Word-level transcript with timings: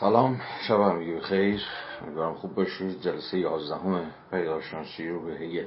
سلام 0.00 0.40
شب 0.68 0.80
همگی 0.80 1.20
خیر 1.20 1.62
امیدوارم 2.02 2.34
خوب 2.34 2.54
باشید. 2.54 3.00
جلسه 3.00 3.38
یازدهم 3.38 4.10
پیداشناسی 4.30 5.08
رو 5.08 5.24
به 5.24 5.32
هگل 5.32 5.66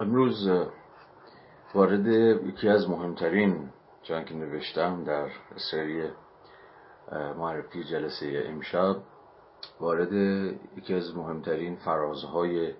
امروز 0.00 0.48
وارد 1.74 2.06
یکی 2.46 2.68
از 2.68 2.90
مهمترین 2.90 3.68
چون 4.02 4.24
که 4.24 4.34
نوشتم 4.34 5.04
در 5.04 5.28
سری 5.72 6.08
معرفی 7.12 7.84
جلسه 7.84 8.44
امشب. 8.46 8.96
وارد 9.80 10.12
یکی 10.76 10.94
از 10.94 11.16
مهمترین 11.16 11.76
فرازهای 11.76 12.74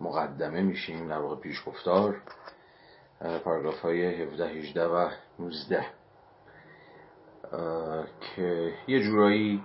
مقدمه 0.00 0.62
میشیم 0.62 1.08
در 1.08 1.18
واقع 1.18 1.36
پیشگفتار. 1.36 2.22
پاراگراف 3.20 3.80
های 3.80 4.22
17 4.22 4.48
18 4.48 4.86
و 4.86 5.08
19 5.38 5.86
که 8.20 8.74
یه 8.88 9.02
جورایی 9.02 9.64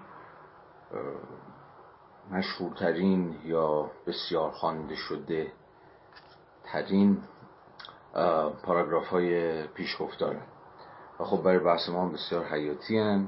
مشهورترین 2.31 3.35
یا 3.45 3.91
بسیار 4.07 4.51
خوانده 4.51 4.95
شده 4.95 5.51
ترین 6.63 7.17
پاراگراف 8.63 9.07
های 9.07 9.63
پیشگفتاره 9.67 10.41
و 11.19 11.23
خب 11.23 11.43
برای 11.43 11.59
بحث 11.59 11.89
ما 11.89 12.09
بسیار 12.09 12.45
حیاتی 12.45 12.97
هن. 12.97 13.27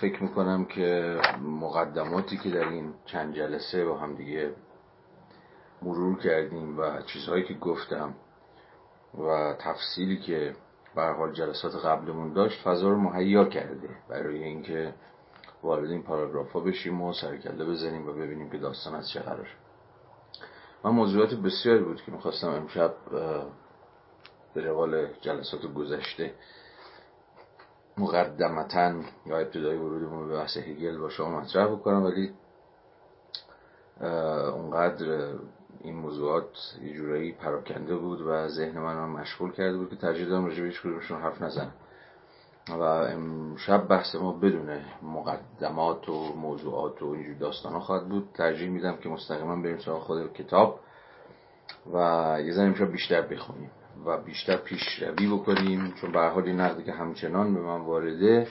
فکر 0.00 0.22
می‌کنم 0.22 0.64
که 0.64 1.18
مقدماتی 1.42 2.36
که 2.36 2.50
در 2.50 2.68
این 2.68 2.94
چند 3.06 3.34
جلسه 3.34 3.84
با 3.84 3.98
هم 3.98 4.14
دیگه 4.14 4.54
مرور 5.82 6.18
کردیم 6.18 6.78
و 6.78 7.02
چیزهایی 7.02 7.44
که 7.44 7.54
گفتم 7.54 8.14
و 9.18 9.54
تفصیلی 9.58 10.16
که 10.20 10.56
به 10.94 11.02
حال 11.02 11.32
جلسات 11.32 11.74
قبلمون 11.84 12.32
داشت 12.32 12.62
فضا 12.62 12.88
رو 12.88 12.96
مهیا 12.96 13.44
کرده. 13.44 13.88
برای 14.08 14.44
اینکه 14.44 14.94
وارد 15.62 15.90
این 15.90 16.02
پاراگراف 16.02 16.52
ها 16.52 16.60
بشیم 16.60 17.02
و 17.02 17.12
سرکله 17.12 17.64
بزنیم 17.64 18.08
و 18.08 18.12
ببینیم 18.12 18.50
که 18.50 18.58
داستان 18.58 18.94
از 18.94 19.08
چه 19.08 19.20
قرار. 19.20 19.48
من 20.84 20.90
موضوعات 20.90 21.34
بسیاری 21.34 21.84
بود 21.84 22.02
که 22.02 22.12
می‌خواستم 22.12 22.48
امشب 22.48 22.94
به 24.54 24.60
روال 24.60 25.06
جلسات 25.20 25.66
گذشته 25.66 26.34
مقدمتا 27.98 28.94
یا 29.26 29.38
ابتدای 29.38 29.76
ورودمون 29.76 30.28
به 30.28 30.36
بحث 30.36 30.56
هگل 30.56 30.98
با 30.98 31.08
شما 31.08 31.40
مطرح 31.40 31.66
بکنم 31.66 32.02
ولی 32.02 32.32
اونقدر 34.54 35.28
این 35.84 35.94
موضوعات 35.94 36.76
یه 36.82 36.94
جورایی 36.94 37.32
پراکنده 37.32 37.96
بود 37.96 38.20
و 38.20 38.48
ذهن 38.48 38.78
من 38.78 38.94
هم 38.94 39.10
مشغول 39.10 39.52
کرده 39.52 39.76
بود 39.76 39.90
که 39.90 39.96
ترجیح 39.96 40.26
دادم 40.26 40.44
راجع 40.44 40.62
به 40.62 41.16
حرف 41.16 41.42
نزنم. 41.42 41.72
و 42.68 42.82
امشب 42.82 43.88
بحث 43.88 44.14
ما 44.14 44.32
بدون 44.32 44.80
مقدمات 45.02 46.08
و 46.08 46.34
موضوعات 46.34 47.02
و 47.02 47.06
اینجور 47.06 47.34
داستان 47.34 47.72
ها 47.72 47.80
خواهد 47.80 48.08
بود. 48.08 48.28
ترجیح 48.34 48.68
میدم 48.68 48.96
که 48.96 49.08
مستقیما 49.08 49.56
بریم 49.56 49.78
سراغ 49.78 50.02
خود 50.02 50.32
کتاب 50.32 50.80
و 51.92 51.96
یه 52.44 52.52
ذره 52.52 52.66
امشب 52.66 52.92
بیشتر 52.92 53.22
بخونیم. 53.22 53.70
و 54.06 54.18
بیشتر 54.22 54.56
پیشروی 54.56 55.26
بکنیم 55.26 55.94
چون 56.00 56.12
به 56.12 56.20
حال 56.20 56.44
این 56.44 56.60
نقدی 56.60 56.82
که 56.82 56.92
همچنان 56.92 57.54
به 57.54 57.60
من 57.60 57.80
وارده 57.80 58.48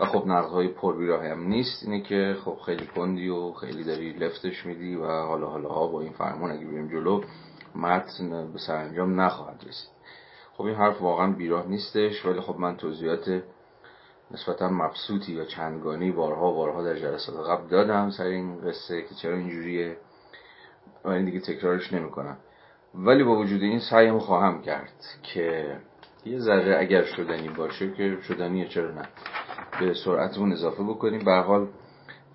و 0.00 0.04
خب 0.04 0.26
نقدهای 0.26 0.68
پربیراه 0.68 1.26
هم 1.26 1.46
نیست 1.46 1.82
اینه 1.82 2.00
که 2.00 2.36
خب 2.44 2.58
خیلی 2.66 2.86
کندی 2.86 3.28
و 3.28 3.52
خیلی 3.52 3.84
داری 3.84 4.12
لفتش 4.12 4.66
میدی 4.66 4.96
و 4.96 5.06
حالا 5.06 5.46
حالا 5.46 5.68
ها 5.68 5.86
با 5.86 6.00
این 6.00 6.12
فرمان 6.12 6.50
اگه 6.50 6.66
بریم 6.66 6.88
جلو 6.88 7.22
متن 7.74 8.52
به 8.52 8.58
سرانجام 8.58 9.20
نخواهد 9.20 9.64
رسید. 9.68 9.90
خب 10.56 10.64
این 10.64 10.74
حرف 10.74 11.02
واقعا 11.02 11.32
بیراه 11.32 11.66
نیستش 11.66 12.26
ولی 12.26 12.40
خب 12.40 12.56
من 12.58 12.76
توضیحات 12.76 13.42
نسبتا 14.30 14.68
مبسوطی 14.68 15.32
یا 15.32 15.44
چندگانی 15.44 16.12
بارها 16.12 16.52
بارها 16.52 16.82
در 16.82 16.94
جلسات 16.94 17.48
قبل 17.48 17.68
دادم 17.68 18.10
سر 18.10 18.24
این 18.24 18.60
قصه 18.60 19.02
که 19.02 19.14
چرا 19.14 19.36
اینجوریه 19.36 19.96
و 21.04 21.08
این 21.08 21.24
دیگه 21.24 21.40
تکرارش 21.40 21.92
نمی‌کنم. 21.92 22.36
ولی 22.98 23.24
با 23.24 23.36
وجود 23.36 23.62
این 23.62 23.80
سعیم 23.80 24.18
خواهم 24.18 24.62
کرد 24.62 25.04
که 25.22 25.76
یه 26.24 26.38
ذره 26.38 26.76
اگر 26.80 27.04
شدنی 27.04 27.48
باشه 27.48 27.92
که 27.92 28.18
شدنیه 28.22 28.68
چرا 28.68 28.90
نه 28.90 29.08
به 29.80 29.94
سرعتمون 30.04 30.52
اضافه 30.52 30.82
بکنیم. 30.82 31.24
به 31.24 31.32
حال 31.32 31.68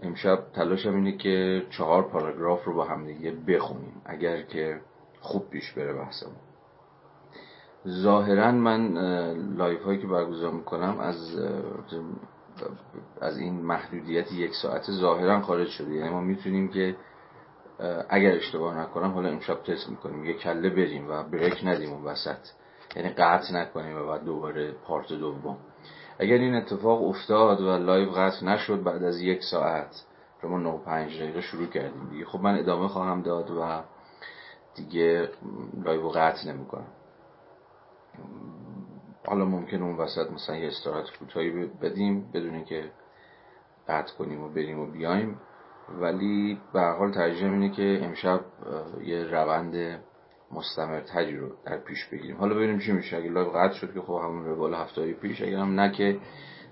امشب 0.04 0.40
تلاشم 0.54 0.96
اینه 0.96 1.18
که 1.18 1.64
چهار 1.70 2.04
پاراگراف 2.04 2.64
رو 2.64 2.74
با 2.74 2.86
هم 2.86 3.06
دیگه 3.06 3.32
بخونیم 3.32 4.02
اگر 4.06 4.42
که 4.42 4.82
خوب 5.20 5.50
پیش 5.50 5.72
بره 5.72 5.94
بحثمون. 5.94 6.36
ظاهرا 7.88 8.52
من 8.52 8.94
لایو 9.58 9.84
هایی 9.84 10.00
که 10.00 10.08
برگزار 10.08 10.52
می‌کنم 10.52 11.00
از 11.00 11.40
از 13.22 13.38
این 13.38 13.54
محدودیت 13.54 14.32
یک 14.32 14.52
ساعت 14.62 14.92
ظاهرا 14.92 15.42
خارج 15.42 15.68
شده. 15.68 15.94
یعنی 15.94 16.10
ما 16.10 16.22
می‌تونیم 16.22 16.68
که 16.68 16.96
اگر 18.10 18.32
اشتباه 18.32 18.78
نکنم 18.80 19.12
حالا 19.12 19.30
امشب 19.30 19.64
تست 19.64 19.90
می‌کنیم. 19.90 20.26
یه 20.26 20.34
کله 20.34 20.70
بریم 20.70 21.10
و 21.10 21.24
break 21.24 21.60
ندیم 21.64 21.94
اون 21.94 22.04
وسط. 22.04 22.48
یعنی 22.96 23.10
قطع 23.10 23.54
نکنیم 23.54 23.98
و 23.98 24.08
بعد 24.08 24.24
دوباره 24.24 24.72
part 24.72 25.14
دوم. 25.14 25.58
اگر 26.20 26.36
این 26.36 26.56
اتفاق 26.56 27.04
افتاد 27.04 27.62
و 27.62 27.78
لایو 27.78 28.10
قطع 28.10 28.46
نشد 28.46 28.84
بعد 28.84 29.04
از 29.04 29.22
یک 29.22 29.44
ساعت 29.44 30.06
ما 30.44 30.58
9 30.58 30.79
و 30.79 31.01
5 31.01 31.22
دقیقه 31.22 31.42
شروع 31.42 31.68
کردیم 31.68 32.10
دیگه. 32.10 32.26
خب 32.26 32.40
من 32.40 32.60
ادامه 32.60 32.88
خواهم 32.88 33.22
داد 33.22 33.52
و 33.52 33.82
دیگه 34.76 35.30
لایو 35.84 36.10
قطع 36.10 36.48
نمی‌کنم. 36.48 36.88
حالا 39.28 39.46
ممکنه 39.46 39.82
اون 39.82 39.98
وسط 39.98 40.32
مثلا 40.32 40.56
یه 40.56 40.68
استراحت 40.68 41.18
کوتاهی 41.20 41.66
بدیم 41.66 42.32
بدون 42.34 42.64
که 42.64 42.92
قطع 43.88 44.14
کنیم 44.18 44.44
و 44.44 44.50
بریم 44.50 44.80
و 44.80 44.92
بیایم. 44.92 45.40
ولی 46.00 46.60
به 46.74 46.82
حال 46.82 47.12
ترجیح 47.12 47.52
اینه 47.52 47.70
که 47.70 48.00
امشب 48.04 48.42
یه 49.04 49.24
روند 49.24 50.00
مستمرتری 50.52 51.38
رو 51.38 51.50
در 51.66 51.78
پیش 51.78 52.06
بگیریم. 52.06 52.38
حالا 52.38 52.56
ببینیم 52.56 52.80
چی 52.80 52.92
میشه. 52.92 53.18
اگه 53.18 53.30
لایو 53.30 53.50
قطع 53.50 53.74
شد 53.74 53.94
که 53.94 54.02
خب 54.02 54.22
همون 54.24 54.46
روال 54.46 54.74
هفته 54.74 55.14
پیش 55.14 55.42
اگر 55.42 55.58
هم 55.58 55.80
نه 55.80 55.92
که 55.92 56.20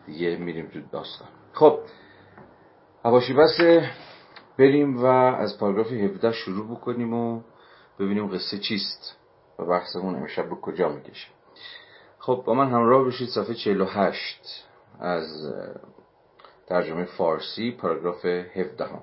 دیگه 0.06 0.38
میریم 0.38 0.68
تو 0.68 0.79
داستان. 0.91 1.28
خب 1.53 1.79
هواشی 3.06 3.34
بس 3.34 3.58
بریم 4.58 4.97
و 4.97 5.06
از 5.06 5.59
پاراگراف 5.59 5.91
17 5.91 6.31
شروع 6.31 6.68
بکنیم 6.78 7.13
و 7.13 7.41
ببینیم 8.00 8.28
قصه 8.28 8.58
چیست 8.58 9.18
و 9.59 9.66
بحثمون 9.66 10.16
امشب 10.16 10.50
به 10.50 10.56
کجا 10.56 10.90
می‌کشه. 10.90 11.28
خب 12.19 12.44
با 12.46 12.53
من 12.53 12.69
همراه 12.69 13.06
بشید 13.06 13.29
صفحه 13.29 13.53
48 13.53 14.66
از 15.00 15.53
ترجمه 16.69 17.06
فارسی 17.06 17.72
پاراگراف 17.72 18.25
17 18.25 18.85
هم 18.85 19.02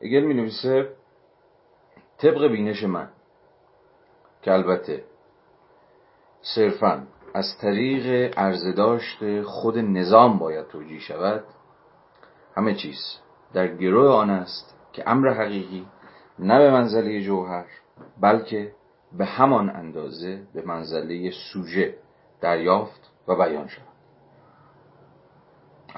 اگر 0.00 0.20
می 0.20 0.34
نویسه 0.34 0.88
طبق 2.18 2.46
بینش 2.46 2.82
من 2.82 3.08
که 4.42 4.52
البته 4.52 5.04
صرفا 6.42 7.06
از 7.34 7.58
طریق 7.60 8.38
عرضداشت 8.38 9.42
خود 9.42 9.78
نظام 9.78 10.38
باید 10.38 10.66
توجیه 10.66 11.00
شود 11.00 11.44
همه 12.56 12.74
چیز 12.74 12.98
در 13.52 13.68
گروه 13.76 14.10
آن 14.10 14.30
است 14.30 14.76
که 14.92 15.10
امر 15.10 15.28
حقیقی 15.28 15.86
نه 16.38 16.58
به 16.58 16.70
منزله 16.70 17.22
جوهر 17.22 17.66
بلکه 18.20 18.72
به 19.12 19.24
همان 19.24 19.70
اندازه 19.70 20.42
به 20.54 20.62
منزله 20.62 21.30
سوژه 21.52 21.94
دریافت 22.40 23.10
و 23.28 23.36
بیان 23.36 23.68
شود. 23.68 23.87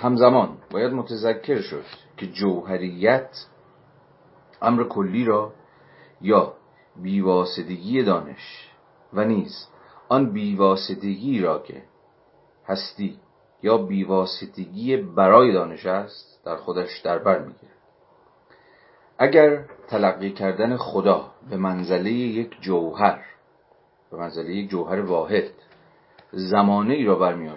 همزمان 0.01 0.59
باید 0.71 0.93
متذکر 0.93 1.61
شد 1.61 1.85
که 2.17 2.27
جوهریت 2.27 3.47
امر 4.63 4.85
کلی 4.85 5.25
را 5.25 5.53
یا 6.21 6.53
بیواسدگی 6.97 8.03
دانش 8.03 8.71
و 9.13 9.25
نیز 9.25 9.69
آن 10.09 10.33
بیواسدگی 10.33 11.41
را 11.41 11.59
که 11.59 11.83
هستی 12.67 13.19
یا 13.63 13.79
بیواسطگی 13.79 14.97
برای 14.97 15.53
دانش 15.53 15.87
است 15.87 16.45
در 16.45 16.57
خودش 16.57 16.99
در 16.99 17.19
بر 17.19 17.39
می‌گیرد. 17.39 17.75
اگر 19.19 19.65
تلقی 19.89 20.31
کردن 20.31 20.77
خدا 20.77 21.31
به 21.51 21.57
منزله 21.57 22.13
یک 22.13 22.61
جوهر 22.61 23.25
به 24.11 24.17
منزله 24.17 24.55
یک 24.55 24.71
جوهر 24.71 25.01
واحد 25.01 25.51
زمانه 26.33 26.95
ای 26.95 27.05
را 27.05 27.15
برمی 27.15 27.51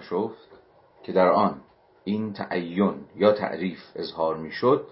که 1.02 1.12
در 1.12 1.28
آن 1.28 1.60
این 2.04 2.32
تعین 2.32 2.94
یا 3.16 3.32
تعریف 3.32 3.80
اظهار 3.96 4.36
می‌شد 4.36 4.86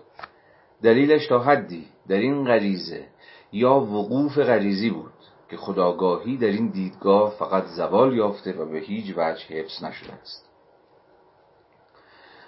دلیلش 0.82 1.26
تا 1.26 1.38
حدی 1.38 1.88
در 2.08 2.16
این 2.16 2.44
غریزه 2.44 3.06
یا 3.52 3.74
وقوف 3.74 4.38
غریزی 4.38 4.90
بود 4.90 5.12
که 5.50 5.56
خداگاهی 5.56 6.36
در 6.36 6.46
این 6.46 6.68
دیدگاه 6.68 7.30
فقط 7.30 7.64
زوال 7.64 8.16
یافته 8.16 8.52
و 8.52 8.64
به 8.70 8.78
هیچ 8.78 9.14
وجه 9.16 9.46
حفظ 9.48 9.84
نشده 9.84 10.12
است. 10.12 10.50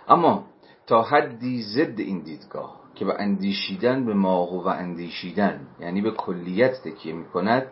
اما 0.08 0.44
تا 0.86 1.02
حدی 1.02 1.62
ضد 1.62 2.00
این 2.00 2.22
دیدگاه 2.22 2.80
که 2.94 3.04
به 3.04 3.14
اندیشیدن 3.18 4.06
به 4.06 4.14
ماهو 4.14 4.62
و 4.62 4.68
اندیشیدن 4.68 5.66
یعنی 5.80 6.00
به 6.00 6.10
کلیت 6.10 6.82
تکیه 6.82 7.12
می 7.12 7.24
کند 7.24 7.66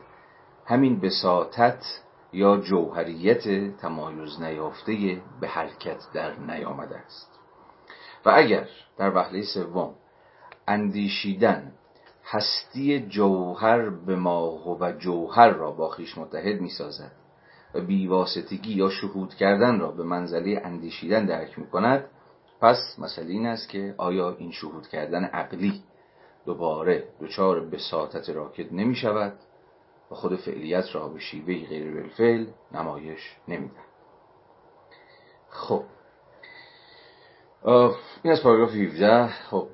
همین 0.66 1.00
بساطت 1.00 1.84
یا 2.32 2.56
جوهریت 2.56 3.76
تمایز 3.76 4.40
نیافته 4.40 5.22
به 5.40 5.48
حرکت 5.48 5.98
در 6.14 6.38
نیامده 6.38 6.96
است. 6.96 7.38
و 8.24 8.32
اگر 8.34 8.68
در 8.98 9.16
وحله 9.16 9.42
سوم 9.42 9.94
اندیشیدن 10.68 11.72
هستی 12.24 13.00
جوهر 13.00 13.90
به 13.90 14.16
ماه 14.16 14.80
و 14.80 14.92
جوهر 14.92 15.48
را 15.48 15.70
با 15.70 15.88
خیش 15.88 16.18
متحد 16.18 16.60
می 16.60 16.68
سازد 16.70 17.12
و 17.74 17.80
بیواسطگی 17.80 18.72
یا 18.74 18.90
شهود 18.90 19.34
کردن 19.34 19.80
را 19.80 19.90
به 19.90 20.02
منزله 20.02 20.60
اندیشیدن 20.64 21.26
درک 21.26 21.58
می 21.58 21.66
کند 21.66 22.04
پس 22.60 22.96
مسئله 22.98 23.30
این 23.30 23.46
است 23.46 23.68
که 23.68 23.94
آیا 23.98 24.36
این 24.38 24.50
شهود 24.50 24.88
کردن 24.88 25.24
عقلی 25.24 25.82
دوباره 26.46 27.04
دچار 27.20 27.60
بساطت 27.60 28.30
راکد 28.30 28.74
نمی 28.74 28.94
شود 28.94 29.32
خود 30.14 30.36
فعلیت 30.36 30.84
را 30.94 31.08
به 31.08 31.20
شیوه 31.20 31.66
غیر 31.66 31.94
بالفعل 31.94 32.46
نمایش 32.72 33.36
نمیدن. 33.48 33.84
خب. 35.50 35.82
این 38.22 38.32
از 38.32 38.42
پاراگراف 38.42 38.74
17 38.74 39.26
خب 39.26 39.68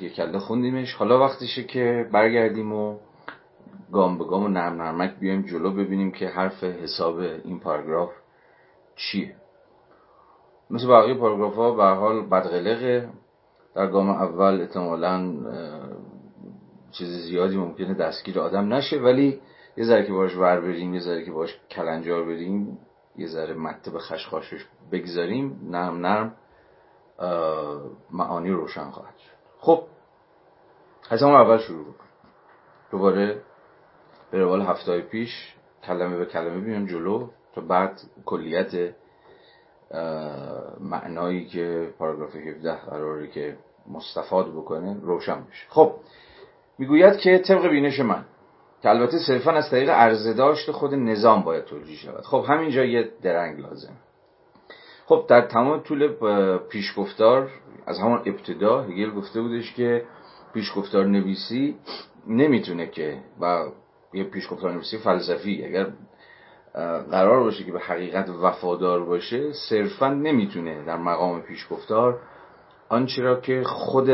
یک 0.00 0.14
کله 0.14 0.38
خوندیمش. 0.38 0.94
حالا 0.94 1.20
وقتشه 1.20 1.64
که 1.64 2.08
برگردیم 2.12 2.72
و 2.72 2.98
گام 3.92 4.18
به 4.18 4.24
گام 4.24 4.44
و 4.44 4.48
نرم 4.48 4.82
نرمک 4.82 5.14
بیایم 5.14 5.42
جلو 5.42 5.72
ببینیم 5.72 6.10
که 6.10 6.28
حرف 6.28 6.64
حساب 6.64 7.18
این 7.18 7.60
پاراگراف 7.60 8.10
چیه. 8.96 9.36
مثل 10.70 10.88
بقیه 10.88 11.14
پاراگراف 11.14 11.54
ها 11.54 11.74
به 11.74 11.84
حال 11.84 12.26
بدقلقه. 12.26 13.08
در 13.74 13.86
گام 13.86 14.10
اول 14.10 14.60
احتمالا 14.60 15.34
چیز 16.90 17.08
زیادی 17.08 17.56
ممکنه 17.56 17.94
دستگیر 17.94 18.40
آدم 18.40 18.74
نشه 18.74 18.98
ولی 18.98 19.40
یه 19.80 19.86
ذره 19.86 20.06
که 20.06 20.12
باش 20.12 20.36
ور 20.36 20.60
بریم 20.60 20.94
یه 20.94 21.00
ذره 21.00 21.24
که 21.24 21.30
باش 21.30 21.60
کلنجار 21.70 22.24
بریم 22.24 22.78
یه 23.16 23.26
ذره 23.26 23.54
مته 23.54 23.90
به 23.90 23.98
خشخاشش 23.98 24.66
بگذاریم 24.92 25.60
نرم 25.62 26.06
نرم 26.06 26.36
معانی 28.10 28.50
روشن 28.50 28.90
خواهد 28.90 29.18
شد. 29.18 29.36
خب 29.58 29.82
از 31.10 31.22
همون 31.22 31.34
اول 31.34 31.58
شروع 31.58 31.84
بکن 31.84 32.04
دوباره 32.90 33.42
به 34.30 34.38
روال 34.38 34.62
هفته 34.62 35.00
پیش 35.00 35.54
کلمه 35.84 36.16
به 36.16 36.26
کلمه 36.26 36.60
بیام 36.60 36.86
جلو 36.86 37.28
تا 37.54 37.60
بعد 37.60 38.00
کلیت 38.24 38.94
معنایی 40.80 41.46
که 41.46 41.94
پاراگراف 41.98 42.36
17 42.36 42.74
قراره 42.76 43.26
که 43.28 43.56
مستفاد 43.88 44.52
بکنه 44.52 45.00
روشن 45.02 45.44
بشه. 45.44 45.66
خب 45.68 45.94
می‌گوید 46.78 47.16
که 47.16 47.38
طبق 47.38 47.66
بینش 47.66 48.00
من 48.00 48.24
که 48.82 48.88
البته 48.90 49.18
صرفا 49.18 49.52
از 49.52 49.70
طریق 49.70 49.90
عرضه 49.90 50.32
داشت 50.32 50.70
خود 50.70 50.94
نظام 50.94 51.42
باید 51.42 51.64
توجیه 51.64 51.96
شود. 51.96 52.24
خب 52.24 52.44
همینجا 52.48 52.84
یه 52.84 53.10
درنگ 53.22 53.60
لازم. 53.60 53.96
خب 55.06 55.24
در 55.28 55.40
تمام 55.40 55.80
طول 55.80 56.08
پیشگفتار 56.68 57.50
از 57.86 57.98
همون 57.98 58.18
ابتدا 58.26 58.82
هگل 58.82 59.10
گفته 59.10 59.40
بودش 59.40 59.74
که 59.74 60.04
پیشگفتار 60.54 61.06
نویسی 61.06 61.76
نمی‌تونه 62.26 62.86
که 62.86 63.18
و 63.40 63.64
یه 64.12 64.24
پیشگفتار 64.24 64.72
نویسی 64.72 64.98
فلسفی 64.98 65.64
اگر 65.64 65.86
قرار 67.10 67.40
باشه 67.40 67.64
که 67.64 67.72
به 67.72 67.80
حقیقت 67.80 68.28
وفادار 68.28 69.04
باشه 69.04 69.52
صرفا 69.52 70.08
نمی‌تونه 70.08 70.84
در 70.84 70.96
مقام 70.96 71.42
پیشگفتار 71.42 72.20
آنچه 72.90 73.22
را 73.22 73.40
که 73.40 73.62
خود 73.64 74.10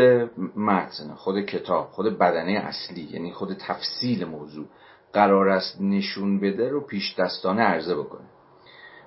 متن 0.56 1.14
خود 1.14 1.40
کتاب 1.40 1.88
خود 1.90 2.19
بدنه 2.19 2.52
اصلی 2.52 3.08
یعنی 3.12 3.32
خود 3.32 3.52
تفصیل 3.52 4.25
موضوع 4.25 4.67
قرار 5.12 5.49
است 5.49 5.81
نشون 5.81 6.40
بده 6.40 6.69
رو 6.69 6.81
پیش 6.81 7.14
دستانه 7.19 7.62
عرضه 7.62 7.96
بکنه. 7.96 8.26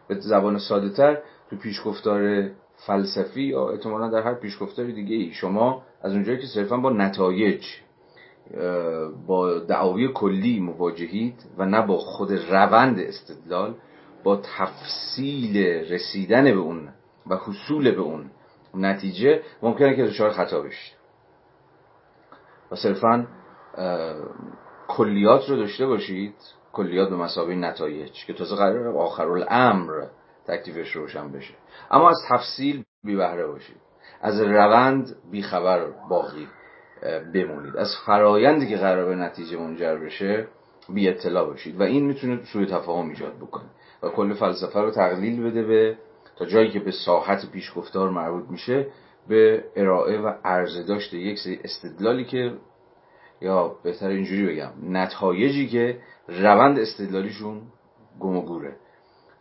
به 0.07 0.19
زبان 0.19 0.57
ساده 0.57 0.89
تر 0.89 1.17
تو 1.49 1.55
پیشگفتار 1.55 2.49
فلسفی 2.75 3.43
یا 3.43 3.69
احتمالا 3.69 4.09
در 4.09 4.21
هر 4.21 4.33
پیشگفتار 4.33 4.85
دیگه 4.85 5.15
ای 5.15 5.31
شما 5.31 5.83
از 6.01 6.13
اونجایی 6.13 6.37
که 6.37 6.47
صرفا 6.47 6.77
با 6.77 6.89
نتایج 6.89 7.65
با 9.27 9.59
دعاوی 9.59 10.07
کلی 10.07 10.59
مواجهید 10.59 11.35
و 11.57 11.65
نه 11.65 11.81
با 11.81 11.97
خود 11.97 12.31
روند 12.31 12.99
استدلال 12.99 13.75
با 14.23 14.41
تفصیل 14.57 15.57
رسیدن 15.93 16.43
به 16.43 16.59
اون 16.59 16.89
و 17.27 17.35
حصول 17.35 17.91
به 17.91 18.01
اون 18.01 18.31
نتیجه 18.73 19.41
ممکنه 19.61 19.95
که 19.95 20.03
دچار 20.03 20.31
خطا 20.31 20.61
بشید. 20.61 20.97
و 22.71 22.75
صرفا 22.75 23.27
کلیات 24.87 25.49
رو 25.49 25.55
داشته 25.55 25.87
باشید 25.87 26.35
کلیات 26.73 27.09
به 27.09 27.15
مسابقه 27.15 27.55
نتایج 27.55 28.25
که 28.25 28.33
تازه 28.33 28.55
قرار 28.55 28.97
آخرالامر 28.97 30.03
تکلیفش 30.47 30.91
روشن 30.91 31.31
بشه. 31.31 31.53
اما 31.91 32.09
از 32.09 32.17
تفصیل 32.29 32.83
بی 33.03 33.15
بهره 33.15 33.47
باشید. 33.47 33.77
از 34.21 34.41
روند 34.41 35.15
بیخبر 35.31 35.85
باقی 36.09 36.47
بمونید. 37.33 37.77
از 37.77 37.95
فرایندی 38.05 38.67
که 38.67 38.77
قرار 38.77 39.05
به 39.05 39.15
نتیجه 39.15 39.57
منجر 39.57 39.95
بشه 39.95 40.47
بی 40.89 41.09
اطلاع 41.09 41.45
باشید. 41.45 41.79
و 41.79 41.83
این 41.83 42.05
می‌تونه 42.05 42.43
سوی 42.43 42.65
تفاهم 42.65 43.09
ایجاد 43.09 43.33
بکنه. 43.37 43.69
و 44.03 44.09
کل 44.09 44.33
فلسفه 44.33 44.79
رو 44.79 44.91
تقلیل 44.91 45.43
بده 45.43 45.63
به 45.63 45.97
تا 46.39 46.45
جایی 46.45 46.71
که 46.71 46.79
به 46.79 46.91
ساحت 46.91 47.51
پیشگفتار 47.51 48.09
مربوط 48.09 48.49
میشه 48.49 48.87
به 49.27 49.63
ارائه 49.75 50.19
و 50.19 50.33
عرضه 50.43 50.83
داشته 50.83 51.17
یک 51.17 51.39
سری 51.39 51.59
استدلالی 51.63 52.25
که 52.25 52.53
یا 53.41 53.75
بهتر 53.83 54.07
اینجوری 54.07 54.45
بگم 54.47 54.71
نتایجی 54.83 55.67
که 55.67 55.97
روند 56.27 56.79
استدلالیشون 56.79 57.61
گم 58.19 58.37
و 58.37 58.41
گوره 58.41 58.75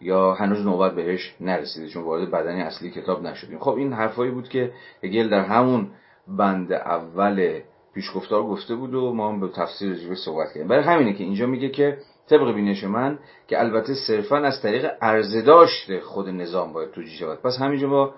یا 0.00 0.34
هنوز 0.34 0.66
نوبت 0.66 0.94
بهش 0.94 1.34
نرسیده 1.40 1.88
چون 1.88 2.04
وارد 2.04 2.30
بدنی 2.30 2.62
اصلی 2.62 2.90
کتاب 2.90 3.22
نشدیم. 3.22 3.58
خب 3.58 3.74
این 3.74 3.92
حرفایی 3.92 4.30
بود 4.30 4.48
که 4.48 4.72
هگل 5.04 5.28
در 5.28 5.44
همون 5.44 5.90
بند 6.28 6.72
اول 6.72 7.60
پیشگفتار 7.94 8.42
گفته 8.42 8.74
بود 8.74 8.94
و 8.94 9.12
ما 9.12 9.28
هم 9.28 9.40
به 9.40 9.48
تفسیر 9.48 9.92
رجبه 9.92 10.14
صحبت 10.14 10.48
کردیم. 10.48 10.68
برای 10.68 10.84
همینه 10.84 11.12
که 11.12 11.24
اینجا 11.24 11.46
میگه 11.46 11.68
که 11.68 11.98
طبق 12.30 12.54
بینش 12.54 12.84
من 12.84 13.18
که 13.48 13.60
البته 13.60 13.94
صرفا 13.94 14.36
از 14.36 14.62
طریق 14.62 14.90
عرضه 15.00 15.42
داشته 15.42 16.00
خود 16.00 16.28
نظام 16.28 16.72
باید 16.72 16.90
توجیه 16.90 17.18
شود. 17.18 17.42
پس 17.42 17.58
همینجا 17.60 17.88
ما 17.88 18.14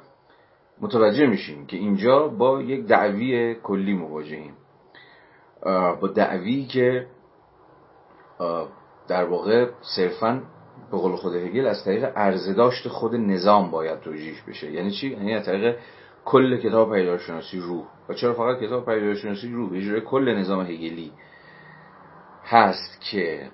متوجه 0.81 1.27
میشیم 1.27 1.67
که 1.67 1.77
اینجا 1.77 2.29
با 2.29 2.63
یک 2.63 2.87
دعوی 2.87 3.55
کلی 3.55 3.95
مواجهیم. 3.95 4.55
با 6.01 6.09
دعوی 6.15 6.65
که 6.65 7.07
در 9.09 9.25
واقع 9.25 9.67
صرفا 9.97 10.43
به 10.91 10.97
قول 10.97 11.17
خود 11.17 11.35
هگل 11.35 11.67
از 11.67 11.85
طریق 11.85 12.05
عرضه 12.17 12.55
داشت 12.55 12.89
خود 12.89 13.15
نظام 13.15 13.71
باید 13.71 14.01
توجیه 14.01 14.35
بشه. 14.49 14.71
یعنی 14.71 14.91
چی؟ 14.91 15.11
یعنی 15.11 15.35
از 15.35 15.47
طریق 15.47 15.77
کل 16.25 16.57
کتاب 16.57 16.93
پیدارشناسی 16.95 17.59
روح. 17.59 17.85
و 18.09 18.15
چرا 18.15 18.35
فقط 18.35 18.61
کتاب 18.61 18.85
پیدارشناسی 18.85 19.53
روح؟ 19.53 19.77
یه 19.77 20.01
کل 20.01 20.35
نظام 20.35 20.61
هگلی 20.61 21.13
هست 22.45 23.01
که 23.01 23.51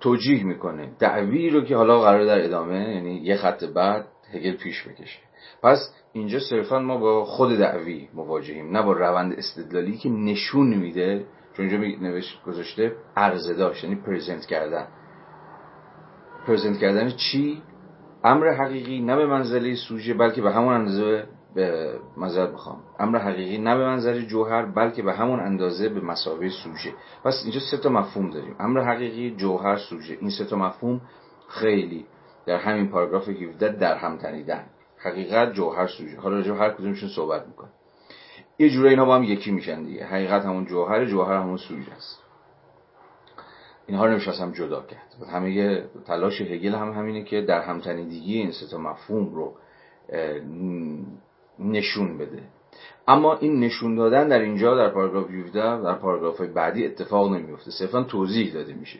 توجیه 0.00 0.44
می‌کنه. 0.44 0.90
دعوی 0.98 1.50
رو 1.50 1.64
که 1.64 1.76
حالا 1.76 2.00
قرار 2.00 2.24
در 2.24 2.44
ادامه 2.44 2.94
یعنی 2.94 3.14
یه 3.14 3.36
خط 3.36 3.64
بعد 3.64 4.06
هگل 4.32 4.56
پیش 4.56 4.88
بکشه. 4.88 5.18
پس 5.62 5.94
اینجا 6.12 6.38
صرفا 6.50 6.78
ما 6.78 6.96
با 6.96 7.24
خود 7.24 7.58
دعوی 7.58 8.08
مواجهیم 8.14 8.76
نه 8.76 8.82
با 8.82 8.92
روند 8.92 9.32
استدلالی 9.32 9.96
که 9.96 10.08
نشون 10.08 10.74
میده 10.74 11.24
چون 11.56 11.66
اینجا 11.68 12.06
نوشت 12.08 12.42
گذاشته 12.42 12.92
عرضه 13.16 13.54
داشت 13.54 13.84
یعنی 13.84 13.96
پرزنت 13.96 14.46
کردن. 14.46 14.86
پرزنت 16.46 16.78
کردن 16.78 17.10
چی؟ 17.10 17.62
امر 18.24 18.52
حقیقی 18.52 19.00
نه 19.00 19.16
به 19.16 19.26
منزله 19.26 19.74
سوژه 19.74 20.14
بلکه 20.14 20.42
به 20.42 20.52
همون 20.52 20.74
اندازه 20.74 21.26
به 21.54 21.98
مذارت 22.16 22.52
بخوام 22.52 22.80
امر 22.98 23.18
حقیقی 23.18 23.58
نه 23.58 23.76
به 23.76 23.84
منظر 23.86 24.20
جوهر 24.20 24.66
بلکه 24.66 25.02
به 25.02 25.12
همون 25.12 25.40
اندازه 25.40 25.88
به 25.88 26.00
مسابقه 26.00 26.48
سوژه. 26.48 26.94
پس 27.24 27.40
اینجا 27.44 27.60
سه 27.70 27.76
تا 27.76 27.88
مفهوم 27.88 28.30
داریم. 28.30 28.56
امر 28.58 28.80
حقیقی 28.80 29.36
جوهر 29.36 29.76
سوژه. 29.76 30.18
این 30.20 30.30
سه 30.30 30.44
تا 30.44 30.56
مفهوم 30.56 31.00
خیلی 31.48 32.06
در 32.46 32.56
همین 32.56 32.88
پاراگراف 32.88 33.28
17 33.28 33.72
در 33.72 33.96
هم 33.96 34.16
تنیدن. 34.16 34.66
حقیقت 34.98 35.52
جوهر 35.52 35.86
سوژه. 35.86 36.20
حالا 36.20 36.36
راجع 36.36 36.52
هر 36.52 36.70
کدومشون 36.70 37.08
صحبت 37.08 37.46
می‌کنه 37.46 37.68
یه 38.58 38.70
جوره 38.70 38.90
اینا 38.90 39.04
با 39.04 39.16
هم 39.16 39.24
یکی 39.24 39.50
میشن 39.50 39.82
دیگه. 39.82 40.06
حقیقت 40.06 40.44
همون 40.44 40.66
جوهر 40.66 41.04
جوهر 41.04 41.34
همون 41.34 41.56
سوژه 41.56 41.92
است. 41.92 42.22
اینها 43.86 44.06
رو 44.06 44.18
هم 44.40 44.52
جدا 44.52 44.82
کرد. 44.82 45.16
همه 45.32 45.82
تلاش 46.06 46.40
هگل 46.40 46.74
هم 46.74 46.92
همینه 46.92 47.24
که 47.24 47.40
در 47.40 47.60
همتنیدگی 47.60 48.38
این 48.38 48.52
سه 48.52 48.66
تا 48.66 48.78
مفهوم 48.78 49.34
رو 49.34 49.54
نشون 51.58 52.18
بده. 52.18 52.42
اما 53.08 53.36
این 53.36 53.60
نشون 53.60 53.94
دادن 53.94 54.28
در 54.28 54.38
اینجا 54.38 54.76
در 54.76 54.88
پاراگراف 54.88 55.30
17 55.30 55.82
در 55.82 55.94
پاراگراف 55.94 56.40
بعدی 56.40 56.86
اتفاق 56.86 57.32
نمیفته 57.32 57.70
صرفا 57.70 58.02
توضیح 58.02 58.52
داده 58.54 58.72
میشه. 58.72 58.98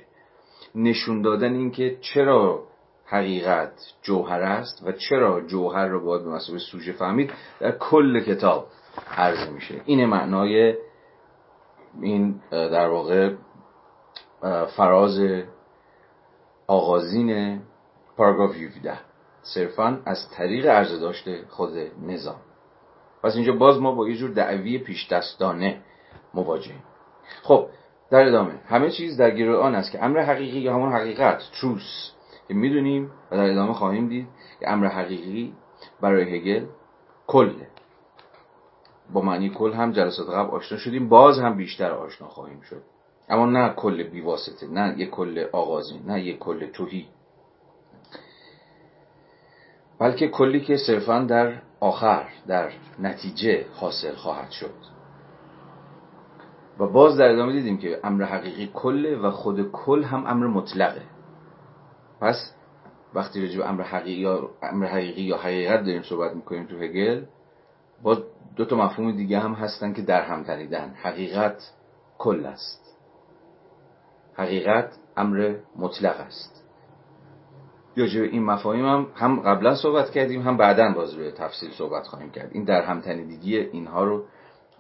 نشون 0.75 1.23
دادن 1.23 1.55
اینکه 1.55 1.97
چرا 2.01 2.65
حقیقت 3.05 3.73
جوهر 4.03 4.41
است 4.41 4.83
و 4.87 4.93
چرا 4.93 5.41
جوهر 5.41 5.87
رو 5.87 6.05
باید 6.05 6.25
به 6.25 6.31
مسابقه 6.31 6.65
سوژه 6.65 6.93
فهمید 6.93 7.33
در 7.61 7.73
کل 7.73 8.21
کتاب 8.21 8.67
عرضه 9.17 9.51
میشه. 9.51 9.81
این 9.85 10.07
معنای 10.07 10.75
این 12.03 12.41
در 12.51 12.89
واقع 12.89 13.35
فراز 14.77 15.21
آغازین 16.67 17.61
پاراگراف 18.17 18.57
17 18.57 18.99
صرفا 19.43 20.03
از 20.05 20.31
طریق 20.31 20.67
عرض 20.67 21.01
داشته 21.01 21.45
خود 21.49 21.73
نظام. 22.03 22.41
پس 23.23 23.37
اینجا 23.37 23.53
باز 23.53 23.81
ما 23.81 23.93
با 23.93 24.09
یه 24.09 24.17
جور 24.17 24.31
دعوی 24.31 24.79
پیش 24.79 25.09
دستانه 25.09 25.81
مواجهیم. 26.35 26.83
خب 27.43 27.67
در 28.11 28.29
ادامه 28.29 28.53
همه 28.67 28.91
چیز 28.91 29.17
در 29.17 29.31
گیر 29.31 29.51
آن 29.51 29.75
است 29.75 29.93
که 29.93 30.05
امر 30.05 30.21
حقیقی 30.21 30.59
یا 30.59 30.75
همون 30.75 30.93
حقیقت 30.93 31.43
تروس 31.61 32.13
که 32.49 32.55
می‌دونیم 32.55 33.11
و 33.31 33.37
در 33.37 33.51
ادامه 33.51 33.73
خواهیم 33.73 34.09
دید 34.09 34.29
که 34.61 34.71
امر 34.71 34.87
حقیقی 34.87 35.55
برای 36.01 36.37
هگل 36.37 36.67
کله. 37.27 37.69
با 39.13 39.21
معنی 39.21 39.51
کل 39.51 39.73
هم 39.73 39.93
جلسات 39.93 40.29
قبل 40.29 40.51
آشنا 40.51 40.79
شدیم 40.79 41.09
باز 41.09 41.39
هم 41.39 41.57
بیشتر 41.57 41.91
آشنا 41.91 42.29
خواهیم 42.29 42.61
شد. 42.61 42.83
اما 43.29 43.47
نه 43.47 43.69
کل 43.69 44.03
بیواسطه 44.03 44.67
نه 44.67 44.95
یک 44.99 45.11
کل 45.11 45.45
آغازی 45.53 46.01
نه 46.07 46.21
یک 46.21 46.39
کل 46.39 46.67
توهی. 46.67 47.09
بلکه 49.99 50.29
کلی 50.29 50.61
که 50.61 50.77
صرفا 50.77 51.19
در 51.19 51.63
آخر 51.81 52.29
در 52.47 52.71
نتیجه 52.99 53.67
حاصل 53.75 54.15
خواهد 54.15 54.51
شد. 54.51 54.75
و 56.79 56.87
باز 56.87 57.17
در 57.17 57.29
ادامه 57.29 57.53
دیدیم 57.53 57.79
که 57.79 58.01
امر 58.05 58.25
حقیقی 58.25 58.71
کله 58.75 59.17
و 59.17 59.31
خود 59.31 59.71
کل 59.73 60.03
هم 60.03 60.27
امر 60.27 60.47
مطلقه. 60.47 61.03
پس 62.21 62.55
وقتی 63.15 63.47
رجوع 63.47 63.69
امر 63.69 63.83
حقیقی 63.83 64.21
یا 64.21 64.51
امر 64.63 64.87
حقیقی 64.87 65.23
یا 65.23 65.37
حقیقت 65.37 65.85
داریم 65.85 66.03
صحبت 66.03 66.37
می‌کنیم 66.37 66.67
تو 66.67 66.77
هگل 66.77 67.25
باز 68.03 68.19
دو 68.57 68.65
تا 68.65 68.77
مفهوم 68.77 69.13
دیگه 69.17 69.39
هم 69.39 69.53
هستن 69.53 69.93
که 69.93 70.03
در 70.03 70.23
هم 70.23 70.43
تنیدن 70.43 70.95
حقیقت 71.03 71.73
کل 72.19 72.47
است. 72.47 72.97
حقیقت 74.35 74.99
امر 75.17 75.55
مطلق 75.77 76.21
است. 76.21 76.58
راجع 77.99 78.21
این 78.21 78.45
مفاهیم 78.45 78.87
هم 78.87 79.07
هم 79.15 79.41
قبلا 79.41 79.75
صحبت 79.75 80.11
کردیم 80.11 80.43
هم 80.43 80.57
بعدا 80.57 80.93
باز 80.93 81.17
به 81.17 81.31
تفصیل 81.31 81.71
صحبت 81.71 82.07
خواهیم 82.07 82.31
کرد. 82.31 82.51
این 82.53 82.65
در 82.65 82.83
هم 82.83 83.01
تنیدگی 83.01 83.59
اینها 83.59 84.05
رو 84.05 84.25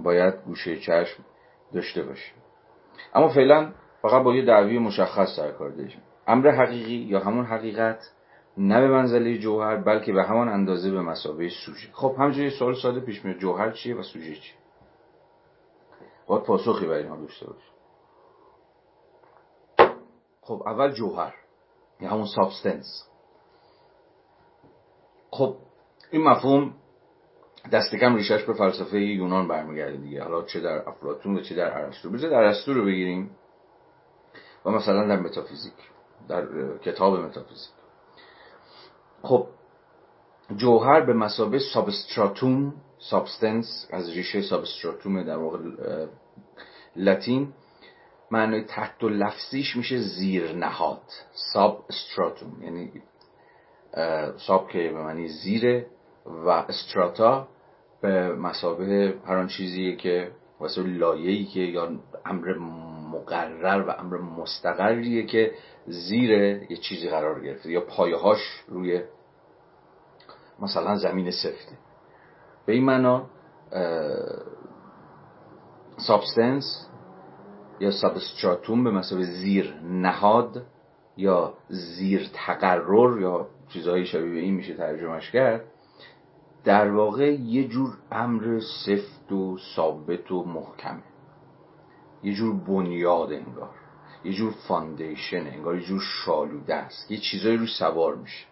باید 0.00 0.34
گوشه 0.46 0.76
چشم 0.76 1.24
داشته 1.74 2.02
باشیم. 2.02 2.34
اما 3.14 3.28
فعلا 3.28 3.72
فقط 4.02 4.22
با 4.22 4.34
یه 4.34 4.44
دعوی 4.44 4.78
مشخص 4.78 5.36
سر 5.36 5.50
کار 5.50 5.70
داشتیم 5.70 6.02
امر 6.26 6.50
حقیقی 6.50 6.94
یا 6.94 7.20
همون 7.20 7.44
حقیقت 7.44 8.10
نه 8.58 8.80
به 8.80 8.88
منزله 8.88 9.38
جوهر 9.38 9.76
بلکه 9.76 10.12
به 10.12 10.24
همان 10.24 10.48
اندازه 10.48 10.90
به 10.90 11.02
مسابه 11.02 11.48
سوژه. 11.48 11.88
خب 11.92 12.14
همینجوری 12.18 12.50
سوال 12.50 12.74
ساده 12.74 13.00
پیش 13.00 13.24
میاد. 13.24 13.38
جوهر 13.38 13.70
چیه 13.70 13.96
و 13.96 14.02
سوژه 14.02 14.34
چیه؟ 14.34 14.54
باید 16.26 16.42
پاسخی 16.42 16.86
برای 16.86 17.08
ما 17.08 17.16
داشته 17.16 17.46
باشیم. 17.46 17.72
خب 20.40 20.62
اول 20.66 20.92
جوهر 20.92 21.34
یا 22.00 22.10
همون 22.10 22.26
substance. 22.26 23.07
خب 25.30 25.56
این 26.10 26.22
مفهوم 26.22 26.74
دست 27.72 27.94
کم 27.94 28.14
ریشش 28.14 28.42
به 28.42 28.52
فلسفه 28.52 29.00
یونان 29.00 29.48
برمیگرده 29.48 29.96
دیگه. 29.96 30.22
حالا 30.22 30.42
چه 30.42 30.60
در 30.60 30.88
افلاطون 30.88 31.36
و 31.36 31.40
چه 31.40 31.54
در 31.54 31.78
ارسطو. 31.78 32.10
بذار 32.10 32.30
در 32.30 32.36
ارسطو 32.36 32.74
رو 32.74 32.84
بگیریم 32.84 33.30
و 34.64 34.70
مثلا 34.70 35.06
در 35.06 35.20
متافیزیک 35.20 35.74
در 36.28 36.46
کتاب 36.78 37.18
متافیزیک. 37.18 37.70
خب 39.22 39.46
جوهر 40.56 41.00
به 41.00 41.12
مثابه 41.12 41.58
substratum 41.58 42.74
substance 42.98 43.88
از 43.90 44.10
ریشه 44.10 44.42
substratum 44.42 45.22
در 45.22 45.36
واقع 45.36 45.58
لاتین 46.96 47.52
معنای 48.30 48.64
تحت 48.64 49.04
و 49.04 49.08
لفظیش 49.08 49.76
میشه 49.76 49.98
زیر 49.98 50.52
نهاد 50.52 51.02
ساب 51.52 51.84
استراتوم 51.88 52.62
یعنی 52.62 52.92
ساب 54.36 54.68
که 54.68 54.78
به 54.78 55.02
معنی 55.02 55.28
زیره 55.28 55.86
و 56.26 56.48
استراتا 56.48 57.48
به 58.00 58.34
مسابه 58.34 59.14
هر 59.26 59.36
آن 59.36 59.46
چیزیه 59.46 59.96
که 59.96 60.30
واسه 60.60 60.82
لایه‌ای 60.82 61.44
که 61.44 61.60
یا 61.60 61.90
امر 62.24 62.54
مقرر 63.12 63.88
و 63.88 63.90
امر 63.90 64.16
مستقریه 64.16 65.26
که 65.26 65.52
زیر 65.86 66.30
یه 66.70 66.76
چیزی 66.76 67.08
قرار 67.08 67.40
گرفته 67.40 67.70
یا 67.70 67.80
پایهاش 67.80 68.62
روی 68.68 69.02
مثلا 70.60 70.96
زمین 70.96 71.30
سفته. 71.30 71.78
به 72.66 72.72
این 72.72 72.84
معنا 72.84 73.26
substance 75.96 76.88
یا 77.80 77.90
substratum 77.90 78.84
به 78.84 78.90
مثابه 78.90 79.22
زیر 79.22 79.74
نهاد 79.82 80.62
یا 81.16 81.54
زیر 81.68 82.30
تقرر 82.34 83.20
یا 83.20 83.46
چیزهایی 83.68 84.06
شبیه 84.06 84.32
به 84.32 84.38
این 84.38 84.54
میشه 84.54 84.74
ترجمهش 84.74 85.30
کرد 85.30 85.64
در 86.64 86.90
واقع 86.90 87.32
یه 87.32 87.68
جور 87.68 87.96
امر 88.12 88.60
سفت 88.86 89.32
و 89.32 89.58
ثابت 89.76 90.32
و 90.32 90.44
محکمه. 90.44 91.02
یه 92.22 92.34
جور 92.34 92.56
بنیاد 92.56 93.32
انگار 93.32 93.74
یه 94.24 94.32
جور 94.32 94.54
foundation 94.68 95.46
انگار 95.46 95.76
یه 95.76 95.86
جور 95.86 96.00
شالوده 96.00 96.74
است. 96.74 97.10
یه 97.10 97.18
چیزایی 97.18 97.56
روش 97.56 97.76
سوار 97.76 98.14
میشه. 98.14 98.46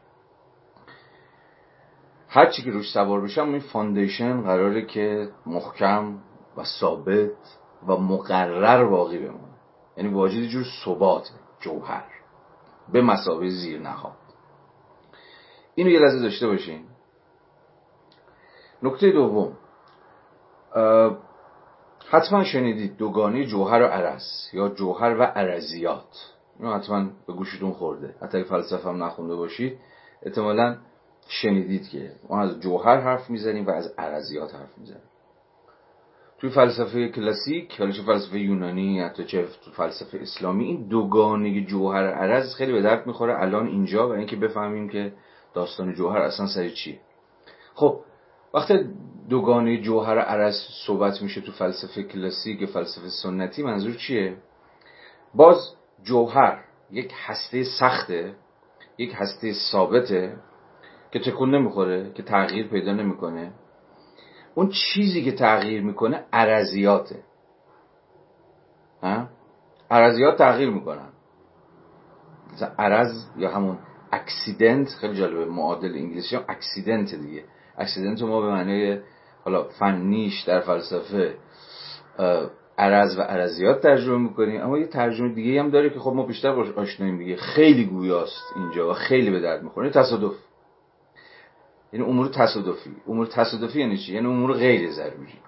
هر 2.28 2.50
چی 2.50 2.62
که 2.62 2.70
روش 2.70 2.92
سوار 2.92 3.20
بشه 3.20 3.42
این 3.42 3.58
فاندیشن 3.58 4.42
قراره 4.42 4.86
که 4.86 5.28
محکم 5.46 6.18
و 6.56 6.64
ثابت 6.64 7.58
و 7.86 7.96
مقرر 7.96 8.84
باقی 8.84 9.18
بمونه. 9.18 9.56
یعنی 9.96 10.14
واجد 10.14 10.46
جور 10.46 10.64
ثبات 10.84 11.30
جوهر. 11.60 12.04
به 12.92 13.02
مسابه 13.02 13.48
زیر 13.48 13.80
نهاد 13.80 14.25
اینو 15.76 15.90
یه 15.90 15.98
لحظه 15.98 16.20
داشته 16.20 16.46
باشین. 16.46 16.80
نکته 18.82 19.10
دوم. 19.10 19.52
حتما 22.10 22.44
شنیدید 22.44 22.96
دوگانه 22.96 23.44
جوهر 23.44 23.82
و 23.82 23.84
عرض 23.84 24.22
یا 24.52 24.68
جوهر 24.68 25.16
و 25.18 25.22
عرضیات. 25.22 26.32
اینو 26.58 26.74
حتما 26.74 27.06
به 27.26 27.32
گوشتون 27.32 27.72
خورده. 27.72 28.14
حتی 28.22 28.44
فلسفه 28.44 28.88
هم 28.88 29.04
نخونده 29.04 29.36
باشید 29.36 29.78
احتمالا 30.22 30.76
شنیدید 31.28 31.88
که 31.88 32.12
ما 32.28 32.40
از 32.42 32.60
جوهر 32.60 33.00
حرف 33.00 33.30
می‌زنیم 33.30 33.66
و 33.66 33.70
از 33.70 33.94
عرضیات 33.98 34.54
حرف 34.54 34.78
می‌زنیم. 34.78 35.02
توی 36.38 36.50
فلسفه 36.50 37.08
کلاسیک 37.08 37.78
حالا 37.78 37.92
چه 37.92 38.02
فلسفه 38.02 38.38
یونانی 38.38 39.00
حتی 39.00 39.24
چه 39.24 39.46
فلسفه 39.76 40.18
اسلامی 40.18 40.64
این 40.64 40.88
دوگانه 40.88 41.64
جوهر 41.64 42.04
عرض 42.06 42.54
خیلی 42.54 42.72
به 42.72 42.82
درد 42.82 43.06
می‌خوره. 43.06 43.42
الان 43.42 43.66
اینجا 43.66 44.08
و 44.08 44.12
اینکه 44.12 44.36
بفهمیم 44.36 44.88
که 44.88 45.12
داستان 45.56 45.94
جوهر 45.94 46.18
اصلا 46.18 46.46
سر 46.46 46.68
چیه 46.68 47.00
خب 47.74 48.00
وقتی 48.54 48.74
دوگانه 49.28 49.80
جوهر 49.80 50.18
عرض 50.18 50.54
صحبت 50.86 51.22
میشه 51.22 51.40
تو 51.40 51.52
فلسفه 51.52 52.02
کلاسیک 52.02 52.64
فلسفه 52.64 53.08
سنتی 53.08 53.62
منظور 53.62 53.94
چیه؟ 53.94 54.36
باز 55.34 55.74
جوهر 56.02 56.64
یک 56.90 57.12
هسته 57.26 57.64
سخته 57.64 58.34
یک 58.98 59.12
هسته 59.14 59.52
ثابته 59.52 60.36
که 61.10 61.18
تکون 61.18 61.54
نمی‌خوره 61.54 62.12
که 62.12 62.22
تغییر 62.22 62.68
پیدا 62.68 62.92
نمی‌کنه. 62.92 63.52
اون 64.54 64.68
چیزی 64.68 65.24
که 65.24 65.32
تغییر 65.32 65.82
می‌کنه 65.82 66.24
عرضیاته. 66.32 67.22
عرضیات 69.90 70.38
تغییر 70.38 70.70
می‌کنن. 70.70 71.08
مثلا 72.52 72.68
عرض 72.78 73.24
یا 73.36 73.50
همون 73.50 73.78
accident 74.12 74.88
خیلی 74.88 75.14
جالبه 75.14 75.44
معادل 75.44 75.94
انگلیسی 75.94 76.36
هم 76.36 76.44
accident 76.48 77.14
دیگه. 77.14 77.44
accident 77.78 78.22
ما 78.22 78.40
به 78.40 78.50
معنی 78.50 78.98
حالا 79.44 79.64
فنیش 79.64 80.42
در 80.42 80.60
فلسفه 80.60 81.34
عرض 82.78 83.18
و 83.18 83.20
عرضیات 83.20 83.82
ترجمه 83.82 84.18
می‌کنیم 84.18 84.60
اما 84.60 84.78
یه 84.78 84.86
ترجمه 84.86 85.28
دیگه 85.28 85.60
هم 85.60 85.70
داره 85.70 85.90
که 85.90 85.98
خب 85.98 86.12
ما 86.12 86.26
بیشتر 86.26 86.54
باش 86.54 86.70
آشناییم 86.70 87.18
دیگه. 87.18 87.36
خیلی 87.36 87.84
گویاست 87.84 88.52
اینجا 88.56 88.90
و 88.90 88.92
خیلی 88.92 89.30
به 89.30 89.40
درد 89.40 89.62
می‌خوره. 89.62 89.90
تصادف. 89.90 90.34
یعنی 91.92 92.06
امور 92.06 92.28
تصادفی. 92.28 92.96
امور 93.08 93.26
تصادفی 93.26 93.80
یعنی 93.80 93.98
چی؟ 93.98 94.14
یعنی 94.14 94.26
امور 94.26 94.52
غیر 94.52 94.90
ضروری. 94.90 95.38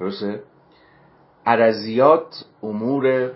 درسته؟ 0.00 0.42
عرضیات 1.46 2.44
امور 2.62 3.32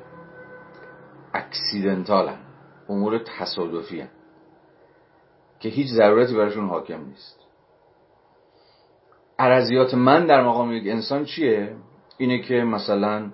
اکسیدنتال 1.34 2.28
هم. 2.28 2.43
امور 2.88 3.18
تصادفی 3.18 4.00
هم. 4.00 4.08
که 5.60 5.68
هیچ 5.68 5.88
ضرورتی 5.88 6.34
براشون 6.34 6.68
حاکم 6.68 7.04
نیست. 7.04 7.40
عرضیات 9.38 9.94
من 9.94 10.26
در 10.26 10.46
مقام 10.46 10.72
یک 10.72 10.86
انسان 10.86 11.24
چیه؟ 11.24 11.76
اینه 12.18 12.42
که 12.42 12.54
مثلا 12.54 13.30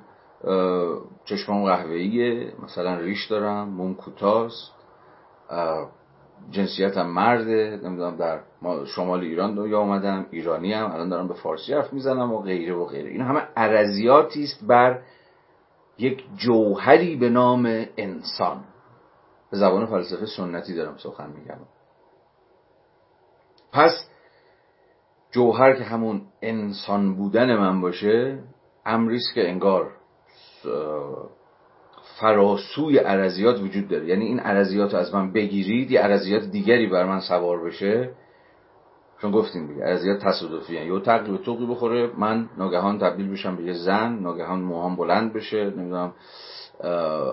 چشمام 1.25 1.64
قهوه‌ایه 1.64 2.52
مثلا 2.62 2.99
ریش 2.99 3.26
دارم 3.26 3.69
موم 3.69 3.95
کوتاست 3.95 4.73
جنسیتم 6.50 7.07
مرده 7.07 7.80
نمی‌دونم 7.85 8.16
در 8.16 8.40
شمال 8.87 9.21
ایران 9.21 9.54
دنیا 9.54 9.80
آمدم 9.80 10.26
ایرانی 10.30 10.73
هم 10.73 10.92
الان 10.92 11.09
دارم 11.09 11.28
به 11.28 11.35
فارسی 11.35 11.75
حرف 11.75 11.92
می‌زنم 11.92 12.33
و 12.33 12.42
غیره 12.42 12.75
و 12.75 12.85
غیره. 12.85 13.11
این 13.11 13.21
همه 13.21 13.40
عرضیاتی 13.57 14.45
است 14.45 14.66
بر 14.66 14.99
یک 15.99 16.25
جوهری 16.37 17.16
به 17.16 17.28
نام 17.28 17.85
انسان. 17.97 18.64
به 19.50 19.57
زبان 19.57 19.87
فلسفه 19.87 20.26
سنتی 20.26 20.75
دارم 20.75 20.97
سخن 20.97 21.30
میگم. 21.30 21.59
پس 23.73 24.09
جوهر 25.30 25.73
که 25.73 25.85
همون 25.85 26.23
انسان 26.42 27.14
بودن 27.14 27.57
من 27.57 27.80
باشه 27.80 28.38
امریست 28.87 29.35
که 29.35 29.49
انگار 29.49 29.90
فراسوی 32.21 32.99
عرضیات 32.99 33.61
وجود 33.61 33.88
داره. 33.88 34.07
یعنی 34.07 34.25
این 34.25 34.40
عرضیات 34.40 34.92
رو 34.92 34.99
از 34.99 35.14
من 35.14 35.33
بگیرید 35.33 35.90
یه 35.90 36.00
عرضیات 36.00 36.42
دیگری 36.42 36.87
بر 36.87 37.04
من 37.04 37.21
سوار 37.21 37.64
بشه. 37.64 38.11
چون 39.21 39.30
گفتیم 39.30 39.66
دیگه 39.66 39.85
عرضیات 39.85 40.25
تصادفی 40.25 40.75
یه 40.75 40.87
یا 40.87 41.00
تقریب 41.00 41.42
توقی 41.42 41.66
بخوره 41.66 42.11
من 42.19 42.49
ناگهان 42.59 42.99
تبدیل 42.99 43.33
بشم 43.33 43.57
به 43.57 43.62
یه 43.62 43.73
زن 43.73 44.19
ناگهان 44.19 44.61
موهام 44.61 44.97
بلند 44.97 45.33
بشه 45.33 45.64
نمی‌دونم 45.64 46.14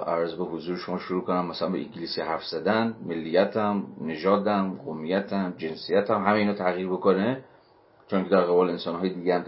عرض 0.07 0.33
به 0.33 0.43
حضور 0.43 0.77
شما 0.77 0.97
شروع 0.97 1.23
کنم. 1.23 1.47
مثلا 1.47 1.69
به 1.69 1.77
انگلیسی 1.77 2.21
حرف 2.21 2.43
زدن 2.43 2.95
ملیتم 3.05 3.83
نژادم 4.01 4.79
قومیتم 4.85 5.53
جنسیتم 5.57 6.23
همه 6.23 6.37
اینو 6.37 6.53
تغییر 6.53 6.89
بکنه. 6.89 7.43
چون 8.07 8.23
که 8.23 8.29
در 8.29 8.41
قبال 8.41 8.69
انسان 8.69 8.95
های 8.95 9.09
دیگه 9.09 9.35
هم 9.35 9.43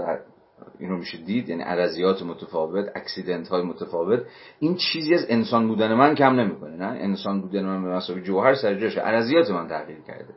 اینو 0.80 0.98
میشه 0.98 1.18
دید 1.18 1.50
یعنی 1.50 1.64
عرضیات 1.64 2.24
متفاوت 2.24 2.86
اکسیدنت 2.96 3.48
های 3.48 3.62
متفاوت. 3.62 4.20
این 4.60 4.76
چیزی 4.76 5.14
از 5.14 5.26
انسان 5.30 5.68
بودن 5.68 5.94
من 5.94 6.16
کم 6.16 6.40
نمی‌کنه 6.40 6.76
نه؟ 6.76 6.86
انسان 6.86 7.42
بودن 7.42 7.66
من 7.66 7.84
به 7.84 7.90
مسابقه 7.90 8.22
جوهر 8.22 8.56
سر 8.56 8.76
جاشه 8.76 9.02
عرضیات 9.02 9.52
من 9.52 9.68
تغییر 9.68 10.00
کرده. 10.08 10.34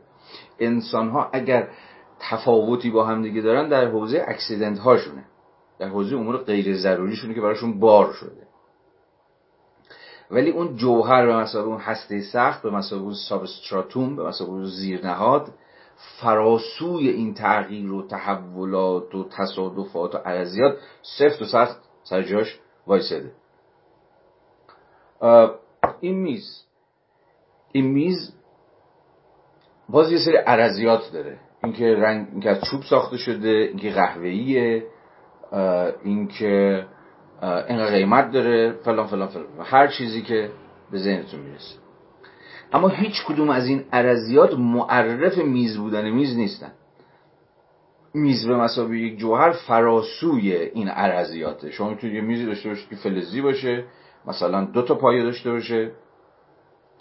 انسان 0.59 1.09
ها 1.09 1.29
اگر 1.33 1.67
تفاوتی 2.19 2.89
با 2.89 3.05
هم 3.05 3.21
دیگه 3.21 3.41
دارن 3.41 3.69
در 3.69 3.87
حوزه 3.87 4.25
اکسیدنت 4.27 4.79
هاشونه 4.79 5.25
در 5.79 5.87
حوزه 5.87 6.15
امور 6.15 6.37
غیر 6.37 6.75
ضروریشونه 6.75 7.33
که 7.33 7.41
براشون 7.41 7.79
بار 7.79 8.13
شده. 8.13 8.42
ولی 10.33 10.51
اون 10.51 10.75
جوهر 10.75 11.25
به 11.25 11.35
مسابقه 11.35 11.69
اون 11.69 11.79
هسته 11.81 12.21
سخت 12.21 12.63
به 12.63 12.71
مسابقه 12.71 13.05
اون 13.05 13.13
سابستراتوم 13.29 14.15
به 14.15 14.23
مسابقه 14.23 14.53
اون 14.53 14.65
زیرنهاد 14.65 15.47
فراسوی 16.21 17.09
این 17.09 17.33
تغییر 17.33 17.91
و 17.91 18.07
تحولات 18.07 19.15
و 19.15 19.29
تصادفات 19.29 20.15
و 20.15 20.17
عرضیات 20.17 20.77
سفت 21.01 21.41
و 21.41 21.45
سخت 21.45 21.77
سر 22.03 22.21
جاش 22.21 22.59
وایسده 22.87 23.31
این 25.99 26.15
میز 26.19 26.63
این 27.71 27.85
میز 27.85 28.33
باز 29.89 30.11
یه 30.11 30.17
سری 30.25 30.37
عرضیات 30.37 31.11
داره. 31.13 31.39
اینکه 31.63 31.85
رنگ 31.85 32.27
اینکه 32.31 32.49
از 32.49 32.61
چوب 32.71 32.81
ساخته 32.83 33.17
شده 33.17 33.47
اینکه 33.47 33.89
قهوه‌ایه 33.89 34.87
اینکه 36.03 36.85
اینقدر 37.43 37.91
قیمت 37.91 38.31
داره 38.31 38.71
فلان 38.71 39.07
فلان 39.07 39.27
فلان. 39.27 39.47
هر 39.63 39.87
چیزی 39.87 40.21
که 40.21 40.49
به 40.91 40.97
ذهنتون 40.97 41.39
می‌رسه. 41.39 41.75
اما 42.73 42.87
هیچ 42.87 43.25
کدوم 43.25 43.49
از 43.49 43.67
این 43.67 43.83
عرضیات 43.93 44.53
معرف 44.53 45.37
میز 45.37 45.77
بودن 45.77 46.09
میز 46.09 46.37
نیستن. 46.37 46.71
میز 48.13 48.47
به 48.47 48.55
مسابقه 48.55 48.97
یک 48.97 49.17
جوهر 49.17 49.51
فراسوی 49.51 50.53
این 50.55 50.87
عرضیاته 50.87 51.71
شما 51.71 51.89
می‌تونید 51.89 52.15
یه 52.15 52.21
میزی 52.21 52.45
داشته 52.45 52.69
باشید 52.69 52.89
که 52.89 52.95
فلزی 52.95 53.41
باشه 53.41 53.85
مثلا 54.25 54.65
دو 54.65 54.81
تا 54.81 54.95
پایه 54.95 55.23
داشته 55.23 55.51
باشه. 55.51 55.91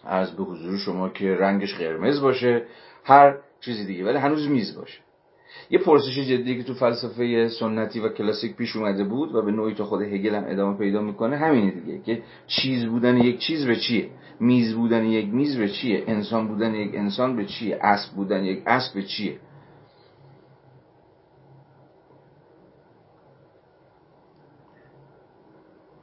از 0.05 0.37
به 0.37 0.43
حضور 0.43 0.79
شما 0.79 1.09
که 1.09 1.37
رنگش 1.37 1.75
قرمز 1.75 2.21
باشه. 2.21 2.67
هر 3.05 3.37
چیزی 3.61 3.87
دیگه. 3.87 4.05
ولی 4.05 4.19
هنوز 4.19 4.49
میز 4.49 4.77
باشه. 4.77 4.99
یه 5.71 5.79
پرسش 5.79 6.19
جدی 6.19 6.57
که 6.57 6.63
تو 6.63 6.75
فلسفه 6.75 7.49
سنتی 7.49 8.01
و 8.01 8.09
کلاسیک 8.09 8.57
پیش 8.57 8.77
اومده 8.77 9.05
بود 9.05 9.35
و 9.35 9.43
به 9.43 9.53
نوعی 9.53 9.75
تو 9.75 9.85
خود 9.85 10.03
هگل 10.03 10.35
هم 10.35 10.45
ادامه 10.47 10.79
پیدا 10.79 11.01
می‌کنه 11.01 11.37
همینه 11.37 11.71
دیگه 11.71 11.99
که 11.99 12.23
چیز 12.47 12.87
بودن 12.87 13.17
یک 13.17 13.39
چیز 13.39 13.67
به 13.67 13.77
چیه؟ 13.77 14.11
میز 14.41 14.75
بودن 14.75 15.05
یک 15.05 15.35
میز 15.35 15.57
به 15.57 15.69
چیه؟ 15.69 16.05
انسان 16.07 16.49
بودن 16.49 16.75
یک 16.75 16.95
انسان 16.95 17.37
به 17.37 17.45
چیه؟ 17.45 17.79
اسب 17.83 18.15
بودن 18.15 18.45
یک 18.45 18.63
اسب 18.67 18.95
به 18.95 19.03
چیه؟ 19.03 19.39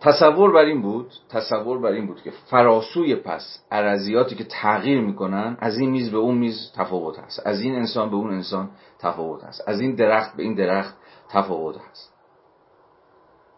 تصور 0.02 0.52
بر 0.52 0.66
این 0.66 0.82
بود 0.82 1.14
تصور 1.30 1.80
بر 1.80 1.92
این 1.92 2.08
بود 2.08 2.22
که 2.22 2.32
فراسوی 2.32 3.16
پس 3.16 3.64
عرضیاتی 3.72 4.36
که 4.36 4.44
تغییر 4.44 5.02
می‌کنن 5.02 5.58
از 5.60 5.78
این 5.78 5.90
میز 5.90 6.12
به 6.12 6.18
اون 6.18 6.38
میز 6.38 6.72
تفاوت 6.76 7.20
هست. 7.20 7.48
از 7.48 7.62
این 7.62 7.76
انسان 7.76 8.10
به 8.10 8.16
اون 8.16 8.34
انسان 8.34 8.70
تفاوت 9.00 9.44
هست. 9.44 9.64
از 9.68 9.80
این 9.80 9.96
درخت 9.96 10.36
به 10.36 10.44
این 10.44 10.56
درخت 10.56 10.96
تفاوت 11.30 11.78
هست. 11.92 12.14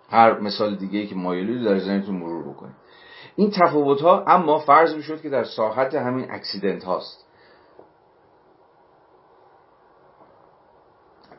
هر 0.09 0.39
مثال 0.39 0.75
دیگه 0.75 1.05
که 1.05 1.15
مایلی 1.15 1.65
در 1.65 1.79
ذهنتون 1.79 2.15
مرور 2.15 2.53
بکنید. 2.53 2.75
این 3.35 3.51
تفاوت 3.51 4.01
ها 4.01 4.25
اما 4.27 4.59
فرض 4.59 4.95
می‌شد 4.95 5.21
که 5.21 5.29
در 5.29 5.43
ساحت 5.43 5.95
همین 5.95 6.31
accident 6.31 6.83
هاست. 6.83 7.25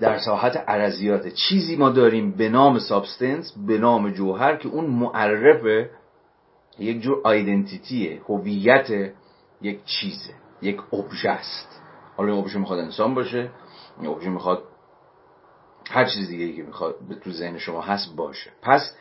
در 0.01 0.19
ساحت 0.19 0.57
عرضیات 0.57 1.29
چیزی 1.29 1.77
ما 1.77 1.91
داریم 1.91 2.33
به 2.33 2.49
نام 2.49 2.79
substance 2.79 3.55
به 3.67 3.79
نام 3.79 4.11
جوهر 4.11 4.57
که 4.57 4.69
اون 4.69 4.87
معرف 4.87 5.89
یک 6.79 7.01
جور 7.01 7.21
identity 7.25 8.10
ه 8.10 8.21
هویت 8.29 9.13
یک 9.63 9.85
چیزه 9.85 10.35
یک 10.63 10.81
ابژه 10.93 11.31
است. 11.31 11.83
حالا 12.17 12.33
این 12.33 12.41
ابژه 12.43 12.59
می‌خواد 12.59 12.79
انسان 12.79 13.15
باشه. 13.15 13.51
ابژه 13.99 14.31
می‌خواد 14.31 14.63
هر 15.91 16.05
چیز 16.05 16.29
دیگه 16.29 16.53
که 16.53 16.63
می‌خواد 16.63 16.97
تو 17.21 17.31
ذهن 17.31 17.59
شما 17.59 17.81
هست 17.81 18.17
باشه. 18.17 18.51
پس 18.63 18.97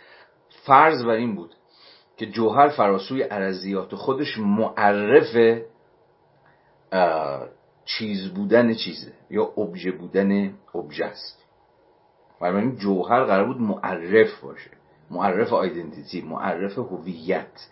فرض 0.50 1.06
بر 1.06 1.10
این 1.14 1.36
بود 1.36 1.56
که 2.18 2.26
جوهر 2.26 2.70
فراسوی 2.70 3.22
عرضیات 3.22 3.96
خودش 3.96 4.38
معرف 4.38 5.62
چیز 7.86 8.34
بودن 8.34 8.74
چیزه 8.74 9.14
یا 9.30 9.44
ابژه 9.44 9.92
بودن 9.92 10.54
ابژه 10.76 11.06
است. 11.06 11.46
بنابراین 12.42 12.76
جوهر 12.76 13.24
قرار 13.24 13.46
بود 13.46 13.62
معرف 13.62 14.40
باشه. 14.42 14.72
معرف 15.12 15.54
آیدنتیتی 15.54 16.22
معرف 16.22 16.78
هویت. 16.78 17.70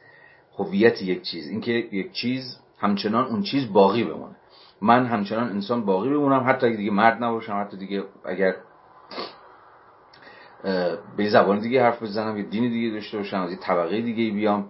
هویت 0.58 1.02
یک 1.02 1.22
چیز. 1.22 1.48
اینکه 1.48 1.72
یک 1.72 2.12
چیز 2.12 2.60
همچنان 2.80 3.26
اون 3.26 3.44
چیز 3.44 3.74
باقی 3.74 4.04
بمونه. 4.04 4.36
من 4.82 5.06
همچنان 5.06 5.50
انسان 5.50 5.86
باقی 5.86 6.10
بمونم 6.10 6.44
حتی 6.48 6.68
اگه 6.68 6.78
دیگه 6.78 6.92
مرد 6.92 7.24
نباشم 7.24 7.62
حتی 7.62 7.78
دیگه 7.78 8.04
اگر 8.26 8.56
به 11.18 11.30
زبان 11.30 11.60
دیگه 11.60 11.84
حرف 11.84 12.04
بزنم 12.04 12.38
یه 12.38 12.44
دین 12.44 12.70
دیگه 12.70 12.90
داشته 12.90 13.18
باشم 13.18 13.42
از 13.42 13.52
یه 13.52 13.58
طبقه 13.58 14.02
دیگه 14.02 14.34
بیام 14.34 14.68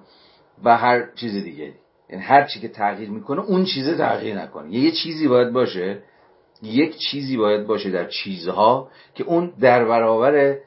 و 0.63 0.77
هر 0.77 1.11
چیز 1.15 1.43
دیگه. 1.43 1.73
یعنی 2.09 2.23
هر 2.23 2.43
چی 2.43 2.59
که 2.59 2.67
تغییر 2.67 3.09
می‌کنه 3.09 3.41
اون 3.41 3.65
چیزه 3.65 3.97
تغییر 3.97 4.41
نکنه. 4.41 4.75
یه 4.75 4.91
چیزی 4.91 5.27
باید 5.27 5.53
باشه 5.53 6.03
یک 6.61 6.97
چیزی 6.97 7.37
باید 7.37 7.67
باشه 7.67 7.89
در 7.89 8.07
چیزها 8.07 8.89
که 9.15 9.23
اون 9.23 9.53
در 9.59 9.85
برابر 9.85 10.57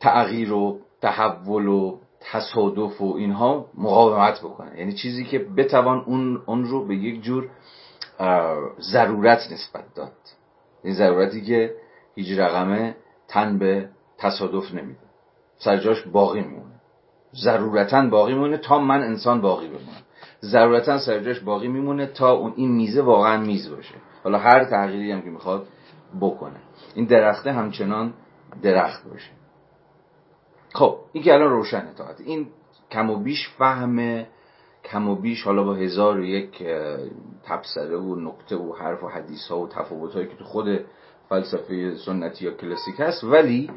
تغییر 0.00 0.52
و 0.52 0.80
تحول 1.00 1.66
و 1.66 1.98
تصادف 2.30 3.00
و 3.00 3.14
اینها 3.14 3.66
مقاومت 3.74 4.40
بکنه. 4.40 4.78
یعنی 4.78 4.92
چیزی 4.92 5.24
که 5.24 5.38
بتوان 5.38 5.98
اون, 6.06 6.42
اون 6.46 6.64
رو 6.64 6.86
به 6.86 6.96
یک 6.96 7.22
جور 7.22 7.48
ضرورت 8.92 9.52
نسبت 9.52 9.94
داد. 9.94 10.12
این 10.84 10.94
ضرورتی 10.94 11.42
که 11.42 11.74
هیچ 12.14 12.38
رقمه 12.38 12.96
تن 13.28 13.58
به 13.58 13.88
تصادف 14.18 14.74
نمیده. 14.74 15.00
سرجاش 15.58 16.02
باقی 16.02 16.40
میمونه. 16.40 16.80
ضرورتا 17.44 18.06
باقی 18.06 18.34
میمونه 18.34 18.56
تا 18.56 18.78
من 18.78 19.02
انسان 19.02 19.40
باقی 19.40 19.66
بمونم. 19.66 20.02
ضرورتا 20.42 20.98
سرجاش 20.98 21.40
باقی 21.40 21.68
میمونه 21.68 22.06
تا 22.06 22.32
اون 22.32 22.52
این 22.56 22.72
میزه 22.72 23.02
واقعا 23.02 23.40
میز 23.40 23.70
باشه. 23.70 23.94
حالا 24.24 24.38
هر 24.38 24.64
تغییری 24.64 25.12
هم 25.12 25.22
که 25.22 25.30
می‌خواد 25.30 25.66
بکنه. 26.20 26.60
این 26.94 27.04
درخته 27.04 27.52
همچنان 27.52 28.14
درخت 28.62 29.08
باشه. 29.08 29.30
خب 30.72 30.98
این 31.12 31.24
که 31.24 31.34
الان 31.34 31.50
روشنه 31.50 31.94
تا 31.94 32.04
این 32.24 32.46
کم 32.90 33.10
و 33.10 33.16
بیش 33.16 33.48
فهم 33.58 34.26
کم 34.84 35.08
و 35.08 35.16
بیش 35.16 35.42
حالا 35.42 35.64
با 35.64 35.74
هزار 35.74 36.18
و 36.18 36.24
یک 36.24 36.62
تبصره 37.44 37.96
و 37.96 38.14
نکته 38.14 38.56
و 38.56 38.72
حرف 38.72 39.02
و 39.02 39.08
حدیث 39.08 39.48
ها 39.48 39.58
و 39.58 39.68
تفاوت 39.68 40.14
هایی 40.14 40.28
که 40.28 40.36
تو 40.36 40.44
خود 40.44 40.84
فلسفه 41.28 41.96
سنتی 41.96 42.44
یا 42.44 42.50
کلاسیک 42.50 42.94
هست. 42.98 43.24
ولی 43.24 43.70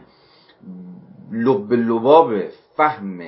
لب 1.32 1.74
لباب 1.74 2.34
فهم 2.78 3.22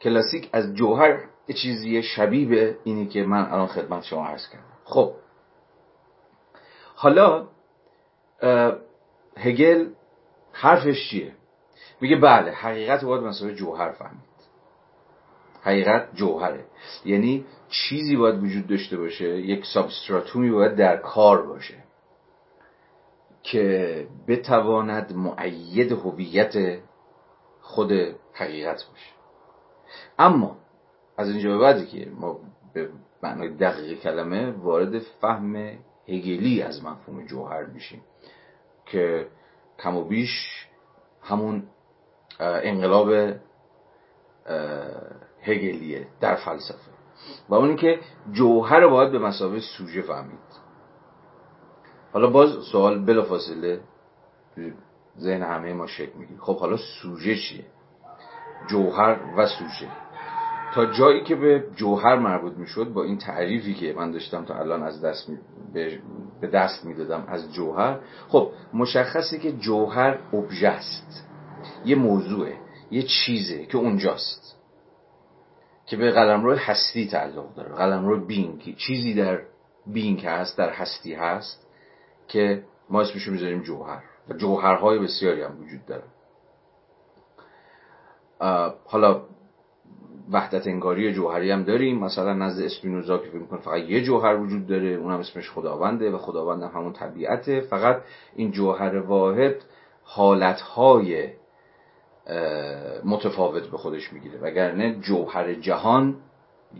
کلاسیک 0.00 0.50
از 0.52 0.74
جوهر 0.74 1.20
چیزی 1.62 2.02
شبیه 2.02 2.48
به 2.48 2.78
اینی 2.84 3.06
که 3.06 3.22
من 3.22 3.52
الان 3.52 3.66
خدمت 3.66 4.02
شما 4.02 4.26
عرض 4.26 4.48
کردم. 4.48 4.64
خب. 4.84 5.12
حالا 6.94 7.48
هگل 9.36 9.88
حرفش 10.52 11.10
چیه؟ 11.10 11.32
میگه 12.04 12.16
بله 12.16 12.50
حقیقت 12.50 13.04
باید 13.04 13.22
مسئله 13.22 13.54
جوهر 13.54 13.92
فهمید. 13.92 14.20
حقیقت 15.62 16.14
جوهره. 16.14 16.64
یعنی 17.04 17.44
چیزی 17.68 18.16
باید 18.16 18.42
وجود 18.42 18.66
داشته 18.66 18.96
باشه 18.96 19.40
یک 19.40 19.66
سابستراتومی 19.66 20.50
باید 20.50 20.76
در 20.76 20.96
کار 20.96 21.46
باشه 21.46 21.74
که 23.42 24.06
بتواند 24.28 25.12
معید 25.16 25.92
هویت 25.92 26.78
خود 27.60 27.92
حقیقت 28.32 28.84
باشه. 28.90 29.10
اما 30.18 30.56
از 31.16 31.28
اینجا 31.30 31.50
به 31.50 31.58
بعدی 31.58 31.86
که 31.86 32.10
ما 32.10 32.40
به 32.74 32.88
معنای 33.22 33.48
دقیق 33.48 34.00
کلمه 34.00 34.50
وارد 34.50 34.98
فهم 34.98 35.56
هگلی 36.08 36.62
از 36.62 36.84
مفهوم 36.84 37.26
جوهر 37.26 37.64
میشیم 37.64 38.02
که 38.86 39.28
کم 39.78 39.96
و 39.96 40.04
بیش 40.04 40.66
همون 41.22 41.62
انقلاب 42.40 43.08
هگلیه 45.42 46.06
در 46.20 46.34
فلسفه. 46.34 46.90
و 47.48 47.54
اون 47.54 47.76
که 47.76 47.98
جوهر 48.32 48.80
رو 48.80 48.90
باید 48.90 49.12
به 49.12 49.18
مسابقه 49.18 49.60
سوژه 49.60 50.02
فهمید. 50.02 50.38
حالا 52.12 52.30
باز 52.30 52.50
سوال 52.72 53.04
بلافاصله 53.04 53.80
ذهن 55.18 55.42
همه 55.42 55.72
ما 55.72 55.86
شکل 55.86 56.18
می‌گیره. 56.18 56.40
خب 56.40 56.58
حالا 56.58 56.76
سوژه 56.76 57.36
چیه؟ 57.36 57.64
جوهر 58.68 59.20
و 59.36 59.46
سوژه. 59.46 59.88
تا 60.74 60.86
جایی 60.86 61.24
که 61.24 61.34
به 61.34 61.64
جوهر 61.76 62.18
مربوط 62.18 62.52
می‌شد 62.52 62.92
با 62.92 63.02
این 63.02 63.18
تعریفی 63.18 63.74
که 63.74 63.94
من 63.96 64.10
داشتم 64.10 64.44
تا 64.44 64.54
الان 64.54 64.82
از 64.82 65.04
دست. 65.04 65.30
به 66.40 66.46
دست 66.46 66.84
می‌دادم 66.84 67.24
از 67.28 67.52
جوهر 67.52 67.98
خب 68.28 68.50
مشخصه 68.74 69.38
که 69.38 69.52
جوهر 69.52 70.18
ابژه 70.32 70.68
است. 70.68 71.28
یه 71.84 71.96
موضوعه 71.96 72.56
یه 72.90 73.02
چیزه 73.02 73.66
که 73.66 73.78
اونجاست 73.78 74.56
که 75.86 75.96
به 75.96 76.10
قلمرو 76.10 76.54
هستی 76.54 77.08
تعلق 77.08 77.54
داره 77.54 77.74
قلمرو 77.74 78.26
بینگ 78.26 78.76
چیزی 78.76 79.14
در 79.14 79.40
بینگ 79.86 80.26
هست 80.26 80.58
در 80.58 80.70
هستی 80.70 81.14
هست 81.14 81.66
که 82.28 82.64
ما 82.90 83.00
اسمشو 83.00 83.30
می‌ذاریم 83.30 83.62
جوهر 83.62 84.02
و 84.28 84.32
جوهرهای 84.32 84.98
بسیاری 84.98 85.42
هم 85.42 85.60
وجود 85.60 85.86
داره. 85.86 86.04
حالا 88.86 89.22
وحدت 90.30 90.66
انگاری 90.66 91.12
جوهری 91.12 91.50
هم 91.50 91.62
داریم 91.62 91.98
مثلا 91.98 92.34
نزد 92.34 92.62
اسپینوزا 92.64 93.18
که 93.18 93.30
فکر 93.30 93.56
فقط 93.56 93.82
یه 93.82 94.02
جوهر 94.02 94.36
وجود 94.36 94.66
داره 94.66 94.88
اونم 94.88 95.20
اسمش 95.20 95.50
خداونده 95.50 96.10
و 96.10 96.18
خداوند 96.18 96.62
هم 96.62 96.70
همون 96.74 96.92
طبیعته. 96.92 97.60
فقط 97.60 98.02
این 98.36 98.50
جوهر 98.50 98.96
واحد 98.96 99.54
حالتهای 100.02 101.28
متفاوت 103.04 103.66
به 103.66 103.76
خودش 103.76 104.12
می‌گیره. 104.12 104.38
وگرنه 104.42 105.00
جوهر 105.00 105.54
جهان 105.54 106.16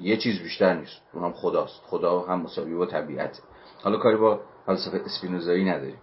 یه 0.00 0.16
چیز 0.16 0.42
بیشتر 0.42 0.74
نیست. 0.74 1.02
اونم 1.12 1.32
خداست. 1.32 1.82
خدا 1.86 2.20
هم 2.20 2.40
مساوی 2.40 2.74
با 2.74 2.86
طبیعته. 2.86 3.42
حالا 3.82 3.96
کاری 3.96 4.16
با 4.16 4.40
فلسفه 4.66 5.00
اسپینوزایی 5.04 5.64
نداریم. 5.64 5.98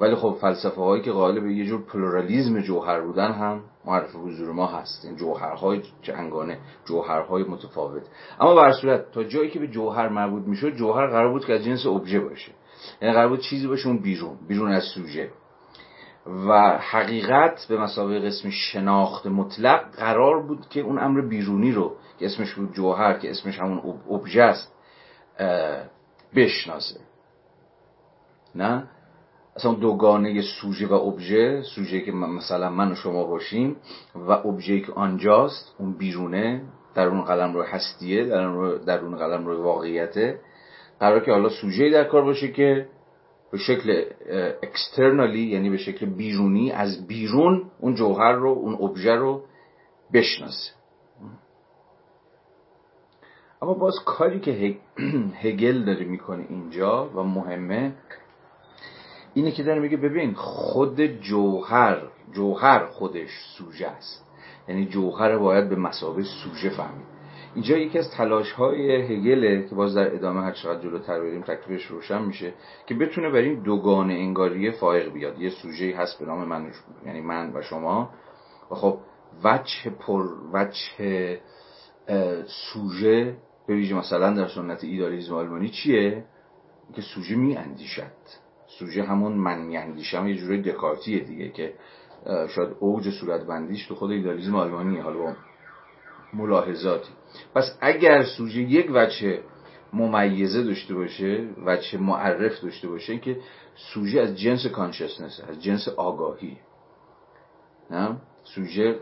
ولی 0.00 0.14
خب 0.14 0.36
فلسفه 0.40 0.80
هایی 0.80 1.02
که 1.02 1.12
غالب 1.12 1.42
به 1.42 1.54
یه 1.54 1.66
جور 1.66 1.82
پلورالیزم 1.82 2.60
جوهر 2.60 3.00
بودن 3.00 3.32
هم 3.32 3.60
معرف 3.84 4.14
حضور 4.14 4.52
ما 4.52 4.66
هست. 4.66 5.04
این 5.04 5.16
جوهرهای 5.16 5.82
جنگانه 6.02 6.58
جوهرهای 6.84 7.42
متفاوت. 7.42 8.02
اما 8.40 8.54
بر 8.54 8.72
صورت 8.72 9.10
تا 9.10 9.24
جایی 9.24 9.50
که 9.50 9.58
به 9.58 9.68
جوهر 9.68 10.08
مربوط 10.08 10.42
می‌شد 10.42 10.70
جوهر 10.70 11.06
قرار 11.06 11.32
بود 11.32 11.44
که 11.44 11.52
از 11.52 11.64
جنس 11.64 11.86
ابژه 11.86 12.20
باشه. 12.20 12.52
یعنی 13.02 13.14
قرار 13.14 13.28
بود 13.28 13.40
چیزی 13.40 13.66
باشه 13.66 13.86
اون 13.86 13.98
بیرون 13.98 14.36
بیرون 14.48 14.72
از 14.72 14.82
سوژه. 14.94 15.30
و 16.26 16.78
حقیقت 16.78 17.66
به 17.68 17.78
مسابقه 17.78 18.20
قسم 18.20 18.50
شناخت 18.50 19.26
مطلق 19.26 19.90
قرار 19.90 20.42
بود 20.42 20.68
که 20.68 20.80
اون 20.80 20.98
امر 20.98 21.20
بیرونی 21.20 21.72
رو 21.72 21.96
که 22.18 22.26
اسمش 22.26 22.54
بود 22.54 22.72
جوهر 22.72 23.18
که 23.18 23.30
اسمش 23.30 23.58
همون 23.58 24.00
ابژه 24.10 24.42
است 24.42 24.72
بشناسه. 26.34 27.00
نه؟ 28.54 28.88
اصلا 29.56 29.74
دوگانه 29.74 30.42
سوژه 30.42 30.86
و 30.86 30.92
ابژه 30.92 31.62
سوژه 31.62 32.00
که 32.00 32.12
مثلا 32.12 32.70
من 32.70 32.92
و 32.92 32.94
شما 32.94 33.24
باشیم 33.24 33.76
و 34.14 34.30
ابژه 34.30 34.80
که 34.80 34.92
آنجاست 34.92 35.74
اون 35.78 35.92
بیرونه 35.92 36.62
در 36.94 37.06
اون 37.06 37.22
قلم 37.22 37.54
رو 37.54 37.62
هستیه 37.62 38.24
در 38.86 38.98
اون, 38.98 39.16
قلم 39.16 39.46
رو 39.46 39.62
واقعیته. 39.62 40.40
قرار 41.00 41.20
که 41.20 41.32
حالا 41.32 41.48
سوژه 41.48 41.90
در 41.90 42.04
کار 42.04 42.22
باشه 42.22 42.52
که 42.52 42.88
به 43.52 43.58
شکل 43.58 44.04
اکسترنالی 44.62 45.42
یعنی 45.42 45.70
به 45.70 45.76
شکل 45.76 46.06
بیرونی 46.06 46.72
از 46.72 47.06
بیرون 47.06 47.70
اون 47.80 47.94
جوهر 47.94 48.32
رو 48.32 48.48
اون 48.48 48.74
ابژه 48.74 49.12
رو 49.14 49.44
بشناسه 50.12 50.72
اما 53.62 53.74
باز 53.74 53.94
کاری 54.04 54.40
که 54.40 54.76
هگل 55.42 55.84
داره 55.84 56.04
می‌کنه 56.04 56.46
اینجا 56.48 57.10
و 57.14 57.22
مهمه 57.22 57.92
اینه 59.34 59.52
که 59.52 59.62
داره 59.62 59.80
میگه 59.80 59.96
ببین 59.96 60.34
خود 60.34 61.00
جوهر 61.00 62.02
جوهر 62.32 62.86
خودش 62.86 63.30
سوژه 63.58 63.86
است. 63.86 64.24
یعنی 64.68 64.86
جوهر 64.86 65.38
باید 65.38 65.68
به 65.68 65.76
مسابه 65.76 66.22
سوژه 66.22 66.70
فهمید. 66.70 67.13
اینجا 67.54 67.76
یکی 67.78 67.98
از 67.98 68.10
تلاش 68.10 68.52
های 68.52 68.92
هگله 68.92 69.68
که 69.68 69.74
باز 69.74 69.94
در 69.94 70.14
ادامه 70.14 70.42
هر 70.42 70.52
چقدر 70.52 70.80
جلوتر 70.80 71.20
بریم 71.20 71.42
تکلیفش 71.42 71.86
روشن 71.86 72.24
میشه 72.24 72.54
که 72.86 72.94
بتونه 72.94 73.30
بر 73.30 73.38
این 73.38 73.62
دوگان 73.62 74.10
انگاری 74.10 74.70
فائق 74.70 75.12
بیاد. 75.12 75.38
یه 75.38 75.50
سوژه 75.50 75.96
هست 75.96 76.18
به 76.18 76.26
نام 76.26 76.48
من 76.48 76.70
یعنی 77.06 77.20
من 77.20 77.52
و 77.54 77.62
شما. 77.62 78.10
و 78.70 78.74
خب 78.74 78.98
وجه 79.44 79.90
پر 79.90 80.28
وجه 80.52 81.38
سوژه 82.46 83.36
به 83.66 83.74
ویژه 83.74 83.94
مثلا 83.94 84.34
در 84.34 84.48
سنت 84.48 84.84
ایدالیسم 84.84 85.34
آلمانی 85.34 85.68
چیه؟ 85.68 86.24
که 86.94 87.02
سوژه 87.02 87.36
می 87.36 87.56
اندیشد 87.56 88.12
سوژه 88.78 89.02
همون 89.02 89.32
من 89.32 89.62
میاندیشم 89.62 90.18
هم 90.18 90.28
یه 90.28 90.34
جوری 90.34 90.62
دکارتیه 90.62 91.24
دیگه 91.24 91.48
که 91.48 91.74
شاید 92.48 92.76
اوج 92.80 93.10
صورت 93.10 93.46
بندیش 93.46 93.86
تو 93.86 93.94
خود 93.94 94.10
ایدالیزم 94.10 94.54
آلمانیه. 94.54 95.02
حالا 95.02 95.36
ملاحظاتی. 96.32 97.12
پس 97.54 97.78
اگر 97.80 98.24
سوژه 98.24 98.60
یک 98.60 98.90
وجه 98.94 99.42
ممیزه 99.92 100.62
داشته 100.62 100.94
باشه 100.94 101.48
وجه 101.66 101.98
معرف 101.98 102.60
داشته 102.60 102.88
باشه 102.88 103.18
که 103.18 103.40
سوژه 103.76 104.20
از 104.20 104.38
جنس 104.38 104.66
consciousness 104.66 105.40
از 105.48 105.62
جنس 105.62 105.88
آگاهی 105.88 106.58
نه؟ 107.90 108.16
سوژه 108.44 108.98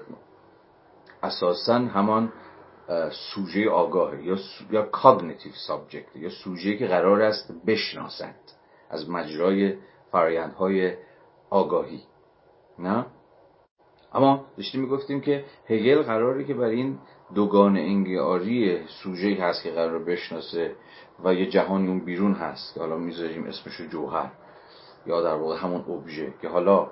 اساسا 1.22 1.78
همان 1.78 2.32
سوژه 3.10 3.70
آگاهه 3.70 4.24
یا 4.24 4.36
یا 4.70 4.82
cognitive 4.82 5.52
subject 5.66 6.16
یا 6.16 6.28
سوژه 6.28 6.76
که 6.76 6.86
قرار 6.86 7.22
است 7.22 7.52
بشناسد 7.66 8.34
از 8.90 9.10
مجرای 9.10 9.74
فرایندهای 10.12 10.94
آگاهی 11.50 12.02
نه؟ 12.78 13.06
اما 14.14 14.46
داشتیم 14.56 14.80
می‌گفتیم 14.80 15.20
که 15.20 15.44
هگل 15.68 16.02
قراره 16.02 16.44
که 16.44 16.54
بر 16.54 16.64
این 16.64 16.98
دوگان 17.34 17.76
انگاری 17.76 18.86
سوژه 18.86 19.36
هست 19.40 19.62
که 19.62 19.70
قرار 19.70 19.98
بشناسه 19.98 20.74
و 21.24 21.34
یه 21.34 21.46
جهانی 21.46 21.88
اون 21.88 22.04
بیرون 22.04 22.32
هست 22.32 22.74
که 22.74 22.80
حالا 22.80 22.96
می‌ذاریم 22.96 23.44
اسمشو 23.44 23.86
جوهر 23.86 24.30
یا 25.06 25.22
در 25.22 25.34
واقع 25.34 25.56
همون 25.56 25.80
ابژه 25.80 26.34
که 26.42 26.48
حالا 26.48 26.90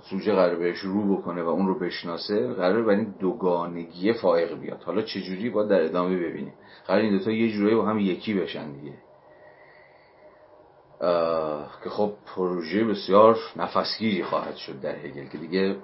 سوژه 0.00 0.32
قرار 0.32 0.56
بهش 0.56 0.78
رو 0.78 1.16
بکنه 1.16 1.42
و 1.42 1.48
اون 1.48 1.66
رو 1.66 1.78
بشناسه 1.78 2.52
قرار 2.54 2.82
بر 2.82 2.90
این 2.90 3.14
دوگانگی 3.20 4.12
فائق 4.12 4.60
بیاد. 4.60 4.82
حالا 4.82 5.02
چجوری 5.02 5.50
باید 5.50 5.68
در 5.68 5.84
ادامه 5.84 6.16
ببینیم. 6.16 6.54
قرار 6.86 7.00
این 7.00 7.18
دوتا 7.18 7.30
یه 7.30 7.52
جورایی 7.52 7.76
با 7.76 7.84
هم 7.84 7.98
یکی 7.98 8.34
بشن 8.34 8.72
دیگه. 8.72 8.94
که 11.84 11.90
خب 11.90 12.12
پروژه 12.26 12.84
بسیار 12.84 13.38
نفسگیری 13.56 14.24
خواهد 14.24 14.56
شد 14.56 14.80
در 14.80 14.96
هگل 14.96 15.28
که 15.28 15.38
دیگه 15.38 15.76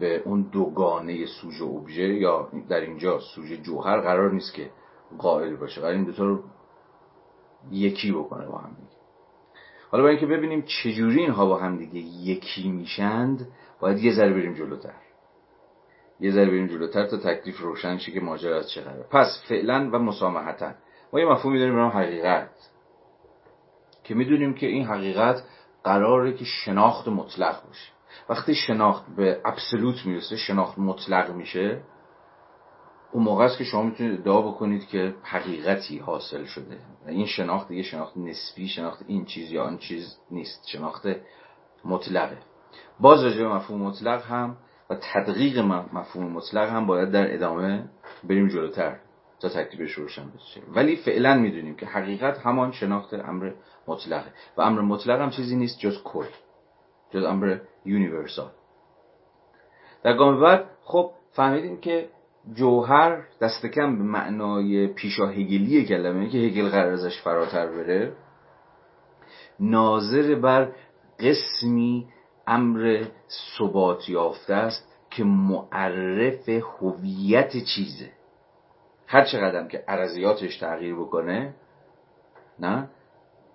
به 0.00 0.22
اون 0.24 0.42
دوگانه 0.52 1.26
سوژه 1.26 1.64
ابژه 1.64 2.02
یا 2.02 2.48
در 2.68 2.80
اینجا 2.80 3.18
سوژه 3.34 3.56
جوهر 3.56 4.00
قرار 4.00 4.32
نیست 4.32 4.54
که 4.54 4.70
قائل 5.18 5.56
باشه 5.56 5.80
قرار 5.80 5.94
این 5.94 6.04
دوتا 6.04 6.24
رو 6.24 6.42
یکی 7.70 8.12
بکنه 8.12 8.46
با 8.46 8.58
هم 8.58 8.70
دیگه. 8.70 8.96
حالا 9.90 10.04
برای 10.04 10.16
اینکه 10.16 10.36
ببینیم 10.36 10.62
چجوری 10.62 11.20
اینها 11.20 11.46
با 11.46 11.58
هم 11.58 11.76
دیگه 11.76 12.00
یکی 12.00 12.70
میشند 12.70 13.48
باید 13.80 13.98
یه 13.98 14.14
ذره 14.14 14.32
بریم 14.32 14.54
جلوتر. 14.54 14.94
یه 16.20 16.32
ذره 16.32 16.46
بریم 16.46 16.66
جلوتر 16.66 17.06
تا 17.06 17.16
تکلیف 17.16 17.60
روشن 17.60 17.98
شه 17.98 18.12
که 18.12 18.20
ماجرا 18.20 18.56
از 18.56 18.70
چه 18.70 18.82
پس 19.10 19.42
فعلا 19.48 19.90
و 19.92 19.98
مسامحتا. 19.98 20.72
ما 21.12 21.20
یه 21.20 21.26
مفهومی 21.26 21.58
داریم 21.58 21.74
به 21.74 21.82
حقیقت 21.82 22.50
که 24.04 24.14
می‌دونیم 24.14 24.54
که 24.54 24.66
این 24.66 24.84
حقیقت 24.84 25.42
قراره 25.84 26.32
که 26.32 26.44
شناخت 26.44 27.08
مطلق 27.08 27.66
باشه. 27.66 27.95
وقتی 28.28 28.54
شناخت 28.54 29.04
به 29.16 29.40
ابسولوت 29.44 30.06
می‌رسه 30.06 30.36
شناخت 30.36 30.78
مطلق 30.78 31.30
میشه 31.30 31.80
اون 33.12 33.24
موقع 33.24 33.44
است 33.44 33.58
که 33.58 33.64
شما 33.64 33.82
می‌تونید 33.82 34.20
ادعا 34.20 34.42
بکنید 34.42 34.86
که 34.86 35.14
حقیقتی 35.22 35.98
حاصل 35.98 36.44
شده. 36.44 36.78
این 37.06 37.26
شناخت 37.26 37.68
دیگه 37.68 37.82
شناخت 37.82 38.16
نسبی 38.16 38.68
شناخت 38.68 39.04
این 39.06 39.24
چیز 39.24 39.52
یا 39.52 39.64
آن 39.64 39.78
چیز 39.78 40.18
نیست. 40.30 40.66
شناخت 40.66 41.06
مطلقه. 41.84 42.38
باز 43.00 43.24
راجع 43.24 43.42
به 43.42 43.48
مفهوم 43.48 43.82
مطلق 43.82 44.22
هم 44.22 44.56
و 44.90 44.96
تدقیق 45.14 45.58
مفهوم 45.58 46.32
مطلق 46.32 46.68
هم 46.68 46.86
باید 46.86 47.10
در 47.10 47.34
ادامه 47.34 47.88
بریم 48.24 48.48
جلوتر 48.48 48.96
تا 49.40 49.48
تکلیفش 49.48 49.92
روشن 49.92 50.30
بشه. 50.30 50.60
ولی 50.68 50.96
فعلا 50.96 51.34
می‌دونیم 51.34 51.76
که 51.76 51.86
حقیقت 51.86 52.38
همان 52.38 52.72
شناخت 52.72 53.14
امر 53.14 53.52
مطلقه. 53.86 54.32
و 54.56 54.60
امر 54.60 54.80
مطلق 54.80 55.20
هم 55.20 55.30
چیزی 55.30 55.56
نیست 55.56 55.78
جز 55.78 56.02
کل. 56.02 56.26
جز 57.10 57.24
امر 57.24 57.58
یونیورسال 57.86 58.50
در 60.02 60.16
گام 60.16 60.40
بعد 60.40 60.64
خب 60.84 61.10
فهمیدیم 61.32 61.80
که 61.80 62.08
جوهر 62.54 63.22
دست 63.40 63.66
کم 63.66 63.98
به 63.98 64.04
معنای 64.04 64.86
پیشا 64.86 65.26
هگلی 65.26 65.84
کلمه 65.84 66.28
که 66.28 66.38
هگل 66.38 66.68
قرار 66.68 66.92
ازش 66.92 67.22
فراتر 67.22 67.66
بره 67.66 68.12
ناظر 69.60 70.34
بر 70.34 70.72
قسمی 71.20 72.08
امر 72.46 73.04
ثبات 73.58 74.08
یافته 74.08 74.54
است 74.54 74.92
که 75.10 75.24
معرف 75.24 76.48
هویت 76.48 77.56
چیزه. 77.56 78.10
هر 79.06 79.24
چقدر 79.24 79.68
که 79.68 79.84
عرضیاتش 79.88 80.58
تغییر 80.58 80.94
بکنه 80.94 81.54
نه؟ 82.58 82.88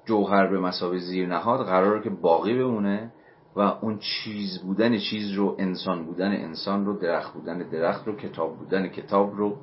جوهر 0.06 0.48
به 0.48 0.60
مسابه 0.60 0.98
زیر 0.98 1.28
نهاد 1.28 1.66
قراره 1.66 2.04
که 2.04 2.10
باقی 2.10 2.54
بمونه. 2.54 3.12
و 3.56 3.60
اون 3.60 3.98
چیز 3.98 4.60
بودن 4.64 4.98
چیز 4.98 5.32
رو 5.32 5.56
انسان 5.60 6.06
بودن 6.06 6.32
انسان 6.32 6.86
رو 6.86 7.00
درخت 7.00 7.34
بودن 7.34 7.58
درخت 7.58 8.08
رو 8.08 8.16
کتاب 8.16 8.58
بودن 8.58 8.88
کتاب 8.88 9.36
رو 9.36 9.58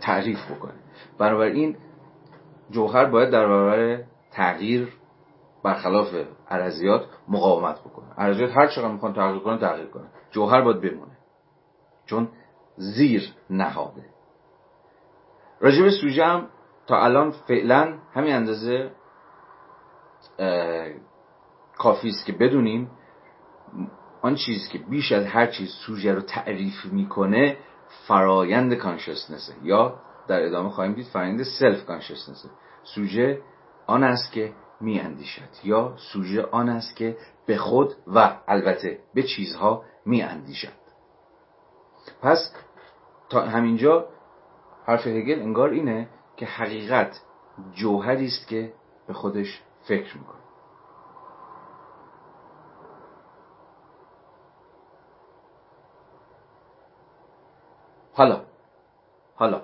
تعریف 0.00 0.50
بکنه. 0.50 0.74
بنابراین 1.18 1.76
جوهر 2.70 3.04
باید 3.04 3.30
در 3.30 3.46
برابر 3.46 4.04
تغییر 4.30 4.92
برخلاف 5.64 6.14
عرضیات 6.50 7.06
مقاومت 7.28 7.80
بکنه. 7.80 8.06
عرضیات 8.18 8.56
هر 8.56 8.66
چقدر 8.66 8.92
می‌خوان 8.92 9.12
تغییر 9.12 9.42
کنه 9.42 9.58
تغییر 9.58 9.86
کنه 9.86 10.06
جوهر 10.30 10.60
باید 10.60 10.80
بمونه. 10.80 11.16
چون 12.06 12.28
زیر 12.76 13.32
نهاده. 13.50 14.04
راجب 15.60 15.88
سوژه 15.88 16.24
هم 16.24 16.46
تا 16.86 17.04
الان 17.04 17.30
فعلا 17.30 17.98
همین 18.12 18.34
اندازه 18.34 18.90
کافی 21.78 22.08
است 22.08 22.26
که 22.26 22.32
بدونیم 22.32 22.90
آن 24.22 24.34
چیزی 24.34 24.68
که 24.70 24.78
بیش 24.78 25.12
از 25.12 25.26
هر 25.26 25.46
چیز 25.46 25.70
سوژه 25.70 26.12
رو 26.12 26.20
تعریف 26.20 26.84
می‌کنه 26.84 27.56
فرایند 28.06 28.74
کانشسنسه 28.74 29.54
یا 29.62 30.00
در 30.28 30.42
ادامه 30.46 30.70
خواهیم 30.70 30.94
دید 30.94 31.06
فرایند 31.06 31.42
سلف 31.42 31.86
کانشسنسه 31.86 32.48
سوژه 32.82 33.42
آن 33.86 34.04
است 34.04 34.32
که 34.32 34.52
می 34.80 35.00
اندیشد 35.00 35.48
یا 35.64 35.94
سوژه 36.12 36.42
آن 36.42 36.68
است 36.68 36.96
که 36.96 37.16
به 37.46 37.56
خود 37.56 37.94
و 38.06 38.36
البته 38.48 38.98
به 39.14 39.22
چیزها 39.22 39.84
می 40.06 40.22
اندیشد 40.22 40.86
پس 42.22 42.54
تا 43.28 43.40
همینجا 43.40 44.08
حرف 44.86 45.06
هگل 45.06 45.40
انگار 45.40 45.70
اینه 45.70 46.08
که 46.36 46.46
حقیقت 46.46 47.20
جوهری 47.72 48.26
است 48.26 48.48
که 48.48 48.72
به 49.06 49.14
خودش 49.14 49.62
فکر 49.82 50.18
می‌کنه. 50.18 50.45
حالا 58.16 58.40
حالا. 59.34 59.62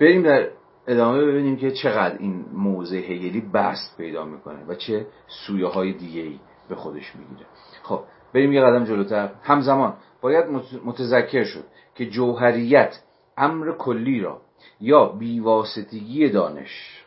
بریم 0.00 0.22
در 0.22 0.48
ادامه 0.86 1.24
ببینیم 1.24 1.56
که 1.56 1.70
چقدر 1.70 2.18
این 2.18 2.44
موضع 2.52 2.96
هگلی 2.96 3.40
بست 3.40 3.96
پیدا 3.96 4.24
می‌کنه 4.24 4.64
و 4.68 4.74
چه 4.74 5.06
سویه 5.26 5.66
های 5.66 5.92
دیگه 5.92 6.20
ای 6.20 6.40
به 6.68 6.74
خودش 6.74 7.16
می‌گیره. 7.16 7.46
خب 7.82 8.00
بریم 8.34 8.52
یه 8.52 8.62
قدم 8.62 8.84
جلوتر. 8.84 9.30
همزمان 9.42 9.94
باید 10.20 10.46
متذکر 10.84 11.44
شد 11.44 11.64
که 11.94 12.06
جوهریت 12.06 12.98
امر 13.36 13.72
کلی 13.72 14.20
را 14.20 14.40
یا 14.80 15.04
بیواسطگی 15.04 16.28
دانش 16.28 17.04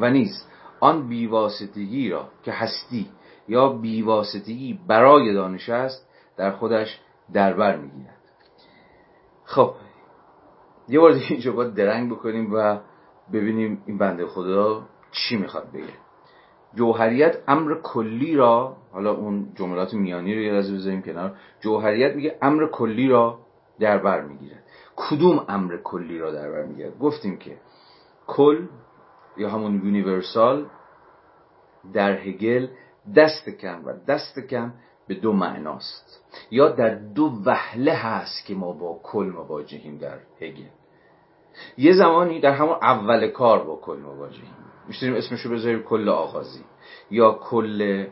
و 0.00 0.10
نیز 0.10 0.46
آن 0.80 1.08
بیواسطگی 1.08 2.10
را 2.10 2.28
که 2.44 2.52
هستی 2.52 3.10
یا 3.48 3.68
بیواسطگی 3.68 4.80
برای 4.86 5.34
دانش 5.34 5.68
است 5.68 6.08
در 6.36 6.50
خودش 6.50 7.00
دربر 7.32 7.76
می‌گیرد. 7.76 8.19
خب 9.50 9.74
یه 10.88 11.00
بار 11.00 11.12
دیگه 11.12 11.26
اینجا 11.30 11.52
باید 11.52 11.74
درنگ 11.74 12.12
بکنیم 12.12 12.54
و 12.54 12.78
ببینیم 13.32 13.82
این 13.86 13.98
بنده 13.98 14.26
خدا 14.26 14.82
چی 15.12 15.36
می‌خواد 15.36 15.72
بگه. 15.72 15.94
جوهریت 16.74 17.36
امر 17.48 17.74
کلی 17.82 18.36
را 18.36 18.76
حالا 18.92 19.12
اون 19.12 19.52
جملات 19.54 19.94
میانی 19.94 20.34
رو 20.34 20.40
یه 20.40 20.52
لحظه 20.52 20.74
بذاریم 20.74 21.02
کنار. 21.02 21.36
جوهریت 21.60 22.14
میگه 22.14 22.38
امر 22.42 22.66
کلی 22.66 23.08
را 23.08 23.38
در 23.80 23.98
بر 23.98 24.20
می‌گیره 24.20 24.62
کدوم 24.96 25.44
امر 25.48 25.76
کلی 25.76 26.18
را 26.18 26.32
در 26.32 26.50
بر 26.50 26.62
می‌گیره 26.62 26.90
گفتیم 27.00 27.36
که 27.36 27.56
کل 28.26 28.66
یا 29.36 29.50
همون 29.50 29.74
یونیورسال 29.74 30.66
در 31.92 32.12
هگل 32.12 32.68
دست 33.16 33.48
کم 33.48 33.82
و 33.84 33.92
دست 34.08 34.38
کم 34.38 34.72
به 35.10 35.16
دو 35.16 35.32
معناست. 35.32 36.22
یا 36.50 36.68
در 36.68 36.94
دو 36.94 37.32
وحله 37.44 37.92
هست 37.92 38.46
که 38.46 38.54
ما 38.54 38.72
با 38.72 39.00
کل 39.02 39.32
مواجهیم 39.34 39.98
در 39.98 40.18
هگل. 40.40 40.64
یه 41.78 41.92
زمانی 41.92 42.40
در 42.40 42.52
همون 42.52 42.76
اول 42.82 43.28
کار 43.28 43.64
با 43.64 43.76
کل 43.76 43.96
مواجهیم. 43.96 44.54
میشتریم 44.88 45.14
اسمشو 45.14 45.50
بذاریم 45.50 45.82
کل 45.82 46.08
آغازی. 46.08 46.64
یا 47.10 47.32
کل 47.32 48.06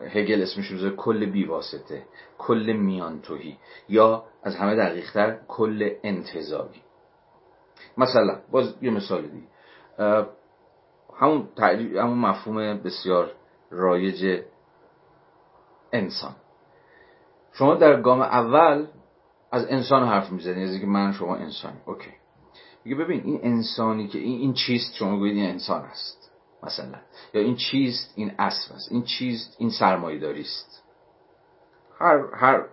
هگل 0.00 0.42
اسمشو 0.42 0.74
بذاریم 0.74 0.96
کل 0.96 1.26
بیواسطه 1.26 2.02
کل 2.38 2.72
میانتوهی. 2.72 3.56
یا 3.88 4.24
از 4.42 4.56
همه 4.56 4.76
دقیقتر 4.76 5.38
کل 5.48 5.90
انتظاری 6.02 6.82
مثلا 7.98 8.40
باز 8.50 8.74
یه 8.82 8.90
مثال 8.90 9.22
دیگه. 9.22 9.46
همون, 11.20 11.48
همون 11.96 12.18
مفهوم 12.18 12.78
بسیار 12.78 13.30
رایج 13.70 14.42
انسان. 15.94 16.36
شما 17.52 17.74
در 17.74 18.00
گام 18.00 18.20
اول 18.20 18.86
از 19.52 19.66
انسان 19.66 20.08
حرف 20.08 20.32
می‌زنید 20.32 20.68
از 20.68 20.70
اینکه 20.70 20.86
من 20.86 21.12
شما 21.12 21.36
انسانی. 21.36 21.76
اوکی. 21.86 22.10
میگه 22.84 22.96
ببین 22.96 23.20
این 23.24 23.40
انسانی 23.42 24.08
که 24.08 24.18
این, 24.18 24.40
این 24.40 24.54
چیست؟ 24.54 24.94
شما 24.94 25.18
گویید 25.18 25.36
این 25.36 25.50
انسان 25.50 25.82
است 25.82 26.30
مثلا. 26.62 26.98
یا 27.34 27.40
این 27.40 27.56
چیست؟ 27.56 28.12
این 28.16 28.32
اسب 28.38 28.74
است. 28.74 28.92
این 28.92 29.02
چیست؟ 29.02 29.56
این 29.58 29.70
سرمایه‌داری 29.70 30.40
است. 30.40 30.84
هر 32.00 32.24
هر 32.34 32.64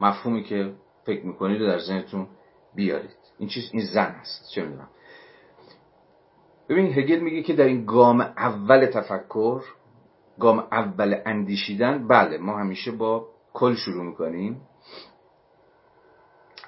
مفهومی 0.00 0.44
که 0.44 0.72
فکر 1.04 1.26
می‌کنید 1.26 1.60
در 1.60 1.78
ذهنتون 1.78 2.26
بیارید. 2.74 3.16
این 3.38 3.48
چیز 3.48 3.70
این 3.72 3.84
زن 3.84 4.16
است. 4.20 4.50
چه 4.50 4.62
می‌دونم. 4.62 4.88
ببین 6.68 6.92
هگل 6.92 7.18
میگه 7.18 7.42
که 7.42 7.52
در 7.52 7.64
این 7.64 7.84
گام 7.84 8.20
اول 8.20 8.86
تفکر 8.86 9.62
گام 10.40 10.58
اول 10.58 11.14
اندیشیدن 11.26 12.08
بله 12.08 12.38
ما 12.38 12.58
همیشه 12.58 12.90
با 12.90 13.28
کل 13.52 13.74
شروع 13.74 14.04
می‌کنیم. 14.04 14.60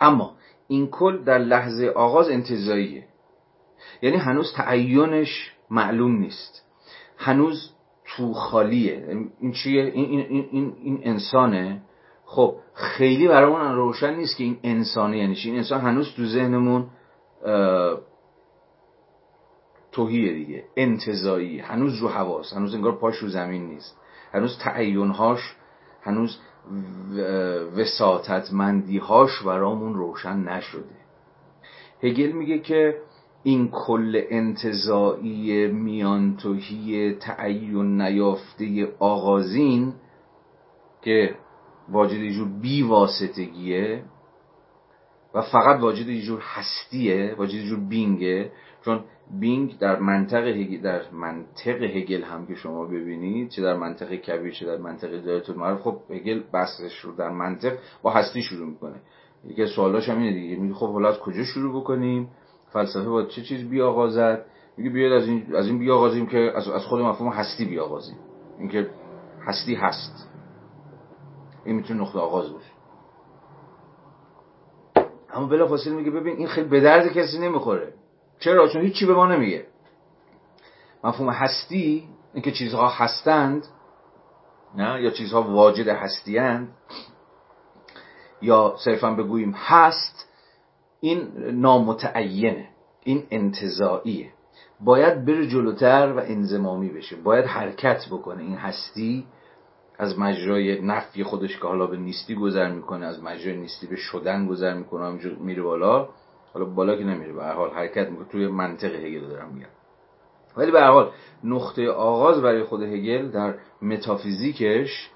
اما 0.00 0.34
این 0.68 0.86
کل 0.86 1.24
در 1.24 1.38
لحظه 1.38 1.86
آغاز 1.86 2.28
انتظاییه 2.28 3.04
یعنی 4.02 4.16
هنوز 4.16 4.52
تعینش 4.56 5.52
معلوم 5.70 6.18
نیست. 6.18 6.64
هنوز 7.16 7.72
تو 8.04 8.32
خالیه. 8.32 9.26
این 9.40 9.52
چیه؟ 9.52 9.84
این, 9.84 10.20
این, 10.20 10.48
این, 10.50 10.76
این 10.82 11.00
انسانه. 11.02 11.82
خب 12.24 12.56
خیلی 12.74 13.28
برامون 13.28 13.74
روشن 13.74 14.14
نیست 14.14 14.36
که 14.36 14.44
این 14.44 14.58
انسانه 14.62 15.18
یعنی 15.18 15.34
چی. 15.34 15.48
این 15.48 15.58
انسان 15.58 15.80
هنوز 15.80 16.14
تو 16.16 16.24
ذهنمون 16.24 16.86
توهیه 19.98 20.32
دیگه. 20.32 20.64
انتظایی 20.76 21.58
هنوز 21.58 21.98
رو 21.98 22.08
حواس. 22.08 22.52
هنوز 22.52 22.74
انگار 22.74 22.96
پاش 22.96 23.16
رو 23.16 23.28
زمین 23.28 23.66
نیست. 23.66 23.96
هنوز 24.32 24.58
تعینهاش 24.58 25.56
هنوز 26.02 26.38
وساطتمندیهاش 27.76 29.42
برامون 29.42 29.94
روشن 29.94 30.38
نشده. 30.38 30.98
هگل 32.02 32.32
میگه 32.32 32.58
که 32.58 32.98
این 33.42 33.68
کل 33.68 34.22
انتظایی 34.30 35.66
میانتوهی 35.66 37.14
تعین 37.14 38.02
نیافته 38.02 38.92
آغازین 38.98 39.94
که 41.02 41.34
واجد 41.88 42.20
یه 42.20 42.32
جور 42.32 42.48
بیواسطگیه 42.48 44.02
و 45.34 45.42
فقط 45.42 45.80
واجد 45.80 46.08
یه 46.08 46.22
جور 46.22 46.40
هستیه 46.42 47.34
واجد 47.38 47.54
یه 47.54 47.66
جور 47.66 47.80
بینگه. 47.80 48.52
چون 48.84 49.04
بینگ 49.30 49.78
در 49.78 49.98
منطق 49.98 50.46
هگل 50.46 50.80
در 50.80 51.02
منطق 51.12 51.82
هگل 51.82 52.22
هم 52.22 52.46
که 52.46 52.54
شما 52.54 52.84
ببینید 52.84 53.48
چه 53.48 53.62
در 53.62 53.76
منطق 53.76 54.14
کبیر 54.14 54.52
چه 54.52 54.66
در 54.66 54.76
منطق 54.76 55.20
دایره 55.20 55.54
معرف 55.56 55.80
خب 55.80 55.96
هگل 56.10 56.42
بحثش 56.52 57.00
رو 57.00 57.12
در 57.12 57.30
منطق 57.30 57.78
با 58.02 58.10
هستی 58.10 58.42
شروع 58.42 58.66
می‌کنه. 58.68 59.00
یکی 59.44 59.62
از 59.62 59.70
سوالاش 59.70 60.08
هم 60.08 60.18
اینه 60.18 60.32
دیگه. 60.32 60.56
میگه 60.56 60.74
خب 60.74 60.92
حالا 60.92 61.08
از 61.08 61.18
کجا 61.18 61.44
شروع 61.44 61.80
بکنیم؟ 61.80 62.28
فلسفه 62.72 63.08
با 63.08 63.22
چه 63.22 63.42
چیز 63.42 63.68
بیاغازد 63.70 64.44
میگه 64.76 64.90
بیاید 64.90 65.12
از 65.12 65.28
این 65.28 65.56
از 65.56 65.66
این 65.66 65.78
بیاغازیم 65.78 66.26
که 66.26 66.52
از 66.56 66.68
از 66.68 66.84
خود 66.84 67.00
مفهوم 67.00 67.32
هستی 67.32 67.64
بیاغازیم 67.64 68.16
اینکه 68.58 68.90
هستی 69.46 69.74
هست. 69.74 70.28
این 71.64 71.76
می‌تونه 71.76 72.00
نقطه 72.00 72.18
آغاز 72.18 72.52
باشه. 72.52 72.72
اما 75.34 75.46
بلافاصله 75.46 75.94
میگه 75.94 76.10
ببین 76.10 76.36
این 76.36 76.46
خیلی 76.46 76.68
به 76.68 76.80
درد 76.80 77.12
کسی 77.12 77.38
نمی‌خوره. 77.38 77.92
چرا؟ 78.38 78.68
چون 78.68 78.82
هیچی 78.82 79.06
به 79.06 79.14
ما 79.14 79.26
نمیگه. 79.26 79.66
مفهوم 81.04 81.30
هستی 81.30 82.08
اینکه 82.34 82.52
چیزها 82.52 82.88
هستند 82.88 83.66
نه؟ 84.74 85.02
یا 85.02 85.10
چیزها 85.10 85.42
واجد 85.42 85.88
هستیند 85.88 86.68
یا 88.42 88.74
صرفا 88.84 89.10
بگوییم 89.10 89.54
هست 89.56 90.28
این 91.00 91.32
نامتعینه 91.60 92.68
این 93.04 93.26
انتظاییه 93.30 94.32
باید 94.80 95.24
بره 95.24 95.46
جلوتر 95.46 96.12
و 96.12 96.18
انزمامی 96.18 96.88
بشه. 96.88 97.16
باید 97.16 97.44
حرکت 97.44 98.06
بکنه. 98.10 98.42
این 98.42 98.56
هستی 98.56 99.26
از 99.98 100.18
مجرای 100.18 100.80
نفی 100.80 101.24
خودش 101.24 101.58
که 101.58 101.66
حالا 101.66 101.86
به 101.86 101.96
نیستی 101.96 102.34
گذر 102.34 102.70
می‌کنه 102.72 103.06
از 103.06 103.22
مجرای 103.22 103.56
نیستی 103.56 103.86
به 103.86 103.96
شدن 103.96 104.46
گذر 104.46 104.74
می‌کنه 104.74 105.06
همینجور 105.06 105.34
میره 105.34 105.62
بالا. 105.62 106.08
حالا 106.58 106.70
بالا 106.70 106.96
که 106.96 107.04
نمیره. 107.04 107.32
به 107.32 107.44
حال 107.44 107.70
حرکت 107.70 108.08
می‌کنه. 108.08 108.28
توی 108.28 108.46
منطق 108.46 108.94
هگل 108.94 109.28
دارم 109.28 109.48
میگم. 109.54 109.68
ولی 110.56 110.70
به 110.70 110.82
حال 110.82 111.12
نقطه 111.44 111.90
آغاز 111.90 112.42
برای 112.42 112.64
خود 112.64 112.82
هگل 112.82 113.30
در 113.30 113.54
متافیزیکش 113.82 115.10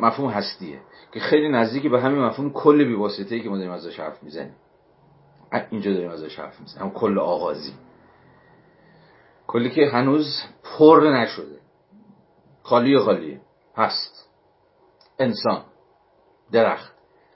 مفهوم 0.00 0.30
هستیه. 0.30 0.80
که 1.12 1.20
خیلی 1.20 1.48
نزدیک 1.48 1.90
به 1.90 2.00
همین 2.00 2.24
مفهوم 2.24 2.52
کل 2.52 2.84
بیواسطه 2.84 3.34
ای 3.34 3.40
که 3.40 3.48
ما 3.48 3.56
داریم 3.56 3.72
ازش 3.72 4.00
حرف 4.00 4.22
می‌زنیم. 4.22 4.54
اینجا 5.70 5.92
داریم 5.92 6.10
ازش 6.10 6.38
حرف 6.38 6.60
می‌زنیم. 6.60 6.86
هم 6.86 6.90
کل 6.90 7.18
آغازی. 7.18 7.72
کلی 9.46 9.70
که 9.70 9.86
هنوز 9.86 10.42
پر 10.78 11.00
نشده. 11.00 11.58
خالی 12.62 12.98
خالی 12.98 13.40
هست 13.76 14.30
انسان. 15.18 15.62
درخت. 16.52 16.92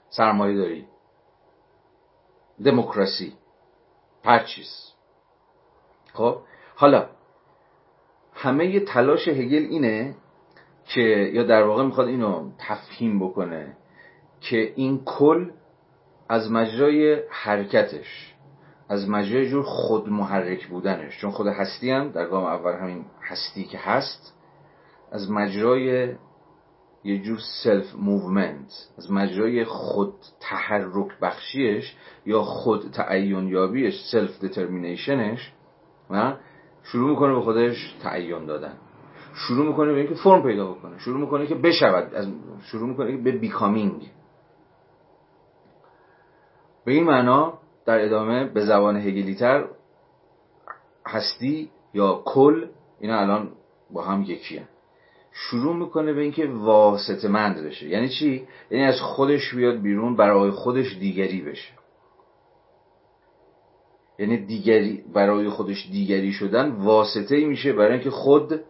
سرمایه 0.09 0.57
داری 0.57 0.87
دموکراسی. 2.65 3.33
هر 4.25 4.39
چیز 4.43 4.91
خب 6.13 6.37
حالا 6.75 7.09
همه 8.33 8.79
تلاش 8.79 9.27
هگل 9.27 9.65
اینه 9.69 10.15
که 10.85 11.01
یا 11.33 11.43
در 11.43 11.63
واقع 11.63 11.83
می‌خواد 11.83 12.07
اینو 12.07 12.51
تفهیم 12.59 13.19
بکنه 13.19 13.77
که 14.41 14.73
این 14.75 15.03
کل 15.05 15.51
از 16.29 16.51
مجرای 16.51 17.21
حرکتش 17.29 18.35
از 18.89 19.09
مجرای 19.09 19.49
جور 19.49 19.63
خود 19.63 20.09
محرک 20.09 20.67
بودنش 20.67 21.17
چون 21.17 21.31
خود 21.31 21.47
هستی 21.47 21.91
هم 21.91 22.09
در 22.09 22.25
گام 22.25 22.43
اول 22.43 22.73
همین 22.73 23.05
هستی 23.21 23.63
که 23.63 23.77
هست 23.77 24.33
از 25.11 25.31
مجرای 25.31 26.15
یه 27.03 27.19
جور 27.21 27.39
self 27.63 27.95
movement 27.95 28.89
از 28.97 29.11
مجرای 29.11 29.65
خود 29.65 30.13
تحرک 30.39 31.19
بخشیش 31.21 31.95
یا 32.25 32.41
خود 32.41 32.91
تعین 32.91 33.47
یابیش 33.47 34.01
self 34.11 34.43
determination 34.43 35.37
ش 35.37 35.51
شروع 36.83 37.09
می‌کنه 37.09 37.33
به 37.33 37.41
خودش 37.41 37.95
تعین 38.03 38.45
دادن. 38.45 38.73
شروع 39.33 39.67
می‌کنه 39.67 39.91
به 39.91 39.99
اینکه 39.99 40.15
form 40.15 40.43
پیدا 40.43 40.71
بکنه. 40.71 40.99
شروع 40.99 41.19
می‌کنه 41.19 41.47
که 41.47 41.55
بشود. 41.55 42.13
از 42.15 42.27
شروع 42.63 42.89
می‌کنه 42.89 43.17
به 43.17 43.31
becoming 43.31 44.11
به 46.85 46.91
این 46.91 47.03
معنا 47.03 47.59
در 47.85 48.05
ادامه 48.05 48.45
به 48.45 48.65
زبان 48.65 48.97
هگلیتر 48.97 49.65
هستی 51.07 51.69
یا 51.93 52.21
کل 52.25 52.67
اینا 52.99 53.19
الان 53.19 53.51
با 53.91 54.03
هم 54.03 54.21
یکی 54.21 54.57
هم. 54.57 54.65
شروع 55.31 55.75
می‌کنه 55.75 56.13
به 56.13 56.21
اینکه 56.21 56.47
واسطه 56.47 57.27
مند 57.27 57.63
بشه. 57.63 57.87
یعنی 57.87 58.09
چی؟ 58.09 58.47
یعنی 58.71 58.85
از 58.85 59.01
خودش 59.01 59.53
بیاد 59.53 59.81
بیرون 59.81 60.15
برای 60.15 60.51
خودش 60.51 60.97
دیگری 60.97 61.41
بشه. 61.41 61.73
یعنی 64.19 64.37
دیگری 64.37 65.03
برای 65.13 65.49
خودش 65.49 65.89
دیگری 65.91 66.31
شدن 66.31 66.71
واسطه 66.71 67.35
ای 67.35 67.45
میشه 67.45 67.73
برای 67.73 67.93
اینکه 67.93 68.09
خود 68.09 68.61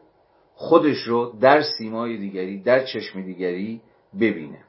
خودش 0.56 0.98
رو 0.98 1.34
در 1.42 1.62
سیمای 1.62 2.18
دیگری 2.18 2.62
در 2.62 2.84
چشم 2.86 3.22
دیگری 3.22 3.82
ببینه. 4.20 4.60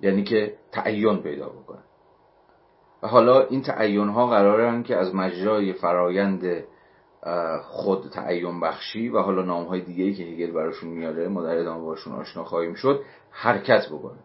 یعنی 0.00 0.24
که 0.24 0.54
تعین 0.72 1.22
پیدا 1.22 1.48
بکنه. 1.48 1.82
و 3.02 3.08
حالا 3.08 3.46
این 3.46 3.62
تعین 3.62 4.08
ها 4.08 4.26
قرارن 4.26 4.82
که 4.82 4.96
از 4.96 5.14
مجرای 5.14 5.72
فرایند 5.72 6.64
خود 7.62 8.10
تعین 8.10 8.60
بخشی 8.60 9.08
و 9.08 9.18
حالا 9.18 9.42
نام 9.42 9.64
های 9.64 9.80
دیگه 9.80 10.12
که 10.12 10.22
هگل 10.22 10.52
براشون 10.52 10.90
میاره 10.90 11.28
ما 11.28 11.42
در 11.42 11.58
ادامه 11.58 11.84
باشون 11.84 12.12
آشنا 12.12 12.44
خواهیم 12.44 12.74
شد 12.74 13.00
حرکت 13.30 13.88
بکنه. 13.88 14.18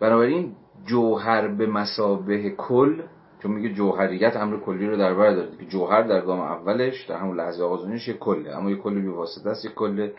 بنابراین 0.00 0.56
جوهر 0.86 1.48
به 1.48 1.66
مسابه 1.66 2.50
کل 2.50 3.02
چون 3.42 3.52
میگه 3.52 3.68
جوهریت 3.68 4.36
امر 4.36 4.56
کلی 4.56 4.86
رو 4.86 4.96
در 4.96 5.14
بر 5.14 5.34
داره 5.34 5.56
که 5.56 5.66
جوهر 5.66 6.02
در 6.02 6.20
گام 6.20 6.40
اولش 6.40 7.04
در 7.04 7.16
همون 7.16 7.36
لحظه 7.36 7.62
آغازونش 7.62 8.08
یه 8.08 8.14
کله. 8.14 8.56
اما 8.56 8.70
یه 8.70 8.76
کل 8.76 9.00
بی 9.00 9.08
واسطه 9.08 9.50
است 9.50 9.64
یه 9.64 9.70
کل 9.70 10.10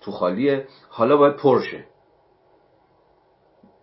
تو 0.00 0.10
خالیه. 0.10 0.66
حالا 0.88 1.16
باید 1.16 1.36
پرشه 1.36 1.84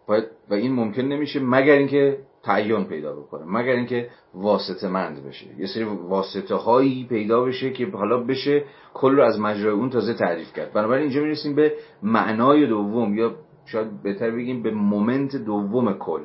باید 0.08 0.26
و 0.50 0.54
این 0.54 0.74
ممکن 0.74 1.02
نمیشه 1.02 1.40
مگر 1.40 1.74
اینکه 1.74 2.18
تعین 2.44 2.86
پیدا 2.86 3.16
بکنه 3.16 3.46
مگر 3.46 3.72
اینکه 3.72 4.10
واسطه 4.34 4.88
مند 4.88 5.28
بشه. 5.28 5.48
یه 5.60 5.68
سری 5.68 5.84
واسطه 5.84 6.56
هایی 6.56 7.08
پیدا 7.10 7.44
بشه 7.44 7.72
که 7.72 7.88
حالا 7.88 8.18
بشه 8.18 8.64
کل 8.94 9.16
رو 9.16 9.24
از 9.24 9.40
مجرای 9.40 9.74
اون 9.74 9.90
تازه 9.90 10.14
تعریف 10.14 10.54
کرد. 10.54 10.74
بنابراین 10.74 11.04
اینجا 11.04 11.22
می‌رسیم 11.22 11.56
به 11.56 11.74
معنای 12.04 12.68
دوم 12.68 13.18
یا 13.18 13.36
شاید 13.66 14.04
بهتر 14.04 14.32
بگیم 14.32 14.64
به 14.64 14.72
مومنت 14.72 15.36
دوم 15.36 15.94
کل. 15.94 16.22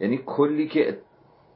یعنی 0.00 0.20
کلی 0.26 0.68
که 0.68 0.98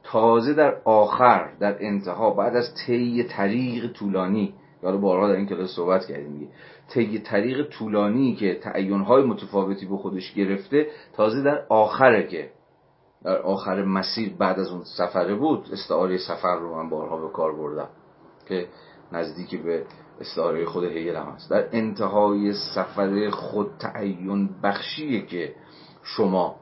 تازه 0.03 0.53
در 0.53 0.75
آخر 0.85 1.49
در 1.59 1.75
انتها 1.79 2.29
بعد 2.29 2.55
از 2.55 2.73
طی 2.85 3.23
طریق 3.23 3.91
طولانی 3.91 4.53
یا 4.83 4.97
بارها 4.97 5.27
در 5.27 5.35
این 5.35 5.45
کلاس 5.45 5.75
صحبت 5.75 6.05
کردیم 6.05 6.33
دیگه. 6.33 6.51
طی 6.89 7.19
طریق 7.19 7.69
طولانی 7.69 8.35
که 8.35 8.55
تعینهای 8.55 9.23
متفاوتی 9.23 9.85
به 9.85 9.97
خودش 9.97 10.33
گرفته 10.33 10.87
تازه 11.13 11.43
در 11.43 11.65
آخره 11.69 12.27
که 12.27 12.49
در 13.23 13.37
آخر 13.37 13.83
مسیر 13.83 14.33
بعد 14.37 14.59
از 14.59 14.71
اون 14.71 14.83
سفره 14.83 15.35
بود 15.35 15.69
استعاره 15.71 16.17
سفر 16.17 16.55
رو 16.55 16.75
من 16.75 16.89
بارها 16.89 17.17
به 17.17 17.29
کار 17.29 17.55
بردم 17.55 17.89
که 18.47 18.67
نزدیک 19.11 19.61
به 19.61 19.85
استعاره 20.19 20.65
خود 20.65 20.83
هیل 20.83 21.15
هم 21.15 21.25
هست. 21.25 21.49
در 21.49 21.69
انتهای 21.71 22.53
سفر 22.75 23.29
خود 23.29 23.67
تعین 23.79 24.49
بخشیه 24.63 25.25
که 25.25 25.55
شما 26.03 26.55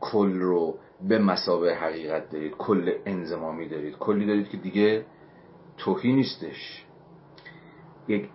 کل 0.00 0.40
رو 0.40 0.74
به 1.08 1.18
مسابه 1.18 1.74
حقیقت 1.74 2.30
دارید 2.30 2.56
کل 2.56 2.92
انزمامی 3.06 3.68
دارید. 3.68 3.98
کلی 3.98 4.26
دارید 4.26 4.48
که 4.48 4.56
دیگه 4.56 5.06
توهی 5.76 6.12
نیستش. 6.12 6.84
یک 8.08 8.28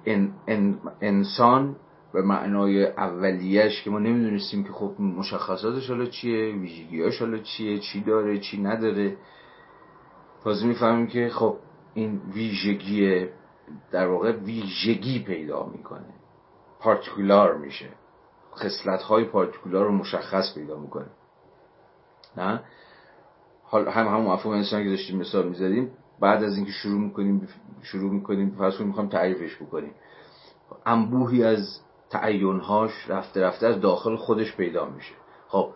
انسان 1.02 1.76
به 2.14 2.22
معنای 2.22 2.86
اولیش 2.86 3.84
که 3.84 3.90
ما 3.90 4.00
نمی‌دونستیم 4.00 4.64
که 4.64 4.72
خب 4.72 4.96
مشخصاتش 5.00 5.90
حالا 5.90 6.06
چیه 6.06 6.56
ویژگیاش 6.56 7.20
حالا 7.20 7.38
چیه 7.38 7.80
چی 7.80 8.02
داره 8.02 8.40
چی 8.40 8.62
نداره. 8.62 9.18
تازه 10.44 10.66
می‌فهمیم 10.66 11.08
که 11.08 11.30
خب 11.30 11.58
این 11.94 12.22
ویژگی 12.34 13.28
در 13.92 14.08
واقع 14.08 14.32
ویژگی 14.32 15.24
پیدا 15.24 15.66
می‌کنه. 15.66 16.14
پارتیکولار 16.80 17.58
میشه. 17.58 17.90
خصلت 18.56 19.02
های 19.02 19.24
پارتیکولار 19.24 19.86
رو 19.86 19.92
مشخص 19.92 20.56
پیدا 20.56 20.80
می‌کنه. 20.80 21.10
نه؟ 22.38 22.64
حال 23.64 23.88
هم 23.88 24.08
همون 24.08 24.26
مفهوم 24.26 24.56
انسانی 24.56 24.84
که 24.84 24.90
داشتیم 24.90 25.20
مثال 25.20 25.50
می‌زدیم. 25.50 25.92
بعد 26.20 26.44
از 26.44 26.56
اینکه 26.56 26.72
شروع 26.72 27.02
می‌کنیم 27.02 27.48
شروع 27.82 28.14
می‌کنیم 28.14 28.56
فرض 28.58 28.82
می‌خوام 28.82 29.10
تعریفش 29.10 29.56
بکنیم. 29.56 29.92
انبوهی 30.86 31.44
از 31.44 31.80
تعینهاش 32.14 33.10
رفته 33.10 33.42
رفته 33.42 33.68
از 33.68 33.82
داخل 33.82 34.16
خودش 34.16 34.56
پیدا 34.56 34.86
میشه. 34.86 35.14
خب 35.48 35.72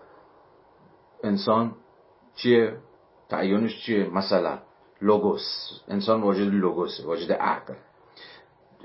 انسان 1.24 1.76
چیه؟ 2.36 2.78
تعینش 3.30 3.86
چیه؟ 3.86 4.10
مثلا 4.10 4.60
لوگوس. 5.02 5.42
انسان 5.88 6.22
واجد 6.22 6.54
لوگوسه 6.54 7.06
واجد 7.06 7.32
عقل. 7.32 7.74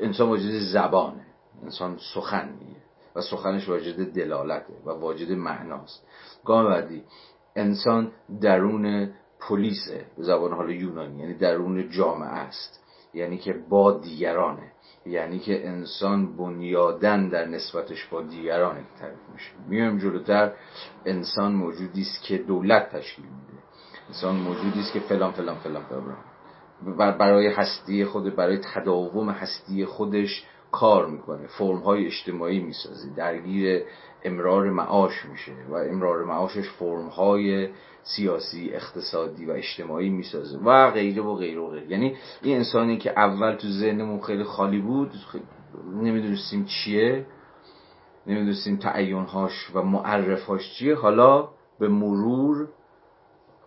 انسان 0.01 0.29
واجد 0.29 0.59
زبانه. 0.59 1.27
انسان 1.63 1.99
سخن 2.15 2.49
میگه 2.61 2.81
و 3.17 3.21
سخنش 3.21 3.69
واجد 3.69 4.13
دلالته 4.13 4.75
و 4.85 4.91
واجد 4.91 5.33
معناست. 5.33 6.07
گام 6.45 6.69
بعدی 6.69 7.05
انسان 7.57 8.13
درون 8.41 9.13
پلیسه 9.49 10.07
به 10.17 10.23
زبان 10.23 10.53
حال 10.53 10.71
یونانی 10.71 11.19
یعنی 11.19 11.35
درون 11.35 11.91
جامعه 11.91 12.29
است. 12.29 12.85
یعنی 13.15 13.39
که 13.39 13.53
با 13.69 13.93
دیگرانه. 13.93 14.73
یعنی 15.07 15.39
که 15.39 15.69
انسان 15.69 16.37
بنیادن 16.37 17.29
در 17.29 17.45
نسبتش 17.45 18.07
با 18.07 18.23
دیگران 18.23 18.77
تعریف 19.01 19.19
میشه. 19.33 19.51
میایم 19.69 19.99
جلوتر 19.99 20.53
انسان 21.05 21.53
موجودی 21.53 22.03
است 22.03 22.23
که 22.23 22.39
دولت 22.39 22.91
تشکیل 22.91 23.25
میده. 23.25 23.63
انسان 24.09 24.37
موجودی 24.37 24.81
است 24.81 24.93
که 24.93 25.01
فلان 25.01 25.33
فلان 25.33 25.57
فلان 25.57 25.83
فلان. 25.85 27.19
برای 27.19 27.47
هستی 27.47 28.05
خود 28.05 28.37
برای 28.37 28.59
تداوم 28.75 29.31
هستی 29.31 29.85
خودش 29.85 30.47
کار 30.73 31.07
می‌کنه 31.07 31.47
فرم 31.47 31.79
های 31.79 32.07
اجتماعی 32.07 32.61
می‌سازه 32.61 33.15
درگیر 33.17 33.83
امرار 34.25 34.71
معاش 34.71 35.25
میشه 35.25 35.53
و 35.69 35.75
امرار 35.75 36.25
معاشش 36.25 36.69
فرم 36.71 37.07
های 37.07 37.69
سیاسی 38.03 38.71
اقتصادی 38.73 39.47
و 39.47 39.51
اجتماعی 39.51 40.09
می‌سازه 40.09 40.59
و 40.59 40.91
غیره 40.91 41.23
و 41.23 41.35
غیره 41.35 41.61
و 41.61 41.67
غیره. 41.67 41.91
یعنی 41.91 42.17
این 42.43 42.57
انسانی 42.57 42.97
که 42.97 43.11
اول 43.11 43.55
تو 43.55 43.69
ذهنمون 43.69 44.21
خیلی 44.21 44.45
خالی 44.45 44.79
بود 44.79 45.13
نمی‌دونستیم 46.03 46.65
چیه 46.65 47.27
نمی‌دونستیم 48.27 48.77
تعینهاش 48.77 49.71
و 49.75 49.83
معرفهاش 49.83 50.75
چیه 50.75 50.95
حالا 50.95 51.49
به 51.79 51.89
مرور 51.89 52.69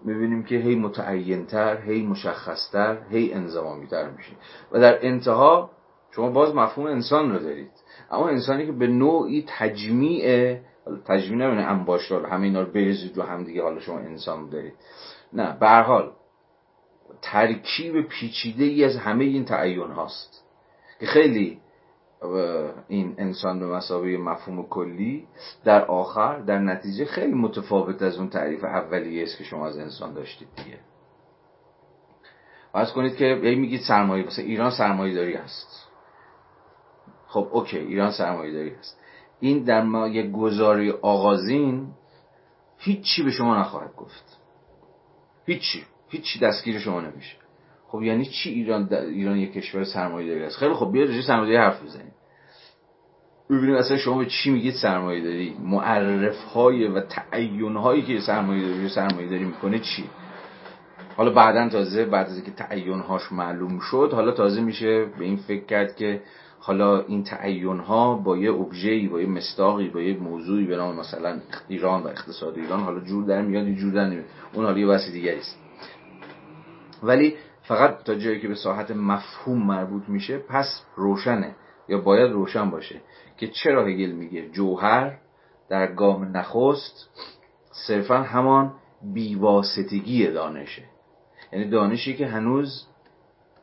می‌بینیم 0.01 0.43
که 0.43 0.55
هی 0.55 0.75
متعینتر 0.75 1.81
هی 1.81 2.05
مشخصتر 2.05 2.97
هی 3.09 3.33
انزمامیتر 3.33 4.09
میشه. 4.09 4.31
و 4.71 4.79
در 4.79 5.05
انتها 5.05 5.69
شما 6.15 6.29
باز 6.29 6.55
مفهوم 6.55 6.87
انسان 6.87 7.31
رو 7.31 7.39
دارید. 7.39 7.71
اما 8.11 8.29
انسانی 8.29 8.65
که 8.65 8.71
به 8.71 8.87
نوعی 8.87 9.45
تجمیع 9.47 10.57
تجمیع 11.05 11.47
نمینه 11.47 11.61
انباشتار 11.61 12.25
همه 12.25 12.43
اینا 12.43 12.61
رو 12.61 12.71
بریزید 12.71 13.17
هم 13.17 13.43
دیگه 13.43 13.63
حالا 13.63 13.79
شما 13.79 13.99
انسان 13.99 14.49
دارید. 14.49 14.73
نه 15.33 15.57
به 15.59 15.69
حال 15.69 16.11
ترکیب 17.21 18.01
پیچیده 18.01 18.63
ای 18.63 18.83
از 18.83 18.95
همه 18.95 19.23
این 19.23 19.45
تعین 19.45 19.91
هاست 19.91 20.43
که 20.99 21.05
خیلی 21.05 21.59
این 22.87 23.15
انسان 23.17 23.59
به 23.59 23.67
مسابقه 23.67 24.17
مفهوم 24.17 24.67
کلی 24.67 25.27
در 25.63 25.85
آخر 25.85 26.39
در 26.39 26.59
نتیجه 26.59 27.05
خیلی 27.05 27.33
متفاوت 27.33 28.01
از 28.01 28.17
اون 28.17 28.29
تعریف 28.29 28.63
اولیه 28.63 29.23
است 29.23 29.37
که 29.37 29.43
شما 29.43 29.67
از 29.67 29.77
انسان 29.77 30.13
داشتید 30.13 30.47
دیگه. 30.55 30.77
فرض 32.71 32.91
کنید 32.91 33.15
که 33.15 33.25
میگید 33.43 33.81
سرمایه 33.87 34.25
مثلا 34.25 34.45
ایران 34.45 34.71
سرمایه 34.71 35.15
داری 35.15 35.33
هست. 35.33 35.84
خب 37.27 37.47
اوکی 37.51 37.77
ایران 37.77 38.11
سرمایه 38.11 38.53
داری 38.53 38.69
هست. 38.69 38.99
این 39.39 39.63
در 39.63 39.81
ما 39.83 40.07
یک 40.07 40.31
گذاری 40.31 40.91
آغازین 40.91 41.87
هیچی 42.77 43.23
به 43.23 43.31
شما 43.31 43.59
نخواهد 43.59 43.95
گفت. 43.95 44.37
هیچی 45.45 45.83
هیچی 46.09 46.39
دستگیر 46.39 46.79
شما 46.79 47.01
نمیشه. 47.01 47.35
خب 47.87 48.01
یعنی 48.01 48.25
چی 48.25 48.49
ایران 48.49 48.93
ایران 48.93 49.37
یک 49.37 49.53
کشور 49.53 49.83
سرمایه 49.83 50.29
داری 50.29 50.43
است 50.43 50.57
خیلی 50.57 50.73
خب 50.73 50.91
بیاد 50.91 51.09
رجوع 51.09 51.21
سرمایه 51.21 51.59
حرف 51.59 51.83
بزنیم. 51.83 52.11
ببینیم 53.49 53.75
اصلا 53.75 53.97
شما 53.97 54.17
به 54.17 54.25
چی 54.25 54.51
میگید 54.51 54.73
سرمایه 54.73 55.23
داری 55.23 55.55
معرف 55.63 56.43
های 56.43 56.87
و 56.87 57.01
تعین 57.01 57.75
هایی 57.75 58.01
که 58.01 58.19
سرمایه 58.19 58.67
داری 58.67 58.89
سرمایه 58.89 59.27
داری 59.27 59.45
می‌کنه 59.45 59.79
چی؟ 59.79 60.03
حالا 61.17 61.33
بعدا 61.33 61.69
تازه 61.69 62.05
بعد 62.05 62.27
از 62.27 62.35
اینکه 62.35 62.51
تعین 62.51 62.99
هاش 62.99 63.31
معلوم 63.31 63.79
شد 63.79 64.09
حالا 64.13 64.31
تازه 64.31 64.61
میشه 64.61 65.05
به 65.05 65.25
این 65.25 65.37
فکر 65.37 65.65
کرد 65.65 65.95
که 65.95 66.21
حالا 66.65 67.01
این 67.01 67.23
تعین 67.23 67.79
ها 67.79 68.13
با 68.13 68.37
یه 68.37 68.53
ابژه‌ای 68.53 69.07
با 69.07 69.21
یه 69.21 69.27
مستاقی 69.27 69.89
با 69.89 70.01
یه 70.01 70.17
موضوعی 70.17 70.65
به 70.65 70.77
نام 70.77 70.95
مثلا 70.95 71.39
ایران 71.67 72.03
و 72.03 72.07
اقتصاد 72.07 72.57
ایران 72.57 72.79
حالا 72.79 72.99
جور 72.99 73.25
در 73.25 73.41
میاد 73.41 73.69
جور 73.69 73.93
در 73.93 74.05
نمیاد. 74.05 74.25
اون 74.53 74.65
حالا 74.65 74.79
یه 74.79 74.87
بحث 74.87 75.09
دیگری 75.09 75.39
است. 75.39 75.57
ولی 77.03 77.35
فقط 77.61 78.03
تا 78.03 78.15
جایی 78.15 78.39
که 78.39 78.47
به 78.47 78.55
ساحت 78.55 78.91
مفهوم 78.91 79.65
مربوط 79.67 80.03
میشه 80.09 80.37
پس 80.37 80.81
روشنه 80.95 81.55
یا 81.89 81.97
باید 81.97 82.31
روشن 82.31 82.69
باشه 82.69 83.01
که 83.37 83.47
چرا 83.47 83.85
هگل 83.85 84.11
میگه 84.11 84.49
جوهر 84.49 85.17
در 85.69 85.93
گام 85.93 86.37
نخست 86.37 87.09
صرفا 87.87 88.17
همان 88.17 88.73
بیواسطگی 89.13 90.27
دانشه. 90.27 90.83
یعنی 91.53 91.69
دانشی 91.69 92.15
که 92.15 92.27
هنوز 92.27 92.87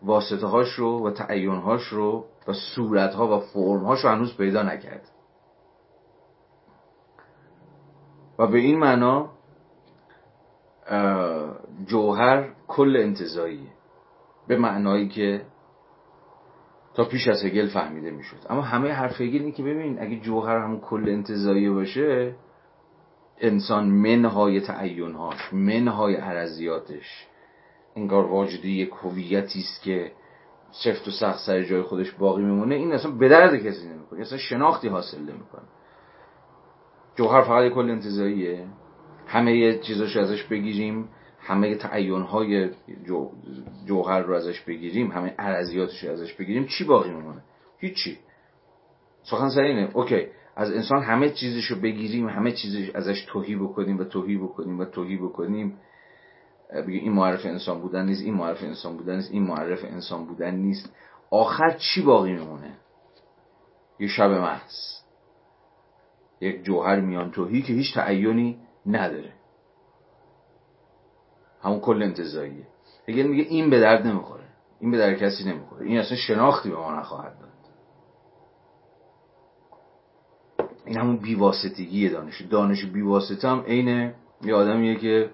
واسطه 0.02 0.46
هاش 0.46 0.68
رو 0.68 1.06
و 1.06 1.10
تعین 1.10 1.56
هاش 1.56 1.82
رو 1.82 2.26
و 2.48 2.52
صورت 2.52 3.14
ها 3.14 3.36
و 3.36 3.40
فرم 3.40 3.84
هاش 3.84 4.04
رو 4.04 4.10
هنوز 4.10 4.36
پیدا 4.36 4.62
نکرد. 4.62 5.08
و 8.38 8.46
به 8.46 8.58
این 8.58 8.78
معنا 8.78 9.30
جوهر 11.86 12.48
کل 12.68 12.96
انتظاییه 12.96 13.68
به 14.48 14.56
معنایی 14.56 15.08
که 15.08 15.44
تا 16.94 17.04
پیش 17.04 17.28
از 17.28 17.44
هگل 17.44 17.68
فهمیده 17.68 18.10
می‌شد. 18.10 18.36
اما 18.50 18.62
همه 18.62 18.92
حرف 18.92 19.20
هگل 19.20 19.38
اینه 19.38 19.52
که 19.52 19.62
ببین 19.62 20.02
اگه 20.02 20.20
جوهر 20.20 20.58
همون 20.58 20.80
کل 20.80 21.08
انتظاییه 21.08 21.70
باشه 21.70 22.34
انسان 23.38 23.88
منهای 23.88 24.60
تعینهاش 24.60 25.52
منهای 25.52 26.14
عرضیاتش 26.14 27.26
انگار 27.96 28.24
واجدی 28.26 28.70
یک 28.70 28.90
هویتی 29.02 29.58
است 29.58 29.82
که 29.82 30.12
سفت 30.72 31.08
و 31.08 31.10
سخت 31.10 31.38
سر 31.38 31.62
جای 31.62 31.82
خودش 31.82 32.10
باقی 32.10 32.42
میمونه 32.42 32.74
این 32.74 32.92
اصلا 32.92 33.10
به 33.10 33.28
درد 33.28 33.56
کسی 33.56 33.88
نمی‌کنه 33.88 34.20
اصلا 34.20 34.38
شناختی 34.38 34.88
حاصل 34.88 35.18
نمی‌کنه. 35.18 35.62
جوهر 37.16 37.42
فقط 37.42 37.72
کل 37.72 37.90
انتظاییه 37.90 38.66
همه 39.26 39.78
چیزاش 39.78 40.16
ازش 40.16 40.42
بگیریم 40.42 41.08
همه 41.38 41.74
تعین 41.74 42.22
های 42.22 42.70
جوهر 43.86 44.20
رو 44.20 44.34
ازش 44.34 44.60
بگیریم 44.60 45.10
همه 45.10 45.34
عرضیاتش 45.38 46.04
رو 46.04 46.12
ازش 46.12 46.34
بگیریم 46.34 46.66
چی 46.66 46.84
باقی 46.84 47.10
میمونه؟ 47.10 47.42
هیچی. 47.78 48.18
سخن 49.22 49.48
سر 49.48 49.62
اینه. 49.62 49.90
اوکی 49.94 50.26
از 50.56 50.72
انسان 50.72 51.02
همه 51.02 51.30
چیزش 51.30 51.64
رو 51.64 51.80
بگیریم 51.80 52.28
همه 52.28 52.52
چیزش 52.52 52.90
ازش 52.90 53.24
توهی 53.24 53.56
بکنیم 53.56 53.98
و 53.98 54.04
توهی 54.04 54.36
بکنیم 54.36 54.78
و 54.78 54.84
توهی 54.84 55.16
بکنیم. 55.16 55.78
بگه 56.80 56.98
این 56.98 57.12
معرف 57.12 57.46
انسان 57.46 57.80
بودن 57.80 58.06
نیست 58.06 58.22
این 58.22 58.34
معرف 58.34 58.62
انسان 58.62 58.96
بودن 58.96 59.16
نیست 59.16 59.30
این 59.30 59.42
معرف 59.42 59.84
انسان 59.84 60.26
بودن 60.26 60.54
نیست. 60.54 60.94
آخر 61.30 61.70
چی 61.70 62.02
باقی 62.02 62.32
میمونه؟ 62.32 62.76
یه 63.98 64.08
شب 64.08 64.30
محض. 64.30 65.02
یک 66.40 66.62
جوهر 66.62 67.00
میان 67.00 67.30
توهی 67.30 67.62
که 67.62 67.72
هیچ 67.72 67.94
تعینی 67.94 68.58
نداره. 68.86 69.32
همون 71.62 71.80
کل 71.80 72.02
انتظاییه 72.02 72.66
اگر 73.08 73.22
میگه 73.22 73.42
این 73.42 73.70
به 73.70 73.80
درد 73.80 74.06
نمی‌خوره 74.06 74.44
این 74.80 74.90
به 74.90 74.98
درد 74.98 75.18
کسی 75.18 75.44
نمی‌خوره. 75.44 75.86
این 75.86 75.98
اصلا 75.98 76.16
شناختی 76.16 76.70
به 76.70 76.76
ما 76.76 76.98
نخواهد 76.98 77.38
داد. 77.38 77.52
این 80.86 80.96
همون 80.98 81.16
بیواسطگی 81.16 82.08
دانش. 82.08 82.42
دانش 82.42 82.84
بیواسطه 82.84 83.48
هم 83.48 83.60
عین 83.60 84.14
یه 84.42 84.54
آدمیه 84.54 84.94
که 84.94 85.30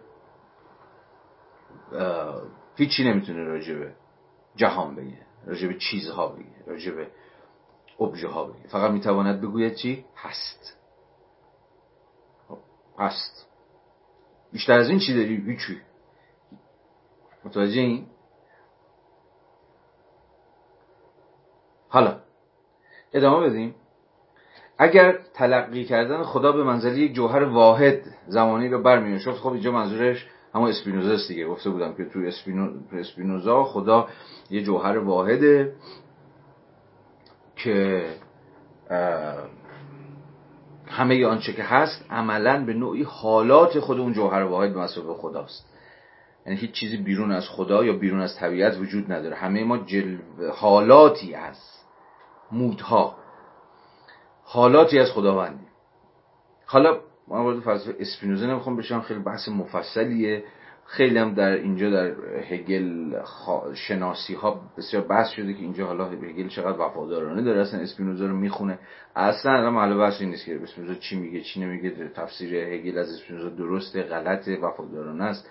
هیچی 2.76 3.04
نمی‌تونه 3.04 3.44
راجبه 3.44 3.92
جهان 4.56 4.94
بگه 4.94 5.18
راجبه 5.46 5.74
چیزها 5.74 6.28
بگه 6.28 6.64
راجبه 6.66 7.06
ابژه 8.00 8.28
ها 8.28 8.44
بگه. 8.44 8.68
فقط 8.68 8.90
می‌تواند 8.90 9.40
بگوید 9.40 9.74
چی؟ 9.74 10.04
هست. 10.16 10.76
خب، 12.48 12.58
هست. 12.98 13.46
بیشتر 14.52 14.78
از 14.78 14.88
این 14.88 14.98
چی 14.98 15.14
داری 15.14 15.36
هیچی؟ 15.36 15.80
متوجه 17.44 17.80
این 17.80 18.06
حالا 21.88 22.20
ادامه 23.12 23.48
بدیم. 23.48 23.74
اگر 24.78 25.18
تلقی 25.34 25.84
کردن 25.84 26.22
خدا 26.22 26.52
به 26.52 26.64
منزله 26.64 26.98
یک 26.98 27.12
جوهر 27.12 27.44
واحد 27.44 28.00
زمانی 28.26 28.68
رو 28.68 28.82
برمی 28.82 29.18
خب 29.18 29.52
اینجا 29.52 29.72
منظورش 29.72 30.26
همون 30.54 30.68
اسپینوزا 30.68 31.12
است 31.12 31.28
دیگه 31.28 31.46
گفته 31.46 31.70
بودم 31.70 31.94
که 31.94 32.04
توی 32.04 32.28
اسپینو... 32.28 32.70
اسپینوزا 32.92 33.64
خدا 33.64 34.08
یه 34.50 34.62
جوهر 34.62 34.98
واحده 34.98 35.72
که 37.56 38.06
همه 40.86 41.26
آنچه 41.26 41.52
که 41.52 41.62
هست 41.62 42.04
عملا 42.10 42.64
به 42.64 42.74
نوعی 42.74 43.02
حالات 43.02 43.80
خود 43.80 44.00
اون 44.00 44.12
جوهر 44.12 44.42
واحد 44.42 44.74
به 44.74 44.80
مسابقه 44.80 45.14
خداست. 45.14 45.68
یعنی 46.46 46.58
هیچ 46.58 46.72
چیزی 46.72 46.96
بیرون 46.96 47.32
از 47.32 47.48
خدا 47.48 47.84
یا 47.84 47.92
بیرون 47.92 48.20
از 48.20 48.36
طبیعت 48.36 48.76
وجود 48.78 49.12
نداره. 49.12 49.36
همه 49.36 49.64
ما 49.64 49.78
جل... 49.78 50.16
حالاتی 50.54 51.32
هست 51.32 51.86
مودها 52.52 53.16
حالاتی 54.44 54.98
از 54.98 55.10
خداوندی 55.10 55.66
حالا 56.66 57.00
ما 57.30 57.44
وارد 57.44 57.60
فلسفه 57.60 57.96
اسپینوزا 58.00 58.46
نمی‌خوام 58.46 58.76
بشم 58.76 59.00
خیلی 59.00 59.20
بحث 59.20 59.48
مفصلیه. 59.48 60.44
خیلی 60.86 61.18
هم 61.18 61.34
در 61.34 61.50
اینجا 61.50 61.90
در 61.90 62.12
هگل 62.50 63.16
شناسی 63.74 64.34
ها 64.34 64.60
بسیار 64.78 65.02
بحث 65.02 65.28
شده 65.28 65.54
که 65.54 65.60
اینجا 65.60 65.86
حالا 65.86 66.04
هگل 66.04 66.48
چقدر 66.48 66.80
وفادارانه 66.80 67.42
داره. 67.42 67.60
اصلا 67.60 67.80
اسپینوزا 67.80 68.26
رو 68.26 68.36
می‌خونه. 68.36 68.78
اصلا 69.16 69.52
الان 69.52 69.72
محل 69.72 69.98
بحث 69.98 70.22
نیست 70.22 70.46
که 70.46 70.62
اسپینوزا 70.62 70.94
چی 70.94 71.18
میگه 71.20 71.40
چی 71.40 71.60
نمیگه. 71.60 72.08
تفسیر 72.08 72.54
هگل 72.54 72.98
از 72.98 73.12
اسپینوزا 73.12 73.48
درسته 73.48 74.02
غلطه 74.02 74.56
وفادارانه 74.56 75.24
است 75.24 75.50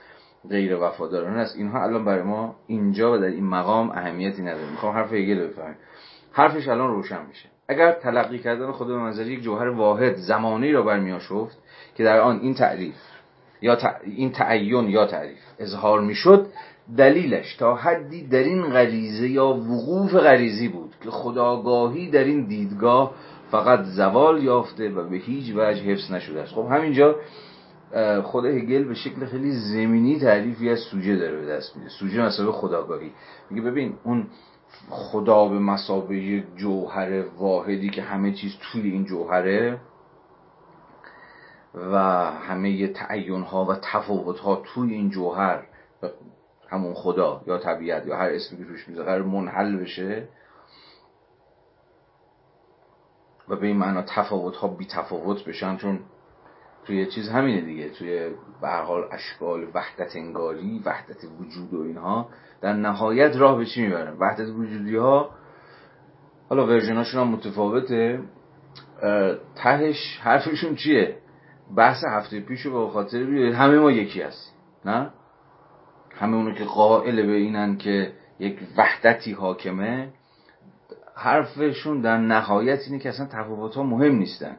غیر 0.50 0.76
وفادارانه 0.76 1.40
است. 1.40 1.56
اینها 1.56 1.84
الان 1.84 2.06
برای 2.06 2.24
ما 2.24 2.56
اینجا 2.68 3.14
و 3.14 3.18
در 3.18 3.26
این 3.26 3.48
مقام 3.48 3.90
اهمیتی 3.90 4.42
نداره. 4.42 4.72
می‌خوام 4.72 4.96
حرف 4.96 5.14
هگل 5.14 5.40
رو 5.40 5.48
بفهمیم. 5.48 5.78
حرفش 6.32 6.68
الان 6.68 6.92
روشن 6.92 7.26
میشه. 7.28 7.50
اگر 7.70 7.92
تلقی 7.92 8.40
کردن 8.40 8.72
خود 8.72 8.88
به 8.88 8.98
منظر 8.98 9.28
یک 9.28 9.42
جوهر 9.42 9.68
واحد 9.68 10.16
زمانی 10.16 10.72
را 10.72 10.82
برمیاشفت 10.82 11.58
که 11.98 12.04
در 12.04 12.20
آن 12.20 12.40
این 12.40 12.54
تعریف 12.54 12.96
یا 13.62 13.78
این 14.04 14.32
تعین 14.32 14.90
یا 14.90 15.06
تعریف 15.06 15.40
اظهار 15.60 16.02
می‌شد 16.02 16.48
دلیلش 16.98 17.56
تا 17.56 17.76
حدی 17.76 18.28
در 18.28 18.44
این 18.44 18.64
غریزه 18.64 19.30
یا 19.30 19.48
وقوف 19.48 20.14
غریزی 20.14 20.68
بود 20.68 20.96
که 21.04 21.10
خداگاهی 21.10 22.10
در 22.10 22.24
این 22.24 22.48
دیدگاه 22.48 23.14
فقط 23.52 23.84
زوال 23.84 24.44
یافته 24.44 24.90
و 24.90 25.10
به 25.10 25.18
هیچ 25.18 25.54
وجه 25.56 25.84
حفظ 25.84 26.12
نشده 26.12 26.42
است. 26.42 26.54
خب 26.54 26.68
همینجا 26.72 27.16
خود 28.24 28.46
هگل 28.46 28.84
به 28.84 28.94
شکل 28.94 29.26
خیلی 29.26 29.52
زمینی 29.52 30.20
تعریفی 30.20 30.70
از 30.70 30.80
سوژه 30.80 31.16
داره 31.16 31.40
به 31.40 31.46
دست 31.46 31.78
میده. 31.78 31.90
سوژه 31.90 32.22
مسابقه 32.22 32.52
خداگاهی. 32.52 33.12
میگه 33.50 33.62
ببین 33.62 33.94
اون 34.04 34.28
خدا 34.90 35.48
به 35.48 35.60
مسابقه 35.60 36.44
جوهر 36.56 37.24
واحدی 37.38 37.90
که 37.90 38.02
همه 38.02 38.32
چیز 38.32 38.52
توی 38.62 38.90
این 38.90 39.06
جوهره 39.06 39.78
و 41.78 41.98
همه 42.32 42.88
تعین 42.88 43.42
ها 43.42 43.66
و 43.66 43.76
تفاوت 43.76 44.40
ها 44.40 44.56
توی 44.56 44.94
این 44.94 45.10
جوهر 45.10 45.64
همون 46.70 46.94
خدا 46.94 47.42
یا 47.48 47.58
طبیعت 47.58 48.06
یا 48.06 48.18
هر 48.18 48.30
اسمی 48.30 48.58
که 48.58 48.64
روش 48.64 48.88
می‌ذاره 48.88 49.06
قرار 49.06 49.24
منحل 49.24 49.78
بشه 49.78 50.28
و 53.50 53.56
به 53.56 53.68
این 53.68 53.78
معنا 53.78 54.02
تفاوت 54.02 54.56
ها 54.56 54.68
بی 54.68 54.86
تفاوت 54.86 55.46
بشن. 55.46 55.78
چون 55.78 56.00
توی 56.86 57.06
چیز 57.06 57.30
همینه 57.30 57.62
دیگه 57.62 57.90
توی 57.90 58.30
به 58.62 58.70
حال 58.70 59.08
اشکال 59.12 59.68
وحدت 59.74 60.16
انگاری 60.16 60.82
وحدت 60.86 61.24
وجود 61.40 61.74
و 61.74 61.82
اینها 61.82 62.30
در 62.62 62.74
نهایت 62.74 63.36
راه 63.36 63.58
به 63.58 63.66
چی 63.66 63.82
می‌برن؟ 63.82 64.18
وحدت 64.20 64.50
وجودی 64.50 64.96
ها 64.96 65.30
حالا 66.50 66.68
ورژناشون 66.68 67.22
هم 67.22 67.28
متفاوته. 67.28 68.20
تهش 69.56 70.20
حرفشون 70.22 70.76
چیه؟ 70.76 71.18
بحث 71.76 72.04
هفته 72.04 72.40
پیش 72.40 72.62
رو 72.62 72.86
به 72.86 72.94
خاطر 72.94 73.24
بیارید. 73.24 73.54
همه 73.54 73.80
ما 73.80 73.92
یکی 73.92 74.22
هستیم 74.22 74.54
نه؟ 74.86 75.10
همه 76.12 76.36
اونو 76.38 76.54
که 76.54 76.64
قائل 76.64 77.26
به 77.26 77.34
اینن 77.34 77.78
که 77.78 78.14
یک 78.40 78.60
وحدتی 78.78 79.32
حاکمه 79.32 80.10
حرفشون 81.16 82.02
در 82.02 82.18
نهایت 82.18 82.80
اینه 82.88 83.00
که 83.00 83.10
اصلا 83.10 83.26
تفاوت 83.26 83.76
ها 83.76 83.84
مهم 83.84 84.16
نیستن. 84.16 84.58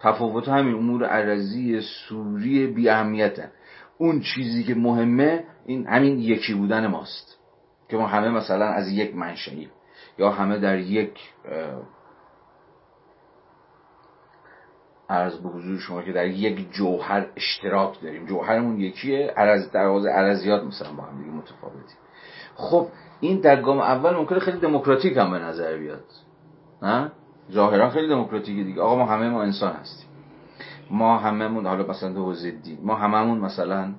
تفاوت 0.00 0.48
همین 0.48 0.74
امور 0.74 1.04
عرضی 1.04 1.80
سوری 1.80 2.66
بی 2.66 2.88
اهمیتن. 2.88 3.50
اون 3.98 4.20
چیزی 4.20 4.64
که 4.64 4.74
مهمه 4.74 5.44
این 5.66 5.86
همین 5.86 6.18
یکی 6.18 6.54
بودن 6.54 6.86
ماست. 6.86 7.38
که 7.88 7.96
ما 7.96 8.06
همه 8.06 8.28
مثلا 8.28 8.66
از 8.66 8.88
یک 8.88 9.14
منشأیم 9.14 9.70
یا 10.18 10.30
همه 10.30 10.58
در 10.58 10.78
یک 10.78 11.20
عرض 15.10 15.38
به 15.38 15.48
حضور 15.48 15.78
شما 15.78 16.02
که 16.02 16.12
در 16.12 16.26
یک 16.26 16.70
جوهر 16.72 17.26
اشتراک 17.36 18.02
داریم. 18.02 18.26
جوهرمون 18.26 18.80
یکیه 18.80 19.32
عرض 19.36 19.70
در 19.70 19.86
واقع 19.86 20.08
عرضیات 20.08 20.64
مثلا 20.64 20.92
با 20.92 21.02
هم 21.02 21.18
دیگه 21.18 21.30
متفاوتی 21.30 21.94
خب 22.54 22.88
این 23.20 23.40
در 23.40 23.62
گام 23.62 23.80
اول 23.80 24.16
ممکنه 24.16 24.38
خیلی 24.38 24.58
دموکراتیک 24.58 25.16
هم 25.16 25.30
به 25.30 25.38
نظر 25.38 25.76
بیاد. 25.76 26.04
نه 26.82 27.12
ظاهرا 27.52 27.90
خیلی 27.90 28.08
دموکراتیکه 28.08 28.64
دیگه. 28.64 28.82
آقا 28.82 28.96
ما 28.96 29.06
همه 29.06 29.28
ما 29.28 29.42
انسان 29.42 29.72
هستیم. 29.72 30.08
ما 30.90 31.18
هممون 31.18 31.66
حالا 31.66 31.86
مثلا 31.86 32.12
دو 32.12 32.32
زدی 32.34 32.78
ما 32.82 32.94
هممون 32.94 33.38
مثلا 33.38 33.94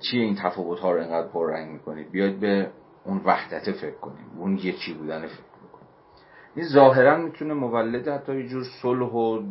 چیه 0.00 0.22
این 0.22 0.34
تفاوت 0.34 0.78
ها 0.78 0.92
رو 0.92 1.00
انقدر 1.00 1.28
پررنگ 1.28 1.70
می‌کنید؟ 1.70 2.10
بیاید 2.10 2.40
به 2.40 2.70
اون 3.04 3.20
وحدت 3.24 3.72
فکر 3.72 3.96
کنیم. 3.96 4.26
اون 4.38 4.56
یکی 4.56 4.94
بودن 4.94 5.26
فکر 5.26 5.42
این 6.56 6.66
ظاهرا 6.66 7.18
می‌تونه 7.18 7.54
مولد 7.54 8.08
حتی 8.08 8.36
یه 8.36 8.48
جور 8.48 8.64
صلح 8.82 9.12
و 9.12 9.42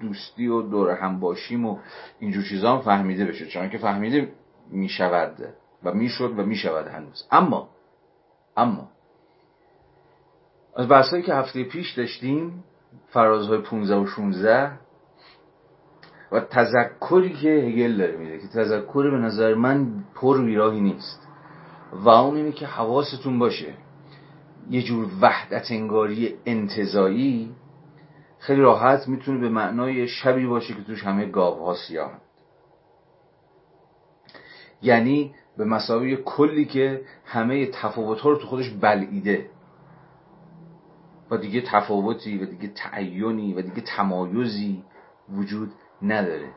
دوستی 0.00 0.48
و 0.48 0.62
دور 0.62 0.90
هم 0.90 1.20
باشیم 1.20 1.66
و 1.66 1.78
اینجور 2.20 2.44
چیزا 2.44 2.72
هم 2.72 2.80
فهمیده 2.80 3.24
بشه. 3.24 3.46
چون 3.46 3.68
که 3.68 3.78
فهمیده 3.78 4.32
می‌شود 4.70 5.54
و 5.84 5.94
می‌شد 5.94 6.38
و 6.38 6.42
می‌شود 6.42 6.86
هنوز. 6.86 7.24
اما 7.30 7.68
اما 8.56 8.88
از 10.76 10.88
بحثایی 10.88 11.22
که 11.22 11.34
هفته 11.34 11.64
پیش 11.64 11.92
داشتیم 11.92 12.64
فرازهای 13.08 13.58
15 13.58 13.96
و 13.96 14.06
16 14.06 14.70
و 16.32 16.40
تذکری 16.40 17.32
که 17.32 17.48
هگل 17.48 17.96
داره 17.96 18.16
میده 18.16 18.38
که 18.38 18.48
تذکر 18.48 19.10
به 19.10 19.16
نظر 19.16 19.54
من 19.54 20.04
پر 20.14 20.40
ویراهی 20.40 20.80
نیست. 20.80 21.28
و 21.92 22.08
اون 22.08 22.36
اینه 22.36 22.52
که 22.52 22.66
حواستون 22.66 23.38
باشه 23.38 23.74
یه 24.70 24.82
جور 24.82 25.06
وحدت 25.20 25.70
انگاری 25.70 26.34
انتظایی 26.46 27.54
خیلی 28.40 28.60
راحت 28.60 29.08
می‌تونه 29.08 29.38
به 29.38 29.48
معنای 29.48 30.08
شبی 30.08 30.46
باشه 30.46 30.74
که 30.74 30.82
توش 30.82 31.04
همه 31.04 31.26
گاو 31.26 31.64
ها 31.66 31.74
سیاه 31.74 32.12
یعنی 34.82 35.34
به 35.56 35.64
مسابقه 35.64 36.16
کلی 36.16 36.64
که 36.64 37.02
همه 37.24 37.66
تفاوت 37.66 38.20
ها 38.20 38.30
رو 38.30 38.36
تو 38.36 38.46
خودش 38.46 38.70
بلعیده. 38.70 39.50
و 41.30 41.36
دیگه 41.36 41.60
تفاوتی 41.60 42.38
و 42.38 42.46
دیگه 42.46 42.68
تعینی 42.68 43.54
و 43.54 43.62
دیگه 43.62 43.80
تمایزی 43.80 44.84
وجود 45.28 45.72
نداره. 46.02 46.48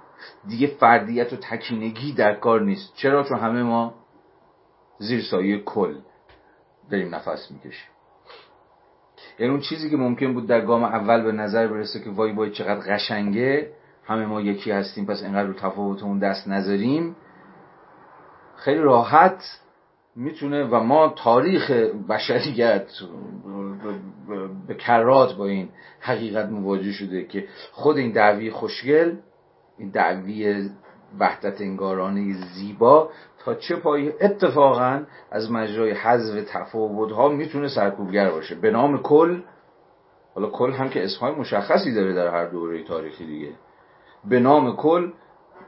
دیگه 0.48 0.68
فردیت 0.68 1.34
و 1.34 1.36
تکینگی 1.36 2.14
در 2.14 2.36
کار 2.36 2.62
نیست. 2.62 2.94
چرا؟ 2.96 3.24
چون 3.24 3.40
همه 3.40 3.64
ما 3.64 3.94
زیر 5.00 5.22
سایه 5.22 5.60
کل 5.60 6.00
داریم 6.90 7.16
نفس 7.16 7.52
می‌کشیم. 7.52 7.93
یعنی 9.40 9.52
اون 9.52 9.62
چیزی 9.62 9.90
که 9.90 9.98
ممکن 9.98 10.34
بود 10.34 10.48
در 10.48 10.62
گام 10.62 10.84
اول 10.84 11.24
به 11.24 11.32
نظر 11.32 11.68
برسه 11.68 12.00
که 12.00 12.10
وای 12.10 12.32
وای 12.32 12.52
چقدر 12.52 12.96
قشنگه 12.96 13.70
همه 14.06 14.26
ما 14.26 14.42
یکی 14.42 14.72
هستیم 14.72 15.06
پس 15.06 15.24
اینقدر 15.24 15.48
رو 15.48 15.54
تفاوتمون 15.54 16.20
دست 16.20 16.48
نذاریم. 16.48 17.16
خیلی 18.56 18.80
راحت 18.80 19.44
می‌تونه 20.16 20.64
و 20.64 20.80
ما 20.84 21.14
تاریخ 21.18 21.72
بشریت 22.10 22.88
به 24.68 24.76
کرات 24.76 25.36
با 25.36 25.46
این 25.46 25.70
حقیقت 26.00 26.50
مواجه 26.50 26.92
شده 26.92 27.24
که 27.24 27.48
خود 27.72 27.98
این 27.98 28.12
دعوی 28.12 28.52
خوشگل 28.52 29.16
این 29.78 29.90
دعوی 29.90 30.70
وحدت 31.20 31.62
انگارانه 31.62 32.34
زیبا 32.34 33.10
تا 33.46 33.56
چه 33.56 33.76
پای 33.76 34.14
اتفاقا 34.22 35.04
از 35.32 35.52
مجرای 35.52 35.92
حذف 35.92 36.52
تفاوت 36.52 37.12
ها 37.12 37.30
می‌تونه 37.30 37.68
سرکوبگر 37.68 38.32
باشه. 38.32 38.56
به 38.56 38.72
نام 38.72 39.02
کل 39.02 39.42
حالا 40.36 40.50
کل 40.50 40.72
هم 40.72 40.90
که 40.90 41.04
اسمهای 41.04 41.36
مشخصی 41.36 41.94
داره 41.94 42.14
در 42.14 42.28
هر 42.28 42.46
دوره 42.46 42.84
تاریخی 42.84 43.26
دیگه. 43.26 43.52
به 44.26 44.40
نام 44.40 44.76
کل 44.76 45.12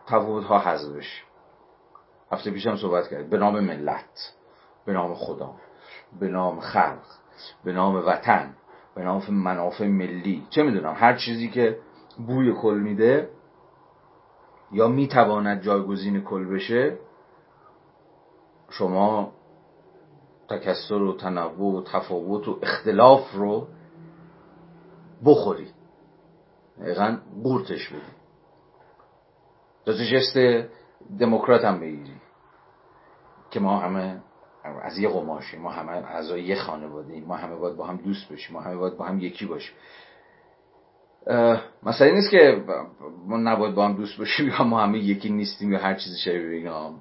تفاوت 0.08 0.44
ها 0.44 0.60
حذف 0.60 0.92
بشه 0.92 1.24
هفته 2.32 2.52
پیشم 2.52 2.76
صحبت 2.76 3.08
کرد. 3.08 3.30
به 3.30 3.38
نام 3.38 3.60
ملت 3.60 4.34
به 4.86 4.94
نام 4.94 5.14
خدا 5.14 5.52
به 6.20 6.28
نام 6.28 6.60
خلق 6.60 7.04
به 7.64 7.72
نام 7.72 7.96
وطن 7.96 8.54
به 8.96 9.04
نام 9.04 9.22
منافع 9.30 9.88
ملی. 9.88 10.48
چه 10.50 10.64
می‌دونم 10.64 10.94
هر 10.98 11.16
چیزی 11.16 11.48
که 11.48 11.78
بوی 12.28 12.54
کل 12.54 12.80
میده 12.84 13.30
یا 14.72 14.88
می‌تواند 14.88 15.62
جایگزین 15.62 16.24
کل 16.24 16.46
بشه 16.46 16.98
تکسر 20.50 20.94
و 21.02 21.18
تنوع 21.18 21.80
و 21.80 21.84
تفاوت 21.84 22.48
و 22.48 22.60
اختلاف 22.62 23.32
رو 23.34 23.68
بخورید. 25.26 25.74
دقیقا 26.82 27.18
قورتش 27.44 27.90
بدید. 27.90 28.16
جز 29.86 30.02
جست 30.02 30.38
دموکرات 31.20 31.66
هم 31.66 31.80
بگیری 31.80 32.22
که 33.52 33.60
ما 33.60 33.80
همه 33.80 34.22
از 34.82 34.98
یه 34.98 35.10
قماشیم 35.10 35.62
ما 35.62 35.72
همه 35.72 35.92
اعضای 35.92 36.44
یه 36.44 36.56
خانواده 36.56 37.14
ایم 37.14 37.26
ما 37.26 37.36
همه 37.36 37.56
باید 37.56 37.76
با 37.76 37.86
هم 37.86 37.98
دوست 37.98 38.30
باشیم 38.30 38.56
ما 38.56 38.62
همه 38.62 38.76
باید 38.76 38.98
با 38.98 39.06
هم 39.06 39.20
یکی 39.20 39.46
باشیم. 39.46 39.76
مثلا 41.84 42.12
نیست 42.12 42.32
که 42.32 42.64
ما 43.28 43.38
نباید 43.38 43.76
با 43.76 43.86
هم 43.86 43.94
دوست 43.94 44.18
باشیم 44.18 44.48
یا 44.48 44.64
ما 44.64 44.80
همه 44.82 45.00
یکی 45.00 45.30
نیستیم 45.30 45.72
یا 45.72 45.80
هر 45.80 45.94
چیزی 45.94 46.18
شبیه 46.18 46.58
اینا. 46.58 46.94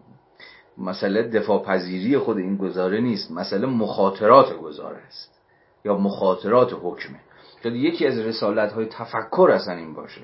مسئله 0.78 1.22
دفاع 1.22 1.64
پذیری 1.64 2.18
خود 2.18 2.38
این 2.38 2.56
گزاره 2.56 3.00
نیست 3.00 3.30
مسئله 3.30 3.66
مخاطرات 3.66 4.58
گزاره 4.58 4.98
است 4.98 5.40
یا 5.84 5.96
مخاطرات 5.96 6.72
حکمه. 6.82 7.20
شاید 7.62 7.74
یکی 7.74 8.06
از 8.06 8.18
رسالت 8.18 8.72
های 8.72 8.86
تفکر 8.86 9.50
اصلا 9.54 9.74
این 9.74 9.94
باشه 9.94 10.20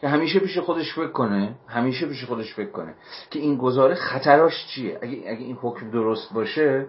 که 0.00 0.08
همیشه 0.08 0.40
پیش 0.40 0.58
خودش 0.58 0.94
فکر 0.94 1.12
کنه 1.12 1.54
همیشه 1.68 2.06
پیش 2.06 2.24
خودش 2.24 2.54
فکر 2.54 2.70
کنه 2.70 2.94
که 3.30 3.38
این 3.38 3.56
گزاره 3.56 3.94
خطراش 3.94 4.66
چیه؟ 4.66 4.98
اگه, 5.02 5.18
اگه 5.26 5.44
این 5.44 5.56
حکم 5.62 5.90
درست 5.90 6.32
باشه 6.32 6.86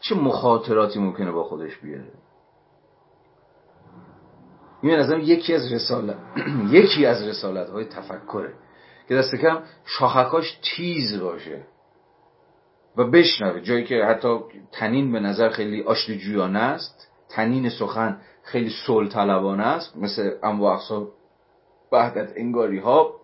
چه 0.00 0.14
مخاطراتی 0.14 0.98
ممکنه 0.98 1.30
با 1.30 1.44
خودش 1.44 1.76
بیاره؟ 1.76 2.12
این 4.82 4.94
نظرم 4.94 5.20
یکی 5.20 5.54
از 5.54 5.72
رسالت 5.72 6.16
یکی 6.70 7.06
از 7.06 7.22
رسالت 7.22 7.70
های 7.70 7.84
تفکره 7.84 8.54
که 9.08 9.14
دست 9.14 9.34
کم 9.34 9.62
شاخکاش 9.84 10.58
تیز 10.62 11.20
باشه. 11.20 11.62
و 12.96 13.04
بشنوه. 13.04 13.60
جایی 13.60 13.84
که 13.84 14.04
حتی 14.04 14.38
تنین 14.72 15.12
به 15.12 15.20
نظر 15.20 15.48
خیلی 15.48 15.82
آشتی 15.82 16.18
جویانه 16.18 16.58
است. 16.58 17.12
تنین 17.28 17.68
سخن 17.68 18.18
خیلی 18.42 18.70
سل 18.86 19.08
طلبانه 19.08 19.66
است. 19.66 19.96
مثل 19.96 20.30
انواع 20.42 20.74
اقسام 20.74 21.08
وحدت 21.92 22.32
انگاری 22.36 22.78
ها. 22.78 23.14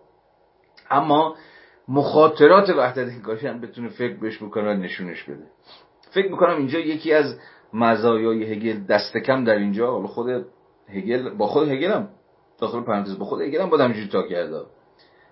اما 0.91 1.35
مخاطرات 1.87 2.69
وحدت 2.69 3.07
انگاری 3.07 3.47
هم 3.47 3.61
بتونه 3.61 3.89
فکر 3.89 4.17
بهش 4.17 4.43
بکنه 4.43 4.71
و 4.71 4.73
نشونش 4.73 5.23
بده. 5.23 5.43
فکر 6.11 6.31
می‌کنم 6.31 6.57
اینجا 6.57 6.79
یکی 6.79 7.13
از 7.13 7.39
مزایای 7.73 8.53
هگل 8.53 8.83
دست 8.83 9.17
کم 9.17 9.43
در 9.43 9.55
اینجا. 9.55 9.91
حالا 9.91 10.07
خود 10.07 10.45
هگل 10.89 11.29
با 11.29 11.47
خود 11.47 11.69
هگل 11.69 11.91
هم 11.91 12.09
داخل 12.59 12.81
پرانتز 12.81 13.19
با 13.19 13.25
خود 13.25 13.41
هگل 13.41 13.61
هم 13.61 13.69
بادم 13.69 13.85
اینجوری 13.85 14.07
تا 14.07 14.27
کرده. 14.27 14.61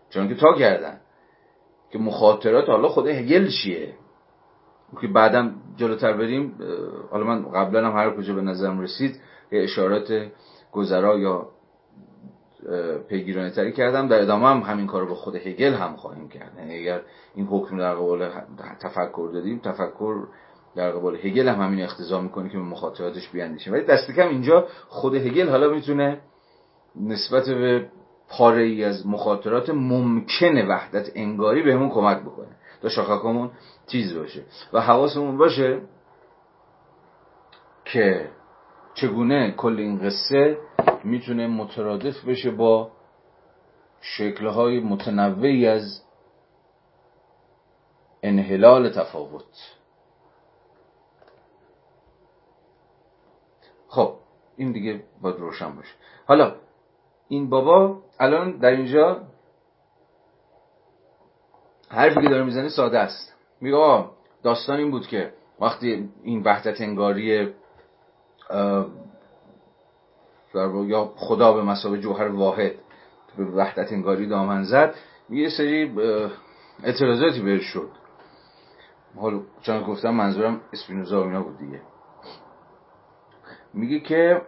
چون 0.10 0.28
که 0.28 0.36
تا 0.36 0.54
کردن. 0.54 1.02
که 1.92 2.00
مخاطرات 2.00 2.70
حالا 2.70 2.88
خود 2.88 3.08
هگل 3.08 3.50
چیه؟ 3.64 3.94
که 5.02 5.08
بعدم 5.08 5.56
جلوتر 5.78 6.14
بریم 6.14 6.54
حالا 7.12 7.24
من 7.24 7.52
قبلا 7.52 7.88
هم 7.88 7.98
هر 7.98 8.18
کجا 8.18 8.34
به 8.34 8.42
نظرم 8.42 8.80
رسید 8.80 9.20
اشارات 9.52 10.28
گذرا 10.72 11.20
یا 11.20 11.48
پیگیرانه 13.10 13.52
تری 13.52 13.72
کردم. 13.72 14.08
در 14.08 14.22
ادامه 14.22 14.48
هم 14.48 14.60
همین 14.60 14.88
کار 14.88 15.02
رو 15.02 15.08
به 15.08 15.16
خود 15.16 15.36
هگل 15.36 15.74
هم 15.74 15.96
خواهیم 15.96 16.30
کرد. 16.30 16.52
یعنی 16.58 16.80
اگر 16.80 17.02
این 17.36 17.48
حکم 17.48 17.78
در 17.78 17.96
قبال 17.96 18.30
تفکر 18.82 19.30
دادیم 19.34 19.60
تفکر 19.60 20.16
در 20.76 20.92
قبال 20.92 21.16
هگل 21.16 21.48
هم 21.48 21.62
همین 21.62 21.84
اختزام 21.84 22.24
می‌کنه 22.24 22.50
که 22.50 22.58
به 22.58 22.64
مخاطراتش 22.64 23.30
بیاندیشیم. 23.30 23.74
ولی 23.74 23.84
دست 23.84 24.12
کم 24.12 24.28
اینجا 24.28 24.68
خود 24.88 25.16
هگل 25.16 25.50
حالا 25.50 25.70
می‌تونه 25.70 26.20
نسبت 27.02 27.50
به 27.50 27.88
پاره 28.30 28.64
ای 28.64 28.84
از 28.84 29.08
مخاطرات 29.08 29.70
ممکن 29.70 30.68
وحدت 30.68 31.10
انگاری 31.16 31.64
بهمون 31.64 31.90
کمک 31.90 32.22
بکنه. 32.22 32.56
تا 32.82 32.90
شاخکامون 32.90 33.52
چیز 33.88 34.16
باشه. 34.16 34.44
و 34.74 34.82
حواسمون 34.82 35.38
باشه 35.38 35.82
که 37.86 38.30
چگونه 38.94 39.52
کل 39.52 39.80
این 39.80 40.00
قصه 40.00 40.58
می‌تونه 41.04 41.48
مترادف 41.48 42.26
بشه 42.26 42.52
با 42.52 42.92
شکلهای 44.02 44.80
متنوعی 44.80 45.68
از 45.68 46.04
انحلال 48.24 48.90
تفاوت. 48.90 49.78
خب 53.88 54.16
این 54.58 54.72
دیگه 54.72 55.04
باید 55.22 55.36
روشن 55.36 55.76
باشه. 55.76 55.94
حالا 56.26 56.56
این 57.28 57.50
بابا 57.50 58.02
الان 58.20 58.58
در 58.58 58.70
اینجا 58.70 59.28
حرفی 61.92 62.22
که 62.22 62.30
داره 62.30 62.44
می‌زنه 62.44 62.70
ساده 62.70 63.00
است. 63.00 63.36
میگه 63.62 64.06
داستان 64.44 64.78
این 64.78 64.92
بود 64.92 65.08
که 65.08 65.34
وقتی 65.60 66.10
این 66.24 66.44
وحدت 66.44 66.82
انگاری 66.82 67.54
یا 70.88 71.14
خدا 71.16 71.54
به 71.54 71.64
مسابه 71.64 71.98
جوهر 71.98 72.28
واحد 72.28 72.72
به 73.38 73.46
وحدت 73.46 73.92
انگاری 73.92 74.28
دامن 74.28 74.64
زد 74.64 74.96
یه 75.30 75.50
سری 75.50 75.96
اعتراضاتی 76.84 77.42
بهش 77.42 77.64
شد. 77.64 77.90
حالا 79.16 79.40
چون 79.62 79.84
گفتم 79.84 80.10
منظورم 80.10 80.62
اسپینوزا 80.74 81.22
و 81.22 81.24
اینا 81.24 81.44
بود 81.44 81.58
دیگه. 81.58 81.82
میگه 83.74 84.00
که 84.00 84.42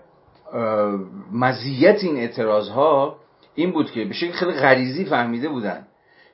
مزیت 1.31 2.03
این 2.03 2.17
اعتراض 2.17 2.69
ها 2.69 3.19
این 3.55 3.71
بود 3.71 3.91
که 3.91 4.05
به 4.05 4.13
شکل 4.13 4.31
خیلی 4.31 4.51
غریزی 4.51 5.05
فهمیده 5.05 5.49
بودن 5.49 5.87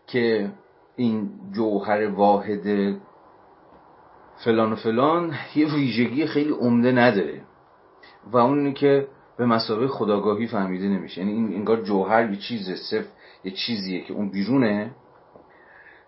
که 0.08 0.52
این 1.00 1.30
جوهر 1.52 2.08
واحد 2.08 2.96
فلان 4.44 4.74
و 4.74 4.76
فلان 4.76 5.34
یه 5.56 5.74
ویژگی 5.74 6.26
خیلی 6.26 6.52
عمده 6.52 6.92
نداره. 6.92 7.42
و 8.32 8.38
اون 8.38 8.74
که 8.74 9.08
به 9.38 9.46
مسابقه 9.46 9.88
خداگاهی 9.88 10.48
فهمیده 10.48 10.88
نمیشه. 10.88 11.22
یعنی 11.22 11.34
این 11.34 11.56
انگار 11.56 11.82
جوهر 11.82 12.32
یه 12.32 12.38
چیزه 12.38 12.76
صرف 12.76 13.06
یه 13.44 13.52
چیزیه 13.52 14.02
که 14.02 14.14
اون 14.14 14.30
بیرونه. 14.30 14.92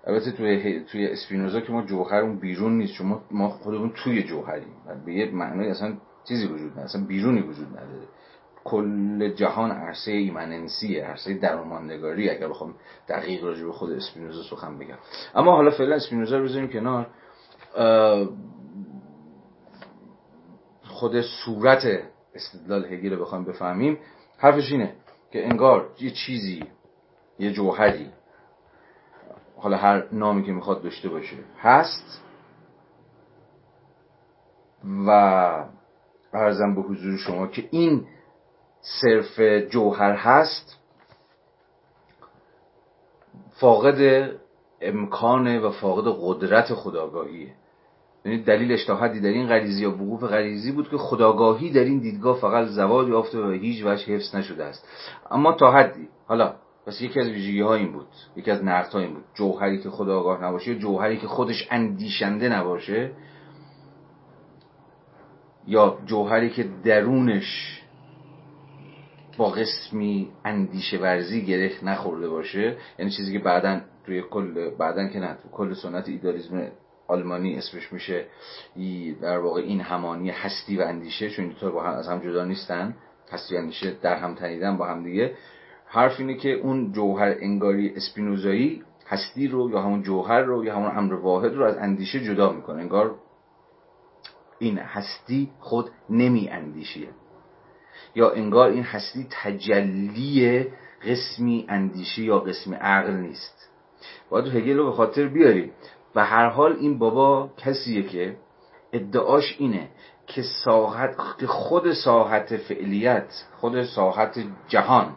البته 0.07 0.31
توی 0.31 0.79
توی 0.79 1.07
اسپینوزا 1.07 1.61
که 1.61 1.71
ما 1.71 1.81
جوهر 1.81 2.21
اون 2.21 2.39
بیرون 2.39 2.77
نیست 2.77 2.93
چون 2.93 3.19
ما 3.31 3.49
خودمون 3.49 3.91
توی 4.03 4.23
جوهریم. 4.23 4.73
به 5.05 5.13
یه 5.13 5.31
معنی 5.31 5.67
اصلا 5.67 5.93
چیزی 6.27 6.47
وجود 6.47 6.71
نداره 6.71 6.85
اصلا 6.85 7.05
بیرونی 7.05 7.41
وجود 7.41 7.67
نداره. 7.67 8.07
کل 8.63 9.33
جهان 9.33 9.71
عرصه 9.71 10.11
ایمننسیه 10.11 11.03
عرصه 11.05 11.33
درماندگاری 11.33 12.29
اگر 12.29 12.47
بخوام 12.47 12.75
دقیق 13.09 13.43
راجع 13.43 13.65
به 13.65 13.71
خود 13.71 13.91
اسپینوزا 13.91 14.43
سخن 14.43 14.77
بگم. 14.77 14.97
اما 15.35 15.55
حالا 15.55 15.71
فعلا 15.71 15.95
اسپینوزا 15.95 16.37
رو 16.37 16.43
بذاریم 16.43 16.67
کنار. 16.67 17.07
خود 20.83 21.21
صورت 21.21 21.83
استدلال 22.35 22.85
هگل 22.85 23.13
رو 23.13 23.21
بخوایم 23.21 23.45
بفهمیم. 23.45 23.97
حرفش 24.37 24.71
اینه 24.71 24.95
که 25.31 25.45
انگار 25.45 25.89
یه 25.99 26.11
چیزی 26.11 26.63
یه 27.39 27.51
جوهری 27.51 28.09
حالا 29.57 29.77
هر 29.77 30.07
نامی 30.11 30.43
که 30.43 30.51
می‌خواد 30.51 30.83
داشته 30.83 31.09
باشه 31.09 31.35
هست 31.59 32.21
و 35.07 35.09
ارزم 36.33 36.75
به 36.75 36.81
حضور 36.81 37.17
شما 37.17 37.47
که 37.47 37.67
این 37.71 38.07
صرف 38.81 39.39
جوهر 39.69 40.13
هست 40.13 40.77
فاقد 43.51 44.31
امکان 44.81 45.57
و 45.57 45.71
فاقد 45.71 46.15
قدرت 46.21 46.73
خداگاهیه. 46.73 47.53
یعنی 48.25 48.43
دلیلش 48.43 48.85
تا 48.85 48.95
حدی 48.95 49.19
در 49.19 49.29
این 49.29 49.47
غریزی 49.47 49.83
یا 49.83 49.91
وقوف 49.91 50.23
غریزی 50.23 50.71
بود 50.71 50.89
که 50.89 50.97
خداگاهی 50.97 51.71
در 51.71 51.83
این 51.83 51.99
دیدگاه 51.99 52.39
فقط 52.39 52.67
زوال 52.67 53.07
یافته 53.07 53.39
و 53.39 53.51
هیچ 53.51 53.85
وجه 53.85 54.15
حفظ 54.15 54.35
نشده 54.35 54.63
است. 54.63 54.87
اما 55.31 55.53
تا 55.53 55.71
حدی 55.71 56.07
حالا 56.27 56.55
پس 56.85 57.01
یکی 57.01 57.19
از 57.19 57.27
ویژگی 57.27 57.61
ها 57.61 57.75
این 57.75 57.91
بود 57.91 58.07
یکی 58.35 58.51
از 58.51 58.63
نقد 58.63 58.95
این 58.95 59.13
بود. 59.13 59.23
جوهری 59.33 59.77
که 59.77 59.89
خداگاه 59.89 60.43
نباشه 60.43 60.75
جوهری 60.75 61.17
که 61.17 61.27
خودش 61.27 61.67
اندیشنده 61.71 62.49
نباشه 62.49 63.11
یا 65.67 65.97
جوهری 66.05 66.49
که 66.49 66.69
درونش 66.83 67.80
با 69.37 69.49
قسمی 69.49 70.31
اندیشه 70.45 70.97
ورزی 70.97 71.41
گره 71.41 71.71
نخورده 71.83 72.29
باشه. 72.29 72.77
یعنی 72.99 73.11
چیزی 73.11 73.33
که 73.33 73.39
بعدا 73.39 73.81
توی 74.05 74.21
کل 74.21 74.69
بعدا 74.69 75.07
که 75.07 75.19
نه 75.19 75.37
کل 75.51 75.73
سنت 75.73 76.09
ایدالیسم 76.09 76.71
آلمانی 77.07 77.55
اسمش 77.55 77.93
میشه 77.93 78.25
در 79.21 79.37
واقع 79.37 79.61
این 79.61 79.81
همانی 79.81 80.29
هستی 80.29 80.77
و 80.77 80.81
اندیشه 80.81 81.29
چون 81.29 81.45
این 81.45 81.71
با 81.71 81.83
هم 81.83 81.93
از 81.93 82.07
هم 82.07 82.19
جدا 82.19 82.45
نیستن. 82.45 82.95
هستی 83.31 83.55
و 83.55 83.57
اندیشه 83.57 83.91
در 84.01 84.15
هم 84.15 84.35
تنیدن 84.35 84.77
با 84.77 84.85
هم 84.85 85.03
دیگه. 85.03 85.35
حرف 85.85 86.19
اینه 86.19 86.33
که 86.37 86.49
اون 86.49 86.91
جوهر 86.91 87.35
انگاری 87.39 87.93
اسپینوزایی 87.95 88.83
هستی 89.07 89.47
رو 89.47 89.71
یا 89.71 89.81
همون 89.81 90.01
جوهر 90.03 90.41
رو 90.41 90.65
یا 90.65 90.75
همون 90.75 90.97
امر 90.97 91.13
واحد 91.13 91.53
رو 91.53 91.65
از 91.65 91.77
اندیشه 91.77 92.23
جدا 92.23 92.51
می‌کنه. 92.51 92.81
انگار 92.81 93.15
این 94.59 94.77
هستی 94.77 95.51
خود 95.59 95.89
نمی 96.09 96.49
اندیشیه 96.49 97.07
یا 98.15 98.31
انگار 98.31 98.69
این 98.69 98.83
هستی 98.83 99.27
تجلی 99.29 100.67
قسمی 101.07 101.65
اندیشه 101.69 102.21
یا 102.21 102.39
قسمی 102.39 102.75
عقل 102.75 103.13
نیست. 103.13 103.69
باید 104.29 104.47
هگل 104.47 104.77
رو 104.77 104.85
به 104.85 104.91
خاطر 104.91 105.27
بیاریم. 105.27 105.71
و 106.15 106.25
هر 106.25 106.49
حال 106.49 106.75
این 106.79 106.99
بابا 106.99 107.49
کسیه 107.57 108.03
که 108.03 108.37
ادعاش 108.93 109.55
اینه 109.59 109.89
که 110.27 110.41
ساحت 110.41 111.45
خود 111.45 111.93
ساحت 111.93 112.57
فعلیت 112.57 113.45
خود 113.55 113.83
ساحت 113.83 114.39
جهان 114.67 115.15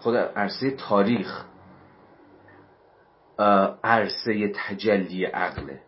خود 0.00 0.16
عرصه 0.16 0.70
تاریخ 0.70 1.44
عرصه 3.84 4.52
تجلی 4.54 5.24
عقله. 5.24 5.80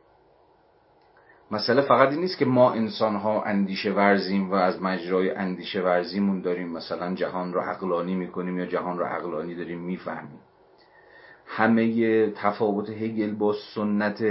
مسئله 1.53 1.83
فقط 1.83 2.11
این 2.11 2.21
نیست 2.21 2.39
که 2.39 2.45
ما 2.45 2.73
انسان 2.73 3.17
ها 3.17 3.43
اندیشه 3.43 3.93
ورزیم 3.93 4.51
و 4.51 4.55
از 4.55 4.83
مجرای 4.83 5.31
اندیشه 5.31 5.83
ورزیمون 5.83 6.41
داریم. 6.41 6.69
مثلا 6.69 7.15
جهان 7.15 7.53
رو 7.53 7.61
عقلانی 7.61 8.15
می‌کنیم 8.15 8.59
یا 8.59 8.67
جهان 8.67 8.99
رو 8.99 9.05
عقلانی 9.05 9.55
داریم 9.55 9.81
می‌فهمیم. 9.81 10.41
همه 11.47 12.31
تفاوت 12.31 12.91
هگل 12.91 13.35
با 13.35 13.55
سنت 13.75 14.25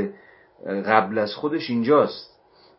قبل 0.66 1.18
از 1.18 1.36
خودش 1.36 1.70
اینجاست. 1.70 2.32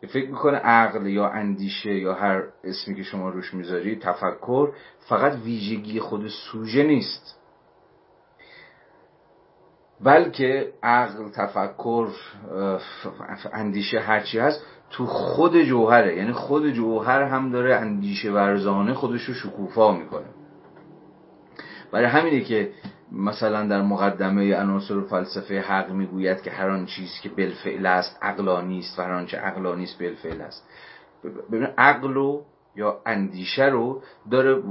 فکر 0.07 0.29
می‌کنه 0.29 0.57
عقل 0.57 1.07
یا 1.07 1.27
اندیشه 1.27 1.93
یا 1.93 2.13
هر 2.13 2.43
اسمی 2.63 2.95
که 2.95 3.03
شما 3.03 3.29
روش 3.29 3.53
می‌ذاری 3.53 3.95
تفکر 3.95 4.71
فقط 4.99 5.33
ویژگی 5.45 5.99
خود 5.99 6.27
سوژه 6.27 6.83
نیست. 6.83 7.39
بلکه 10.03 10.73
عقل 10.83 11.29
تفکر 11.29 12.07
اندیشه 13.53 13.99
هرچی 13.99 14.39
هست 14.39 14.65
تو 14.89 15.05
خود 15.05 15.61
جوهره. 15.61 16.17
یعنی 16.17 16.31
خود 16.31 16.69
جوهر 16.69 17.21
هم 17.21 17.51
داره 17.51 17.75
اندیشه 17.75 18.31
ورزانه 18.31 18.93
خودش 18.93 19.21
رو 19.21 19.33
شکوفا 19.33 19.91
می‌کنه. 19.91 20.25
برای 21.91 22.05
همینه 22.05 22.41
که 22.41 22.71
مثلا 23.11 23.67
در 23.67 23.81
مقدمه 23.81 24.55
عناصر 24.55 25.01
فلسفه 25.01 25.59
حق 25.59 25.91
می‌گوید 25.91 26.41
که 26.41 26.51
هر 26.51 26.69
آن 26.69 26.85
چیزی 26.85 27.21
که 27.21 27.29
بالفعل 27.29 27.85
است 27.85 28.19
عقلانی 28.21 28.79
است 28.79 28.99
و 28.99 29.01
هر 29.01 29.11
آنچه 29.11 29.37
عقلانی 29.37 29.83
است 29.83 29.99
بالفعل 29.99 30.41
است. 30.41 30.69
ببین 31.51 31.67
عقل 31.77 32.13
رو 32.13 32.45
یا 32.75 33.01
اندیشه 33.05 33.65
رو 33.65 34.01
داره 34.31 34.63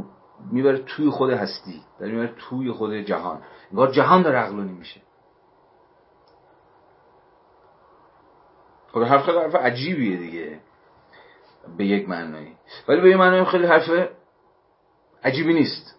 می‌بره 0.51 0.79
توی 0.79 1.11
خود 1.11 1.31
هستی 1.31 1.81
داره 2.01 2.13
می‌بره 2.13 2.33
توی 2.39 2.71
خود 2.71 2.95
جهان. 2.95 3.39
انگار 3.71 3.91
جهان 3.91 4.23
داره 4.23 4.39
عقلانی 4.39 4.73
میشه 4.73 5.01
حرف 8.95 9.25
خیلی 9.25 9.39
حرف 9.39 9.55
عجیبیه 9.55 10.17
دیگه. 10.17 10.61
به 11.77 11.87
یک 11.87 12.09
معنایی 12.09 12.57
ولی 12.89 13.01
به 13.01 13.11
یک 13.11 13.17
معنایی 13.17 13.45
خیلی 13.45 13.67
حرف 13.67 13.91
عجیبی 15.25 15.55
نیست. 15.55 15.99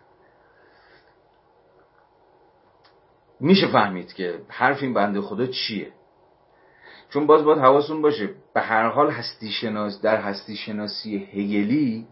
میشه 3.40 3.68
فهمید 3.68 4.14
که 4.14 4.40
حرف 4.48 4.84
این 4.84 4.94
بنده 4.94 5.22
خدا 5.22 5.46
چیه. 5.46 5.92
چون 7.10 7.28
باز 7.28 7.44
باید 7.44 7.60
حواستون 7.60 8.02
باشه 8.02 8.30
به 8.54 8.62
هر 8.62 8.90
حال 8.90 9.12
هستی 9.12 9.52
شناس 9.52 10.02
در 10.02 10.22
هستی 10.22 10.56
شناسی 10.56 11.18
هگلی 11.18 12.08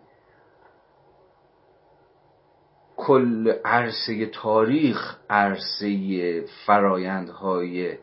کل 2.98 3.54
عرصه 3.66 4.26
تاریخ 4.26 5.18
عرصه 5.30 6.42
فرایندهای 6.66 7.98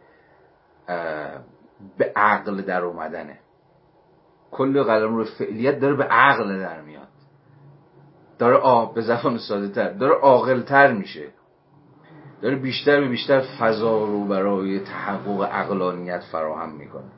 به 1.99 2.13
عقل 2.17 2.63
در 2.63 2.85
اومدنه. 2.85 3.39
کل 4.51 4.83
قلم 4.83 5.17
رو 5.17 5.25
فعلیت 5.25 5.81
داره 5.81 5.95
به 5.95 6.05
عقل 6.05 6.61
در 6.61 6.81
میاد. 6.81 7.09
داره 8.39 8.57
آب 8.57 8.95
به 8.95 9.01
زبان 9.01 9.39
ساده 9.39 9.69
تر 9.69 9.93
داره 9.93 10.15
عاقل 10.15 10.63
تر 10.63 10.93
میشه. 10.93 11.29
داره 12.43 12.57
بیشتر 12.57 13.01
به 13.01 13.09
بیشتر 13.09 13.41
فضا 13.61 14.05
رو 14.05 14.25
برای 14.25 14.81
تحقق 14.81 15.41
اقلانیت 15.53 16.21
فراهم 16.33 16.73
می‌کنه. 16.73 17.11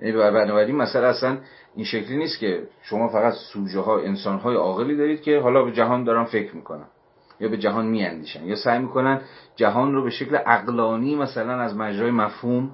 یعنی 0.00 0.12
بنابراین 0.12 0.76
مثلا 0.76 1.08
اصلا 1.08 1.38
این 1.74 1.84
شکلی 1.84 2.16
نیست 2.16 2.38
که 2.38 2.68
شما 2.82 3.08
فقط 3.08 3.32
سوژه 3.52 3.80
ها 3.80 3.98
انسان 3.98 4.38
های 4.38 4.56
عاقلی 4.56 4.96
دارید 4.96 5.22
که 5.22 5.40
حالا 5.40 5.64
به 5.64 5.72
جهان 5.72 6.04
دارن 6.04 6.24
فکر 6.24 6.56
می‌کنن 6.56 6.86
یا 7.40 7.48
به 7.48 7.58
جهان 7.58 7.86
میاندیشن 7.86 8.44
یا 8.44 8.56
سعی 8.56 8.78
می‌کنن 8.78 9.20
جهان 9.56 9.94
رو 9.94 10.04
به 10.04 10.10
شکل 10.10 10.38
اقلانی 10.46 11.16
مثلا 11.16 11.60
از 11.60 11.76
مجرای 11.76 12.10
مفهوم 12.10 12.70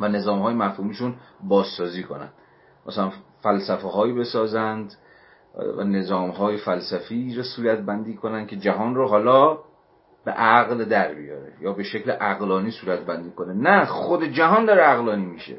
و 0.00 0.08
نظام 0.08 0.38
های 0.38 0.54
مفهومیشون 0.54 1.14
بازسازی 1.42 2.02
کنن. 2.02 2.28
مثلا 2.86 3.12
فلسفه 3.42 3.88
هایی 3.88 4.12
بسازند 4.12 4.94
و 5.76 5.84
نظام 5.84 6.30
های 6.30 6.56
فلسفی 6.56 7.34
رو 7.34 7.42
صورت 7.42 7.78
بندی 7.78 8.14
کنن 8.14 8.46
که 8.46 8.56
جهان 8.56 8.94
رو 8.94 9.08
حالا 9.08 9.58
به 10.24 10.30
عقل 10.30 10.84
در 10.84 11.14
بیاره 11.14 11.52
یا 11.60 11.72
به 11.72 11.82
شکل 11.82 12.10
عقلانی 12.10 12.70
صورت 12.70 13.00
بندی 13.00 13.30
کنه. 13.30 13.52
نه 13.52 13.84
خود 13.84 14.24
جهان 14.24 14.64
داره 14.64 14.82
عقلانی 14.82 15.24
میشه. 15.24 15.56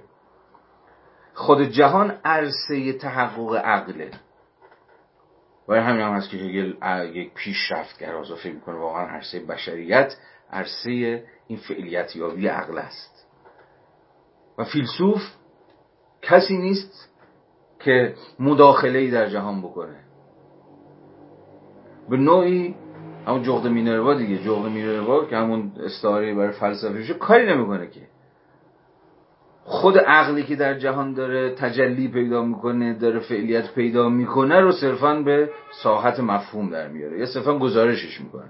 خود 1.33 1.61
جهان 1.61 2.17
عرصه 2.25 2.93
تحقق 2.93 3.55
عقله. 3.55 4.11
و 5.67 5.83
همین 5.83 6.01
هم 6.01 6.13
هست 6.13 6.29
که 6.29 6.37
هگل 6.37 6.73
یک 7.15 7.33
پیشرفت 7.33 7.99
گرازا 7.99 8.35
فکر 8.35 8.53
می‌کنه. 8.53 8.75
واقعا 8.75 9.07
عرصه 9.07 9.39
بشریت 9.39 10.17
عرصه 10.51 11.23
این 11.47 11.59
فعلیت 11.59 12.15
یابی 12.15 12.47
عقل 12.47 12.77
است. 12.77 13.12
و 14.57 14.63
فیلسوف 14.63 15.21
کسی 16.21 16.57
نیست 16.57 17.09
که 17.79 18.15
مداخله 18.39 18.99
ای 18.99 19.11
در 19.11 19.29
جهان 19.29 19.61
بکنه. 19.61 19.99
به 22.09 22.17
نوعی 22.17 22.75
همون 23.27 23.43
جغد 23.43 23.67
مینروا 23.67 24.13
دیگه 24.13 24.37
جغد 24.37 24.65
مینروا 24.65 25.25
که 25.25 25.37
همون 25.37 25.71
استعاره 25.79 26.35
برای 26.35 26.51
فلسفه 26.51 27.13
کاری 27.13 27.45
نمی‌کنه 27.45 27.87
که. 27.87 28.01
خود 29.65 29.97
عقلی 29.97 30.43
که 30.43 30.55
در 30.55 30.79
جهان 30.79 31.13
داره 31.13 31.55
تجلی 31.55 32.07
پیدا 32.07 32.43
می‌کنه 32.43 32.93
داره 32.93 33.19
فعلیت 33.19 33.73
پیدا 33.73 34.09
می‌کنه 34.09 34.59
رو 34.59 34.71
صرفا 34.71 35.15
به 35.15 35.49
ساحت 35.83 36.19
مفهوم 36.19 36.69
در 36.69 36.87
میاره. 36.87 37.19
یا 37.19 37.25
صرفا 37.25 37.59
گزارشش 37.59 38.21
می‌کنه. 38.21 38.49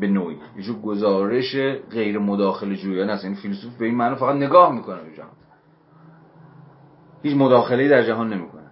به 0.00 0.06
نوعی. 0.06 0.38
یه 0.56 0.72
گزارش 0.72 1.56
غیر 1.90 2.18
مداخله 2.18 2.76
جویانه 2.76 3.12
است 3.12 3.24
این 3.24 3.34
فیلسوف 3.34 3.76
به 3.76 3.84
این 3.84 3.94
معنی 3.94 4.16
فقط 4.16 4.36
نگاه 4.36 4.74
می‌کنه 4.74 5.02
به 5.02 5.16
جهان. 5.16 5.30
هیچ 7.22 7.36
مداخله 7.36 7.88
در 7.88 8.02
جهان 8.02 8.32
نمی‌کنه. 8.32 8.70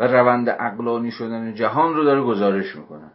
و 0.00 0.06
روند 0.06 0.50
عقلانی 0.50 1.10
شدن 1.10 1.54
جهان 1.54 1.94
رو 1.94 2.04
داره 2.04 2.22
گزارش 2.22 2.76
می‌کنه. 2.76 3.10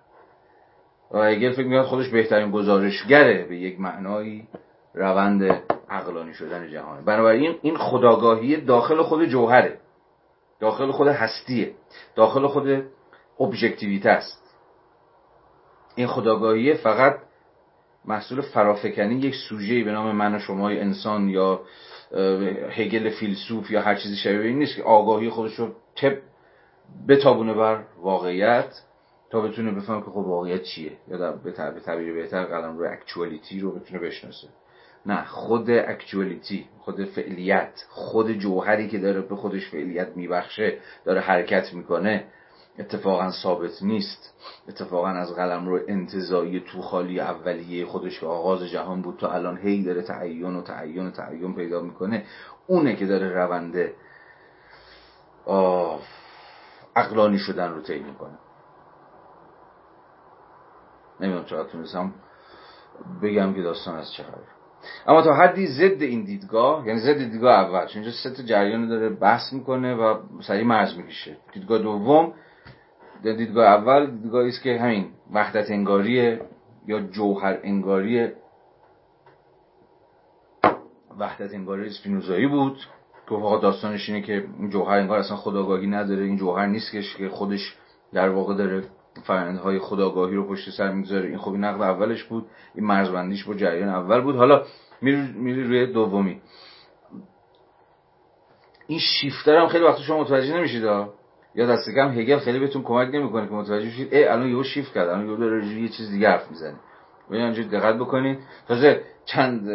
و 1.11 1.17
اگر 1.17 1.51
فکر 1.51 1.67
میاد 1.67 1.85
خودش 1.85 2.09
بهترین 2.09 2.51
گزارشگره 2.51 3.45
به 3.49 3.55
یک 3.57 3.79
معنایی 3.79 4.47
روند 4.93 5.43
عقلانی 5.89 6.33
شدن 6.33 6.71
جهان. 6.71 7.05
بنابراین 7.05 7.55
این 7.61 7.77
خداگاهی 7.77 8.61
داخل 8.61 9.01
خود 9.01 9.25
جوهره. 9.25 9.79
داخل 10.59 10.91
خود 10.91 11.07
هستیه. 11.07 11.75
داخل 12.15 12.47
خود 12.47 12.83
ابژکتیویته 13.39 14.09
است. 14.09 14.44
این 15.95 16.07
خداگاهی 16.07 16.73
فقط 16.73 17.17
محصول 18.05 18.41
فرافکنی 18.41 19.15
یک 19.15 19.35
سوژه‌ای 19.49 19.83
به 19.83 19.91
نام 19.91 20.15
من 20.15 20.35
و 20.35 20.39
شما 20.39 20.69
انسان 20.69 21.29
یا 21.29 21.61
هگل 22.69 23.09
فیلسوف 23.09 23.71
یا 23.71 23.81
هر 23.81 23.95
چیزی 23.95 24.15
شبیه 24.15 24.41
این 24.41 24.59
نیست 24.59 24.75
که 24.75 24.83
آگاهی 24.83 25.29
خودش 25.29 25.55
رو 25.55 25.69
تپ 25.95 26.17
بتابونه 27.07 27.53
بر 27.53 27.83
واقعیت 28.01 28.81
تا 29.29 29.41
بتونه 29.41 29.71
بفهم 29.71 30.01
که 30.01 30.09
خب 30.09 30.17
واقعیت 30.17 30.63
چیه 30.63 30.91
یا 31.07 31.31
به 31.31 31.51
تعبیر 31.85 32.13
بهتر 32.13 32.43
قلم 32.43 32.77
رو 32.77 32.91
اکچوالیتی 32.91 33.59
رو 33.59 33.71
بتونه 33.71 33.99
بشناسه. 33.99 34.47
نه 35.05 35.25
خود 35.25 35.69
اکچوالیتی 35.69 36.65
خود 36.79 37.05
فعلیت 37.05 37.85
خود 37.89 38.31
جوهری 38.31 38.87
که 38.87 38.97
داره 38.97 39.21
به 39.21 39.35
خودش 39.35 39.69
فعلیت 39.69 40.07
میبخشه 40.15 40.77
داره 41.05 41.21
حرکت 41.21 41.73
می‌کنه 41.73 42.23
اتفاقا 42.79 43.31
ثابت 43.31 43.83
نیست. 43.83 44.33
اتفاقا 44.67 45.07
از 45.07 45.35
قلم 45.35 45.67
رو 45.67 45.79
انتظایی 45.87 46.59
تو 46.59 46.81
خالی 46.81 47.19
اولیه 47.19 47.85
خودش 47.85 48.19
که 48.19 48.25
آغاز 48.25 48.63
جهان 48.63 49.01
بود 49.01 49.17
تا 49.17 49.31
الان 49.31 49.57
هی 49.57 49.83
داره 49.83 50.01
تعین 50.01 50.55
و 50.55 50.61
تعین 50.61 51.07
و 51.07 51.11
تعین 51.11 51.55
پیدا 51.55 51.81
می‌کنه. 51.81 52.25
اونه 52.67 52.95
که 52.95 53.05
داره 53.05 53.29
رونده 53.29 53.95
اقلانی 56.95 57.37
شدن 57.37 57.73
رو 57.73 57.81
طی 57.81 57.99
می‌کنه. 57.99 58.37
نمی‌دونم 61.19 61.45
چقدر 61.45 61.69
تونستم 61.69 62.13
بگم 63.23 63.53
که 63.53 63.61
داستان 63.61 63.95
از 63.95 64.11
چه 64.13 64.23
اما 65.07 65.21
تا 65.21 65.33
حدی 65.33 65.67
ضد 65.67 66.01
این 66.01 66.23
دیدگاه 66.23 66.87
یعنی 66.87 66.99
ضد 66.99 67.17
دیدگاه 67.17 67.53
اول 67.53 67.87
چون 67.87 68.01
اینجا 68.01 68.17
سه 68.23 68.29
تا 68.29 68.43
جریان 68.43 68.87
داره 68.87 69.09
بحث 69.09 69.53
می‌کنه 69.53 69.95
و 69.95 70.17
سریع 70.41 70.65
مرز 70.65 70.97
می‌کشه. 70.97 71.37
دیدگاه 71.53 71.79
دوم 71.79 72.33
دیدگاه 73.23 73.65
اول 73.65 74.05
دیدگاهی 74.05 74.49
است 74.49 74.63
که 74.63 74.79
همین 74.79 75.07
وحدت 75.33 75.71
انگاری 75.71 76.39
یا 76.87 76.99
جوهر 76.99 77.59
انگاری 77.63 78.31
وحدت 81.19 81.53
انگاری 81.53 81.87
اسپینوزایی 81.87 82.47
بود. 82.47 82.77
که 83.29 83.35
فقط 83.35 83.61
داستانش 83.61 84.09
اینه 84.09 84.21
که 84.21 84.45
این 84.59 84.69
جوهر 84.69 84.97
انگار 84.97 85.19
اصلا 85.19 85.37
خداگاهی 85.37 85.87
نداره. 85.87 86.23
این 86.23 86.37
جوهر 86.37 86.65
نیست 86.65 86.91
که 87.17 87.29
خودش 87.29 87.75
در 88.13 88.29
واقع 88.29 88.55
داره 88.55 88.83
فرندهای 89.23 89.79
خداگاهی 89.79 90.35
رو 90.35 90.47
پشت 90.47 90.69
سر 90.69 90.91
می‌گذاره. 90.91 91.27
این 91.27 91.37
خوبی 91.37 91.57
نقد 91.57 91.81
اولش 91.81 92.23
بود. 92.23 92.45
این 92.75 92.85
مرزبندیش 92.85 93.43
با 93.43 93.53
جریان 93.53 93.89
اول 93.89 94.21
بود. 94.21 94.35
حالا 94.35 94.63
میری 95.01 95.63
روی 95.63 95.87
دومی. 95.93 96.41
این 98.87 98.99
شیفتر 98.99 99.57
هم 99.57 99.67
خیلی 99.67 99.83
وقت 99.83 99.99
شما 99.99 100.21
متوجه 100.21 100.57
نمیشید 100.57 100.83
یا 101.55 101.65
دست 101.65 101.89
کم 101.89 102.09
هگل 102.09 102.39
خیلی 102.39 102.59
بهتون 102.59 102.83
کمک 102.83 103.15
نمی‌کنه 103.15 103.47
که 103.47 103.53
متوجه 103.53 103.89
شید. 103.89 104.13
ای 104.13 104.23
الان 104.23 104.49
یهو 104.49 104.63
شیفت 104.63 104.93
کرد. 104.93 105.09
الان 105.09 105.25
یهو 105.25 105.35
داره 105.35 105.65
یه 105.65 105.89
چیز 105.89 106.11
دیگه 106.11 106.29
حرف 106.29 106.49
می‌زنه. 106.49 106.75
و 107.29 107.33
اینجا 107.33 107.63
دقت 107.63 107.95
بکنید. 107.95 108.39
تازه 108.67 109.01
چند 109.25 109.69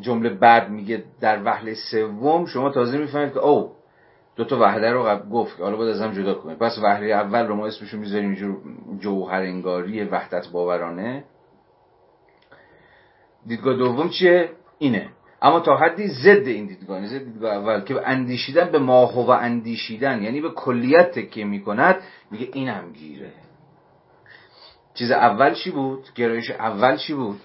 جمله 0.00 0.30
بعد 0.30 0.70
میگه 0.70 1.04
در 1.20 1.42
وهله 1.44 1.74
سوم 1.74 2.46
شما 2.46 2.70
تازه 2.70 2.98
می‌فهمید 2.98 3.32
که 3.32 3.38
او 3.38 3.72
دو 4.36 4.44
تا 4.44 4.58
وحده 4.58 4.90
رو 4.90 5.16
گفت 5.32 5.60
حالا 5.60 5.76
باید 5.76 5.94
از 5.94 6.00
هم 6.00 6.12
جدا 6.12 6.34
کنید 6.34 6.58
پس 6.58 6.78
وحده 6.82 7.06
اول 7.06 7.46
رو 7.46 7.54
ما 7.54 7.66
اسمشو 7.66 7.98
می‌ذاریم 7.98 8.24
اینجور 8.30 8.56
جوهر 9.00 9.40
انگاری 9.40 10.04
وحدت 10.04 10.48
باورانه. 10.48 11.24
دیدگاه 13.46 13.76
دوم 13.76 14.08
چیه؟ 14.08 14.50
اینه. 14.78 15.08
اما 15.42 15.60
تا 15.60 15.76
حدی 15.76 16.08
ضد 16.08 16.46
این 16.46 16.66
دیدگاه 16.66 16.96
یعنی 16.96 17.08
ضد 17.08 17.24
دیدگاه 17.24 17.54
اول 17.54 17.80
که 17.80 18.08
اندیشیدن 18.08 18.70
به 18.70 18.78
ماهو 18.78 19.26
و 19.26 19.30
اندیشیدن 19.30 20.22
یعنی 20.22 20.40
به 20.40 20.50
کلیت 20.50 21.10
تکیه 21.10 21.44
می‌کند 21.44 21.96
میگه 22.30 22.48
اینم 22.52 22.92
گیره. 22.92 23.32
چیز 24.94 25.10
اول 25.10 25.54
چی 25.54 25.70
بود؟ 25.70 26.04
گرایش 26.14 26.50
اول 26.50 26.96
چی 26.96 27.14
بود؟ 27.14 27.40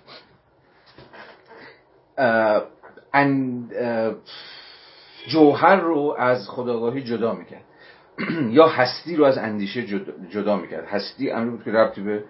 جوهر 5.28 5.76
رو 5.76 6.16
از 6.20 6.50
خداگاهی 6.50 7.04
جدا 7.04 7.34
می‌کرد. 7.34 7.64
یا 8.58 8.68
هستی 8.68 9.16
رو 9.16 9.26
از 9.26 9.38
اندیشه 9.38 10.02
جدا 10.30 10.58
می‌کرد. 10.58 10.88
هستی 10.88 11.32
امری 11.32 11.50
بود 11.50 11.64
که 11.64 11.72
ربطی 11.72 12.02
به 12.02 12.24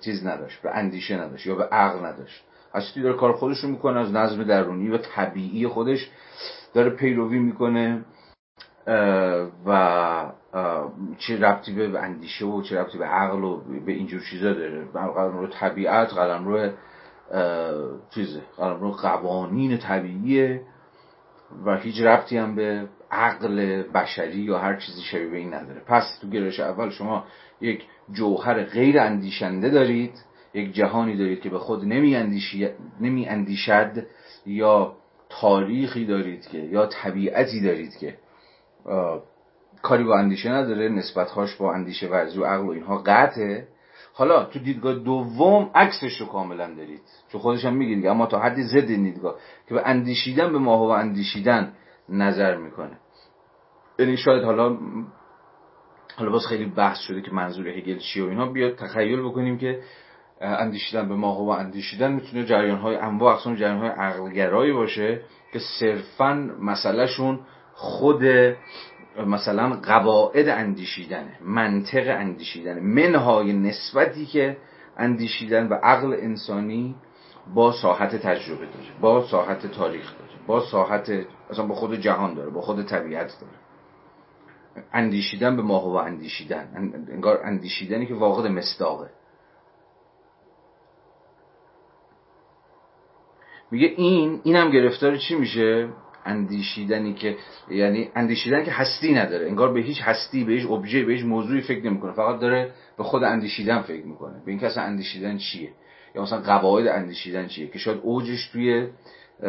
چیز 0.00 0.26
نداشت 0.26 0.62
به 0.62 0.70
اندیشه 0.70 1.16
نداشت 1.16 1.46
یا 1.46 1.54
به 1.54 1.64
عقل 1.64 2.06
نداشت. 2.06 2.44
هستی 2.74 3.02
داره 3.02 3.16
کار 3.16 3.32
خودش 3.32 3.58
رو 3.58 3.68
می‌کنه 3.70 4.00
از 4.00 4.12
نظم 4.12 4.44
درونی 4.44 4.88
و 4.88 4.98
طبیعی 4.98 5.66
خودش 5.66 6.10
داره 6.74 6.90
پیروی 6.90 7.38
می‌کنه 7.38 8.04
و 9.66 10.32
چه 11.18 11.40
ربطی 11.40 11.74
به 11.74 12.00
اندیشه 12.00 12.46
و 12.46 12.62
چه 12.62 12.80
ربطی 12.80 12.98
به 12.98 13.04
عقل 13.04 13.44
و 13.44 13.60
به 13.86 13.92
اینجور 13.92 14.20
چیزا 14.30 14.52
داره. 14.52 14.84
قلم 14.92 15.38
رو 15.38 15.46
طبیعت 15.46 16.14
قلم 16.14 16.44
رو 16.48 16.70
چیزه 18.10 18.40
قلم 18.56 18.80
رو 18.80 18.90
قوانین 18.90 19.78
طبیعیه 19.78 20.62
و 21.66 21.76
هیچ 21.76 22.00
ربطی 22.00 22.36
هم 22.36 22.54
به 22.54 22.88
عقل 23.10 23.82
بشری 23.82 24.38
یا 24.38 24.58
هر 24.58 24.76
چیزی 24.76 25.02
شبیه 25.02 25.30
به 25.30 25.36
این 25.36 25.54
نداره. 25.54 25.80
پس 25.86 26.18
تو 26.20 26.28
گرایش 26.28 26.60
اول 26.60 26.90
شما 26.90 27.24
یک 27.60 27.84
جوهر 28.12 28.64
غیر 28.64 29.00
اندیشنده 29.00 29.70
دارید. 29.70 30.24
یک 30.54 30.72
جهانی 30.72 31.16
دارید 31.16 31.40
که 31.40 31.50
به 31.50 31.58
خود 31.58 31.84
نمی, 31.84 32.40
نمی 33.00 33.28
اندیشد 33.28 34.06
یا 34.46 34.96
تاریخی 35.28 36.06
دارید 36.06 36.46
که 36.46 36.58
یا 36.58 36.86
طبیعتی 36.86 37.60
دارید 37.60 37.96
که 37.96 38.16
کاری 39.82 40.04
با 40.04 40.18
اندیشه 40.18 40.50
نداره 40.50 40.88
نسبتهاش 40.88 41.56
با 41.56 41.72
اندیشه 41.72 42.08
ورزی 42.08 42.38
و 42.38 42.44
عقل 42.44 42.66
و 42.66 42.70
اینها 42.70 42.98
قطعه. 42.98 43.68
حالا 44.12 44.44
تو 44.44 44.58
دیدگاه 44.58 44.94
دوم 44.94 45.70
عکسش 45.74 46.20
رو 46.20 46.26
کاملا 46.26 46.74
دارید. 46.74 47.02
چون 47.32 47.40
خودش 47.40 47.64
هم 47.64 47.74
میگه 47.74 47.94
دیگه 47.94 48.10
اما 48.10 48.26
تا 48.26 48.38
حدی 48.38 48.62
ضد 48.62 48.86
دیدگاه 48.86 49.34
که 49.68 49.74
به 49.74 49.82
اندیشیدن 49.84 50.52
به 50.52 50.58
ماهو 50.58 50.86
و 50.86 50.90
اندیشیدن 50.90 51.72
نظر 52.08 52.56
می‌کنه. 52.56 52.98
یعنی 53.98 54.16
شاید 54.16 54.44
حالا 54.44 54.78
حالا 56.16 56.30
باز 56.30 56.46
خیلی 56.46 56.64
بحث 56.64 56.98
شده 56.98 57.22
که 57.22 57.32
منظور 57.32 57.68
هگل 57.68 57.98
چیه 57.98 58.24
و 58.24 58.28
اینها 58.28 58.46
بیاد 58.46 58.76
تخیل 58.76 59.22
بکنیم 59.22 59.58
که 59.58 59.80
اندیشیدن 60.40 61.08
به 61.08 61.14
ماهو 61.14 61.46
و 61.46 61.48
اندیشیدن 61.48 62.12
می‌تونه 62.12 62.44
جریان 62.44 62.78
های 62.78 62.96
انواع 62.96 63.34
اقسام 63.34 63.54
جریان 63.54 63.78
های 63.78 63.88
عقلگرایی 63.88 64.72
باشه 64.72 65.20
که 65.52 65.58
صرفا 65.58 66.50
مسئلهشون 66.60 67.40
خود 67.74 68.24
مثلا 69.26 69.80
قواعد 69.82 70.48
اندیشیدنه 70.48 71.38
منطق 71.44 72.04
اندیشیدنه. 72.08 72.80
منهای 72.80 73.52
نسبتی 73.52 74.26
که 74.26 74.56
اندیشیدن 74.96 75.68
و 75.68 75.74
عقل 75.74 76.12
انسانی 76.12 76.94
با 77.54 77.72
ساحت 77.72 78.16
تجربه 78.16 78.66
داره 78.66 79.00
با 79.00 79.26
ساحت 79.26 79.66
تاریخ 79.66 80.18
داره 80.18 80.30
با 80.46 80.60
ساحت 80.60 81.26
اصلا 81.50 81.66
با 81.66 81.74
خود 81.74 81.94
جهان 81.94 82.34
داره 82.34 82.50
با 82.50 82.60
خود 82.60 82.86
طبیعت 82.86 83.32
داره. 83.40 83.52
اندیشیدن 84.92 85.56
به 85.56 85.62
ماهو 85.62 85.92
و 85.92 85.96
اندیشیدن 85.96 86.92
انگار 87.12 87.40
اندیشیدنی 87.44 88.06
که 88.06 88.14
واقع 88.14 88.48
مصداقه. 88.48 89.10
میگه 93.70 93.94
این 93.96 94.40
اینم 94.44 94.70
گرفتار 94.70 95.16
چی 95.16 95.34
میشه؟ 95.34 95.88
اندیشیدنی 96.24 97.14
که 97.14 97.36
یعنی 97.70 98.10
اندیشیدن 98.14 98.64
که 98.64 98.70
هستی 98.70 99.14
نداره. 99.14 99.46
انگار 99.46 99.72
به 99.72 99.80
هیچ 99.80 100.02
هستی 100.02 100.44
به 100.44 100.52
هیچ 100.52 100.70
ابژه 100.70 101.04
به 101.04 101.12
هیچ 101.12 101.24
موضوعی 101.24 101.60
فکر 101.60 101.86
نمی‌کنه. 101.86 102.12
فقط 102.12 102.40
داره 102.40 102.72
به 102.98 103.04
خود 103.04 103.24
اندیشیدن 103.24 103.82
فکر 103.82 104.06
می‌کنه. 104.06 104.42
به 104.44 104.50
این 104.50 104.60
کس 104.60 104.78
اندیشیدن 104.78 105.38
چیه؟ 105.38 105.70
یا 106.14 106.22
مثلا 106.22 106.40
قواعد 106.40 106.86
اندیشیدن 106.86 107.46
چیه؟ 107.46 107.66
که 107.66 107.78
شاید 107.78 108.00
اوجش 108.02 108.48
توی 108.52 108.88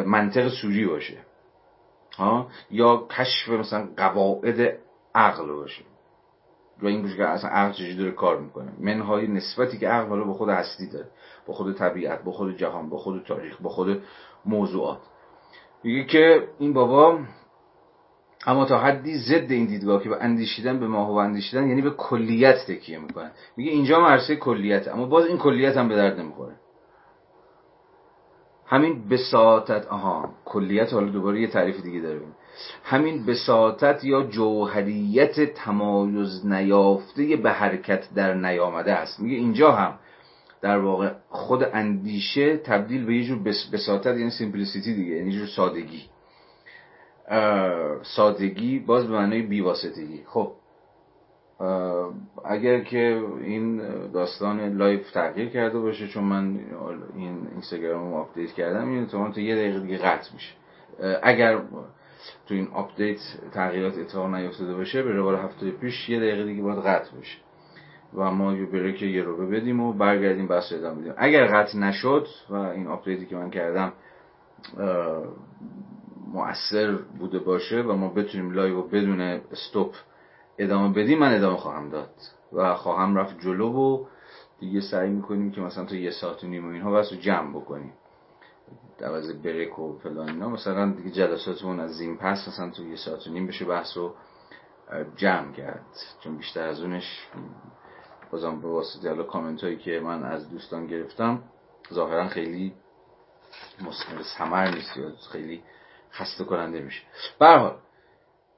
منطق 0.06 0.50
سوری 0.50 0.86
باشه. 0.86 1.18
ها؟ 2.18 2.48
یا 2.72 3.08
کشف 3.18 3.50
مثلا 3.50 3.90
قواعد 3.98 4.78
عقل 5.16 5.48
باشه. 5.48 5.84
و 6.82 6.88
این 6.88 7.02
باشه 7.02 7.18
که 7.18 7.26
اصلا 7.26 7.50
عقل 7.50 7.74
چجوری 7.74 8.12
کار 8.12 8.40
می‌کنه. 8.40 8.72
منهای 8.80 9.28
نسبتی 9.28 9.78
که 9.78 9.88
عقل 9.88 10.10
حالا 10.10 10.24
به 10.24 10.34
خود 10.34 10.50
هستی 10.50 10.90
داره. 10.90 11.08
با 11.52 11.58
خود 11.58 11.76
طبیعت 11.76 12.24
با 12.24 12.32
خود 12.32 12.58
جهان 12.58 12.90
با 12.90 12.98
خود 12.98 13.24
تاریخ 13.24 13.62
با 13.62 13.70
خود 13.70 14.04
موضوعات. 14.46 15.00
میگه 15.84 16.04
که 16.04 16.48
این 16.60 16.74
بابا 16.74 17.20
اما 18.46 18.66
تا 18.66 18.78
حدی 18.78 19.18
ضد 19.18 19.52
این 19.52 19.66
دیدگاه 19.66 20.04
که 20.04 20.10
به 20.10 20.18
اندیشیدن 20.22 20.80
به 20.80 20.88
ماهو 20.88 21.14
اندیشیدن 21.14 21.68
یعنی 21.68 21.82
به 21.82 21.90
کلیت 21.90 22.56
تکیه 22.68 23.00
می‌کنه. 23.00 23.32
میگه 23.58 23.72
اینجا 23.72 24.00
مرسه 24.00 24.36
کلیت 24.36 24.88
اما 24.88 25.06
باز 25.06 25.26
این 25.26 25.38
کلیت 25.38 25.78
هم 25.78 25.88
به 25.88 25.96
درد 25.96 26.20
نمی‌خوره. 26.20 26.56
همین 28.66 29.10
بساطت 29.10 29.88
آها 29.88 30.30
کلیت 30.46 30.94
حالا 30.94 31.10
دوباره 31.10 31.42
یه 31.42 31.48
تعریف 31.48 31.82
دیگه 31.82 32.00
داره. 32.00 32.22
همین 32.84 33.26
بساطت 33.26 34.04
یا 34.04 34.24
جوهریت 34.24 35.54
تمایز 35.54 36.46
نیافته 36.46 37.36
به 37.36 37.52
حرکت 37.52 38.14
در 38.16 38.34
نیامده 38.34 38.94
است. 38.94 39.20
میگه 39.20 39.36
اینجا 39.36 39.72
هم 39.72 40.00
در 40.62 40.78
واقع 40.78 41.12
خود 41.30 41.64
اندیشه 41.74 42.58
تبدیل 42.58 43.06
به 43.06 43.16
یه 43.16 43.24
جور 43.24 43.40
بساطت 43.74 44.18
یعنی 44.18 44.30
سیمپلیسیتی 44.30 44.96
دیگه 44.96 45.16
یعنی 45.16 45.32
جور 45.32 45.48
سادگی. 45.48 46.04
سادگی 48.04 48.80
باز 48.80 49.08
به 49.08 49.14
معنای 49.14 49.42
بیواسطگی. 49.42 50.24
خب 50.26 50.52
اگر 52.46 52.80
که 52.80 53.24
این 53.42 53.78
داستان 54.12 54.78
live 54.78 55.12
تغییر 55.12 55.50
کرده 55.50 55.80
باشه 55.80 56.08
چون 56.08 56.24
من 56.24 56.60
این 57.16 57.48
اینستاگرام 57.52 58.12
رو 58.12 58.18
update 58.18 58.52
کردم 58.52 58.90
این 58.90 59.06
تو 59.08 59.42
یه 59.42 59.56
دقیقه 59.56 59.80
دیگه 59.80 59.98
قطع 59.98 60.34
میشه. 60.34 60.54
اگر 61.24 61.62
تو 62.48 62.54
این 62.54 62.68
update 62.68 63.20
تغییرات 63.54 63.98
اتفاق 63.98 64.36
نیفتاده 64.36 64.76
باشه 64.76 65.04
به 65.04 65.12
روال 65.12 65.36
هفته 65.36 65.72
پیش 65.72 66.10
یه 66.10 66.20
دقیقه 66.20 66.44
دیگه 66.46 66.62
باید 66.62 66.80
قطع 66.80 67.18
بشه. 67.18 67.38
و 68.14 68.32
ما 68.32 68.54
یه 68.54 68.66
break 68.66 69.02
یه 69.02 69.24
رو 69.24 69.48
بدیم 69.48 69.80
و 69.80 69.94
برگردیم 69.94 70.48
بحث 70.48 70.74
ادامه 70.74 71.02
بدیم. 71.02 71.14
اگر 71.18 71.48
قطع 71.48 71.78
نشد 71.78 72.28
و 72.50 72.56
این 72.56 72.88
update 72.88 73.20
ی 73.20 73.26
که 73.26 73.36
من 73.36 73.50
کردم 73.50 73.94
مؤثر 76.34 76.92
بوده 77.20 77.40
باشه 77.40 77.82
و 77.82 77.94
ما 77.94 78.10
بتونیم 78.10 78.52
live 78.52 78.80
و 78.80 78.88
بدون 78.88 79.22
stop 79.22 79.96
ادامه 80.58 80.94
بدیم 80.94 81.20
من 81.20 81.36
ادامه 81.36 81.58
خواهم 81.58 81.90
داد 81.90 82.14
و 82.54 82.76
خواهم 82.76 83.16
رفت 83.16 83.40
جلو 83.40 83.74
و 83.74 84.06
دیگه 84.60 84.82
سعی 84.82 85.10
می‌کنیم 85.10 85.52
که 85.52 85.62
مثلا 85.62 85.86
تا 85.86 85.96
یه 85.96 86.12
ساعت 86.12 86.44
و 86.44 86.48
نیم 86.48 86.68
و 86.68 86.72
اینها 86.72 86.92
بس 86.92 87.12
رو 87.12 87.20
جمع 87.20 87.52
بکنیم. 87.60 87.94
عوض 89.04 89.42
بریک 89.42 89.80
و 89.80 89.98
فلان 89.98 90.30
اینا. 90.30 90.50
مثلا 90.50 90.92
دیگه 90.92 91.12
جلساتمون 91.12 91.80
از 91.80 92.02
این 92.02 92.18
پس 92.18 92.48
مثلا 92.48 92.70
تو 92.70 92.88
یه 92.88 92.96
ساعت 92.96 93.28
و 93.28 93.32
نیم 93.32 93.48
بشه 93.48 93.66
بحث 93.66 93.98
رو 93.98 94.14
جمع 95.16 95.52
کرد. 95.52 95.86
چون 96.24 96.38
بیشتر 96.38 96.68
از 96.68 96.82
اونش 96.82 97.28
بازم 98.32 98.62
به 98.62 98.68
واسطه 98.68 99.10
حالا 99.10 99.24
کامنت 99.24 99.64
هایی 99.64 99.78
که 99.78 100.00
من 100.00 100.24
از 100.24 100.50
دوستان 100.50 100.88
گرفتم 100.88 101.44
ظاهرا 101.94 102.28
خیلی 102.28 102.74
سمر 104.38 104.68
نیست 104.68 104.98
یا 104.98 105.12
خیلی 105.32 105.62
خسته 106.12 106.44
کننده 106.44 106.82
میشه. 106.82 107.02
برحال 107.40 107.76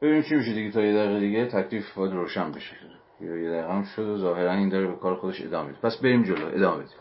ببینیم 0.01 0.21
چی 0.21 0.35
میشه 0.35 0.53
دیگه 0.53 0.71
تا 0.71 0.81
یه 0.81 0.93
دقیقه 0.93 1.19
دیگه 1.19 1.45
تکلیف 1.45 1.93
باید 1.93 2.13
روشن 2.13 2.51
بشه. 2.51 2.75
یه 3.21 3.27
دقیقه 3.27 3.73
هم 3.73 3.83
شد 3.83 4.07
و 4.07 4.17
ظاهرا 4.17 4.53
این 4.53 4.69
داره 4.69 4.87
به 4.87 4.95
کار 4.95 5.15
خودش 5.15 5.41
ادامه 5.41 5.67
میده. 5.67 5.79
پس 5.79 5.97
بریم 5.97 6.23
جلو 6.23 6.47
ادامه 6.47 6.83
بدیم. 6.83 6.97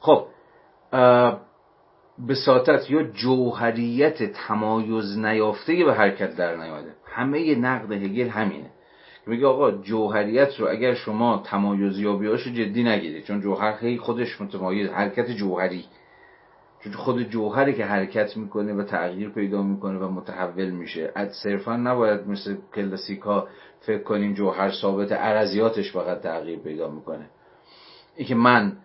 خب 0.00 0.26
بساطت 2.28 2.90
یا 2.90 3.02
جوهریت 3.02 4.22
تمایز 4.22 5.18
نیافته 5.18 5.84
به 5.84 5.94
حرکت 5.94 6.36
در 6.36 6.56
نیامده. 6.56 6.94
همه 7.06 7.54
نقد 7.54 7.92
هگل 7.92 8.28
همینه. 8.28 8.70
میگه 9.26 9.46
آقا 9.46 9.70
جوهریت 9.70 10.60
رو 10.60 10.68
اگر 10.68 10.94
شما 10.94 11.42
تمایز 11.44 11.98
یابیاش 11.98 12.46
جدی 12.46 12.82
نگیرید 12.82 13.24
چون 13.24 13.40
جوهر 13.40 13.72
خیلی 13.72 13.98
خودش 13.98 14.40
متمایز 14.40 14.90
حرکت 14.90 15.30
جوهری. 15.30 15.84
چون 16.80 16.92
خود 16.92 17.22
جوهری 17.22 17.74
که 17.74 17.84
حرکت 17.84 18.36
می‌کنه 18.36 18.74
و 18.74 18.82
تغییر 18.82 19.28
پیدا 19.28 19.62
می‌کنه 19.62 19.98
و 19.98 20.08
متحول 20.08 20.70
میشه. 20.70 21.12
از 21.14 21.32
صرفا 21.32 21.76
نباید 21.76 22.28
مثل 22.28 22.56
کلاسیکا 22.74 23.48
فکر 23.80 24.02
کنیم 24.02 24.34
جوهر 24.34 24.70
ثابت 24.70 25.12
عرضیاتش 25.12 25.92
فقط 25.92 26.20
تغییر 26.20 26.58
پیدا 26.58 26.90
می‌کنه. 26.90 27.26
ای 28.16 28.24
که 28.24 28.34
من 28.34 28.76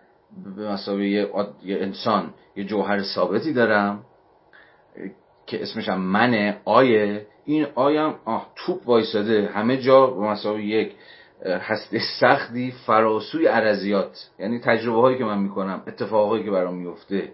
به 0.56 0.72
مسابقه 0.72 1.04
یه 1.04 1.30
انسان 1.64 2.34
یه 2.56 2.64
جوهر 2.64 3.02
ثابتی 3.02 3.52
دارم 3.52 4.04
که 5.46 5.62
اسمش 5.62 5.88
هم 5.88 6.00
منه 6.00 6.60
آیه 6.64 7.26
این 7.46 7.66
آیم 7.74 8.14
آه 8.24 8.52
توپ 8.56 8.88
وایساده. 8.88 9.50
همه 9.54 9.76
جا 9.76 10.06
به 10.06 10.20
مسابقه 10.20 10.62
یک 10.62 10.94
هسته 11.44 12.00
سختی 12.20 12.74
فراسوی 12.86 13.46
عرضیات. 13.46 14.30
یعنی 14.38 14.60
تجربه 14.60 15.00
هایی 15.00 15.18
که 15.18 15.24
من 15.24 15.38
می‌کنم 15.38 15.82
اتفاقایی 15.86 16.44
که 16.44 16.50
برام 16.50 16.74
میفته 16.74 17.32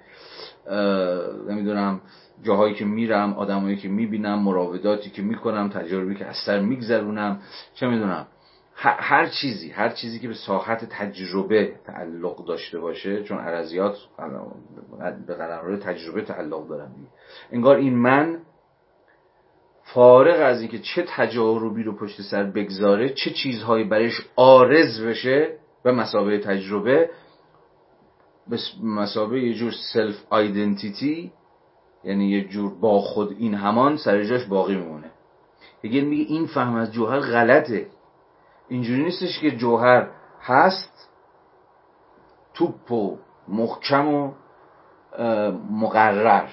نمی‌دونم 1.48 2.00
جاهایی 2.42 2.74
که 2.74 2.84
میرم 2.84 3.32
آدمایی 3.32 3.76
که 3.76 3.88
می‌بینم 3.88 4.38
مراوداتی 4.38 5.10
که 5.10 5.22
می‌کنم 5.22 5.68
تجربی 5.68 6.14
که 6.14 6.26
از 6.26 6.36
سر 6.46 6.60
میگذرونم. 6.60 7.40
چه 7.74 7.86
می‌دونم. 7.86 8.26
هر 8.84 9.26
چیزی 9.26 9.70
هر 9.70 9.88
چیزی 9.88 10.18
که 10.18 10.28
به 10.28 10.34
ساحت 10.34 10.84
تجربه 10.84 11.72
تعلق 11.86 12.44
داشته 12.46 12.78
باشه 12.78 13.22
چون 13.22 13.38
عرضیات 13.38 13.96
به 15.26 15.34
قلمرو 15.34 15.76
تجربه 15.76 16.22
تعلق 16.22 16.68
دارم 16.68 16.94
انگار 17.52 17.76
این 17.76 17.94
من 17.94 18.38
فارغ 19.94 20.40
از 20.40 20.60
اینکه 20.60 20.78
چه 20.78 21.04
تجاربی 21.08 21.82
رو 21.82 21.96
پشت 21.96 22.22
سر 22.22 22.42
بگذاره 22.42 23.08
چه 23.08 23.30
چیزهایی 23.30 23.84
برش 23.84 24.26
آرز 24.36 25.00
بشه 25.00 25.56
به 25.82 25.92
مسابقه 25.92 26.38
تجربه 26.38 27.10
به 28.48 28.58
مسابقه 28.82 29.40
یه 29.40 29.54
جور 29.54 29.72
سلف 29.92 30.16
آیدنتیتی 30.30 31.32
یعنی 32.04 32.30
یه 32.30 32.48
جور 32.48 32.74
با 32.80 33.00
خود 33.00 33.36
این 33.38 33.54
همان 33.54 33.96
سر 33.96 34.24
جاش 34.24 34.44
باقی 34.44 34.74
میمونه. 34.74 35.10
دیگه 35.82 36.00
میگه 36.00 36.24
این 36.24 36.46
فهم 36.46 36.74
از 36.74 36.92
جوهر 36.92 37.20
غلطه. 37.20 37.86
اینجوری 38.68 39.04
نیستش 39.04 39.40
که 39.40 39.50
جوهر 39.50 40.08
هست 40.42 41.10
توپ 42.54 42.92
و 42.92 43.18
محکم 43.48 44.08
و 44.08 44.32
مقرر. 45.70 46.48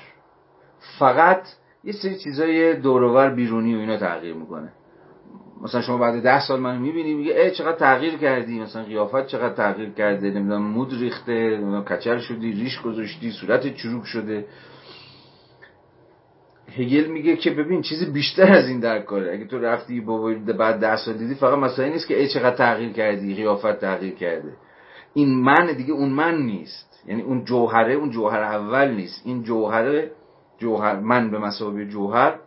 فقط 1.00 1.48
یه 1.84 1.94
سری 1.94 2.18
چیزای 2.18 2.76
دورور 2.76 3.30
بیرونی 3.30 3.76
و 3.76 3.80
اینا 3.80 3.98
تغییر 3.98 4.34
می‌کنه. 4.34 4.72
مثلا 5.62 5.82
شما 5.82 5.98
بعد 5.98 6.24
ده 6.24 6.48
سال 6.48 6.60
منو 6.60 6.80
می‌بینی 6.80 7.14
میگه 7.14 7.42
ای 7.42 7.52
چقدر 7.52 7.78
تغییر 7.78 8.18
کردی. 8.18 8.60
مثلا 8.60 8.84
قیافت 8.84 9.28
چقدر 9.28 9.54
تغییر 9.54 9.90
کرده 9.90 10.30
نمی‌دونم 10.30 10.62
مود 10.62 10.94
ریخته 10.94 11.34
نمی‌دونم 11.34 11.84
کچل 11.86 12.18
شدی 12.18 12.52
ریش 12.52 12.82
گذاشتی 12.82 13.32
صورت 13.32 13.76
چروک 13.76 14.06
شده. 14.06 14.46
هگل 16.78 17.06
میگه 17.06 17.36
که 17.36 17.52
ببین 17.52 17.82
چیزی 17.82 18.06
بیشتر 18.06 18.52
از 18.52 18.68
این 18.68 18.80
در 18.80 19.00
کاره 19.00 19.34
اگه 19.34 19.46
تو 19.46 19.60
رفتی 19.60 20.02
با 20.02 20.36
بعد 20.58 20.80
ده 20.80 20.96
سال 20.98 21.14
دیدی 21.14 21.36
فقط 21.36 21.58
مسئله 21.58 21.90
نیست 21.90 22.08
که 22.08 22.20
ای 22.20 22.28
چقدر 22.28 22.56
تغییر 22.56 22.92
کردی 22.92 23.36
قیافت 23.36 23.80
تغییر 23.80 24.16
کرده. 24.16 24.54
این 25.14 25.44
من 25.44 25.74
دیگه 25.78 25.94
اون 25.94 26.10
من 26.10 26.38
نیست. 26.42 27.04
یعنی 27.08 27.22
اون 27.22 27.46
جوهره 27.46 27.94
اون 27.94 28.10
جوهر 28.10 28.40
اول 28.40 28.92
نیست. 28.92 29.22
این 29.26 29.44
جوهره 29.44 30.12
جوهر 30.60 31.00
من 31.00 31.32
به 31.32 31.40
مسابقه 31.40 31.86
جوهر 31.86 32.40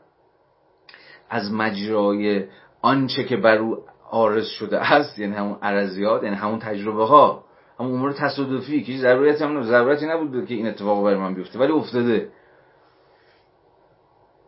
از 1.31 1.53
مجرای 1.53 2.45
آنچه 2.83 3.25
که 3.25 3.37
بر 3.37 3.59
او 3.59 3.77
آرز 4.11 4.47
شده 4.47 4.93
است 4.93 5.19
یعنی 5.19 5.35
همون 5.35 5.59
عرضیات 5.63 6.23
یعنی 6.23 6.37
همون 6.37 6.59
تجربه 6.59 7.05
ها 7.05 7.45
همون 7.81 7.95
امور 7.95 8.13
تصادفی 8.13 8.83
که 8.83 8.99
ضرورتی 8.99 9.45
هم 9.45 9.63
ضرورتی 9.63 10.07
نبود 10.07 10.47
که 10.47 10.55
این 10.55 10.67
اتفاق 10.67 11.05
برای 11.05 11.17
من 11.17 11.35
بیفته 11.35 11.59
ولی 11.59 11.73
افتاده. 11.73 12.29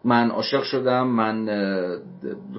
من 0.05 0.31
عاشق 0.31 0.63
شدم 0.63 1.07
من 1.07 1.49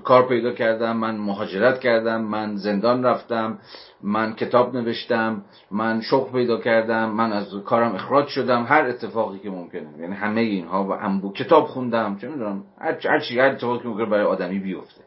کار 0.04 0.28
پیدا 0.28 0.52
کردم 0.52 0.98
من 0.98 1.16
مهاجرت 1.18 1.80
کردم 1.80 2.22
من 2.22 2.56
زندان 2.56 3.04
رفتم 3.04 3.60
من 4.04 4.34
کتاب 4.34 4.76
نوشتم 4.76 5.46
من 5.72 6.02
شغل 6.02 6.32
پیدا 6.32 6.58
کردم 6.60 7.10
من 7.10 7.34
از 7.34 7.48
کارم 7.66 7.96
اخراج 7.96 8.28
شدم 8.28 8.64
هر 8.64 8.86
اتفاقی 8.86 9.40
که 9.40 9.50
ممکنه. 9.50 9.88
یعنی 10.00 10.16
همه 10.16 10.42
اینها 10.42 10.88
و 10.88 10.94
هم 10.94 11.32
کتاب 11.34 11.66
خوندم 11.66 12.18
چه 12.22 12.28
می‌دونم 12.28 12.64
هر 12.82 13.20
چی 13.20 13.40
هر 13.40 13.48
اتفاقی 13.48 13.80
که 13.80 13.88
ممکنه 13.88 14.06
برای 14.06 14.26
آدمی 14.26 14.60
بیفته. 14.60 15.02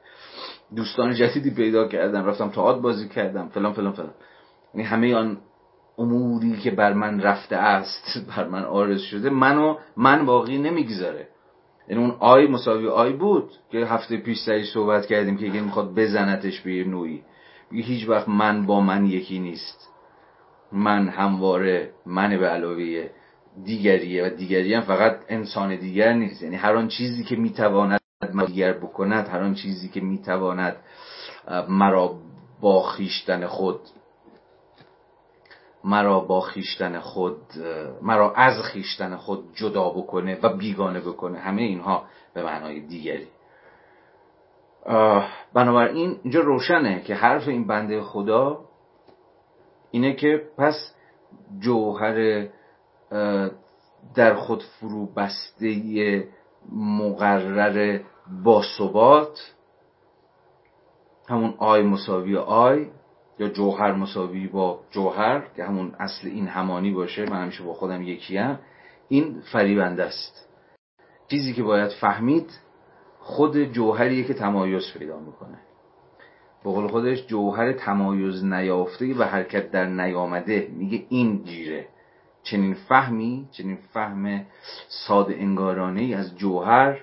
دوستان 0.76 1.14
جدیدی 1.14 1.50
پیدا 1.50 1.88
کردم 1.88 2.24
رفتم 2.24 2.48
تئاتر 2.48 2.80
بازی 2.80 3.08
کردم 3.08 3.48
فلان 3.48 3.72
فلان 3.72 3.92
فلان. 3.92 4.14
یعنی 4.74 4.86
همه 4.86 5.14
آن 5.14 5.38
اموری 5.98 6.56
که 6.56 6.70
بر 6.70 6.92
من 6.92 7.20
رفته 7.20 7.56
است 7.56 8.18
بر 8.36 8.48
من 8.48 8.64
آرز 8.64 9.00
شده 9.00 9.30
منو 9.30 9.76
من 9.96 10.26
باقی 10.26 10.58
نمی‌گذاره. 10.58 11.28
یعنی 11.88 12.02
اون 12.02 12.16
آی 12.18 12.46
مساوی 12.46 12.88
آی 12.88 13.12
بود 13.12 13.50
که 13.70 13.78
هفته 13.78 14.16
پیش 14.16 14.38
سری 14.38 14.64
صحبت 14.64 15.06
کردیم 15.06 15.36
که 15.36 15.46
یکی 15.46 15.60
می‌خواد 15.60 15.94
بزنتش 15.94 16.60
به 16.60 16.74
یه 16.74 17.84
هیچ 17.84 18.08
وقت 18.08 18.28
من 18.28 18.66
با 18.66 18.80
من 18.80 19.06
یکی 19.06 19.38
نیست. 19.38 19.88
من 20.72 21.08
همواره 21.08 21.90
من 22.06 22.38
به 22.38 22.48
علاوه 22.48 23.10
دیگریه 23.64 24.26
و 24.26 24.30
دیگری 24.30 24.74
هم 24.74 24.80
فقط 24.80 25.20
انسان 25.28 25.76
دیگر 25.76 26.12
نیست. 26.12 26.42
یعنی 26.42 26.56
هر 26.56 26.76
آن 26.76 26.88
چیزی 26.88 27.24
که 27.24 27.36
می‌تواند 27.36 28.00
دیگر 28.46 28.72
بکند 28.72 29.28
هر 29.28 29.40
آن 29.40 29.54
چیزی 29.54 29.88
که 29.88 30.00
می‌تواند 30.00 30.76
مرا 31.68 32.14
با 32.60 32.82
خیشتن 32.82 33.46
خود 33.46 33.80
مرا 35.84 36.20
با 36.20 36.40
خیشتن 36.40 36.98
خود 37.00 37.40
مرا 38.02 38.32
از 38.34 38.62
خیشتن 38.62 39.16
خود 39.16 39.44
جدا 39.54 39.90
بکنه 39.90 40.38
و 40.42 40.48
بیگانه 40.48 41.00
بکنه. 41.00 41.38
همه 41.38 41.62
اینها 41.62 42.04
به 42.34 42.42
معنای 42.42 42.80
دیگری. 42.80 43.28
بنابراین 45.54 46.18
اینجا 46.22 46.40
روشنه 46.40 47.02
که 47.02 47.14
حرف 47.14 47.48
این 47.48 47.66
بنده 47.66 48.02
خدا 48.02 48.60
اینه 49.90 50.14
که 50.14 50.42
پس 50.58 50.94
جوهر 51.60 52.46
در 54.14 54.34
خود 54.34 54.62
فرو 54.62 55.06
بسته 55.06 56.28
مقرر 56.72 58.00
با 58.44 58.62
ثبات 58.78 59.54
همون 61.28 61.54
آی 61.58 61.82
مساوی 61.82 62.36
آی 62.36 62.86
یا 63.38 63.48
جوهر 63.48 63.92
مساوی 63.92 64.46
با 64.46 64.80
جوهر 64.90 65.46
که 65.56 65.64
همون 65.64 65.94
اصل 65.98 66.28
این 66.28 66.48
همانی 66.48 66.90
باشه 66.90 67.30
من 67.30 67.42
همیشه 67.42 67.62
با 67.62 67.74
خودم 67.74 68.02
یکیم 68.02 68.58
این 69.08 69.40
فریبنده 69.52 70.04
است. 70.04 70.48
چیزی 71.28 71.52
که 71.52 71.62
باید 71.62 71.90
فهمید 71.90 72.50
خود 73.20 73.64
جوهریه 73.64 74.24
که 74.24 74.34
تمایز 74.34 74.92
پیدا 74.98 75.18
می‌کنه. 75.18 75.58
به 76.64 76.70
قول 76.70 76.88
خودش 76.88 77.26
جوهر 77.26 77.72
تمایز 77.72 78.44
نیافته 78.44 79.14
و 79.14 79.22
حرکت 79.22 79.70
در 79.70 79.86
نیامده 79.86 80.68
میگه 80.72 81.06
این 81.08 81.36
گیره 81.36 81.88
چنین 82.42 82.74
فهمی 82.74 83.48
چنین 83.52 83.76
فهم 83.76 84.46
ساده 84.88 85.34
انگارانه 85.34 86.00
ای 86.00 86.14
از 86.14 86.36
جوهر 86.36 87.00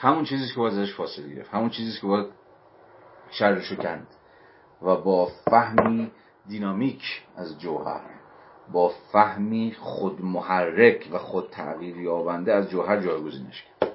همون 0.00 0.24
چیزی 0.24 0.54
که 0.54 0.60
باید 0.60 0.74
ازش 0.74 0.94
فاصله 0.94 1.34
گرفت 1.34 1.54
همون 1.54 1.70
چیزی 1.70 2.00
که 2.00 2.06
باید 2.06 2.26
شرشو 3.30 3.76
کند. 3.76 4.06
و 4.82 4.96
با 4.96 5.28
فهمی 5.50 6.10
دینامیک 6.48 7.22
از 7.36 7.60
جوهر 7.60 8.00
با 8.72 8.92
فهمی 9.12 9.76
خود 9.78 10.24
محرک 10.24 11.08
و 11.12 11.18
خود 11.18 11.48
تغییر 11.50 11.96
یابنده 11.96 12.54
از 12.54 12.70
جوهر 12.70 13.00
جایگزینش 13.00 13.62
کرد. 13.62 13.90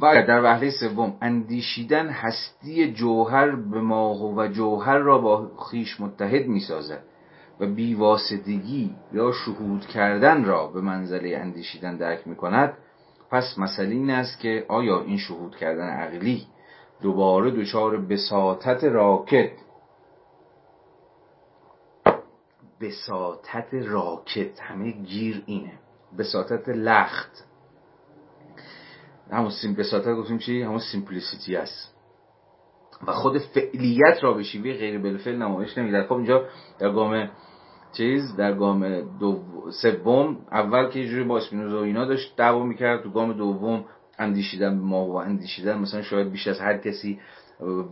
و 0.00 0.26
در 0.28 0.42
وحله 0.42 0.70
سوم 0.70 1.16
اندیشیدن 1.22 2.08
هستی 2.08 2.92
جوهر 2.92 3.50
به 3.50 3.80
ماه 3.80 4.36
و 4.36 4.48
جوهر 4.48 4.98
را 4.98 5.18
با 5.18 5.50
خیش 5.70 6.00
متحد 6.00 6.46
می 6.46 6.60
سازد 6.60 7.02
و 7.60 7.66
بیواسطگی 7.66 8.94
یا 9.12 9.32
شهود 9.32 9.86
کردن 9.86 10.44
را 10.44 10.66
به 10.66 10.80
منزله 10.80 11.36
اندیشیدن 11.36 11.96
درک 11.96 12.26
می 12.26 12.36
کند 12.36 12.72
پس 13.30 13.58
مسئله 13.58 13.90
این 13.90 14.10
است 14.10 14.40
که 14.40 14.64
آیا 14.68 15.00
این 15.00 15.18
شهود 15.18 15.56
کردن 15.56 15.88
عقلی 15.88 16.46
دوباره 17.02 17.50
دچار 17.50 17.96
بساطت 17.96 18.84
راکت. 18.84 19.52
بساطت 22.80 23.74
راکت. 23.74 24.60
همه 24.60 24.90
گیر 24.90 25.42
اینه. 25.46 25.72
بساطت 26.18 26.68
لخت. 26.68 27.44
همون 29.30 29.50
سیم 29.50 29.74
بساطت 29.74 30.14
گفتیم 30.14 30.38
چی؟ 30.38 30.62
همون 30.62 30.78
سیمپلیسیتی 30.78 31.56
است 31.56 31.94
و 33.06 33.12
خود 33.12 33.38
فعلیت 33.38 34.18
را 34.24 34.32
به 34.32 34.42
شیوه 34.42 34.72
غیر 34.72 34.98
بالفعل 34.98 35.36
نمایش 35.36 35.78
نمیدن 35.78 36.06
خب 36.06 36.12
اینجا 36.12 36.44
در 36.78 36.92
گام 36.92 37.30
چیز 37.92 38.36
در 38.36 38.52
گام 38.52 39.00
دو 39.18 39.42
سوم 39.82 40.36
اول 40.52 40.90
که 40.90 40.98
یه 40.98 41.08
جوری 41.08 41.24
با 41.24 41.36
اسپینوزا 41.36 41.80
و 41.80 41.82
اینا 41.82 42.04
داشت 42.04 42.36
دعوا 42.36 42.64
می‌کرد. 42.64 43.02
تو 43.02 43.10
گام 43.10 43.32
دوم 43.32 43.84
اندیشیدن 44.18 44.78
به 44.78 44.84
ما 44.84 45.06
و 45.06 45.14
اندیشیدن 45.16 45.78
مثلا 45.78 46.02
شاید 46.02 46.32
بیش 46.32 46.46
از 46.46 46.60
هر 46.60 46.78
کسی 46.78 47.20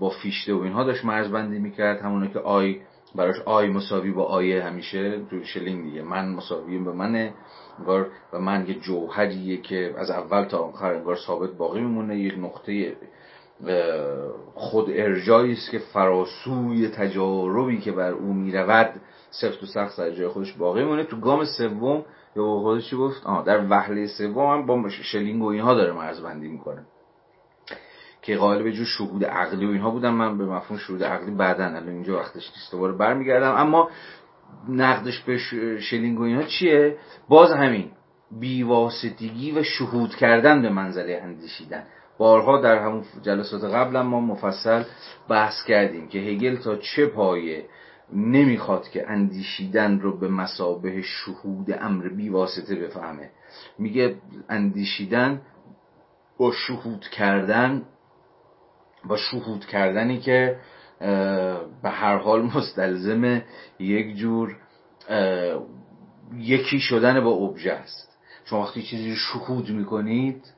با 0.01 0.11
فیشته 0.23 0.55
و 0.55 0.61
اینها 0.61 0.85
داشت 0.85 1.05
مرزبندی 1.05 1.59
می‌کرد. 1.59 2.01
همونه 2.01 2.29
که 2.33 2.39
آی 2.39 2.81
براش 3.15 3.37
آی 3.45 3.69
مساوی 3.69 4.11
با 4.11 4.25
آیه 4.25 4.65
همیشه 4.65 5.21
تو 5.31 5.45
شلینگ 5.45 5.85
دیگه. 5.85 6.03
من 6.03 6.29
مساوی 6.29 6.79
به 6.79 6.93
منه 6.93 7.35
انگار 7.79 8.11
و 8.33 8.39
من 8.39 8.67
یه 8.69 8.75
جوهریه 8.75 9.57
که 9.57 9.95
از 9.99 10.11
اول 10.11 10.45
تا 10.45 10.59
آخر 10.59 10.95
انگار 10.95 11.17
ثابت 11.17 11.51
باقی 11.51 11.81
میمونه. 11.81 12.19
یک 12.19 12.35
نقطه 12.39 12.97
خود 14.55 14.91
ارجایی 14.91 15.53
است 15.53 15.71
که 15.71 15.79
فراسوی 15.79 16.89
تجاربی 16.89 17.81
که 17.81 17.93
بر 17.93 18.13
او 18.13 18.33
می‌رود 18.33 19.01
سفت 19.31 19.63
و 19.63 19.67
سخت 19.67 19.97
سر 19.97 20.11
جای 20.11 20.29
خودش 20.29 20.53
باقی 20.53 20.85
مونه 20.85 21.05
تو 21.05 21.21
گام 21.21 21.45
سوم 21.45 22.05
یا 22.37 22.43
با 22.43 22.61
خودش 22.61 22.95
گفت؟ 22.95 23.27
آه 23.27 23.45
در 23.45 23.67
وهله 23.71 24.07
سوم 24.07 24.53
هم 24.53 24.67
با 24.67 24.89
شلینگ 24.89 25.43
و 25.43 25.47
اینها 25.47 25.75
داره 25.75 25.93
مرزبندی 25.93 26.49
می‌کنه. 26.49 26.87
که 28.23 28.37
قائل 28.37 28.71
جور 28.71 28.87
شهود 28.87 29.25
عقلی 29.25 29.67
و 29.67 29.71
اینها 29.71 29.91
بودم 29.91 30.15
من 30.15 30.39
به 30.39 30.45
مفهوم 30.45 30.79
شهود 30.79 31.05
عقلی 31.05 31.31
بعدا 31.31 31.65
الان 31.65 31.89
اینجا 31.89 32.17
وقتش 32.17 32.51
نیست 32.51 32.73
دوباره 32.73 32.93
برمیگردم. 32.93 33.55
اما 33.55 33.91
نقدش 34.69 35.21
به 35.21 35.39
شلینگ 35.81 36.21
و 36.21 36.23
اینها 36.23 36.43
چیه؟ 36.43 36.97
باز 37.29 37.53
همین 37.53 37.91
بیواسطگی 38.41 39.53
و 39.53 39.63
شهود 39.63 40.15
کردن 40.15 40.63
به 40.63 40.69
منزله 40.69 41.21
اندیشیدن. 41.23 41.83
بارها 42.19 42.61
در 42.61 42.79
همون 42.79 43.05
جلسات 43.23 43.65
قبل 43.65 44.01
ما 44.01 44.21
مفصل 44.21 44.83
بحث 45.29 45.65
کردیم 45.65 46.09
که 46.09 46.19
هگل 46.19 46.57
تا 46.57 46.77
چه 46.77 47.07
پایه 47.07 47.65
نمی‌خواد 48.13 48.89
که 48.89 49.11
اندیشیدن 49.11 50.01
رو 50.01 50.19
به 50.19 50.29
مسابه 50.29 51.03
شهود 51.03 51.67
امر 51.81 52.09
بی 52.09 52.29
واسطه 52.29 52.75
بفهمه. 52.75 53.31
میگه 53.79 54.17
اندیشیدن 54.49 55.43
با 56.39 56.53
شهود 56.53 57.01
کردن 57.01 57.83
با 59.05 59.17
شهود 59.17 59.67
کردنی 59.67 60.19
که 60.19 60.57
به 61.83 61.91
هر 61.91 62.17
حال 62.17 62.43
مستلزم 62.43 63.43
یک 63.79 64.17
جور 64.17 64.57
یکی 66.37 66.81
شدن 66.81 67.25
با 67.25 67.31
ابژه 67.31 67.73
است. 67.73 68.19
شما 68.45 68.63
وقتی 68.63 68.83
چیزی 68.83 69.11
رو 69.11 69.17
شهود 69.17 69.71
می‌کنید 69.71 70.53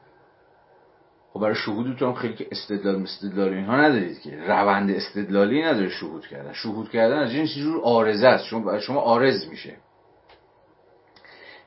خب 1.39 1.45
برای 1.45 1.55
شهودتون 1.55 2.15
خیلی 2.15 2.47
استدلال 2.53 3.03
مستدلال 3.03 3.49
اینها 3.49 3.77
ندارید 3.77 4.21
که 4.21 4.39
روند 4.47 4.91
استدلالی 4.91 5.63
نداره 5.63 5.89
شهود 5.89 6.27
کردن. 6.27 6.53
شهود 6.53 6.91
کردن 6.91 7.19
از 7.19 7.35
این 7.35 7.45
جور 7.45 7.81
آرزه 7.85 8.27
است. 8.27 8.45
شما 8.45 8.79
شما 8.79 9.01
آرز 9.01 9.49
میشه. 9.51 9.77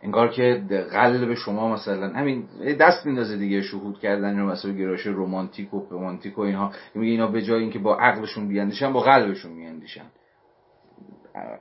انگار 0.03 0.29
که 0.29 0.63
قلب 0.91 1.33
شما 1.33 1.73
مثلا 1.73 2.07
همین 2.07 2.45
دست 2.79 3.05
میندازه 3.05 3.37
دیگه 3.37 3.61
شهود 3.61 3.99
کردن 3.99 4.39
رو 4.39 4.47
مثلا 4.47 4.71
گرایش 4.71 5.07
رمانتیک 5.07 5.73
و 5.73 5.79
پمانتیک 5.79 6.37
و 6.37 6.41
اینها. 6.41 6.71
میگه 6.95 7.11
اینا 7.11 7.27
به 7.27 7.41
جای 7.41 7.61
اینکه 7.61 7.79
با 7.79 7.97
عقلشون 7.97 8.47
بیاندیشن 8.47 8.93
با 8.93 8.99
قلبشون 8.99 9.51
میاندیشن 9.51 10.05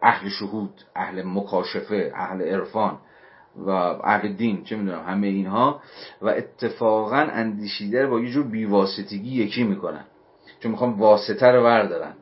اهل 0.03 0.29
شهود 0.29 0.73
اهل 0.97 1.23
مکاشفه 1.27 2.13
اهل 2.15 2.43
عرفان. 2.43 2.99
و 3.57 3.71
عقل 4.05 4.33
دین 4.33 4.65
چه 4.65 4.77
می‌دونم 4.77 5.05
همه 5.07 5.27
اینها. 5.27 5.81
و 6.23 6.29
اتفاقا 6.29 7.17
اندیشیده 7.17 8.07
با 8.07 8.21
یه 8.21 8.31
جور 8.31 8.47
بیواسطگی 8.47 9.43
یکی 9.43 9.65
می‌کنن. 9.65 10.05
چون 10.61 10.71
می‌خوام 10.71 10.99
واسطه 11.01 11.47
رو 11.47 11.63
بردارن. 11.63 12.15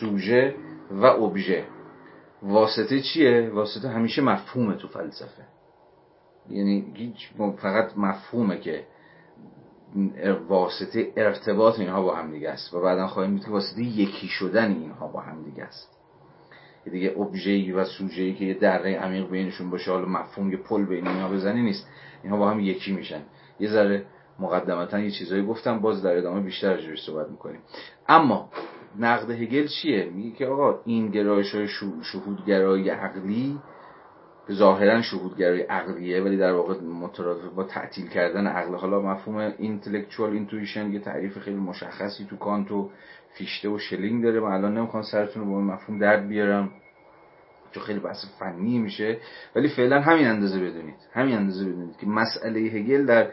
سوژه 0.00 0.54
و 0.90 1.04
ابژه. 1.06 1.64
واسطه 2.42 3.00
چیه؟ 3.00 3.50
واسطه 3.54 3.88
همیشه 3.88 4.22
مفهومه 4.22 4.74
تو 4.74 4.88
فلسفه. 4.88 5.42
یعنی 6.50 6.92
هیچ 6.94 7.30
فقط 7.56 7.98
مفهومه 7.98 8.58
که 8.60 8.84
واسطه 10.48 11.12
ارتباط 11.16 11.78
اینها 11.78 12.02
با 12.02 12.14
هم 12.14 12.30
دیگه 12.30 12.50
است. 12.50 12.74
و 12.74 12.80
بعدا 12.80 13.06
خواهیم 13.06 13.34
دید 13.34 13.44
که 13.44 13.50
واسطه 13.50 13.82
یکی 13.82 14.28
شدن 14.28 14.72
اینها 14.72 15.08
با 15.08 15.20
هم 15.20 15.42
دیگه 15.42 15.62
است. 15.62 15.97
دیگه 16.88 17.14
ابژه‌ای 17.18 17.72
و 17.72 17.84
سوژه‌ای 17.84 18.34
که 18.34 18.44
یه 18.44 18.54
دره 18.54 18.96
عمیق 18.96 19.30
بینشون 19.30 19.70
باشه 19.70 19.90
حالا 19.90 20.06
مفهوم 20.06 20.50
یه 20.52 20.56
پل 20.56 20.84
بین 20.84 21.06
اینها 21.06 21.28
بزنی 21.28 21.62
نیست. 21.62 21.88
اینها 22.22 22.38
با 22.38 22.50
هم 22.50 22.60
یکی 22.60 22.92
میشن. 22.92 23.22
یه 23.60 23.68
ذره 23.68 24.04
مقدمتا 24.38 24.98
یه 24.98 25.10
چیزایی 25.10 25.46
گفتم 25.46 25.78
باز 25.78 26.02
در 26.02 26.16
ادامه 26.16 26.40
بیشتر 26.40 26.74
راجعش 26.74 27.06
صحبت 27.06 27.30
می‌کنیم. 27.30 27.60
اما 28.08 28.50
نقد 28.98 29.30
هگل 29.30 29.66
چیه؟ 29.66 30.10
میگه 30.14 30.36
که 30.36 30.46
آقا 30.46 30.80
این 30.84 31.10
گرایش 31.10 31.54
های 31.54 31.68
شهودگرایی 32.02 32.88
عقلی 32.88 33.58
ظاهرا 34.52 35.02
شهودگرایی 35.02 35.62
عقلیه 35.62 36.22
ولی 36.22 36.36
در 36.36 36.52
واقع 36.52 36.80
مترادف 36.80 37.44
با 37.44 37.64
تعطیل 37.64 38.08
کردن 38.08 38.46
عقل. 38.46 38.74
حالا 38.74 39.00
مفهوم 39.00 39.52
intellectual 39.58 40.32
intuition 40.32 40.92
یه 40.92 40.98
تعریف 40.98 41.38
خیلی 41.38 41.56
مشخصی 41.56 42.24
تو 42.30 42.36
کانت 42.36 42.70
و 42.70 42.90
فیشته 43.34 43.68
و 43.68 43.78
شلینگ 43.78 44.22
داره 44.22 44.40
من 44.40 44.52
الان 44.52 44.78
نمی‌خوام 44.78 45.02
سرتون 45.02 45.44
رو 45.44 45.50
با 45.50 45.60
مفهوم 45.60 45.98
درد 45.98 46.28
بیارم. 46.28 46.70
چون 47.72 47.82
خیلی 47.82 47.98
بحث 47.98 48.24
فنی 48.38 48.78
میشه. 48.78 49.18
ولی 49.56 49.68
فعلا 49.68 50.00
همین 50.00 50.26
اندازه 50.26 50.60
بدونید. 50.60 50.96
همین 51.12 51.34
اندازه 51.34 51.64
بدونید 51.64 51.96
که 51.96 52.06
مسئله 52.06 52.60
هگل 52.60 53.06
در 53.06 53.30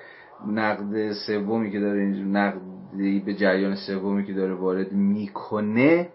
نقد 0.48 1.12
سومی 1.12 1.72
که 1.72 1.80
داره 1.80 2.06
نقدی 2.06 3.20
به 3.20 3.34
جریان 3.34 3.76
سومی 3.76 4.26
که 4.26 4.34
داره 4.34 4.54
وارد 4.54 4.92
می‌کنه 4.92 6.10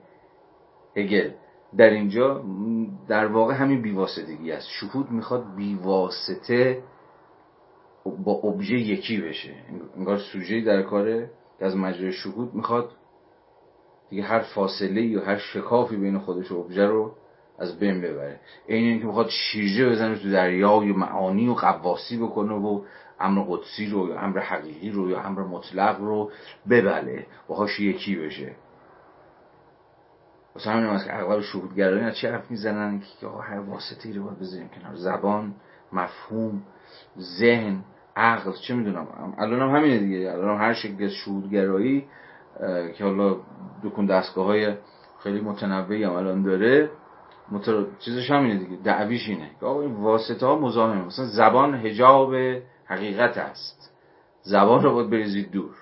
هگل. 0.96 1.30
در 1.76 1.90
اینجا 1.90 2.44
در 3.08 3.26
واقع 3.26 3.54
همین 3.54 3.82
بیواسطگی 3.82 4.52
است. 4.52 4.68
شهود 4.68 5.10
می‌خواد 5.10 5.56
بیواسطه 5.56 6.82
با 8.24 8.32
ابژه 8.32 8.74
یکی 8.74 9.20
بشه. 9.20 9.54
انگار 9.96 10.18
سوژه 10.18 10.60
در 10.60 10.82
کاره 10.82 11.30
از 11.60 11.76
مجرای 11.76 12.12
شهود 12.12 12.54
می‌خواد 12.54 12.90
دیگه 14.10 14.22
هر 14.22 14.40
فاصله 14.40 15.02
یا 15.02 15.24
هر 15.24 15.38
شکافی 15.38 15.96
بین 15.96 16.18
خودش 16.18 16.52
و 16.52 16.58
ابژه 16.58 16.86
رو 16.86 17.14
از 17.58 17.78
بین 17.78 18.00
ببره. 18.00 18.40
این 18.66 18.84
اینکه 18.84 19.06
می‌خواد 19.06 19.28
شیرجه 19.28 19.90
بزنه 19.90 20.18
تو 20.18 20.30
دریای 20.30 20.92
معانی 20.92 21.48
و 21.48 21.54
قواسی 21.54 22.18
بکنه 22.18 22.54
و 22.54 22.80
امر 23.20 23.44
قدسی 23.48 23.86
رو 23.86 24.08
یا 24.08 24.20
امر 24.20 24.38
حقیقی 24.38 24.90
رو 24.90 25.10
یا 25.10 25.20
امر 25.20 25.40
مطلق 25.42 26.00
رو 26.00 26.30
ببله. 26.70 27.26
باهاش 27.48 27.80
یکی 27.80 28.16
بشه. 28.16 28.52
واسه 30.54 30.70
همین 30.70 30.98
که 30.98 31.20
اغلب 31.20 31.40
شهودگرایان 31.40 32.12
چه 32.12 32.32
حرف 32.32 32.50
می‌زنن 32.50 33.00
که 33.20 33.26
هر 33.26 33.60
واسطه 33.60 34.08
ای 34.08 34.14
رو 34.14 34.24
باید 34.24 34.38
بذاریم 34.38 34.68
کنار 34.68 34.94
زبان 34.94 35.54
مفهوم 35.92 36.62
ذهن 37.18 37.84
عقل 38.16 38.52
چه 38.52 38.74
می‌دونم. 38.74 39.34
الان 39.38 39.60
هم 39.60 39.76
همینه 39.76 39.98
دیگه. 39.98 40.32
الان 40.32 40.48
هم 40.48 40.66
هر 40.66 40.72
شکل 40.72 41.04
از 41.04 41.10
شهودگرایی 41.10 42.06
که 42.98 43.04
حالا 43.04 43.36
دکون 43.84 44.06
دستگاه 44.06 44.46
های 44.46 44.74
خیلی 45.22 45.40
متنوعی 45.40 46.04
هم 46.04 46.12
الان 46.12 46.42
داره. 46.42 46.90
متر... 47.52 47.84
چیزش 47.98 48.30
همینه 48.30 48.58
دیگه 48.58 48.82
دعویش 48.84 49.28
اینه 49.28 49.50
که 49.60 49.66
این 49.66 49.94
واسطه 49.94 50.46
ها 50.46 50.58
مزاحمه. 50.58 51.04
مثلا 51.04 51.24
زبان 51.24 51.74
هجاب 51.74 52.34
حقیقت 52.84 53.38
است. 53.38 53.92
زبان 54.42 54.82
رو 54.82 54.94
باید 54.94 55.10
بریزید 55.10 55.50
دور. 55.50 55.74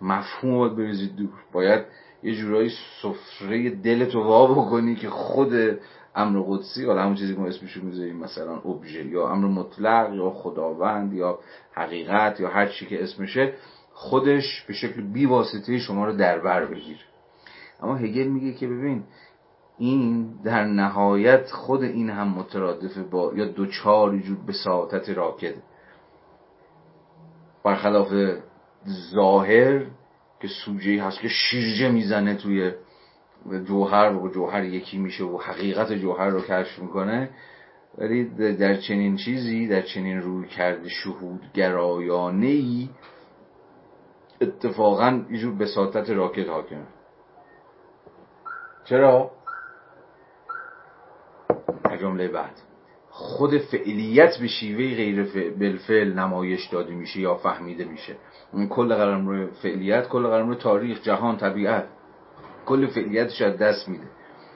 مفهوم 0.00 0.58
باید 0.58 0.76
بریزید 0.76 1.16
دور. 1.16 1.30
باید 1.52 1.84
یه 2.22 2.34
جورایی 2.34 2.70
سفره 3.02 3.70
دلتو 3.70 4.22
وا 4.22 4.46
بکنی 4.46 4.94
که 4.94 5.10
خود 5.10 5.78
امر 6.14 6.42
قدسی 6.48 6.84
حالا 6.84 7.02
همون 7.02 7.14
چیزی 7.14 7.34
که 7.34 7.40
ما 7.40 7.46
اسمشو 7.46 7.84
می‌ذاریم 7.84 8.16
مثلا 8.16 8.56
ابژه 8.56 9.06
یا 9.06 9.28
امر 9.28 9.46
مطلق 9.46 10.14
یا 10.14 10.30
خداوند 10.30 11.12
یا 11.12 11.38
حقیقت 11.72 12.40
یا 12.40 12.48
هر 12.48 12.66
چی 12.66 12.86
که 12.86 13.02
اسمشه. 13.02 13.52
خودش 13.94 14.64
به 14.68 14.72
شکل 14.72 15.00
بی 15.00 15.26
واسطه 15.26 15.78
شما 15.78 16.06
رو 16.06 16.12
در 16.12 16.38
بر 16.38 16.66
بگیر 16.66 16.98
اما 17.82 17.96
هگل 17.96 18.26
میگه 18.26 18.52
که 18.52 18.66
ببین 18.66 19.04
این 19.78 20.32
در 20.44 20.64
نهایت 20.64 21.50
خود 21.50 21.82
این 21.82 22.10
هم 22.10 22.28
مترادفه 22.28 23.02
با 23.02 23.32
یا 23.34 23.44
دوچار 23.44 24.18
جور 24.18 24.38
بساطت 24.48 25.08
راکد 25.08 25.54
برخلاف 27.64 28.12
ظاهر 29.12 29.86
که 30.40 30.48
سوژه 30.64 31.02
هست 31.02 31.20
که 31.20 31.28
شیرجه 31.28 31.90
می‌زنه 31.90 32.34
توی 32.34 32.72
جوهر 33.66 34.16
و 34.16 34.28
جوهر 34.28 34.64
یکی 34.64 34.98
میشه 34.98 35.24
و 35.24 35.38
حقیقت 35.38 35.92
جوهر 35.92 36.28
رو 36.28 36.40
کشف 36.40 36.78
می‌کنه 36.78 37.30
ولی 37.98 38.24
در 38.54 38.76
چنین 38.76 39.16
چیزی 39.16 39.68
در 39.68 39.82
چنین 39.82 40.22
روی 40.22 40.48
کرده 40.48 40.88
شهود 40.88 41.40
گرایانه 41.54 42.46
ای 42.46 42.88
اتفاقا 44.42 45.24
یه 45.30 45.38
جور 45.38 45.54
بساطت 45.54 46.10
راکت 46.10 46.48
حاکمه. 46.48 46.86
چرا؟ 48.84 49.30
جمله 52.02 52.28
بعد. 52.28 52.60
خود 53.10 53.58
فعلیت 53.58 54.38
به 54.38 54.46
شیوه 54.46 54.94
غیر 54.94 55.22
بالفعل 55.50 56.12
نمایش 56.12 56.66
داده 56.66 56.94
میشه 56.94 57.20
یا 57.20 57.34
فهمیده 57.34 57.84
میشه. 57.84 58.16
اون 58.52 58.68
کل 58.68 58.92
روی 58.92 59.46
فعلیت 59.46 60.08
کل 60.08 60.26
روی 60.26 60.56
تاریخ 60.56 61.02
جهان 61.02 61.36
طبیعت. 61.36 61.84
کل 62.66 62.86
فعلیتش 62.86 63.42
از 63.42 63.58
دست 63.58 63.88
میده. 63.88 64.04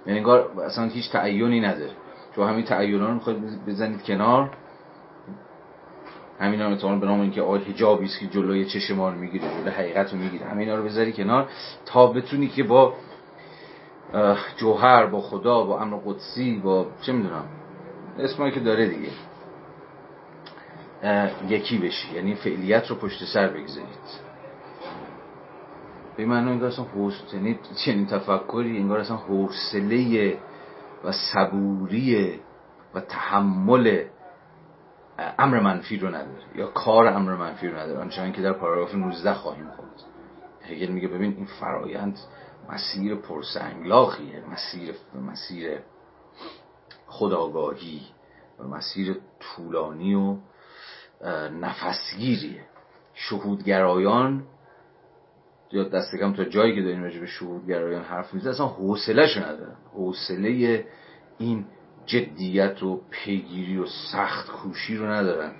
یعنی 0.07 0.19
انگار 0.19 0.61
اصلا 0.61 0.85
هیچ 0.85 1.13
تعیونی 1.13 1.61
نداره. 1.61 1.93
چون 2.37 2.49
همین 2.49 2.65
تعیونا 2.65 3.09
رو 3.09 3.15
می‌خواید 3.15 3.67
بزنید 3.67 4.03
کنار. 4.03 4.51
همین 6.41 6.61
هم 6.61 7.01
به 7.01 7.07
نام 7.07 7.21
اینکه 7.21 7.43
آقای 7.43 7.61
حجابی 7.61 8.05
است 8.05 8.19
که 8.19 8.27
جلوی 8.27 8.65
چشم 8.65 8.95
ما 8.95 9.09
رو 9.09 9.15
می‌گیره 9.19 9.45
جلوی 9.65 9.71
حقیقت 9.71 10.13
رو 10.13 10.19
می‌گیره 10.19 10.47
همین 10.47 10.69
رو 10.69 10.85
بذاری 10.85 11.13
کنار 11.13 11.49
تا 11.87 12.07
بتونی 12.07 12.49
که 12.49 12.63
با 12.63 12.95
جوهر 14.57 15.07
با 15.07 15.21
خدا 15.21 15.63
با 15.63 15.81
امر 15.81 15.97
قدسی 16.07 16.61
با 16.65 16.87
چه 17.03 17.13
می‌دونم 17.13 17.45
اسمایی 18.19 18.53
که 18.53 18.61
داره 18.61 18.87
دیگه 18.89 19.11
یکی 21.49 21.79
بشی. 21.79 22.15
یعنی 22.15 22.35
فعلیت 22.35 22.91
رو 22.91 22.97
پشت 22.97 23.25
سر 23.25 23.49
بگذارید. 23.49 24.27
به 26.17 26.27
معنی 26.27 26.51
انگار 26.51 26.69
اصلا 26.69 26.85
یعنی 27.35 27.59
چنین 27.85 28.07
تفکری 28.07 28.79
انگار 28.79 28.99
اصلا 28.99 29.17
حوصله 29.17 30.39
و 31.05 31.13
صبوری 31.13 32.41
و 32.95 33.01
تحمل 33.01 34.05
امر 35.19 35.61
منفی 35.61 35.97
رو 35.97 36.09
نداره 36.09 36.43
یا 36.55 36.67
کار 36.67 37.07
امر 37.07 37.35
منفی 37.35 37.69
رو 37.69 37.79
نداره. 37.79 38.01
آنچنان 38.01 38.33
که 38.33 38.43
در 38.43 38.53
پاراگراف 38.53 38.95
19 38.95 39.35
خواهیم 39.35 39.71
خود 39.71 39.87
هگل 40.63 40.87
میگه 40.87 41.09
ببین 41.09 41.35
این 41.37 41.47
فرایند 41.47 42.19
مسیر 42.73 43.15
پرسنگلاخیه. 43.15 44.43
مسیر 44.53 44.95
مسیر 45.27 45.79
خداگاهی 47.07 48.03
و 48.59 48.69
مسیر 48.69 49.17
طولانی 49.41 50.15
و 50.15 50.37
نفسگیریه. 51.61 52.65
شهودگرایان 53.15 54.45
یا 55.73 55.85
دست 55.85 56.17
کم 56.17 56.33
تا 56.33 56.45
جایی 56.45 56.75
که 56.75 56.83
داریم 56.83 57.03
راجع 57.03 57.21
به 57.21 57.27
شهودگرایان 57.27 58.05
حرف 58.05 58.35
می‌زنیم 58.35 58.55
اصلا 58.55 58.67
حوصله‌شو 58.67 59.41
ندارن. 59.41 59.77
حوصله 59.95 60.85
این 61.39 61.65
جدیت 62.07 62.83
و 62.83 63.01
پیگیری 63.11 63.79
و 63.79 63.87
سخت 64.13 64.51
کوشی 64.51 64.97
رو 64.97 65.07
ندارن 65.07 65.53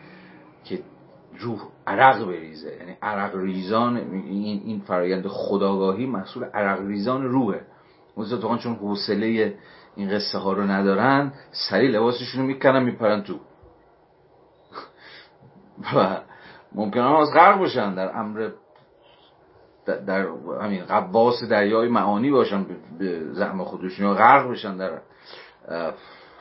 که 0.65 0.83
روح 1.39 1.61
عرق 1.87 2.25
بریزه. 2.25 2.77
یعنی 2.77 2.97
عرق 3.03 3.37
ریزان 3.37 3.97
این 3.97 4.63
این 4.65 4.81
فرایند 4.81 5.27
خداگاهی 5.27 6.07
محصول 6.07 6.45
عرق 6.45 6.87
ریزان 6.87 7.25
روحه. 7.25 7.61
تو 8.17 8.57
چون 8.57 8.75
حوصله 8.75 9.59
این 9.97 10.11
قصه 10.11 10.39
ها 10.39 10.53
رو 10.53 10.63
ندارن 10.63 11.33
سریع 11.71 11.91
لباسشون 11.91 12.41
رو 12.41 12.47
می‌کنن 12.47 12.83
میپرن 12.83 13.23
تو. 13.23 13.41
و 15.97 16.21
ممکنه 16.73 17.19
از 17.21 17.29
غرق 17.35 17.59
باشن. 17.59 17.95
در 17.95 18.19
امر 18.19 18.51
در 19.87 20.27
همین 20.63 20.85
قواس 20.85 21.43
دریای 21.43 21.89
معانی 21.89 22.31
باشن 22.31 22.67
به 22.99 23.33
زعم 23.33 23.65
خودشون 23.65 24.15
غرق 24.15 24.51
بشن 24.51 24.77
در 24.77 25.01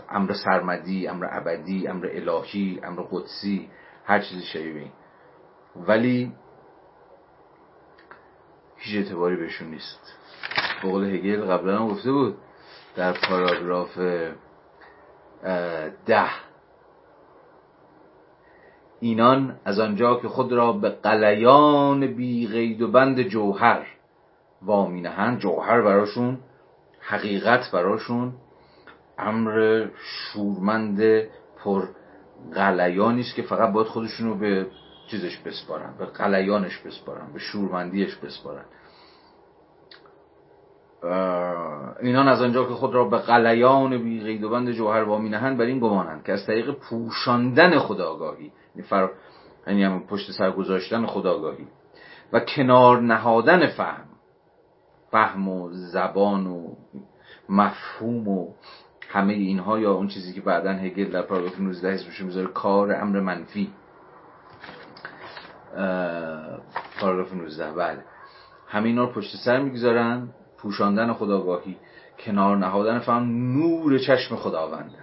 امر 0.10 0.34
سرمدی 0.34 1.08
امر 1.08 1.28
ابدی 1.32 1.88
امر 1.88 2.10
الهی 2.12 2.80
امر 2.84 3.02
قدسی 3.12 3.70
هر 4.06 4.20
چیزی 4.20 4.42
شبیه. 4.42 4.92
ولی 5.76 6.32
هیچ 8.78 9.06
اعتباری 9.06 9.36
بهشون 9.36 9.68
نیست. 9.68 10.14
بقول 10.84 11.16
هگل 11.16 11.46
قبلا 11.46 11.78
هم 11.78 11.88
گفته 11.88 12.12
بود 12.12 12.38
در 12.96 13.14
پاراگراف 13.30 13.98
ده 16.06 16.30
اینان 19.00 19.60
از 19.66 19.80
آنجا 19.80 20.16
که 20.16 20.28
خود 20.28 20.54
را 20.54 20.72
به 20.74 20.90
قلیان 20.90 22.08
بی 22.08 22.48
غید 22.48 22.82
و 22.82 22.92
بند 22.92 23.22
جوهر 23.22 23.88
وامی 24.62 25.02
نهند 25.02 25.40
جوهر 25.40 25.82
براشون 25.82 26.38
حقیقت 27.00 27.72
براشون 27.74 28.34
امر 29.18 29.88
شورمند 29.98 31.02
پر 31.64 31.88
قلیانی 32.54 33.22
است 33.22 33.36
که 33.36 33.42
فقط 33.42 33.74
باید 33.74 33.88
خودشون 33.88 34.28
رو 34.28 34.38
به 34.38 34.68
چیزش 35.12 35.38
بسپارن 35.38 35.94
به 36.00 36.06
قلیانش 36.06 36.78
بسپارن 36.78 37.34
به 37.34 37.40
شورمندیش 37.40 38.16
بسپارن 38.16 38.66
اینان 42.02 42.28
از 42.28 42.42
آنجا 42.42 42.66
که 42.66 42.74
خود 42.74 42.94
را 42.94 43.06
به 43.06 43.18
قلیان 43.18 44.04
بی 44.04 44.24
قید 44.24 44.44
و 44.44 44.50
بند 44.50 44.72
جوهر 44.72 45.04
وامی 45.04 45.30
نهند 45.30 45.58
بر 45.58 45.66
این 45.66 45.80
گمانند 45.80 46.24
که 46.24 46.32
از 46.32 46.46
طریق 46.46 46.72
پوشاندن 46.72 47.80
خداگاهی 47.80 48.52
یعنی. 48.76 49.10
یعنی 49.68 49.84
هم 49.84 50.08
پشت 50.08 50.32
سر 50.32 50.52
گذاشتن 50.52 51.06
خداگاهی 51.06 51.68
و 52.34 52.40
کنار 52.40 53.02
نهادن 53.02 53.68
فهم 53.68 54.06
فهم 55.12 55.48
و 55.50 55.70
زبان 55.72 56.48
و 56.48 56.76
مفهوم 57.50 58.28
و 58.28 58.54
همه 59.16 59.34
اینها 59.34 59.80
یا 59.80 59.94
اون 59.94 60.08
چیزی 60.08 60.34
که 60.34 60.42
بعدا 60.42 60.72
هگل 60.72 61.12
در 61.12 61.22
پاراگراف 61.22 61.60
19 61.60 61.92
حزبش 61.92 62.22
می‌ذاره 62.22 62.48
کار 62.48 62.96
امر 62.96 63.20
منفی. 63.20 63.72
پاراگراف 67.00 67.34
19 67.34 67.72
بله. 67.72 68.04
همه 68.68 68.88
اینا 68.88 69.04
رو 69.04 69.12
پشت 69.12 69.36
سر 69.46 69.60
می‌گذارن 69.60 70.30
پوشاندن 70.58 71.14
خداگاهی 71.14 71.78
کنار 72.20 72.58
نهادن 72.58 73.00
فهم 73.00 73.24
نور 73.58 73.98
چشم 73.98 74.36
خداونده 74.36 74.98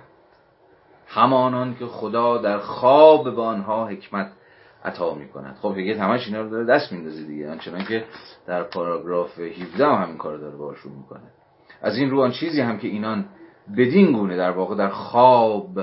همانان 1.07 1.75
که 1.75 1.87
خدا 1.87 2.39
در 2.39 2.59
خواب 2.59 3.35
به 3.37 3.43
آنها 3.43 3.87
حکمت 3.87 4.33
عطا 4.85 5.15
می 5.15 5.29
کند 5.29 5.57
خب 5.63 5.75
هگل 5.79 5.99
همش 5.99 6.27
اینا 6.27 6.43
رو 6.43 6.51
داره 6.51 6.65
دست 6.65 6.93
میندازه 6.93 7.23
دیگه 7.23 7.51
آنچنان 7.51 7.85
که 7.85 8.05
در 8.47 8.63
پاراگراف 8.63 9.39
17 9.39 9.87
هم 9.87 10.03
همین 10.03 10.17
کار 10.17 10.39
داره 10.39 10.57
باشون 10.57 10.93
می‌کنه. 10.93 11.31
از 11.83 11.97
این 11.97 12.11
رو 12.11 12.21
آن 12.21 12.31
چیزی 12.31 12.61
هم 12.61 12.79
که 12.79 12.89
اینان 12.89 13.25
بدین 13.77 14.13
گونه 14.13 14.37
در 14.37 14.51
واقع 14.51 14.77
در 14.77 14.89
خواب 14.89 15.81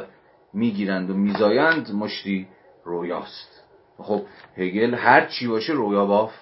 می‌گیرند 0.54 1.10
و 1.10 1.14
میزایند 1.14 1.92
مشتی 1.92 2.48
رویاست. 2.84 3.64
خب 3.98 4.22
هگل 4.58 4.94
هر 4.94 5.26
چی 5.26 5.48
باشه 5.48 5.74
رویا 5.74 6.06
باف 6.06 6.34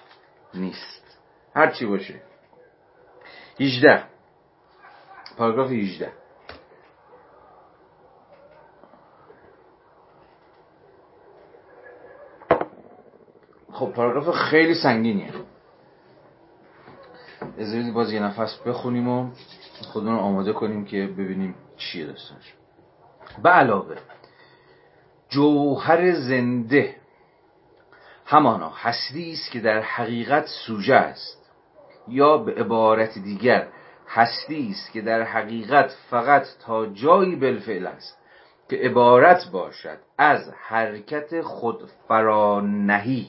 نیست. 0.53 1.17
هر 1.55 1.71
چی 1.71 1.85
باشه. 1.85 2.21
18 3.59 4.03
پاراگراف 5.37 5.71
18 5.71 6.11
خب 13.71 13.91
پاراگراف 13.91 14.29
خیلی 14.29 14.75
سنگینیه. 14.75 15.33
از 17.57 17.93
باز 17.93 18.13
یه 18.13 18.19
نفس 18.19 18.57
بخونیم 18.65 19.09
و 19.09 19.29
خودمون 19.85 20.15
رو 20.15 20.19
آماده 20.19 20.53
کنیم 20.53 20.85
که 20.85 21.07
ببینیم 21.07 21.55
چیه 21.77 22.05
داستانش. 22.05 22.53
به 23.43 23.49
علاوه 23.49 23.95
جوهر 25.29 26.13
زنده. 26.13 26.95
همانا 28.25 28.69
هستی 28.69 29.31
است 29.31 29.51
که 29.51 29.59
در 29.59 29.81
حقیقت 29.81 30.45
سوژه 30.45 30.95
است. 30.95 31.51
یا 32.07 32.37
به 32.37 32.53
عبارت 32.53 33.17
دیگر 33.17 33.67
هستی 34.07 34.69
است 34.71 34.91
که 34.91 35.01
در 35.01 35.21
حقیقت 35.21 35.95
فقط 36.09 36.45
تا 36.65 36.85
جایی 36.85 37.35
بالفعل 37.35 37.87
است 37.87 38.17
که 38.69 38.75
عبارت 38.75 39.51
باشد 39.51 39.97
از 40.17 40.53
حرکت 40.67 41.41
خود 41.41 41.89
فرانهی 42.07 43.27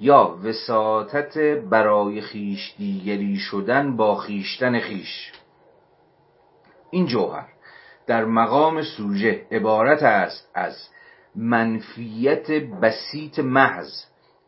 یا 0.00 0.38
وساطت 0.44 1.38
برای 1.70 2.20
خیش 2.20 2.74
دیگری 2.78 3.36
شدن 3.36 3.96
با 3.96 4.16
خیشتن 4.16 4.78
خیش. 4.78 5.32
این 6.96 7.06
جوهر 7.06 7.48
در 8.06 8.24
مقام 8.24 8.82
سوژه 8.82 9.46
عبارت 9.50 10.02
است 10.02 10.50
از 10.54 10.88
منفیت 11.34 12.50
بسیط 12.50 13.38
محض 13.38 14.04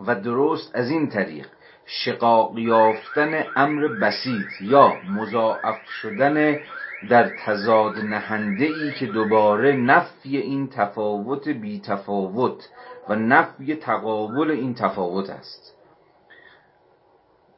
و 0.06 0.14
درست 0.14 0.70
از 0.74 0.90
این 0.90 1.08
طریق 1.08 1.46
شقاق 1.86 2.58
یافتن 2.58 3.44
امر 3.56 3.88
بسیط 3.88 4.46
یا 4.60 4.92
مضاعف 5.10 5.88
شدن 5.88 6.60
در 7.10 7.30
تضاد 7.44 7.98
نهنده 7.98 8.64
ای 8.64 8.92
که 8.92 9.06
دوباره 9.06 9.72
نفی 9.72 10.36
این 10.36 10.68
تفاوت 10.68 11.48
بی 11.48 11.80
تفاوت 11.80 12.68
و 13.08 13.14
نفی 13.14 13.74
تقابل 13.74 14.50
این 14.50 14.74
تفاوت 14.74 15.30
است. 15.30 15.77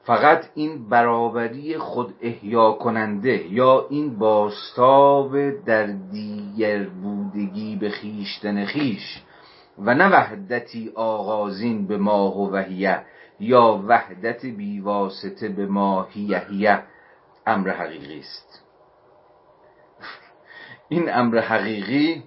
فقط 0.04 0.44
این 0.54 0.88
برابری 0.88 1.78
خود 1.78 2.14
احیا 2.20 2.72
کننده 2.72 3.52
یا 3.52 3.86
این 3.90 4.18
باستاب 4.18 5.50
در 5.50 5.86
دیگر 5.86 6.84
بودگی 6.84 7.76
به 7.76 7.90
خیشتن 7.90 8.64
خیش 8.64 9.22
و 9.78 9.94
نه 9.94 10.08
وحدتی 10.08 10.92
آغازین 10.94 11.86
به 11.86 11.98
ماه 11.98 12.36
و 12.38 12.50
وحیه 12.50 13.02
یا 13.40 13.84
وحدت 13.88 14.46
بیواسطه 14.46 15.48
به 15.48 15.66
ماهیهیه 15.66 16.82
امر 17.46 17.70
حقیقی 17.70 18.18
است. 18.18 18.64
این 20.88 21.14
امر 21.14 21.38
حقیقی 21.38 22.22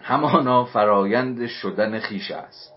همانا 0.00 0.64
فرایند 0.64 1.46
شدن 1.46 1.98
خیش 1.98 2.30
است. 2.30 2.72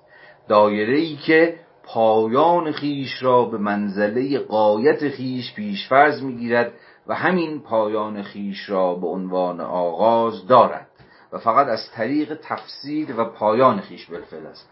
دایره 0.47 0.97
ای 0.97 1.15
که 1.15 1.55
پایان 1.93 2.71
خیش 2.71 3.23
را 3.23 3.45
به 3.45 3.57
منزله 3.57 4.39
قایت 4.39 5.09
خیش 5.09 5.53
پیشفرض 5.55 6.23
می‌گیرد 6.23 6.73
و 7.07 7.15
همین 7.15 7.59
پایان 7.59 8.23
خیش 8.23 8.69
را 8.69 8.95
به 8.95 9.07
عنوان 9.07 9.61
آغاز 9.61 10.47
دارد 10.47 10.87
و 11.31 11.37
فقط 11.37 11.67
از 11.67 11.91
طریق 11.91 12.39
تفسیر 12.43 13.19
و 13.19 13.25
پایان 13.25 13.79
خیش 13.79 14.05
بالفعل 14.05 14.45
است. 14.45 14.69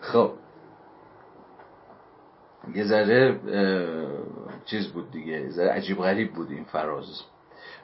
خب. 0.00 0.32
یه 2.74 2.84
ذره 2.84 3.40
چیز 4.64 4.88
بود 4.88 5.10
دیگه 5.10 5.50
ذره 5.50 5.70
عجیب 5.70 5.98
غریب 5.98 6.32
بود 6.32 6.50
این 6.50 6.64
فراز. 6.64 7.22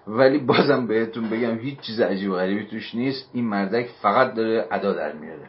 ولی 0.07 0.39
بازم 0.39 0.87
بهتون 0.87 1.31
بگم 1.31 1.59
هیچ 1.59 1.81
چیز 1.81 2.01
عجیب 2.01 2.33
غریبی 2.33 2.67
توش 2.67 2.95
نیست. 2.95 3.31
این 3.33 3.45
مردک 3.45 3.89
فقط 4.03 4.35
داره 4.35 4.69
ادا 4.71 4.93
در 4.93 5.13
میاره. 5.13 5.49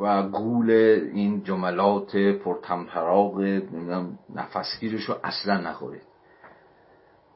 و 0.00 0.22
گول 0.22 0.70
این 1.12 1.44
جملات 1.44 2.16
پرتمطراق 2.16 3.40
نفسگیرش 4.34 5.04
رو 5.04 5.16
اصلا 5.24 5.60
نخورید. 5.60 6.02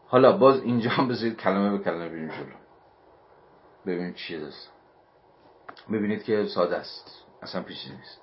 حالا 0.06 0.36
باز 0.36 0.62
اینجا 0.62 0.90
هم 0.90 1.08
بذارید 1.08 1.36
کلمه 1.36 1.78
به 1.78 1.84
کلمه 1.84 2.08
بریم 2.08 2.28
جلو. 2.28 2.56
ببینید 3.86 4.14
چیه 4.14 4.46
دست 4.46 4.72
ببینید 5.92 6.22
که 6.22 6.46
ساده 6.46 6.76
است. 6.76 7.24
اصلا 7.42 7.62
پیچیده 7.62 7.96
نیست. 7.96 8.20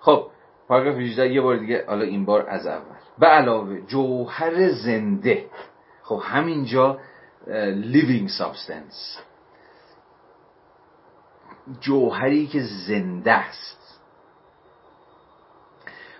خب 0.00 0.26
پاراگراف 0.68 0.96
18 0.96 1.32
یه 1.32 1.40
بار 1.40 1.56
دیگه 1.56 1.84
حالا 1.86 2.04
این 2.04 2.24
بار 2.24 2.46
از 2.48 2.66
اول. 2.66 2.96
به 3.18 3.26
علاوه 3.26 3.80
جوهر 3.80 4.72
زنده. 4.72 5.46
خب 6.02 6.20
همینجا 6.24 6.98
living 7.92 8.28
substance. 8.28 9.29
جوهری 11.80 12.46
که 12.46 12.60
زنده 12.60 13.32
است. 13.32 14.00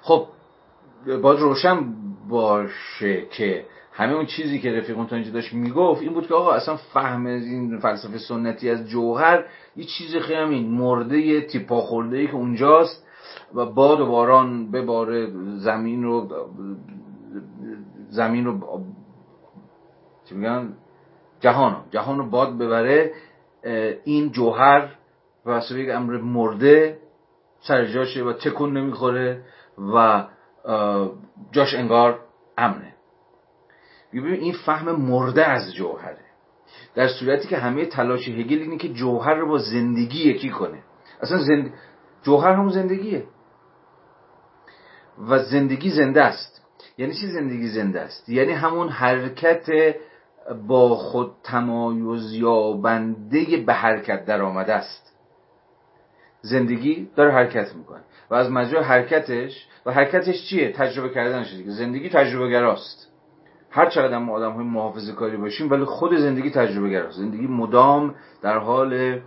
خب 0.02 0.26
باید 1.22 1.40
روشن 1.40 1.94
باشه 2.28 3.26
که 3.26 3.66
همه 3.92 4.12
اون 4.12 4.26
چیزی 4.26 4.58
که 4.58 4.72
رفیقون 4.72 5.06
تا 5.06 5.16
اینجا 5.16 5.30
داشت 5.30 5.52
می‌گفت 5.52 6.02
این 6.02 6.12
بود 6.12 6.26
که 6.26 6.34
آقا 6.34 6.52
اصلا 6.52 6.76
فهم 6.76 7.26
این 7.26 7.78
فلسفه 7.78 8.18
سنتی 8.18 8.70
از 8.70 8.88
جوهر 8.88 9.44
یه 9.76 9.84
چیز 9.84 10.16
خیلی 10.16 10.40
همین 10.40 10.70
مرده 10.70 11.40
تیپا 11.40 11.80
خورده 11.80 12.16
ای 12.16 12.26
که 12.26 12.34
اونجاست 12.34 13.06
و 13.54 13.66
باد 13.66 14.00
و 14.00 14.06
باران 14.06 14.70
بباره 14.70 15.30
زمین 15.56 16.02
رو 16.02 16.28
زمین 18.08 18.44
رو 18.44 18.84
چی 20.24 20.34
میگن؟ 20.34 20.72
جهان 21.40 21.76
جهان 21.90 22.18
رو 22.18 22.30
باد 22.30 22.58
ببره 22.58 23.12
این 24.04 24.30
جوهر 24.30 24.94
و 25.50 25.78
یک 25.78 25.90
امر 25.90 26.16
مرده 26.16 26.98
سر 27.60 27.84
جاشه 27.84 28.24
و 28.24 28.32
تکون 28.32 28.76
نمی‌خوره 28.76 29.42
و 29.94 30.26
جاش 31.52 31.74
انگار 31.74 32.20
امنه. 32.58 32.94
ببین 34.12 34.34
این 34.34 34.52
فهم 34.52 34.90
مرده 34.96 35.46
از 35.46 35.74
جوهره. 35.74 36.18
در 36.94 37.08
صورتی 37.08 37.48
که 37.48 37.56
همه 37.56 37.86
تلاش 37.86 38.28
هگل 38.28 38.58
اینه 38.58 38.76
که 38.76 38.88
جوهر 38.88 39.34
رو 39.34 39.48
با 39.48 39.58
زندگی 39.58 40.30
یکی 40.30 40.50
کنه. 40.50 40.82
اصلا 41.20 41.38
زند... 41.38 41.72
جوهر 42.22 42.52
همون 42.52 42.68
زندگیه. 42.68 43.24
و 45.28 45.38
زندگی 45.38 45.90
زنده 45.90 46.22
است. 46.22 46.66
یعنی 46.98 47.14
چی 47.14 47.26
زندگی 47.26 47.68
زنده 47.68 48.00
است؟ 48.00 48.28
یعنی 48.28 48.52
همون 48.52 48.88
حرکت 48.88 49.94
با 50.66 50.94
خود 50.94 51.32
تمایز 51.42 52.32
یابنده 52.32 53.56
به 53.56 53.74
حرکت 53.74 54.24
در 54.24 54.42
آمده 54.42 54.72
است. 54.74 55.09
زندگی 56.42 57.08
داره 57.16 57.32
حرکت 57.32 57.74
می‌کنه. 57.74 58.00
و 58.30 58.34
از 58.34 58.50
مجرای 58.50 58.84
حرکتش 58.84 59.66
و 59.86 59.92
حرکتش 59.92 60.48
چیه؟ 60.48 60.72
تجربه 60.72 61.08
کردنش 61.08 61.54
دیگه. 61.54 61.70
زندگی 61.70 62.08
تجربه 62.08 62.50
گراست 62.50 63.10
هر 63.70 63.90
چقدر 63.90 64.18
ما 64.18 64.32
آدم 64.32 64.52
های 64.52 64.64
محافظه 64.64 65.12
کاری 65.12 65.36
باشیم 65.36 65.70
ولی 65.70 65.84
خود 65.84 66.16
زندگی 66.16 66.50
تجربه 66.50 66.90
گراست 66.90 67.18
زندگی 67.18 67.46
مدام 67.46 68.14
در 68.42 68.58
حال 68.58 69.20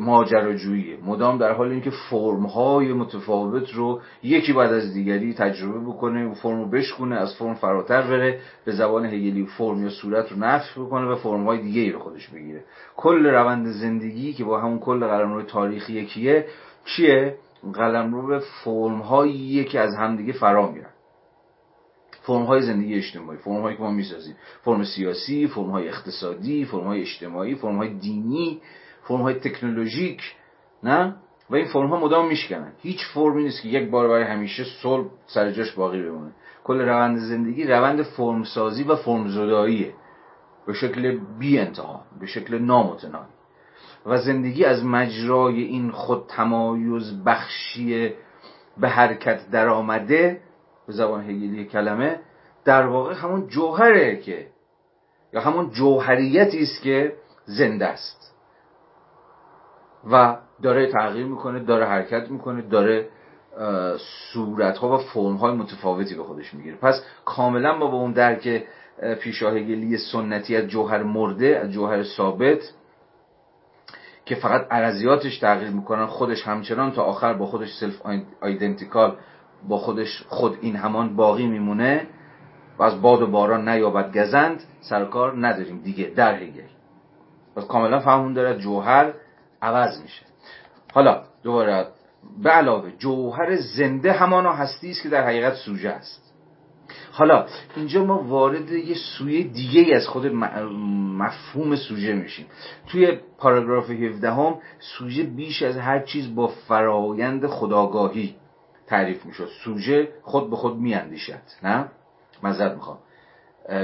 ماجراجویی. 0.00 0.96
مدام 0.96 1.38
در 1.38 1.52
حال 1.52 1.70
اینکه 1.70 1.90
فرم 1.90 2.46
های 2.46 2.92
متفاوت 2.92 3.70
رو 3.74 4.00
یکی 4.22 4.52
بعد 4.52 4.72
از 4.72 4.94
دیگری 4.94 5.34
تجربه 5.34 5.80
بکنه 5.80 6.34
فرم 6.34 6.58
رو 6.58 6.70
بشکونه 6.70 7.16
از 7.16 7.36
فرم 7.36 7.54
فراتر 7.54 8.02
بره 8.02 8.40
به 8.64 8.72
زبان 8.72 9.06
هگلی 9.06 9.46
فرم 9.46 9.82
یا 9.82 9.90
صورت 9.90 10.32
رو 10.32 10.38
نفی 10.38 10.80
بکنه 10.80 11.06
و 11.06 11.14
فرم 11.14 11.44
های 11.44 11.62
دیگه 11.62 11.80
ای 11.80 11.92
رو 11.92 11.98
خودش 11.98 12.28
بگیره. 12.28 12.64
کل 12.96 13.26
روند 13.26 13.66
زندگی 13.66 14.32
که 14.32 14.44
با 14.44 14.60
همون 14.60 14.78
کل 14.78 15.06
قلمرو 15.06 15.42
تاریخی 15.42 15.92
یکیه 15.92 16.46
چیه؟ 16.84 17.36
قلمرو 17.74 18.26
به 18.26 18.38
فرم 18.64 18.98
هایی 18.98 19.64
که 19.64 19.80
از 19.80 19.94
همدیگه 19.94 20.32
فرا 20.32 20.70
میرن. 20.70 20.90
فرم 22.22 22.42
های 22.42 22.62
زندگی 22.62 22.94
اجتماعی 22.94 23.38
فرم 23.38 23.62
هایی 23.62 23.76
که 23.76 23.82
ما 23.82 23.90
می‌سازیم. 23.90 24.34
فرم 24.62 24.84
سیاسی 24.84 25.46
فرم 25.46 25.70
های 25.70 25.88
اقتصادی 25.88 26.64
فرم 26.64 26.84
های 26.84 27.00
اجتماعی 27.00 27.54
فرم 27.54 27.76
های 27.76 27.94
دینی. 27.94 28.60
فرم 29.10 29.22
های 29.22 29.34
تکنولوژیک 29.34 30.22
نه؟ 30.82 31.14
و 31.50 31.54
این 31.54 31.66
فرم 31.66 31.88
ها 31.88 32.00
مدام 32.00 32.28
میشکنن. 32.28 32.72
هیچ 32.82 33.06
فرمی 33.14 33.42
نیست 33.42 33.62
که 33.62 33.68
یک 33.68 33.90
بار 33.90 34.08
برای 34.08 34.24
همیشه 34.24 34.64
صلب 34.82 35.06
سر 35.26 35.50
جاش 35.50 35.72
باقی 35.72 36.02
بمونه. 36.02 36.30
کل 36.64 36.80
روند 36.80 37.18
زندگی 37.18 37.64
روند 37.64 38.02
فرم 38.02 38.44
سازی 38.44 38.84
و 38.84 38.96
فرم 38.96 39.28
زداییه 39.28 39.94
به 40.66 40.72
شکل 40.72 41.18
بی 41.38 41.58
انتها 41.58 42.04
به 42.20 42.26
شکل 42.26 42.58
نامتناهی. 42.58 43.30
و 44.06 44.16
زندگی 44.18 44.64
از 44.64 44.84
مجرای 44.84 45.62
این 45.62 45.90
خود 45.90 46.26
تمایز 46.28 47.24
بخشی 47.24 48.14
به 48.78 48.88
حرکت 48.88 49.50
در 49.50 49.68
آمده 49.68 50.40
به 50.86 50.92
زبان 50.92 51.24
هگلی 51.24 51.64
کلمه 51.64 52.20
در 52.64 52.86
واقع 52.86 53.14
همون 53.14 53.46
جوهره 53.46 54.16
که 54.16 54.46
یا 55.32 55.40
همون 55.40 55.70
جوهریتی 55.70 56.62
است 56.62 56.82
که 56.82 57.12
زنده 57.44 57.86
است. 57.86 58.29
و 60.10 60.36
داره 60.62 60.86
تغییر 60.92 61.26
می‌کنه 61.26 61.58
داره 61.58 61.86
حرکت 61.86 62.30
می‌کنه 62.30 62.62
داره 62.62 63.08
صورت 64.32 64.78
ها 64.78 64.94
و 64.94 64.98
فرم 64.98 65.34
های 65.36 65.52
متفاوتی 65.52 66.14
به 66.14 66.22
خودش 66.22 66.54
می‌گیره. 66.54 66.76
پس 66.76 67.04
کاملا 67.24 67.78
با 67.78 67.86
به 67.86 67.94
اون 67.94 68.12
درک 68.12 68.64
پیشاهگلی 69.20 69.98
سنتی 69.98 70.56
از 70.56 70.66
جوهر 70.66 71.02
مرده 71.02 71.58
از 71.58 71.70
جوهر 71.70 72.02
ثابت 72.02 72.72
که 74.24 74.34
فقط 74.34 74.66
عرضیاتش 74.70 75.38
تغییر 75.38 75.70
می‌کنن 75.70 76.06
خودش 76.06 76.46
همچنان 76.46 76.92
تا 76.92 77.02
آخر 77.02 77.34
با 77.34 77.46
خودش 77.46 77.74
سلف 77.74 78.02
آیدنتیکال 78.40 79.16
با 79.68 79.78
خودش 79.78 80.24
خود 80.28 80.58
این 80.60 80.76
همان 80.76 81.16
باقی 81.16 81.46
میمونه 81.46 82.06
و 82.78 82.82
از 82.82 83.02
باد 83.02 83.22
و 83.22 83.26
باران 83.26 83.68
نیابد 83.68 84.18
گزند 84.18 84.62
سرکار 84.80 85.46
نداریم 85.46 85.80
دیگه 85.84 86.12
در 86.16 86.34
هگل 86.34 86.62
پس 87.56 87.66
کاملا 87.66 88.00
فهمون 88.00 88.32
داره 88.32 88.58
جوهر 88.58 89.12
عوض 89.62 90.02
میشه. 90.02 90.26
حالا 90.92 91.22
دوباره 91.42 91.86
به 92.42 92.50
علاوه 92.50 92.90
جوهر 92.90 93.56
زنده 93.56 94.12
همانا 94.12 94.52
هستی 94.52 94.90
است 94.90 95.02
که 95.02 95.08
در 95.08 95.24
حقیقت 95.24 95.54
سوژه 95.54 95.88
است. 95.88 96.34
حالا 97.12 97.46
اینجا 97.76 98.04
ما 98.04 98.22
وارد 98.22 98.70
یه 98.70 98.94
سویه 98.94 99.42
دیگه 99.42 99.96
از 99.96 100.06
خود 100.06 100.26
مفهوم 100.26 101.76
سوژه 101.76 102.12
میشیم. 102.12 102.46
توی 102.86 103.18
پاراگراف 103.38 103.90
17 103.90 104.32
هم 104.32 104.58
سوژه 104.78 105.22
بیش 105.22 105.62
از 105.62 105.76
هر 105.76 106.00
چیز 106.00 106.34
با 106.34 106.46
فرایند 106.46 107.46
خداگاهی 107.46 108.36
تعریف 108.86 109.26
می‌شد. 109.26 109.48
سوژه 109.64 110.08
خود 110.22 110.50
به 110.50 110.56
خود 110.56 110.76
میاندیشد 110.76 111.42
نه؟ 111.62 111.88
مزد 112.42 112.74
می‌خوام. 112.74 112.98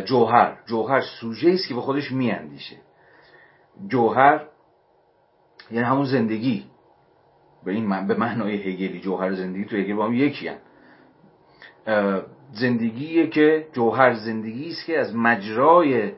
جوهر. 0.05 0.59
جوهر 0.67 1.01
سوژه 1.01 1.51
است 1.51 1.69
که 1.69 1.75
به 1.75 1.81
خودش 1.81 2.13
میاندیشه. 2.13 2.77
جوهر 3.89 4.47
یعنی 5.71 5.85
همون 5.85 6.05
زندگی. 6.05 6.65
به 7.65 7.73
این 7.73 8.07
به 8.07 8.15
معنای 8.15 8.57
هگلی 8.57 9.01
جوهر 9.01 9.35
زندگی 9.35 9.65
تو 9.65 9.77
هگل 9.77 9.95
با 9.95 10.07
هم 10.07 10.15
یکی 10.15 10.49
هم. 10.49 10.57
زندگیه 12.53 13.27
که 13.27 13.67
جوهر 13.73 14.15
زندگی 14.15 14.71
است 14.71 14.87
که 14.87 14.99
از 14.99 15.17
مجرای 15.17 16.13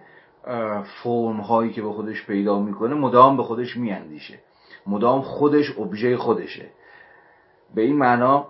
فرم 0.85 1.41
هایی 1.41 1.73
که 1.73 1.83
به 1.83 1.93
خودش 1.93 2.27
پیدا 2.27 2.63
می‌کنه 2.63 2.95
مدام 2.95 3.37
به 3.37 3.43
خودش 3.43 3.77
میاندیشه. 3.77 4.39
مدام 4.87 5.23
خودش 5.23 5.79
ابژه 5.79 6.17
خودشه. 6.17 6.67
به 7.75 7.83
این 7.83 7.97
معنا 7.97 8.47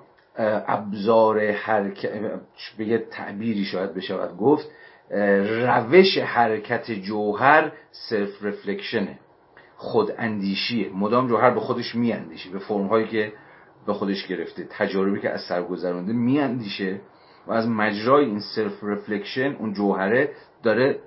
ابزار 0.66 1.50
حرکت 1.50 2.10
به 2.78 2.84
یه 2.84 2.98
تعبیری 2.98 3.64
شاید 3.64 3.94
بشود 3.94 4.36
گفت 4.36 4.70
روش 5.10 6.18
حرکت 6.18 6.90
جوهر 6.90 7.72
self 7.92 8.44
reflection 8.44 9.06
ه. 9.06 9.18
خود 9.80 10.12
اندیشیه 10.18 10.90
مدام 10.92 11.28
جوهر 11.28 11.50
به 11.50 11.60
خودش 11.60 11.94
میاندیشه 11.94 12.50
به 12.50 12.58
form 12.58 12.86
هایی 12.86 13.08
که 13.08 13.32
به 13.86 13.92
خودش 13.94 14.26
گرفته 14.26 14.66
تجاربی 14.70 15.20
که 15.20 15.30
از 15.30 15.40
سر 15.40 15.62
گذرونده 15.62 16.12
میاندیشه 16.12 17.00
و 17.46 17.52
از 17.52 17.68
مجرای 17.68 18.24
این 18.24 18.40
self 18.40 18.84
reflection 18.84 19.56
اون 19.58 19.72
جوهره 19.72 20.30
داره 20.62 21.00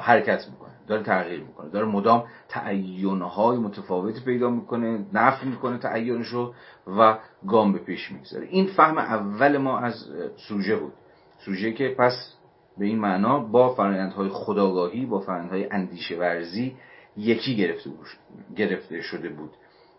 حرکت 0.00 0.46
می‌کنه 0.50 0.72
داره 0.86 1.02
تغییر 1.02 1.40
می‌کنه 1.40 1.70
داره 1.70 1.86
مدام 1.86 2.24
تعینهای 2.48 3.58
متفاوتی 3.58 4.20
پیدا 4.24 4.50
می‌کنه 4.50 5.06
نفی 5.12 5.48
می‌کنه 5.48 5.78
تعینش 5.78 6.26
رو 6.26 6.54
و 6.98 7.18
گام 7.48 7.72
به 7.72 7.78
پیش 7.78 8.12
می‌گذاره. 8.12 8.46
این 8.46 8.66
فهم 8.66 8.98
اول 8.98 9.58
ما 9.58 9.78
از 9.78 9.94
سوژه 10.36 10.76
بود. 10.76 10.92
سوژه 11.44 11.72
که 11.72 11.94
پس 11.98 12.37
به 12.78 12.86
این 12.86 12.98
معنا 12.98 13.38
با 13.38 13.74
فرایندهای 13.74 14.28
خداگاهی 14.28 15.06
با 15.06 15.20
فرایندهای 15.20 15.68
اندیشه 15.70 16.16
ورزی 16.16 16.76
یکی 17.16 17.56
گرفته, 17.56 17.90
گرفته 18.56 19.00
شده 19.00 19.28
بود. 19.28 19.50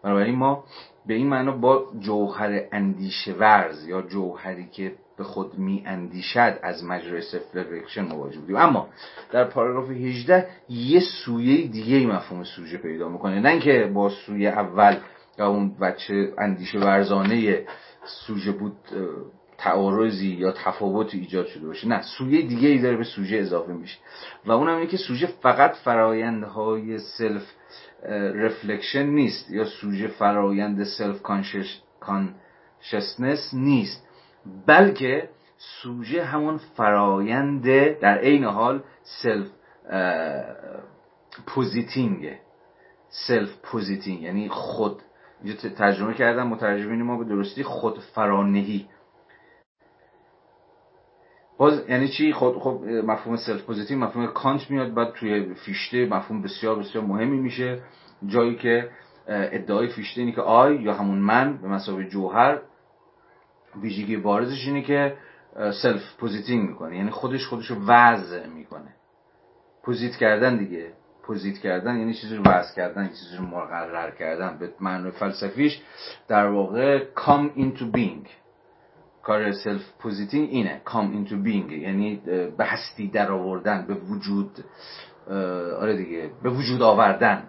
بنابراین 0.03 0.35
ما 0.35 0.63
به 1.05 1.13
این 1.13 1.27
معنا 1.27 1.51
با 1.51 1.85
جوهر 1.99 2.61
اندیشه 2.71 3.33
ورز 3.33 3.87
یا 3.87 4.01
جوهری 4.01 4.67
که 4.71 4.93
به 5.17 5.23
خود 5.23 5.57
می 5.57 5.83
اندیشد 5.85 6.59
از 6.63 6.83
مجرای 6.83 7.21
سفلرکشن 7.21 8.01
مواجه 8.01 8.39
بودیم. 8.39 8.55
اما 8.55 8.89
در 9.31 9.43
پاراگراف 9.43 9.89
18 9.89 10.47
یه 10.69 10.99
سویه 10.99 11.67
دیگه 11.67 12.07
مفهوم 12.07 12.43
سوژه 12.43 12.77
پیدا 12.77 13.09
می‌کنه. 13.09 13.39
نه 13.39 13.49
اینکه 13.49 13.91
با 13.93 14.09
سویه 14.09 14.49
اول 14.49 14.97
یا 15.39 15.47
اون 15.47 15.77
وجه 15.81 16.33
اندیشه 16.37 16.79
ورزانه 16.79 17.65
سوژه 18.05 18.51
بود 18.51 18.77
تعارضی 19.59 20.27
یا 20.27 20.51
تفاوتی 20.51 21.19
ایجاد 21.19 21.47
شده 21.47 21.67
باشه. 21.67 21.87
نه 21.87 22.01
سویه 22.01 22.41
دیگه 22.41 22.69
ای 22.69 22.79
داره 22.79 22.97
به 22.97 23.03
سوژه 23.03 23.37
اضافه 23.37 23.71
میشه. 23.71 23.97
و 24.45 24.51
اونم 24.51 24.75
اینه 24.75 24.87
که 24.87 24.97
سوژه 24.97 25.27
فقط 25.27 25.75
فرایندهای 25.75 26.97
self 26.97 27.43
reflection 28.35 29.05
نیست 29.05 29.51
یا 29.51 29.65
سوژه 29.65 30.07
فرایند 30.07 30.83
self 30.83 31.21
consciousness 31.99 33.53
نیست. 33.53 34.07
بلکه 34.65 35.29
سوژه 35.57 36.23
همون 36.23 36.57
فرایند 36.57 37.63
در 37.99 38.17
عین 38.17 38.43
حال 38.43 38.83
self 39.03 39.47
positing 41.47 42.31
self 43.09 43.49
positing 43.63 44.21
یعنی 44.21 44.49
خود. 44.49 45.01
ترجمه 45.77 46.13
کردم 46.13 46.47
مترجمین 46.47 47.03
ما 47.03 47.17
به 47.17 47.25
درستی 47.25 47.63
خودفرانهی. 47.63 48.87
باز 51.59 51.89
یعنی 51.89 52.07
چی؟ 52.07 52.33
خود 52.33 52.55
خب 52.59 52.83
مفهوم 53.05 53.35
self 53.35 53.61
positing 53.63 53.97
مفهوم 53.97 54.27
کانت 54.27 54.71
میاد 54.71 54.93
بعد 54.93 55.13
توی 55.13 55.53
فیشته 55.53 56.05
مفهوم 56.05 56.41
بسیار 56.41 56.79
بسیار 56.79 57.03
مهمی 57.03 57.39
میشه. 57.39 57.81
جایی 58.27 58.55
که 58.55 58.89
ادعای 59.27 59.87
فیشته 59.87 60.21
اینه 60.21 60.33
که 60.33 60.41
I 60.41 60.75
یا 60.75 60.93
همون 60.93 61.17
من 61.17 61.57
به 61.57 61.67
مثابه 61.67 62.03
جوهر 62.03 62.59
ویژگی 63.81 64.17
بارزش 64.17 64.67
اینه 64.67 64.81
که 64.81 65.17
self 65.81 66.01
positing 66.17 66.69
می‌کنه. 66.69 66.97
یعنی 66.97 67.09
خودش 67.09 67.45
خودش 67.47 67.65
رو 67.65 67.75
وضع 67.87 68.47
می‌کنه. 68.47 68.95
posit 69.83 70.15
کردن 70.15 70.57
دیگه. 70.57 70.93
posit 71.23 71.57
کردن 71.57 71.97
یعنی 71.97 72.13
چیزی 72.13 72.35
رو 72.35 72.43
وضع 72.43 72.75
کردن 72.75 73.01
یعنی 73.01 73.15
چیزی 73.15 73.37
رو 73.37 73.45
مقرر 73.45 74.11
کردن. 74.11 74.57
به 74.57 74.73
معنی 74.81 75.11
فلسفیش 75.11 75.81
در 76.27 76.47
واقع 76.47 77.03
come 77.15 77.59
into 77.59 77.83
being. 77.95 78.27
کار 79.29 79.51
self 79.51 79.81
positing 79.99 80.49
اینه. 80.51 80.81
come 80.85 81.11
into 81.11 81.37
being 81.37 81.71
یعنی 81.71 82.21
به 82.57 82.65
هستی 82.65 83.07
در 83.07 83.31
آوردن 83.31 83.85
به 83.87 83.93
وجود 83.93 84.51
آره 85.79 85.97
دیگه 85.97 86.31
به 86.43 86.49
وجود 86.49 86.81
آوردن. 86.81 87.43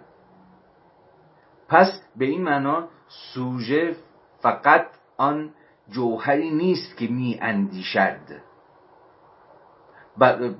پس 1.67 2.01
به 2.15 2.25
این 2.25 2.41
معنا 2.43 2.87
سوژه 3.07 3.95
فقط 4.41 4.87
آن 5.17 5.49
جوهری 5.89 6.49
نیست 6.49 6.97
که 6.97 7.07
می 7.07 7.39
اندیشد 7.41 8.41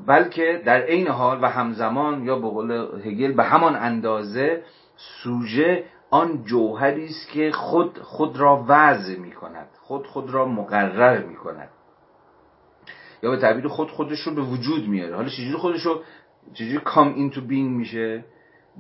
بلکه 0.08 0.62
در 0.66 0.82
عین 0.82 1.08
حال 1.08 1.44
و 1.44 1.46
همزمان 1.46 2.24
یا 2.24 2.40
به 2.40 2.48
قول 2.48 2.72
هگل 3.06 3.32
به 3.34 3.44
همان 3.44 3.76
اندازه 3.76 4.64
سوژه 5.24 5.84
آن 6.10 6.44
جوهری 6.44 7.06
است 7.06 7.30
که 7.30 7.52
خود 7.52 8.00
خود 8.00 8.40
را 8.40 8.66
وضع 8.68 9.20
می 9.20 9.32
کند 9.32 9.71
خود 9.92 10.08
خود 10.08 10.30
را 10.30 10.46
مقرر 10.46 11.24
می 11.24 11.36
کند 11.36 11.70
یا 13.24 13.32
به 13.32 13.38
تعبیر 13.38 13.68
خود 13.68 13.92
خودش 13.92 14.20
رو 14.20 14.36
به 14.36 14.42
وجود 14.42 14.88
میاره. 14.88 15.16
حالا 15.16 15.30
چجوری 15.30 15.58
خودش 15.58 15.82
رو 15.82 16.04
چجوری 16.54 16.78
کام 16.78 17.14
این 17.14 17.30
تو 17.30 17.42
بینگ 17.42 17.78
میشه؟ 17.78 18.26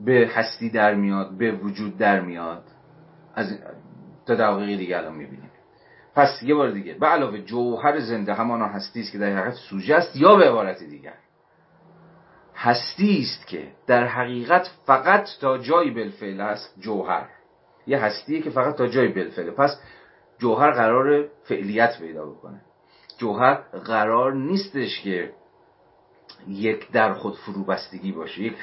به 0.05 0.29
هستی 0.33 0.69
در 0.69 0.95
میاد 0.95 1.37
به 1.37 1.51
وجود 1.51 1.97
در 1.97 2.21
میاد. 2.21 2.63
از 3.35 3.59
تا 4.25 4.35
دقیقه 4.35 4.77
دیگه 4.77 4.97
الان 4.97 5.15
می‌بینیم. 5.15 5.51
پس 6.15 6.43
یه 6.43 6.55
بار 6.55 6.71
دیگه 6.71 6.93
به 6.93 7.07
علاوه 7.07 7.41
جوهر 7.41 7.99
زنده 7.99 8.33
همانا 8.33 8.65
هستی 8.65 9.01
است 9.01 9.11
که 9.11 9.17
در 9.17 9.37
حقیقت 9.37 9.53
سوژه 9.53 9.95
است 9.95 10.15
یا 10.15 10.35
به 10.35 10.49
عبارت 10.49 10.83
دیگر. 10.83 11.17
هستی 12.55 13.21
است 13.21 13.47
که 13.47 13.67
در 13.87 14.07
حقیقت 14.07 14.71
فقط 14.85 15.27
تا 15.41 15.57
جای 15.57 15.91
بالفعل 15.91 16.41
است 16.41 16.75
جوهر. 16.79 17.29
یه 17.87 17.97
هستیه 17.97 18.41
که 18.41 18.49
فقط 18.49 18.75
تا 18.75 18.87
جای 18.87 19.07
بالفعله. 19.07 19.51
پس 19.51 19.79
جوهر 20.41 20.71
قرار 20.71 21.25
فعلیت 21.43 21.99
پیدا 21.99 22.25
بکنه. 22.25 22.61
جوهر 23.17 23.53
قرار 23.85 24.33
نیستش 24.33 25.01
که 25.01 25.31
یک 26.47 26.91
در 26.91 27.13
خود 27.13 27.35
فرو 27.37 27.63
بستگی 27.63 28.11
باشه 28.11 28.41
یک, 28.41 28.53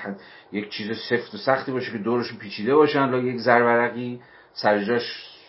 یک 0.53 0.71
چیز 0.71 0.87
سفت 1.11 1.35
و 1.35 1.37
سختی 1.37 1.73
باشه 1.73 1.93
که 1.93 1.99
دورش 1.99 2.39
پیچیده 2.39 2.75
باشن 2.75 3.09
لا 3.09 3.19
یک 3.19 3.37
زرورقی 3.37 4.21
سرجاش 4.53 5.03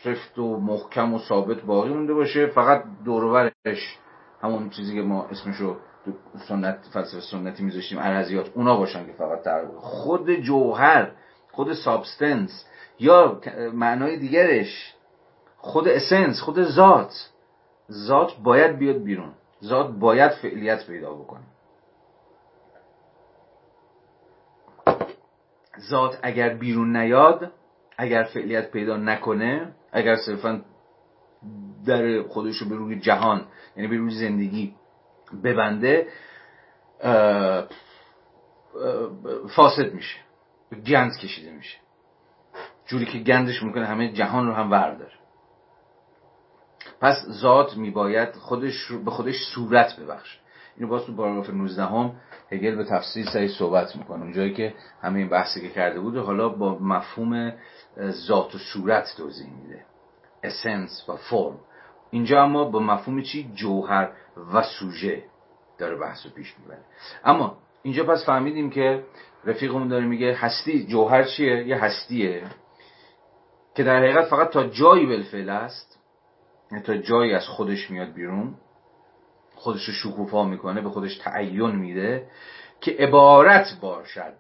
سفت 0.04 0.40
و 0.40 0.60
محکم 0.60 1.14
و 1.14 1.20
ثابت 1.20 1.62
باقی 1.62 1.90
مونده 1.90 2.14
باشه. 2.14 2.48
فقط 2.48 2.84
دورورش 3.06 3.98
همون 4.42 4.70
چیزی 4.70 4.96
که 4.96 5.02
ما 5.02 5.26
اسمشو 5.26 5.78
سنت 6.48 6.78
فلسفه 6.94 7.22
سنتی 7.22 7.64
میذاشتیم 7.64 8.00
عرضیات 8.00 8.50
اونا 8.56 8.78
باشن 8.78 9.06
که 9.06 9.12
فقط 9.12 9.44
در 9.44 9.66
خود 9.78 10.36
جوهر 10.36 11.12
خود 11.52 11.74
سابستنس 11.74 12.66
یا 13.00 13.42
معنای 13.74 14.18
دیگرش 14.18 14.96
خود 15.62 15.88
اسنس 15.88 16.42
خود 16.42 16.64
ذات. 16.64 17.30
ذات 17.92 18.38
باید 18.44 18.78
بیاد 18.78 18.98
بیرون. 19.04 19.34
ذات 19.64 19.92
باید 19.92 20.32
فعلیت 20.32 20.88
پیدا 20.88 21.14
بکنه. 21.14 21.44
ذات 25.80 26.20
اگر 26.24 26.50
بیرون 26.50 26.98
نیاد 26.98 27.52
اگر 27.98 28.24
فعلیت 28.24 28.72
پیدا 28.72 28.98
نکنه 28.98 29.76
اگر 29.92 30.16
صرفا 30.16 30.62
در 31.86 32.22
خودش 32.22 32.58
رو 32.58 32.70
به 32.70 32.76
روی 32.76 33.00
جهان 33.00 33.46
یعنی 33.76 33.88
به 33.88 33.98
روی 33.98 34.12
زندگی 34.12 34.76
ببنده 35.44 36.08
فاسد 39.56 39.94
میشه. 39.94 40.20
گند 40.88 41.18
کشیده 41.18 41.52
میشه. 41.52 41.78
جوری 42.86 43.06
که 43.06 43.20
گندش 43.20 43.64
می‌کنه 43.64 43.86
همه 43.86 44.12
جهان 44.12 44.48
رو 44.48 44.54
هم 44.54 44.72
ورداره 44.72 45.19
پس 47.02 47.26
ذات 47.30 47.78
میباید 47.78 48.36
خودش 48.36 48.92
به 49.06 49.12
خودش 49.12 49.36
صورت 49.56 50.00
ببخشه. 50.00 50.40
اینو 50.78 50.90
باز 50.90 51.06
تو 51.06 51.16
پاراگراف 51.16 51.50
19 51.50 51.86
هم 51.86 52.12
هگل 52.52 52.76
به 52.76 52.84
تفصیل 52.84 53.26
سعی 53.34 53.48
صحبت 53.48 53.96
می‌کنه. 53.96 54.22
اونجایی 54.22 54.54
که 54.54 54.74
همه 55.02 55.20
این 55.20 55.30
بحثی 55.30 55.62
که 55.62 55.70
کرده 55.70 56.00
بود 56.00 56.18
حالا 56.18 56.50
با 56.50 56.80
مفهوم 56.80 57.54
ذات 58.10 58.56
و 58.56 58.58
صورت 58.58 59.14
توضیح 59.18 59.48
میده. 59.62 59.86
اسنس 60.44 61.06
و 61.10 61.16
فرم 61.16 61.60
اینجا 62.12 62.44
اما 62.44 62.64
با 62.64 62.80
مفهوم 62.80 63.22
چی؟ 63.22 63.52
جوهر 63.56 64.12
و 64.54 64.64
سوژه 64.64 65.24
داره 65.78 65.96
بحث 65.96 66.26
رو 66.26 66.32
پیش 66.32 66.56
می‌بره. 66.60 66.82
اما 67.26 67.58
اینجا 67.84 68.04
پس 68.04 68.26
فهمیدیم 68.26 68.70
که 68.70 69.04
رفیقمون 69.46 69.88
داره 69.88 70.06
میگه 70.06 70.34
هستی. 70.34 70.86
جوهر 70.86 71.24
چیه؟ 71.24 71.68
یه 71.68 71.84
هستیه. 71.84 72.44
که 73.76 73.84
در 73.84 73.98
حقیقت 73.98 74.26
فقط 74.26 74.50
تا 74.50 74.64
جایی 74.64 75.06
بالفعل 75.06 75.50
است 75.50 75.89
تا 76.86 76.98
جایی 76.98 77.34
از 77.34 77.48
خودش 77.48 77.92
میاد 77.92 78.14
بیرون 78.14 78.56
خودش 79.56 79.86
رو 79.86 79.94
شکوفا 79.94 80.44
می‌کنه 80.44 80.82
به 80.82 80.90
خودش 80.90 81.18
تعین 81.18 81.76
میده 81.76 82.28
که 82.82 82.92
عبارت 83.00 83.68
باشد 83.82 84.34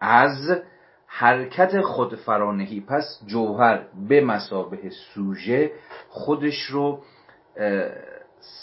از 0.00 0.58
حرکت 1.06 1.80
خود 1.80 2.14
فرانهی 2.14 2.80
پس 2.80 3.20
جوهر 3.26 3.84
به 4.08 4.20
مسابه 4.20 4.90
سوژه 5.14 5.72
خودش 6.08 6.62
رو 6.62 7.02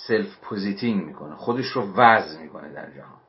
self 0.08 0.40
positing 0.42 1.06
می‌کنه 1.06 1.36
خودش 1.36 1.66
رو 1.66 1.94
وضع 1.94 2.42
می‌کنه 2.42 2.74
در 2.74 2.92
جهان. 2.92 3.20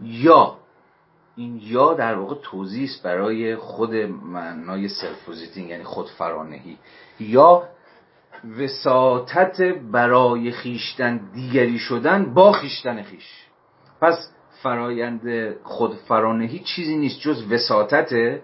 یا 0.00 0.58
این 1.36 1.60
یا 1.62 1.94
در 1.94 2.14
واقع 2.14 2.34
توضیح 2.42 2.90
برای 3.04 3.56
خود 3.56 3.94
معنای 3.94 4.88
self 4.88 5.24
positing 5.26 5.70
یعنی 5.70 5.84
خود 5.84 6.08
فرانهی 6.10 6.78
یا 7.20 7.68
وساطت 8.58 9.62
برای 9.92 10.50
خویشتن 10.50 11.30
دیگری 11.34 11.78
شدن 11.78 12.34
با 12.34 12.52
خویشتن 12.52 13.02
خویش. 13.02 13.46
پس 14.00 14.32
فرایند 14.62 15.54
خود 15.62 15.94
فرانهی 15.94 16.58
چیزی 16.58 16.96
نیست 16.96 17.20
جز 17.20 17.52
وساطت. 17.52 18.40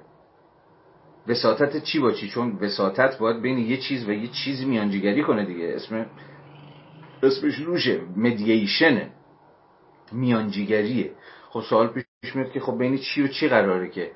وساطت 1.28 1.84
چی 1.84 1.98
با 1.98 2.12
چی؟ 2.12 2.28
چون 2.28 2.58
وساطت 2.60 3.18
باید 3.18 3.42
بین 3.42 3.58
یه 3.58 3.76
چیز 3.76 4.08
و 4.08 4.12
یه 4.12 4.28
چیز 4.28 4.64
میانجیگری 4.66 5.22
کنه 5.22 5.44
دیگه. 5.44 5.72
اسم 5.76 6.06
اسمش 7.22 7.54
روشه. 7.54 8.00
mediation 8.16 9.01
ه 9.01 9.10
میانجیگریه. 10.12 11.12
خب 11.50 11.60
سوال 11.60 11.88
پیش 11.88 12.36
میاد 12.36 12.52
که 12.52 12.60
خب 12.60 12.78
بین 12.78 12.98
چی 12.98 13.22
و 13.22 13.28
چی 13.28 13.48
قراره 13.48 13.90
که 13.90 14.10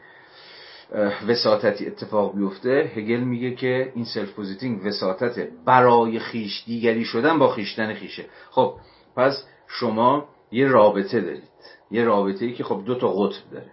وساطتی 1.28 1.86
اتفاق 1.86 2.36
بیفته 2.36 2.92
هگل 2.96 3.20
میگه 3.20 3.54
که 3.54 3.92
این 3.94 4.04
self 4.04 4.32
positing 4.32 4.86
وساطت 4.86 5.48
برای 5.64 6.18
خویش 6.18 6.64
دیگری 6.66 7.04
شدن 7.04 7.38
با 7.38 7.48
خویشتن 7.48 7.94
خویشه. 7.94 8.24
خب 8.50 8.74
پس 9.16 9.44
شما 9.68 10.28
یه 10.52 10.66
رابطه 10.66 11.20
دارید. 11.20 11.42
یه 11.90 12.04
رابطه 12.04 12.44
ای 12.44 12.52
که 12.52 12.64
خب 12.64 12.82
دو 12.84 12.94
تا 12.94 13.08
قطب 13.08 13.50
داره. 13.52 13.70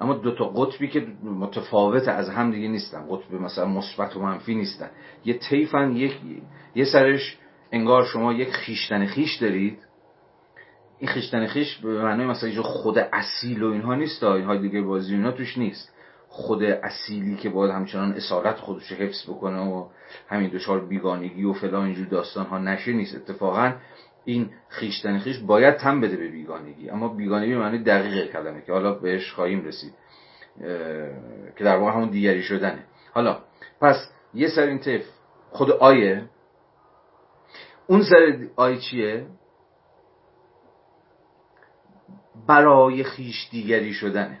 اما 0.00 0.14
دو 0.14 0.34
تا 0.34 0.44
قطبی 0.44 0.88
که 0.88 1.06
متفاوت 1.24 2.08
از 2.08 2.28
هم 2.28 2.50
دیگه 2.50 2.68
نیستن. 2.68 3.06
قطب 3.10 3.34
مثلا 3.34 3.66
مثبت 3.66 4.16
و 4.16 4.20
منفی 4.20 4.54
نیستن. 4.54 4.90
یه 5.24 5.34
طیفن 5.34 5.96
یک 5.96 6.16
یه 6.74 6.84
سرش 6.84 7.38
انگار 7.72 8.04
شما 8.04 8.32
یک 8.32 8.50
خیشتن 8.50 9.06
خیش 9.06 9.36
دارید. 9.36 9.78
این 10.98 11.10
خیشتن 11.10 11.46
خیش 11.46 11.78
به 11.78 12.02
معنای 12.02 12.26
مثلا 12.26 12.62
خود 12.62 12.98
اصیل 12.98 13.62
و 13.62 13.72
اینها 13.72 13.94
نیست 13.94 14.22
اینها 14.22 14.56
دیگه 14.56 14.82
بازی 14.82 15.14
اینا 15.14 15.32
توش 15.32 15.58
نیست. 15.58 15.92
خود 16.32 16.62
اصیلی 16.62 17.36
که 17.36 17.48
باید 17.48 17.72
همچنان 17.72 18.12
اصالت 18.12 18.56
خودش 18.56 18.92
حفظ 18.92 19.30
بکنه 19.30 19.60
و 19.60 19.86
همین 20.28 20.50
دچار 20.50 20.80
بیگانگی 20.86 21.44
و 21.44 21.52
فلان 21.52 21.84
اینجور 21.84 22.06
داستان 22.06 22.46
ها 22.46 22.58
نشه 22.58 22.92
نیست. 22.92 23.14
اتفاقا 23.14 23.72
این 24.24 24.50
خیشتن 24.68 25.18
خیش 25.18 25.38
باید 25.38 25.76
تم 25.76 26.00
بده 26.00 26.16
به 26.16 26.28
بیگانگی. 26.28 26.90
اما 26.90 27.08
بیگانگی 27.08 27.54
معنی 27.54 27.78
دقیق 27.78 28.32
کلمه 28.32 28.62
که 28.62 28.72
حالا 28.72 28.94
بهش 28.94 29.32
خواهیم 29.32 29.64
رسید. 29.64 29.94
که 31.56 31.64
در 31.64 31.76
واقع 31.76 31.92
همون 31.92 32.10
دیگری 32.10 32.42
شدنه. 32.42 32.84
حالا 33.14 33.38
پس 33.80 34.10
یه 34.34 34.48
سر 34.48 34.62
این 34.62 34.78
طیف 34.78 35.04
خود 35.50 35.70
I 35.70 35.88
ه. 35.88 36.24
اون 37.86 38.02
سر 38.02 38.48
I 38.56 38.67
ه 38.67 38.78
چیه؟ 38.78 39.26
برای 42.46 43.04
خویش 43.04 43.48
دیگری 43.50 43.92
شدنه. 43.92 44.38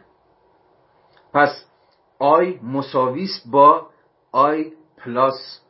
پس 1.34 1.71
I 2.22 2.60
مساویست 2.62 3.50
با 3.50 3.86
I 4.32 4.72
plus 4.96 5.60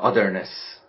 otherness 0.00 0.80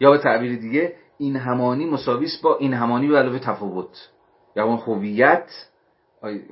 یا 0.00 0.10
به 0.10 0.18
تعبیر 0.18 0.56
دیگه 0.56 0.96
این 1.18 1.36
همانی 1.36 1.86
مساویست 1.86 2.42
با 2.42 2.56
این 2.56 2.74
همانی 2.74 3.08
به 3.08 3.18
علاوه 3.18 3.38
تفاوت. 3.38 4.08
یا 4.56 4.64
اون 4.64 4.78
هویت 4.78 5.50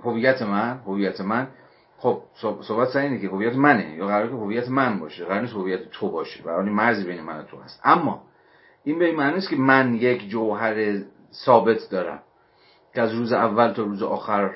هویت 0.04 0.42
من 0.42 0.80
هویت 0.86 1.20
من. 1.20 1.48
خب 1.98 2.22
صحبت 2.60 2.88
سر 2.88 3.00
اینه 3.00 3.20
که 3.20 3.28
هویت 3.28 3.54
منه. 3.54 3.96
یا 3.96 4.06
قرار 4.06 4.28
که 4.28 4.34
هویت 4.34 4.68
من 4.68 4.98
باشه. 5.00 5.24
قرار 5.24 5.40
نیست 5.40 5.54
هویت 5.54 5.90
تو 5.90 6.10
باشه. 6.10 6.42
برای 6.42 6.70
مرزی 6.70 7.04
بین 7.04 7.20
من 7.20 7.38
و 7.38 7.42
تو 7.42 7.56
هست. 7.56 7.80
اما 7.84 8.22
این 8.84 8.98
به 8.98 9.04
این 9.04 9.16
معنی 9.16 9.36
است 9.36 9.50
که 9.50 9.56
من 9.56 9.94
یک 9.94 10.28
جوهر 10.28 11.02
ثابت 11.44 11.90
دارم. 11.90 12.22
که 12.94 13.02
از 13.02 13.12
روز 13.12 13.32
اول 13.32 13.72
تا 13.72 13.82
روز 13.82 14.02
آخر 14.02 14.50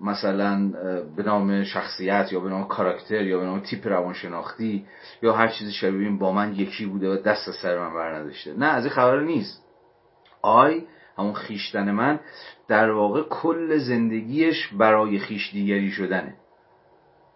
مثلا 0.00 0.68
به 1.16 1.22
نام 1.22 1.64
شخصیت 1.64 2.32
یا 2.32 2.40
به 2.40 2.48
نام 2.48 2.68
کاراکتر 2.68 3.22
یا 3.22 3.38
به 3.38 3.44
نام 3.44 3.60
تیپ 3.60 3.86
روانشناختی 3.86 4.86
یا 5.22 5.32
هر 5.32 5.48
چیزی 5.48 5.72
شبیه 5.72 6.10
با 6.10 6.32
من 6.32 6.54
یکی 6.54 6.86
بوده 6.86 7.10
و 7.10 7.16
دست 7.16 7.48
از 7.48 7.54
سر 7.54 7.78
من 7.78 7.94
بر 7.94 8.14
نداشته 8.14 8.54
نه 8.54 8.66
از 8.66 8.84
این 8.84 8.94
خبر 8.94 9.20
نیست. 9.20 9.64
آی 10.42 10.86
همون 11.18 11.32
خیشتن 11.32 11.90
من 11.90 12.20
در 12.68 12.90
واقع 12.90 13.22
کل 13.22 13.78
زندگیش 13.78 14.68
برای 14.68 15.18
خیش 15.18 15.52
دیگری 15.52 15.90
شدنه. 15.90 16.34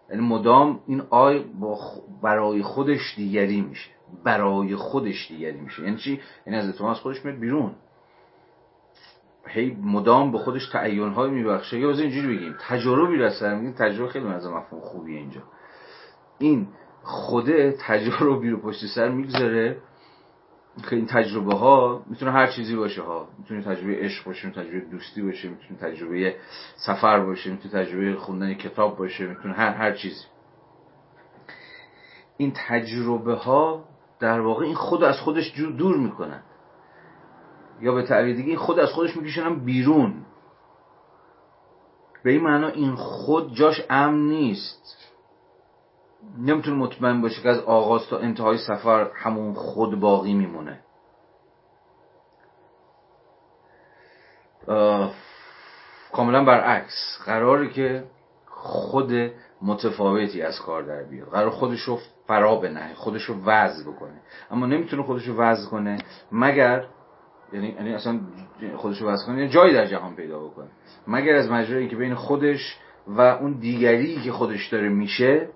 یعنی 0.09 0.21
مدام 0.21 0.79
این 0.87 1.01
آی 1.09 1.39
با 1.39 1.79
برای 2.23 2.61
خودش 2.61 3.15
دیگری 3.15 3.61
میشه. 3.61 3.89
برای 4.23 4.75
خودش 4.75 5.27
دیگری 5.27 5.59
میشه. 5.59 5.83
یعنی 5.83 5.97
چی؟ 5.97 6.21
یعنی 6.45 6.59
از 6.59 6.81
از 6.81 6.99
خودش 6.99 7.25
میاد 7.25 7.39
بیرون. 7.39 7.75
هی 9.47 9.77
مدام 9.83 10.31
به 10.31 10.37
خودش 10.37 10.69
تعین 10.69 11.09
های 11.13 11.29
میبخشه 11.29 11.79
یا 11.79 11.91
اینجوری 11.91 12.37
بگیم. 12.37 12.55
تجربی 12.67 13.17
رسن 13.17 13.59
این 13.59 13.73
تجربه 13.73 14.11
خیلی 14.11 14.27
از 14.27 14.47
مفهوم 14.47 14.81
خوبیه 14.81 15.19
اینجا. 15.19 15.41
این 16.39 16.67
خوده 17.03 17.75
تجربی 17.79 18.49
رو 18.49 18.57
پشت 18.57 18.85
سر 18.95 19.09
می‌گذاره 19.09 19.77
که 20.89 20.95
این 20.95 21.05
تجربه 21.05 21.55
ها 21.55 22.03
می‌تونه 22.07 22.31
هر 22.31 22.47
چیزی 22.47 22.75
باشه 22.75 23.01
ها. 23.01 23.27
می‌تونه 23.37 23.61
تجربه 23.61 23.95
عشق 23.99 24.25
باشه 24.25 24.47
می‌تونه 24.47 24.65
تجربه 24.65 24.85
دوستی 24.85 25.21
باشه 25.21 25.49
می‌تونه 25.49 25.79
تجربه 25.79 26.35
سفر 26.75 27.19
باشه 27.19 27.51
می‌تونه 27.51 27.73
تجربه 27.73 28.15
خوندن 28.15 28.53
کتاب 28.53 28.97
باشه 28.97 29.27
می‌تونه 29.27 29.53
هر 29.53 29.73
هر 29.73 29.91
چیزی. 29.91 30.23
این 32.37 32.53
تجربه 32.67 33.33
ها 33.35 33.85
در 34.19 34.39
واقع 34.39 34.65
این 34.65 34.75
خود 34.75 35.03
از 35.03 35.19
خودش 35.19 35.59
دور 35.77 35.97
می‌کنن. 35.97 36.41
یا 37.83 37.93
به 37.93 38.03
تعبیر 38.03 38.35
دیگه 38.35 38.57
خود 38.57 38.79
از 38.79 38.89
خودش 38.89 39.17
میکشنن 39.17 39.65
بیرون. 39.65 40.25
به 42.23 42.31
این 42.31 42.41
معنا 42.41 42.67
این 42.67 42.95
خود 42.95 43.55
جاش 43.55 43.83
امن 43.89 44.27
نیست. 44.27 44.97
نمی‌تونه 46.37 46.77
مطمئن 46.77 47.21
باشه 47.21 47.41
که 47.41 47.49
از 47.49 47.59
آغاز 47.59 48.07
تا 48.07 48.17
انتهای 48.17 48.57
سفر 48.57 49.11
همون 49.13 49.53
خود 49.53 49.99
باقی 49.99 50.33
میمونه. 50.33 50.79
کاملا 56.11 56.43
برعکس. 56.43 57.19
قراره 57.25 57.69
که 57.69 58.03
خود 58.47 59.13
متفاوتی 59.61 60.41
از 60.41 60.59
کار 60.59 60.83
در 60.83 61.03
بیاد. 61.03 61.29
قرار 61.29 61.49
خودش 61.49 61.81
رو 61.81 61.99
فرا 62.27 62.55
بنه 62.55 62.93
خودش 62.93 63.29
وضع 63.45 63.91
بکنه. 63.91 64.21
اما 64.51 64.65
نمی‌تونه 64.65 65.03
خودش 65.03 65.27
رو 65.27 65.35
وضع 65.35 65.69
کنه 65.69 65.97
مگر 66.31 66.85
یعنی 67.53 67.67
یعنی 67.67 67.93
اصلا 67.93 68.19
خودش 68.75 69.01
رو 69.01 69.17
کنه 69.25 69.49
جایی 69.49 69.73
در 69.73 69.85
جهان 69.85 70.15
پیدا 70.15 70.39
بکنه. 70.39 70.67
مگر 71.07 71.35
از 71.35 71.51
مجرایی 71.51 71.87
که 71.87 71.95
بین 71.95 72.15
خودش 72.15 72.77
و 73.07 73.21
اون 73.21 73.53
دیگری 73.53 74.21
که 74.21 74.31
خودش 74.31 74.67
داره 74.67 74.89
میشه 74.89 75.49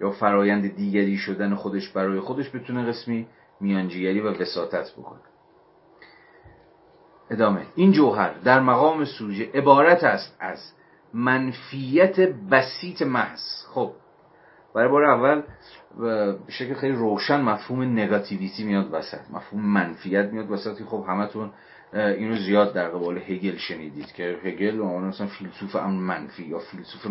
یا 0.00 0.10
فرایند 0.10 0.76
دیگری 0.76 1.16
شدن 1.16 1.54
خودش 1.54 1.88
برای 1.88 2.20
خودش 2.20 2.54
بتونه 2.54 2.86
قسمی 2.86 3.26
میانجیگری 3.60 4.20
و 4.20 4.30
وساطت 4.30 4.92
بکنه. 4.92 5.20
ادامه. 7.30 7.66
این 7.74 7.92
جوهر 7.92 8.34
در 8.44 8.60
مقام 8.60 9.04
سوژه 9.04 9.50
عبارت 9.54 10.04
است 10.04 10.36
از 10.40 10.72
منفیت 11.14 12.20
بسیط 12.50 13.02
محض. 13.02 13.40
خب. 13.74 13.92
برای 14.74 14.88
بار 14.88 15.04
اول 15.04 15.42
به 15.98 16.38
شکل 16.48 16.74
خیلی 16.74 16.96
روشن 16.96 17.40
مفهوم 17.40 17.82
نگاتیویتی 17.82 18.64
میاد 18.64 18.88
وسط 18.92 19.30
مفهوم 19.30 19.66
منفیت 19.66 20.32
میاد 20.32 20.50
وسط. 20.50 20.82
خب 20.82 21.04
همتون 21.08 21.50
اینو 21.92 22.36
زیاد 22.36 22.74
در 22.74 22.88
قبال 22.88 23.18
هگل 23.18 23.56
شنیدید 23.56 24.12
که 24.12 24.38
هگل 24.44 24.76
به 24.76 24.84
مثلا 24.84 25.26
فیلسوف 25.26 25.76
امن 25.76 25.94
منفی 25.94 26.44
یا 26.44 26.58
فیلسوف 26.58 27.06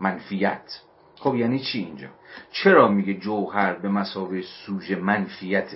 منفیت. 0.00 0.80
خب 1.16 1.34
یعنی 1.34 1.58
چی 1.58 1.78
اینجا؟ 1.78 2.08
چرا 2.50 2.88
میگه 2.88 3.14
جوهر 3.14 3.74
به 3.74 3.88
مسابقه 3.88 4.42
سوژه 4.66 4.96
منفیت؟ 4.96 5.70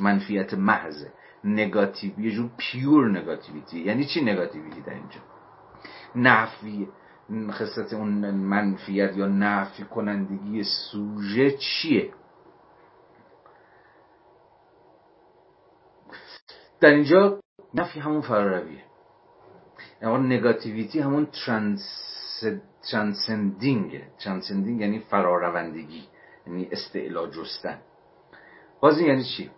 منفیت 0.00 0.54
محض. 0.54 1.06
نگاتیو 1.44 2.20
یه 2.20 2.30
جور 2.30 2.50
پیور 2.56 3.10
نگاتیویتی 3.10 3.80
یعنی 3.80 4.04
چی 4.04 4.22
نگاتیویتی 4.22 4.80
در 4.80 4.94
اینجا؟ 4.94 5.20
نفی 6.16 6.88
خصلت 7.30 7.92
اون 7.92 8.30
منفیت 8.30 9.16
یا 9.16 9.26
نفی 9.26 9.84
کنندگی 9.84 10.62
سوژه 10.64 11.50
چیه؟ 11.50 12.12
در 16.80 16.90
اینجا 16.90 17.40
نفی 17.74 18.00
همون 18.00 18.20
فرارویه 18.20 18.82
یعنی 20.02 20.36
negativity 20.36 21.00
همون 21.00 21.26
trans 21.26 21.82
transcending 22.90 24.02
transcending 24.18 24.80
یعنی 24.80 24.98
فراروندگی 24.98 26.08
یعنی 26.46 26.68
استعلا 26.72 27.26
جستن. 27.26 27.78
باز 28.80 29.00
یعنی 29.00 29.24
چی؟ 29.24 29.50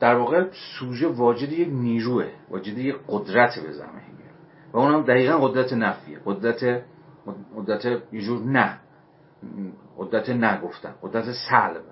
در 0.00 0.14
واقع 0.14 0.50
سوژه 0.78 1.08
واجد 1.08 1.52
یک 1.52 1.68
نیروه 1.68 2.30
واجد 2.50 2.78
یک 2.78 2.96
قدرت 3.08 3.58
به 3.58 3.72
و 4.72 4.78
اونم 4.78 5.02
دقیقا 5.02 5.48
قدرت 5.48 5.72
نفیه. 5.72 6.20
قدرت 6.24 6.84
قدرت 7.56 7.84
یه 8.12 8.20
جور 8.20 8.42
نه. 8.42 8.80
قدرت 9.98 10.30
نگفتن 10.30 10.94
قدرت 11.02 11.24
سلب. 11.50 11.84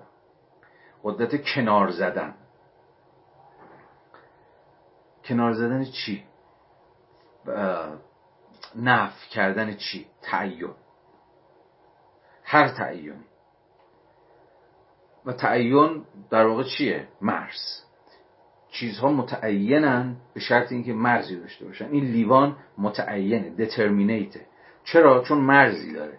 قدرت 1.03 1.43
کنار 1.43 1.91
زدن. 1.91 2.33
کنار 5.23 5.53
زدن 5.53 5.85
چی؟ 5.85 6.23
نف 8.75 9.29
کردن 9.29 9.73
چی؟ 9.73 10.07
تعین. 10.21 10.73
هر 12.43 12.67
تعیینی 12.67 13.25
و 15.25 15.33
تعین 15.33 16.05
در 16.29 16.45
واقع 16.45 16.63
چیه؟ 16.63 17.07
مرز. 17.21 17.83
چیزها 18.71 19.11
متعینن 19.11 20.15
به 20.33 20.39
شرط 20.39 20.71
اینکه 20.71 20.93
مرزی 20.93 21.35
داشته 21.35 21.65
باشن. 21.65 21.85
این 21.91 22.03
لیوان 22.03 22.55
متعینه 22.77 23.49
دترمینیته 23.49 24.41
چرا؟ 24.83 25.23
چون 25.23 25.37
مرزی 25.37 25.93
داره. 25.93 26.17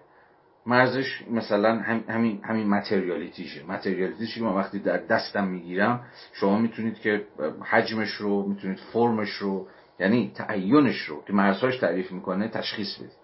مرزش 0.67 1.23
مثلا 1.31 1.79
همین 2.09 2.41
همین 2.43 2.69
متریالیتیشه 2.69 3.67
متریالیتیش 3.67 4.35
که 4.35 4.43
من 4.43 4.53
وقتی 4.53 4.79
در 4.79 4.97
دستم 4.97 5.45
می‌گیرم 5.45 6.01
شما 6.33 6.59
می‌تونید 6.59 6.99
که 6.99 7.25
حجمش 7.71 8.11
رو 8.15 8.49
می‌تونید 8.49 8.79
فرمش 8.93 9.31
رو 9.31 9.67
یعنی 10.01 10.33
تعینش 10.35 11.01
رو 11.01 11.23
که 11.27 11.33
مرزهاش 11.33 11.77
تعریف 11.77 12.13
می‌کنه 12.13 12.49
تشخیص 12.49 12.97
بدید. 12.99 13.22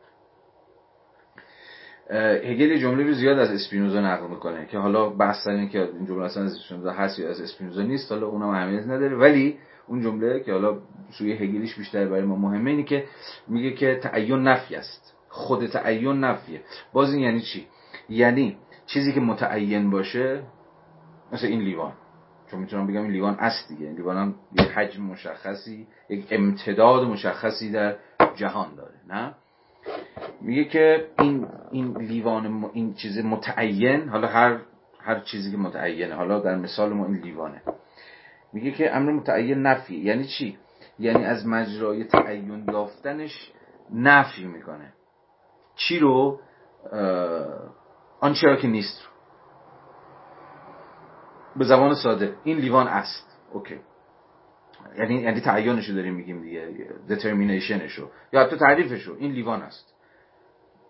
هگل 2.10 2.76
جمله 2.76 3.04
رو 3.04 3.12
زیاد 3.12 3.38
از 3.38 3.50
اسپینوزا 3.50 4.00
نقل 4.00 4.26
می‌کنه 4.26 4.66
که 4.66 4.78
حالا 4.78 5.08
بحث 5.08 5.46
این 5.46 5.68
که 5.68 5.80
این 5.80 6.06
جمله 6.06 6.24
اصلا 6.24 6.42
از 6.42 6.54
اسپینوزا 6.54 6.92
هست 6.92 7.18
یا 7.18 7.30
از 7.30 7.40
اسپینوزا 7.40 7.82
نیست 7.82 8.12
حالا 8.12 8.26
اونم 8.26 8.48
اهمیت 8.48 8.84
نداره. 8.84 9.16
ولی 9.16 9.58
اون 9.86 10.02
جمله 10.02 10.40
که 10.40 10.52
حالا 10.52 10.78
سوی 11.10 11.32
هگلیش 11.32 11.74
بیشتر 11.74 12.04
برای 12.04 12.22
ما 12.22 12.36
مهمه 12.36 12.70
اینه 12.70 12.82
که 12.82 13.04
میگه 13.48 13.72
که 13.72 13.98
تعین 14.02 14.42
نفی 14.42 14.76
است. 14.76 15.14
خود 15.28 15.66
تعین 15.66 16.24
نفیه. 16.24 16.60
باز 16.92 17.12
این 17.12 17.22
یعنی 17.22 17.40
چی؟ 17.40 17.66
یعنی 18.08 18.56
چیزی 18.86 19.12
که 19.12 19.20
متعین 19.20 19.90
باشه 19.90 20.42
مثل 21.32 21.46
این 21.46 21.60
لیوان. 21.60 21.92
چون 22.50 22.60
می‌تونم 22.60 22.86
بگم 22.86 23.02
این 23.02 23.10
لیوان 23.10 23.36
است 23.38 23.68
دیگه. 23.68 23.86
این 23.86 23.96
لیوان 23.96 24.16
هم 24.16 24.34
یک 24.52 24.68
حجم 24.68 25.02
مشخصی 25.02 25.86
یک 26.10 26.26
امتداد 26.30 27.04
مشخصی 27.04 27.70
در 27.70 27.96
جهان 28.36 28.74
داره 28.74 28.94
نه؟ 29.08 29.34
میگه 30.40 30.64
که 30.64 31.08
این 31.18 31.46
این 31.70 31.98
لیوان 31.98 32.70
این 32.72 32.94
چیز 32.94 33.18
متعین 33.18 34.08
حالا 34.08 34.28
هر 34.28 34.58
هر 35.00 35.20
چیزی 35.20 35.50
که 35.50 35.56
متعینه 35.56 36.14
حالا 36.14 36.40
در 36.40 36.56
مثال 36.56 36.92
ما 36.92 37.06
این 37.06 37.16
لیوانه. 37.16 37.62
میگه 38.52 38.70
که 38.70 38.96
امر 38.96 39.12
متعین 39.12 39.62
نفی 39.62 39.96
یعنی 39.96 40.24
چی؟ 40.24 40.58
یعنی 40.98 41.24
از 41.24 41.46
مجرای 41.46 42.04
تعین 42.04 42.64
یافتنش 42.72 43.52
نفی 43.94 44.44
می‌کنه. 44.44 44.92
چی 45.76 45.98
رو؟ 45.98 46.40
آنچه 48.20 48.56
که 48.56 48.68
نیست 48.68 49.02
رو. 49.02 49.08
به 51.56 51.64
زبان 51.64 51.94
ساده 51.94 52.34
این 52.44 52.58
لیوان 52.58 52.88
است. 52.88 53.38
okay. 53.52 53.80
یعنی 54.98 55.14
یعنی 55.14 55.40
تعینش 55.40 55.88
رو 55.88 55.94
داریم 55.94 56.14
میگیم 56.14 56.42
دیگه 56.42 56.68
determination 57.08 57.81
ش 57.81 57.92
رو 57.94 58.10
یا 58.32 58.40
حتی 58.40 58.56
تعریفش 58.56 59.02
رو 59.02 59.16
این 59.18 59.32
لیوان 59.32 59.62
است. 59.62 59.94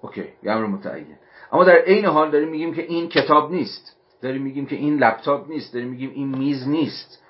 okay 0.01 0.25
امر 0.47 0.67
متعین. 0.67 1.07
اما 1.53 1.65
در 1.65 1.77
عین 1.77 2.05
حال 2.05 2.31
داریم 2.31 2.49
میگیم 2.49 2.75
که 2.75 2.83
این 2.83 3.09
کتاب 3.09 3.53
نیست. 3.53 3.97
داریم 4.23 4.43
میگیم 4.43 4.67
که 4.67 4.77
این 4.77 4.97
لپتاپ 4.99 5.49
نیست. 5.49 5.75
داریم 5.75 5.89
میگیم 5.89 6.11
این 6.15 6.39
میز 6.39 6.69
نیست. 6.69 7.23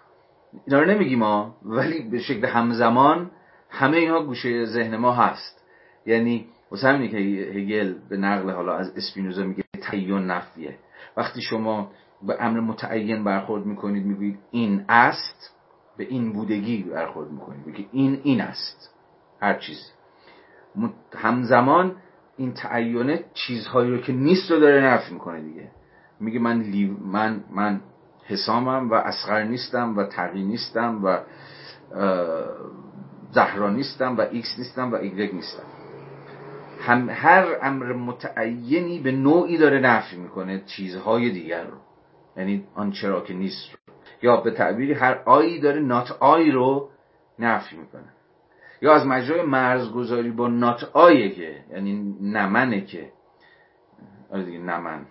اینا 0.66 0.81
رو 0.81 0.90
نمیگیم 0.90 1.19
ما 1.19 1.57
ولی 1.62 2.09
به 2.11 2.19
شکل 2.19 2.47
همزمان 2.47 3.31
همه 3.70 3.97
اینها 3.97 4.23
گوشه 4.23 4.65
ذهن 4.65 4.97
ما 4.97 5.12
هست. 5.12 5.65
یعنی 6.07 6.47
واسه 6.70 6.89
همینه 6.89 7.09
که 7.09 7.16
هگل 7.59 7.95
به 8.09 8.16
نقل 8.16 8.51
حالا 8.51 8.77
از 8.77 8.97
اسپینوزا 8.97 9.45
میگه 9.45 9.65
تعین 9.82 10.27
نفیه. 10.27 10.78
وقتی 11.16 11.43
شما 11.43 11.90
به 12.23 12.36
امر 12.40 12.61
متعین 12.61 13.24
برخورد 13.24 13.66
می‌کنید 13.66 14.07
می‌گویید 14.07 14.39
این 14.51 14.85
است 14.89 15.55
به 15.97 16.05
این 16.05 16.32
بودگی 16.32 16.82
برخورد 16.82 17.31
می‌کنید. 17.31 17.66
میگه 17.66 17.86
این 17.93 18.20
این 18.23 18.40
است. 18.40 18.95
هر 19.40 19.55
چیز 19.55 19.93
همزمان 21.16 21.97
این 22.39 22.52
تعینه 22.52 23.24
چیزهایی 23.35 23.90
رو 23.90 23.98
که 23.98 24.12
نیست 24.12 24.51
رو 24.51 24.60
داره 24.60 24.85
نفی 24.85 25.15
می‌کنه 25.15 25.40
دیگه. 25.40 25.70
میگه 26.20 26.39
من 26.39 26.65
من 27.05 27.44
من 27.51 27.81
حسامم 28.24 28.90
و 28.90 28.94
اصغر 28.95 29.43
نیستم 29.43 29.97
و 29.97 30.05
تقی 30.05 30.43
نیستم 30.43 31.05
و 31.05 31.19
زهرا 33.31 33.70
نیستم 33.70 34.16
و 34.16 34.20
ایکس 34.20 34.59
نیستم 34.59 34.93
و 34.93 34.94
ایگرگ 34.94 35.35
نیستم. 35.35 35.62
هم 36.81 37.10
هر 37.10 37.47
امر 37.62 37.93
متعینی 37.93 38.98
به 38.98 39.12
نوعی 39.12 39.59
داره 39.59 39.81
نفی 39.81 40.16
می‌کنه 40.16 40.62
چیزهای 40.66 41.31
دیگر 41.31 41.65
رو. 41.65 41.77
یعنی 42.36 42.65
آن 42.74 42.90
چرا 42.90 43.20
که 43.20 43.35
نیست 43.35 43.70
رو. 43.73 43.94
یا 44.23 44.36
به 44.36 44.51
تعبیری 44.51 44.93
هر 44.93 45.23
I 45.24 45.36
یی 45.36 45.61
داره 45.60 45.81
not 45.81 46.16
I 46.20 46.51
رو 46.51 46.90
نفی 47.39 47.77
می‌کنه. 47.77 48.18
یا 48.83 48.95
از 48.95 49.07
مجرای 49.07 49.43
مرزگذاری 49.43 50.31
با 50.31 50.49
نات 50.49 50.91
آیه 50.93 51.31
که 51.31 51.65
یعنی 51.71 52.17
نمنه 52.21 52.81
که. 52.81 53.13
آره 54.31 54.45
دیگه 54.45 54.59
نمن. 54.59 55.07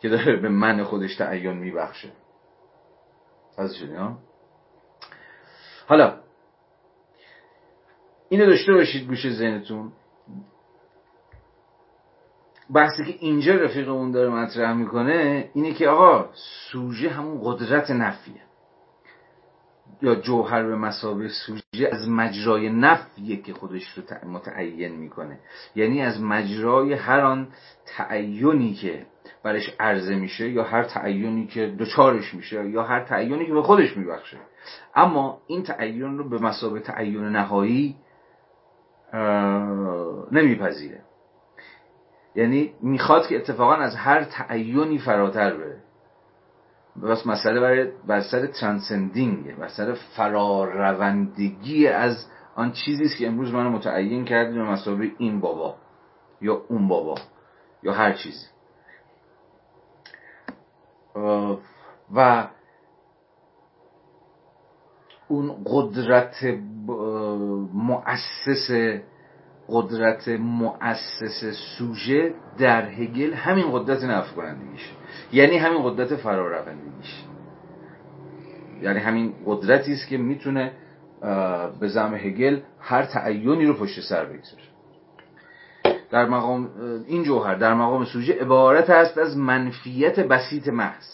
که 0.00 0.08
داره 0.08 0.36
به 0.36 0.48
من 0.48 0.84
خودش 0.84 1.16
تعین 1.16 1.52
میبخشه. 1.52 2.12
از 3.58 3.76
ها 3.96 4.18
حالا 5.88 6.18
اینو 8.28 8.46
داشته 8.46 8.72
باشید 8.72 9.08
گوش 9.08 9.28
ذهنتون. 9.28 9.92
بحثی 12.74 13.04
که 13.04 13.18
اینجا 13.20 13.54
رفیقمون 13.54 14.10
داره 14.10 14.28
مطرح 14.28 14.72
می‌کنه 14.72 15.50
اینه 15.54 15.74
که 15.74 15.88
آقا 15.88 16.30
سوژه 16.70 17.08
همون 17.08 17.40
قدرت 17.44 17.90
نفیه. 17.90 18.42
یا 20.02 20.14
جوهر 20.14 20.62
به 20.62 20.76
مسابه 20.76 21.28
سوژه 21.28 21.88
از 21.92 22.08
مجرای 22.08 22.70
نفیه 22.70 23.36
که 23.36 23.52
خودش 23.52 23.98
رو 23.98 24.28
متعین 24.28 24.92
می‌کنه. 24.92 25.38
یعنی 25.74 26.02
از 26.02 26.20
مجرای 26.20 26.92
هر 26.92 27.20
آن 27.20 27.48
تعینی 27.86 28.74
که 28.74 29.06
برش 29.44 29.70
عرضه 29.80 30.14
میشه 30.14 30.50
یا 30.50 30.64
هر 30.64 30.82
تعینی 30.82 31.46
که 31.46 31.66
دوچارش 31.66 32.34
میشه 32.34 32.68
یا 32.68 32.82
هر 32.82 33.04
تعینی 33.04 33.46
که 33.46 33.52
به 33.52 33.62
خودش 33.62 33.96
میبخشه. 33.96 34.36
اما 34.94 35.40
این 35.46 35.62
تعین 35.62 36.18
رو 36.18 36.28
به 36.28 36.38
مسابه 36.38 36.80
تعین 36.80 37.24
نهایی 37.24 37.96
نمیپذیره. 40.32 41.00
یعنی 42.34 42.74
می‌خواد 42.82 43.26
که 43.26 43.36
اتفاقا 43.36 43.74
از 43.74 43.96
هر 43.96 44.24
تعینی 44.24 44.98
فراتر 44.98 45.56
بره. 45.56 45.82
بس 46.96 47.26
مسئله 47.26 47.60
برای 47.60 47.90
بر 48.06 48.20
سر 48.20 48.46
ترانسندینگ 48.46 49.56
بر 49.56 49.68
سر 49.68 49.92
فراروندگی 50.16 51.88
از 51.88 52.26
آن 52.56 52.72
چیزی 52.72 53.04
است 53.04 53.18
که 53.18 53.26
امروز 53.26 53.52
منو 53.54 53.70
متعین 53.70 54.24
کرد 54.24 54.54
به 54.54 54.62
مسابقه 54.62 55.10
این 55.18 55.40
بابا 55.40 55.76
یا 56.40 56.62
اون 56.68 56.88
بابا 56.88 57.14
یا 57.82 57.92
هر 57.92 58.12
چیزی 58.12 58.46
و 62.14 62.48
اون 65.28 65.56
قدرت 65.66 66.44
مؤسس 67.74 68.70
قدرت 69.68 70.28
مؤسس 70.28 71.44
سوژه 71.78 72.34
در 72.58 72.88
هگل 72.88 73.32
همین 73.34 73.66
قدرت 73.72 74.04
نفع 74.04 74.34
کنندگیش 74.34 74.92
یعنی 75.32 75.58
همین 75.58 75.82
قدرت 75.82 76.16
فراروندگیش 76.16 77.24
یعنی 78.82 78.98
همین 78.98 79.34
قدرتی 79.46 79.92
است 79.92 80.08
که 80.08 80.16
می‌تونه 80.18 80.72
به 81.80 81.88
زعم 81.88 82.14
هگل 82.14 82.60
هر 82.80 83.02
تعینی 83.02 83.66
رو 83.66 83.74
پشت 83.74 84.00
سر 84.00 84.24
بگذاره. 84.24 84.62
در 86.10 86.28
مقام 86.28 86.70
این 87.06 87.22
جوهر 87.22 87.54
در 87.54 87.74
مقام 87.74 88.04
سوژه 88.04 88.32
عبارت 88.32 88.90
است 88.90 89.18
از 89.18 89.36
منفیت 89.36 90.20
بسیط 90.20 90.68
محض 90.68 91.06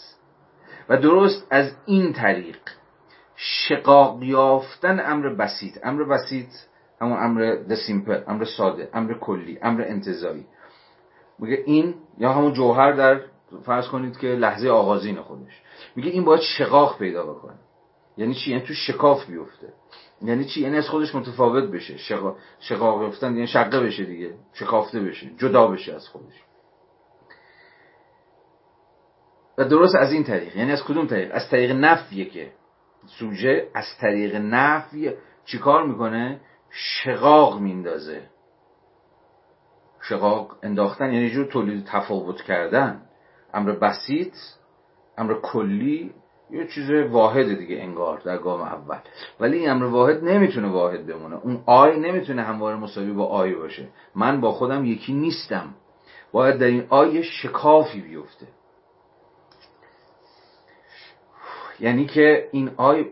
و 0.89 0.97
درست 0.97 1.47
از 1.49 1.71
این 1.85 2.13
طریق 2.13 2.57
شقاق 3.35 4.23
یافتن 4.23 4.99
امر 5.05 5.29
بسیط. 5.29 5.77
امر 5.83 6.03
بسیط 6.03 6.47
همون 7.01 7.23
امر 7.23 7.55
د 7.55 7.75
سیمپل 7.75 8.23
امر 8.27 8.45
ساده 8.45 8.89
امر 8.93 9.13
کلی 9.13 9.59
امر 9.61 9.81
انتظایی. 9.81 10.45
میگه 11.39 11.63
این 11.65 11.95
یا 12.17 12.33
همون 12.33 12.53
جوهر 12.53 12.91
در 12.91 13.21
فرض 13.63 13.87
کنید 13.87 14.17
که 14.17 14.27
لحظه 14.27 14.69
آغازین 14.69 15.21
خودش. 15.21 15.61
میگه 15.95 16.09
این 16.09 16.25
باید 16.25 16.41
شقاق 16.41 16.97
پیدا 16.97 17.33
بکنه. 17.33 17.59
یعنی 18.17 18.33
چی؟ 18.33 18.51
یعنی 18.51 18.63
تو 18.63 18.73
شکاف 18.73 19.25
بیفته. 19.25 19.73
یعنی 20.21 20.45
چی؟ 20.45 20.61
یعنی 20.61 20.77
از 20.77 20.89
خودش 20.89 21.15
متفاوت 21.15 21.63
بشه. 21.63 21.97
شقاق 21.97 22.37
شقاق 22.59 23.01
یافتن 23.01 23.33
یعنی 23.33 23.47
شقه 23.47 23.79
بشه 23.79 24.05
دیگه. 24.05 24.33
شکافته 24.53 24.99
بشه. 24.99 25.29
جدا 25.37 25.67
بشه 25.67 25.93
از 25.93 26.07
خودش. 26.07 26.43
و 29.57 29.63
درست 29.63 29.95
از 29.95 30.11
این 30.13 30.23
طریق. 30.23 30.55
یعنی 30.57 30.71
از 30.71 30.83
کدوم 30.83 31.07
طریق؟ 31.07 31.29
از 31.33 31.49
طریق 31.49 31.71
نفیه 31.71 32.25
که. 32.25 32.51
سوژه 33.07 33.67
از 33.73 33.85
طریق 34.01 34.35
نفی 34.35 35.11
چیکار 35.45 35.87
می‌کنه؟ 35.87 36.41
شقاق 36.71 37.59
میندازه. 37.59 38.21
شقاق 40.01 40.55
انداختن 40.63 41.13
یعنی 41.13 41.29
جور 41.29 41.45
تولید 41.45 41.85
تفاوت 41.85 42.41
کردن. 42.41 43.01
امر 43.53 43.71
بسیط 43.71 44.33
امر 45.17 45.33
کلی 45.33 46.13
یه 46.51 46.67
چیز 46.67 46.91
واحد 46.91 47.57
دیگه 47.57 47.75
انگار 47.75 48.19
در 48.19 48.37
گام 48.37 48.61
اول. 48.61 48.99
ولی 49.39 49.57
این 49.57 49.69
امر 49.69 49.85
واحد 49.85 50.23
نمی‌تونه 50.23 50.67
واحد 50.67 51.07
بمونه. 51.07 51.35
اون 51.35 51.63
آی 51.65 51.99
نمی‌تونه 51.99 52.43
همواره 52.43 52.77
مساوی 52.77 53.11
با 53.11 53.25
آی 53.25 53.55
باشه. 53.55 53.87
من 54.15 54.41
با 54.41 54.51
خودم 54.51 54.85
یکی 54.85 55.13
نیستم. 55.13 55.75
باید 56.31 56.57
در 56.57 56.67
این 56.67 56.85
آی 56.89 57.23
شکافی 57.23 58.01
بیفته. 58.01 58.47
یعنی 61.79 62.05
که 62.05 62.49
این 62.51 62.71
آی 62.77 63.05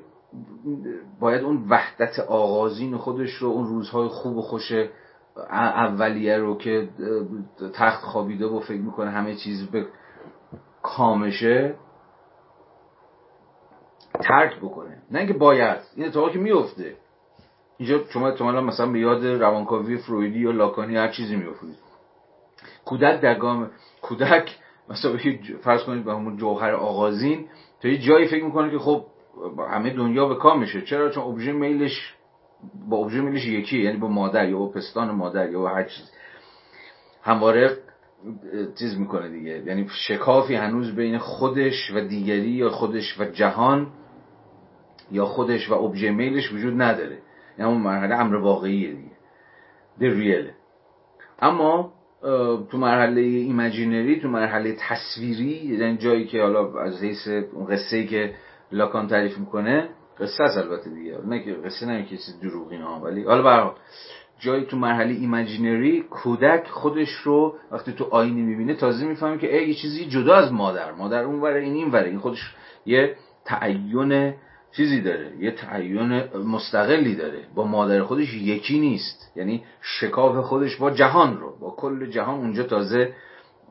باید 1.20 1.44
اون 1.44 1.66
وحدت 1.70 2.20
آغازین 2.20 2.98
خودش 2.98 3.34
رو 3.34 3.50
اون 3.50 3.68
روزهای 3.68 4.08
خوب 4.08 4.38
و 4.38 4.42
خوش 4.42 4.72
اولیه 5.52 6.38
رو 6.38 6.58
که 6.58 6.90
تخت 7.74 8.02
خوابیده 8.02 8.46
و 8.46 8.60
فکر 8.60 8.82
می‌کنه 8.82 9.10
همه 9.10 9.36
چیز 9.36 9.72
به 9.72 9.86
کامشه 10.84 11.76
ترک 14.22 14.58
بکنه. 14.58 14.98
نه 15.12 15.20
اینکه 15.20 15.34
باید 15.34 15.78
این 15.96 16.08
اتفاقی 16.08 16.34
که 16.34 16.40
میفته 16.40 16.96
اینجا 17.78 18.04
شما 18.10 18.28
احتمالا 18.28 18.62
مثلا 18.62 18.92
به 18.92 19.00
یاد 19.00 19.26
روانکاوی 19.26 19.98
فرویدی 19.98 20.40
یا 20.40 20.52
لاکانی 20.52 20.96
هر 20.96 21.08
چیزی 21.08 21.36
میافتید 21.36 21.76
کودک 22.86 23.22
در 23.22 23.36
گام 23.36 23.72
کودک 24.02 24.60
مثلا 24.90 25.18
فرض 25.62 25.84
کنید 25.84 26.06
به 26.06 26.14
همون 26.14 26.38
جوهر 26.38 26.74
آغازین 26.74 27.48
تا 27.82 27.88
یه 27.88 27.98
جایی 27.98 28.28
فکر 28.28 28.46
می‌کنه 28.46 28.72
که 28.72 28.80
خب 28.80 29.06
همه 29.72 29.90
دنیا 29.90 30.28
به 30.28 30.36
کام 30.36 30.60
میشه. 30.60 30.82
چرا؟ 30.82 31.10
چون 31.10 31.24
ابژه 31.24 31.52
میلش 31.52 32.16
با 32.90 32.98
ابژه 32.98 33.22
میلش 33.22 33.46
یکی 33.46 33.84
یعنی 33.84 33.98
با 33.98 34.08
مادر 34.08 34.50
یا 34.50 34.60
با 34.60 34.68
پستان 34.68 35.12
مادر 35.12 35.52
یا 35.52 35.60
با 35.60 35.70
هر 35.70 35.84
چیز. 35.84 36.12
همواره 37.22 37.78
چیز 38.80 39.00
می‌کنه 39.00 39.30
دیگه. 39.30 39.64
یعنی 39.66 39.88
شکافی 40.08 40.56
هنوز 40.56 40.96
بین 40.96 41.18
خودش 41.18 41.92
و 41.96 42.00
دیگری 42.00 42.50
یا 42.50 42.70
خودش 42.70 43.20
و 43.20 43.26
جهان 43.26 43.88
یا 45.12 45.26
خودش 45.26 45.72
و 45.72 45.74
ابژه 45.74 46.12
میلش 46.12 46.54
وجود 46.54 46.82
نداره. 46.82 47.18
یعنی 47.60 47.72
اون 47.72 47.82
مرحله 47.82 48.16
امر 48.16 48.36
واقعیه 48.36 48.92
دیگه. 48.92 49.18
the 50.00 50.10
real 50.10 50.45
ه 50.45 50.54
اما 51.40 51.94
تو 52.72 52.78
مرحله 52.78 53.22
imaginary 53.22 54.20
تو 54.20 54.28
مرحله 54.28 54.76
تصویری 54.80 55.78
یعنی 55.78 55.98
جایی 55.98 56.26
که 56.26 56.42
حالا 56.42 56.80
از 56.80 57.04
حیث 57.04 57.28
اون 57.28 57.66
قصه 57.66 57.98
ای 57.98 58.08
که 58.08 58.34
لاکان 58.72 59.08
تعریف 59.08 59.38
می‌کنه 59.38 59.90
قصه 60.20 60.44
است 60.44 60.58
البته 60.58 60.90
دیگه. 60.90 61.18
نه 61.26 61.44
که 61.44 61.54
قصه 61.54 62.04
که 62.10 62.18
چیز 62.18 62.40
دروغین 62.42 62.82
ها 62.82 63.00
ولی 63.00 63.24
حالا 63.24 63.42
برای 63.42 63.72
جایی 64.40 64.66
تو 64.66 64.78
مرحله 64.78 65.14
imaginary 65.14 66.02
کودک 66.02 66.68
خودش 66.68 67.10
رو 67.10 67.56
وقتی 67.72 67.94
تو 67.94 68.04
آینه 68.12 68.42
می‌بینه 68.42 68.74
تازه 68.74 69.06
می‌فهمه 69.06 69.38
که 69.38 69.58
ای 69.58 69.68
یه 69.68 69.74
چیزی 69.74 70.06
جدا 70.06 70.36
از 70.36 70.52
مادر. 70.52 70.92
مادر 70.92 71.24
اون 71.24 71.42
وره 71.42 71.60
این 71.60 71.74
این 71.74 71.92
وره 71.92 72.10
این 72.10 72.20
خودش 72.20 72.56
یه 72.86 73.16
تعین 73.46 74.34
چیزی 74.72 75.02
داره 75.02 75.32
یه 75.40 75.52
تعین 75.52 76.24
مستقلی 76.38 77.16
داره. 77.16 77.40
با 77.56 77.64
مادر 77.64 78.04
خودش 78.04 78.34
یکی 78.34 78.80
نیست. 78.80 79.32
یعنی 79.36 79.64
شکاف 79.82 80.46
خودش 80.46 80.76
با 80.76 80.92
جهان 80.92 81.38
رو 81.38 81.60
با 81.60 81.70
کل 81.70 82.06
جهان 82.06 82.36
اونجا 82.40 82.64
تازه 82.64 83.14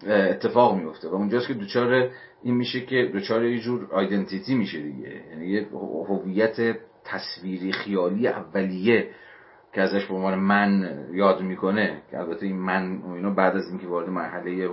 اتفاق 0.06 0.76
میفته 0.76 1.08
و 1.08 1.14
اونجاست 1.14 1.48
که 1.48 1.54
دوچار 1.54 2.08
این 2.42 2.54
میشه 2.54 2.80
که 2.80 3.10
دوچار 3.12 3.44
یه 3.44 3.60
جور 3.60 3.88
آیدنتیتی 3.92 4.54
میشه 4.54 4.82
دیگه. 4.82 5.22
یعنی 5.30 5.46
یه 5.46 5.66
هویت 6.08 6.76
تصویری 7.04 7.72
خیالی 7.72 8.28
اولیه 8.28 9.10
که 9.72 9.82
ازش 9.82 10.06
به 10.06 10.14
عنوان 10.14 10.34
من 10.34 10.98
یاد 11.12 11.42
می‌کنه 11.42 12.02
که 12.10 12.18
البته 12.18 12.46
این 12.46 12.56
من 12.56 13.02
اینو 13.14 13.34
بعد 13.34 13.56
از 13.56 13.68
اینکه 13.68 13.86
وارد 13.86 14.08
مرحله 14.08 14.68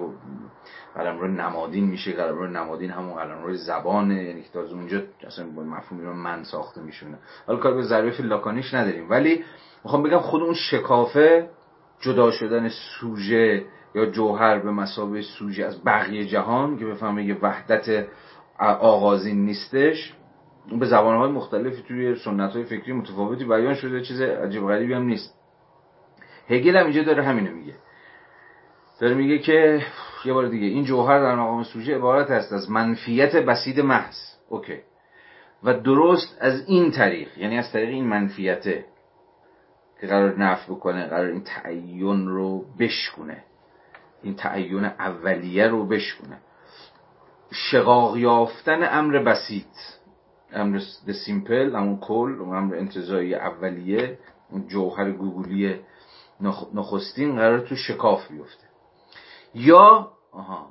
قلمرو 0.95 1.27
نمادین 1.27 1.85
میشه 1.85 2.11
قلمرو 2.11 2.47
نمادین 2.47 2.91
همون 2.91 3.13
قلمرو 3.13 3.53
زبانه 3.53 4.23
یعنی 4.23 4.41
که 4.41 4.49
تازه 4.53 4.73
اونجا 4.73 5.01
اصلا 5.27 5.45
با 5.49 5.63
مفهوم 5.63 6.17
من 6.17 6.43
ساخته 6.43 6.81
میشونه 6.81 7.17
حالا 7.47 7.59
کار 7.59 7.73
به 7.73 7.81
ظریف 7.81 8.19
لاکانیش 8.19 8.73
نداریم. 8.73 9.09
ولی 9.09 9.43
می‌خوام 9.83 10.03
بگم 10.03 10.19
خود 10.19 10.41
اون 10.41 10.53
شکافه 10.53 11.49
جدا 11.99 12.31
شدن 12.31 12.69
سوژه 12.69 13.65
یا 13.95 14.05
جوهر 14.05 14.59
به 14.59 14.71
مسابه 14.71 15.21
سوژه 15.21 15.65
از 15.65 15.83
بقیه 15.83 16.25
جهان 16.25 16.77
که 16.77 16.85
بفهمه 16.85 17.23
یه 17.23 17.37
وحدت 17.41 18.07
آغازین 18.59 19.45
نیستش 19.45 20.13
به 20.79 20.85
زبانهای 20.85 21.31
مختلفی 21.31 21.83
توی 21.87 22.15
سنت 22.15 22.51
های 22.51 22.63
فکری 22.63 22.93
متفاوتی 22.93 23.45
بیان 23.45 23.73
شده 23.73 24.01
چیز 24.01 24.21
عجیب 24.21 24.63
غریبی 24.63 24.93
هم 24.93 25.03
نیست. 25.03 25.35
هگل 26.49 26.77
هم 26.77 26.83
اینجا 26.83 27.03
داره 27.03 27.23
همینو 27.23 27.55
میگه. 27.55 27.73
داره 28.99 29.13
میگه 29.13 29.39
که 29.39 29.81
یه 30.25 30.33
بار 30.33 30.47
دیگه 30.47 30.67
این 30.67 30.83
جوهر 30.83 31.19
در 31.19 31.35
مقام 31.35 31.63
سوژه 31.63 31.95
عبارت 31.95 32.31
است 32.31 32.53
از 32.53 32.71
منفیت 32.71 33.35
بسید 33.35 33.79
محض. 33.79 34.15
اوکی. 34.49 34.79
و 35.63 35.73
درست 35.73 36.37
از 36.39 36.67
این 36.67 36.91
طریق 36.91 37.37
یعنی 37.37 37.57
از 37.57 37.71
طریق 37.71 37.89
این 37.89 38.07
منفیته 38.07 38.85
که 40.01 40.07
قرار 40.07 40.39
نفع 40.39 40.73
بکنه 40.73 41.05
قرار 41.05 41.25
این 41.25 41.43
تعین 41.43 42.27
رو 42.27 42.65
بشکونه. 42.79 43.43
این 44.23 44.35
تعین 44.35 44.85
اولیه 44.85 45.67
رو 45.67 45.87
بشکونه 45.87 46.37
شقاق 47.51 48.17
یافتن 48.17 48.83
امر 48.83 49.19
بسیط. 49.19 49.65
امر 50.53 50.81
سیمپل 51.25 51.75
همون 51.75 51.99
کل 51.99 52.37
امر 52.41 52.75
انتظایی 52.75 53.35
اولیه 53.35 54.19
اون 54.49 54.67
جوهر 54.67 55.11
گوگولی 55.11 55.79
نخستین 56.73 57.35
قرار 57.35 57.59
تو 57.59 57.75
شکاف 57.75 58.31
بیفته. 58.31 58.63
یا 59.55 60.11
آها 60.31 60.67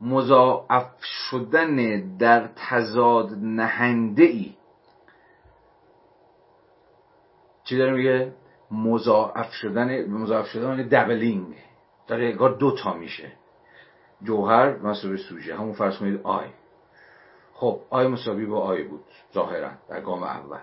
مضاعف 0.00 1.04
شدن 1.04 2.00
در 2.16 2.50
تضاد 2.56 3.32
نهنده 3.32 4.22
ای 4.22 4.54
چی 7.64 7.78
داره 7.78 7.92
میگه؟ 7.92 8.32
مضاعف 8.70 9.52
شدن 9.52 10.10
مضاعف 10.10 10.46
شدن 10.46 10.68
یعنی 10.68 10.84
doubling 10.84 11.54
در 12.08 12.20
انگار 12.24 12.50
دو 12.50 12.76
تا 12.76 12.94
میشه. 12.94 13.32
جوهر 14.22 14.76
مساوی 14.76 15.16
سوژه. 15.16 15.56
همون 15.56 15.72
فرض 15.72 15.98
کنید 15.98 16.20
I. 16.22 16.46
خب 17.52 17.80
I 17.90 18.06
مساوی 18.08 18.46
با 18.46 18.60
I 18.60 18.82
بود 18.82 19.04
ظاهرا 19.34 19.70
در 19.88 20.00
گام 20.00 20.22
اول. 20.22 20.58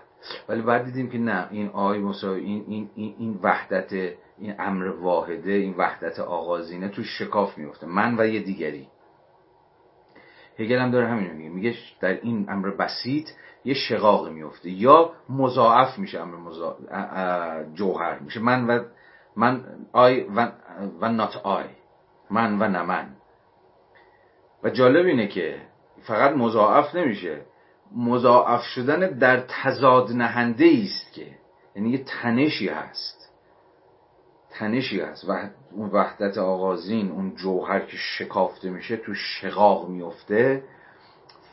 ولی 0.48 0.62
بعد 0.62 0.84
دیدیم 0.84 1.10
که 1.10 1.18
نه 1.18 1.48
این 1.50 1.68
I 1.68 1.98
مساوی 1.98 2.44
این 2.44 2.64
این 2.68 2.90
این, 2.94 3.14
این 3.18 3.40
وحدت 3.42 3.92
این 4.38 4.54
امر 4.58 4.86
واحده 4.86 5.52
این 5.52 5.74
وحدت 5.78 6.18
آغازینه 6.18 6.88
تو 6.88 7.02
شکاف 7.02 7.58
میفته 7.58 7.86
من 7.86 8.20
و 8.20 8.26
یه 8.26 8.40
دیگری. 8.40 8.88
هگل 10.58 10.78
هم 10.78 10.90
داره 10.90 11.06
همین 11.06 11.32
میگه. 11.32 11.50
میگه 11.50 11.74
در 12.00 12.20
این 12.20 12.46
امر 12.48 12.70
بسیط 12.70 13.28
یه 13.64 13.74
شقاق 13.74 14.28
میفته 14.28 14.70
یا 14.70 15.12
مضاعف 15.28 15.98
میشه 15.98 16.20
امر 16.20 16.36
مزا... 16.36 16.76
جوهر 17.74 18.18
میشه. 18.18 18.40
من 18.40 18.66
و 18.66 18.84
من 19.36 19.64
آی 19.92 20.20
و, 20.20 20.52
و 21.00 21.08
نات 21.08 21.36
آی 21.36 21.64
من 22.30 22.62
و 22.62 22.68
نه 22.68 22.82
من 22.82 23.16
و 24.62 24.70
جالب 24.70 25.06
اینه 25.06 25.26
که 25.26 25.60
فقط 26.02 26.32
مضاعف 26.32 26.94
نمیشه. 26.94 27.40
مضاعف 27.96 28.62
شدن 28.62 29.18
در 29.18 29.44
تضاد 29.48 30.12
نهنده 30.12 30.80
است 30.82 31.12
که. 31.12 31.26
یعنی 31.76 31.90
یه 31.90 32.04
تنشی 32.04 32.68
هست. 32.68 33.32
تنشی 34.50 35.00
هست. 35.00 35.28
و 35.28 35.48
اون 35.72 35.90
وحدت 35.90 36.38
آغازین 36.38 37.10
اون 37.10 37.34
جوهر 37.34 37.80
که 37.80 37.96
شکافته 37.96 38.70
میشه 38.70 38.96
تو 38.96 39.14
شقاق 39.14 39.88
میفته. 39.88 40.62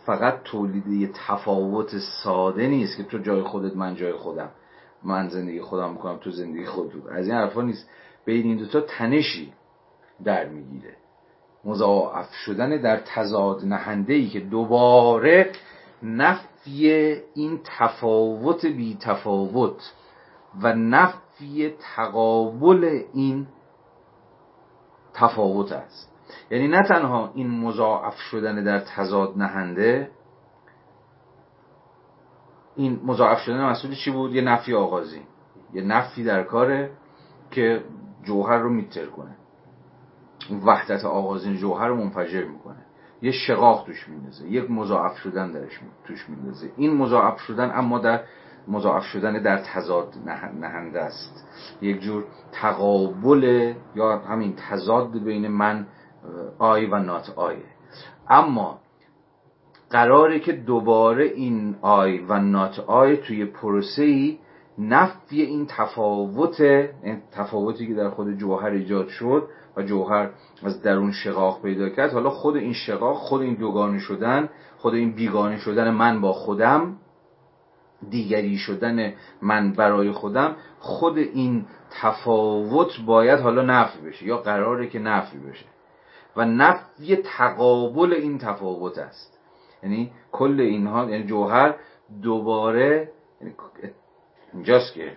فقط 0.05 0.43
تولید 0.43 0.87
یه 0.87 1.09
تفاوت 1.27 1.97
ساده 2.23 2.67
نیست 2.67 2.97
که 2.97 3.03
تو 3.03 3.17
جای 3.17 3.41
خودت 3.41 3.75
من 3.75 3.95
جای 3.95 4.13
خودم. 4.13 4.49
من 5.03 5.27
زندگی 5.27 5.61
خودم 5.61 5.91
می‌کنم 5.91 6.17
تو 6.17 6.31
زندگی 6.31 6.65
خودت 6.65 6.91
از 7.11 7.27
این 7.27 7.35
حرفا 7.35 7.61
نیست. 7.61 7.89
بین 8.25 8.45
این 8.45 8.57
دوتا 8.57 8.81
تنشی 8.81 9.53
در 10.23 10.45
می‌گیره. 10.45 10.95
مضاعف 11.65 12.33
شدن 12.33 12.81
در 12.81 12.97
تضاد 12.97 13.65
نهنده 13.65 14.13
ای 14.13 14.27
که 14.27 14.39
دوباره 14.39 15.51
نفی 16.03 16.91
این 17.33 17.59
تفاوت 17.63 18.65
بی 18.65 18.97
تفاوت 19.01 19.93
و 20.61 20.73
نفی 20.73 21.73
تقابل 21.95 23.01
این 23.13 23.47
تفاوت 25.13 25.71
است. 25.71 26.11
یعنی 26.51 26.67
نه 26.67 26.81
تنها 26.81 27.31
این 27.35 27.49
مضاعف 27.49 28.15
شدن 28.15 28.63
در 28.63 28.79
تضاد 28.79 29.37
نهنده 29.37 30.11
این 32.75 32.99
مضاعف 33.05 33.39
شدن 33.39 33.65
مسئول 33.65 33.95
چی 33.95 34.11
بود؟ 34.11 34.35
یه 34.35 34.41
نفی 34.41 34.73
آغازی. 34.73 35.21
یه 35.73 35.81
نفی 35.81 36.23
در 36.23 36.43
کاره 36.43 36.91
که 37.51 37.83
جوهر 38.23 38.57
رو 38.57 38.69
میتر 38.69 39.05
کنه. 39.05 39.35
وحدت 40.65 41.05
آغازین 41.05 41.57
جوهر 41.57 41.87
رو 41.87 41.95
منفجر 41.95 42.43
می‌کنه. 42.45 42.85
یه 43.21 43.31
شقاق 43.31 43.85
توش 43.85 44.09
میندازه. 44.09 44.47
یک 44.47 44.71
مضاعف 44.71 45.17
شدن 45.17 45.51
درش 45.51 45.79
توش 46.03 46.29
میندازه. 46.29 46.71
این 46.77 46.97
مضاعف 46.97 47.39
شدن 47.39 47.71
اما 47.75 47.99
در 47.99 48.23
مضاعف 48.67 49.03
شدن 49.03 49.41
در 49.41 49.57
تضاد 49.57 50.13
نهنده 50.59 50.99
است. 50.99 51.47
یک 51.81 51.99
جور 51.99 52.23
تقابل 52.51 53.73
یا 53.95 54.17
همین 54.17 54.55
تضاد 54.55 55.23
بین 55.23 55.47
من 55.47 55.87
I 56.59 56.85
و 56.85 56.99
not 56.99 57.29
I 57.35 57.57
اما 58.29 58.80
قراره 59.91 60.39
که 60.39 60.53
دوباره 60.53 61.23
این 61.23 61.75
I 61.81 62.17
و 62.17 62.39
not 62.39 62.79
I 62.79 63.17
توی 63.17 63.45
پروسه 63.45 64.03
ای 64.03 64.39
نفی 64.77 65.41
این 65.41 65.65
تفاوت 65.69 66.61
این 66.61 67.21
تفاوتی 67.31 67.87
که 67.87 67.93
در 67.93 68.09
خود 68.09 68.37
جوهر 68.37 68.69
ایجاد 68.69 69.07
شد 69.07 69.47
و 69.77 69.81
جوهر 69.81 70.29
از 70.63 70.81
درون 70.81 71.11
شقاق 71.11 71.61
پیدا 71.61 71.89
کرد. 71.89 72.13
حالا 72.13 72.29
خود 72.29 72.55
این 72.55 72.73
شقاق 72.73 73.17
خود 73.17 73.41
این 73.41 73.53
دوگانه 73.53 73.99
شدن 73.99 74.49
خود 74.77 74.93
این 74.93 75.11
بیگانه 75.11 75.57
شدن 75.57 75.89
من 75.89 76.21
با 76.21 76.33
خودم 76.33 76.97
دیگری 78.09 78.57
شدن 78.57 79.13
من 79.41 79.73
برای 79.73 80.11
خودم 80.11 80.55
خود 80.79 81.17
این 81.17 81.65
تفاوت 82.01 82.91
باید 83.05 83.39
حالا 83.39 83.61
نفی 83.61 84.01
بشه 84.01 84.25
یا 84.25 84.37
قراره 84.37 84.87
که 84.87 84.99
نفی 84.99 85.37
بشه. 85.37 85.65
و 86.35 86.45
نفی 86.45 87.15
تقابل 87.15 88.13
این 88.13 88.37
تفاوت 88.37 88.97
است. 88.97 89.30
یعنی 89.83 90.11
کل 90.31 90.59
اینها 90.59 91.09
یعنی 91.09 91.23
جوهر 91.23 91.75
دوباره 92.21 93.11
یعنی 93.41 93.53
اینجاست 94.53 94.93
که 94.93 95.11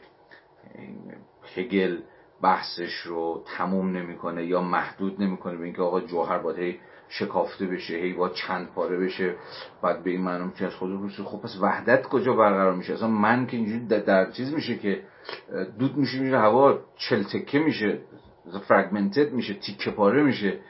هگل 1.57 1.99
بحثش 2.43 2.95
رو 2.95 3.45
تموم 3.57 3.97
نمی‌کنه 3.97 4.47
یا 4.47 4.61
محدود 4.61 5.23
نمی‌کنه 5.23 5.57
به 5.57 5.65
اینکه 5.65 5.83
آقا 5.83 6.01
جوهر 6.01 6.39
باید 6.39 6.79
شکافته 7.09 7.67
بشه 7.67 7.95
هی 7.95 8.13
با 8.13 8.29
چند 8.29 8.69
پاره 8.69 8.99
بشه 8.99 9.35
بعد 9.83 10.03
به 10.05 10.11
این 10.11 10.21
معنی 10.21 10.53
که 10.59 10.67
از 10.67 10.75
خود 10.75 10.91
روسی 10.91 11.23
خب 11.23 11.41
پس 11.43 11.59
وحدت 11.61 12.07
کجا 12.07 12.33
برقرار 12.33 12.75
میشه؟ 12.75 12.93
اصلا 12.93 13.09
من 13.09 13.47
که 13.47 13.57
اینجوری 13.57 13.87
در, 13.87 14.31
چیز 14.31 14.55
میشه 14.55 14.79
که 14.79 15.03
دود 15.79 15.97
میشه 15.97 16.21
میشه 16.21 16.39
هوا 16.39 16.79
چلتکه 16.97 17.59
میشه 17.59 17.99
فرگمنتد 18.69 19.33
میشه 19.33 19.55
تیکه 19.55 19.91
پاره 19.91 20.23
میشه. 20.23 20.61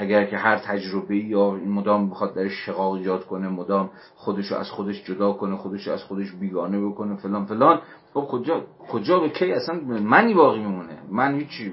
اگر 0.00 0.24
که 0.24 0.36
هر 0.36 0.56
تجربه 0.58 1.16
یا 1.16 1.56
این 1.56 1.70
مدام 1.70 2.10
بخواد 2.10 2.34
در 2.34 2.48
شقاق 2.48 2.92
ایجاد 2.92 3.26
کنه 3.26 3.48
مدام 3.48 3.90
خودشو 4.14 4.56
از 4.56 4.70
خودش 4.70 5.04
جدا 5.04 5.32
کنه 5.32 5.56
خودشو 5.56 5.92
از 5.92 6.02
خودش 6.02 6.32
بیگانه 6.32 6.80
بکنه 6.80 7.16
فلان 7.16 7.44
فلان 7.44 7.80
خب 8.14 8.20
کجا 8.20 8.64
کجا 8.88 9.18
به 9.20 9.28
کی 9.28 9.52
اصلا 9.52 9.80
منی 10.00 10.34
باقی 10.34 10.58
میمونه؟ 10.58 10.98
من 11.10 11.34
هیچی 11.34 11.72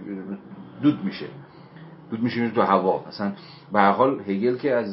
دود 0.82 1.04
میشه. 1.04 1.26
دود 2.12 2.24
میشه 2.24 2.50
تو 2.50 2.62
هوا. 2.62 3.04
مثلا 3.08 3.32
به 3.74 3.82
حال 3.82 4.20
هگل 4.20 4.58
که 4.58 4.74
از 4.74 4.88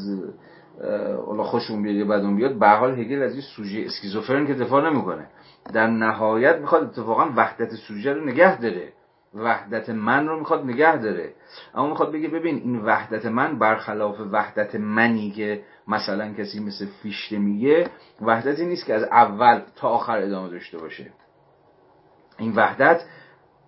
حالا 1.27 1.43
خوشون 1.43 1.83
بیاد 1.83 1.97
یا 1.97 2.05
بدون 2.05 2.37
بیاد 2.37 2.59
به 2.59 2.69
حال 2.69 3.01
هگل 3.01 3.23
از 3.23 3.33
این 3.33 3.43
سوژه 3.57 3.83
اسکیزوفرن 3.87 4.47
که 4.47 4.55
دفاع 4.55 4.91
نمی‌کنه. 4.91 5.27
در 5.73 5.87
نهایت 5.87 6.59
می‌خواد 6.59 6.83
اتفاقا 6.83 7.29
وحدت 7.37 7.75
سوژه 7.75 8.13
رو 8.13 8.25
نگه 8.25 8.61
داره. 8.61 8.93
وحدت 9.35 9.91
من 9.91 10.29
رو 10.29 10.39
می‌خواد 10.39 10.65
نگه 10.65 10.97
داره. 10.97 11.35
اما 11.75 11.87
می‌خواد 11.87 12.13
بگه 12.13 12.29
ببین 12.29 12.57
این 12.57 12.81
وحدت 12.81 13.27
من 13.27 13.59
برخلاف 13.59 14.21
وحدت 14.33 14.75
منی 14.75 15.31
که 15.31 15.63
مثلا 15.89 16.33
کسی 16.33 16.61
مثل 16.61 16.87
فیشته 17.03 17.39
میگه 17.39 17.91
وحدتی 18.21 18.67
نیست 18.67 18.87
که 18.87 18.95
از 18.95 19.03
اول 19.03 19.63
تا 19.77 19.89
آخر 19.89 20.19
ادامه 20.19 20.51
داشته 20.51 20.79
باشه. 20.79 21.13
این 22.39 22.53
وحدت 22.57 23.05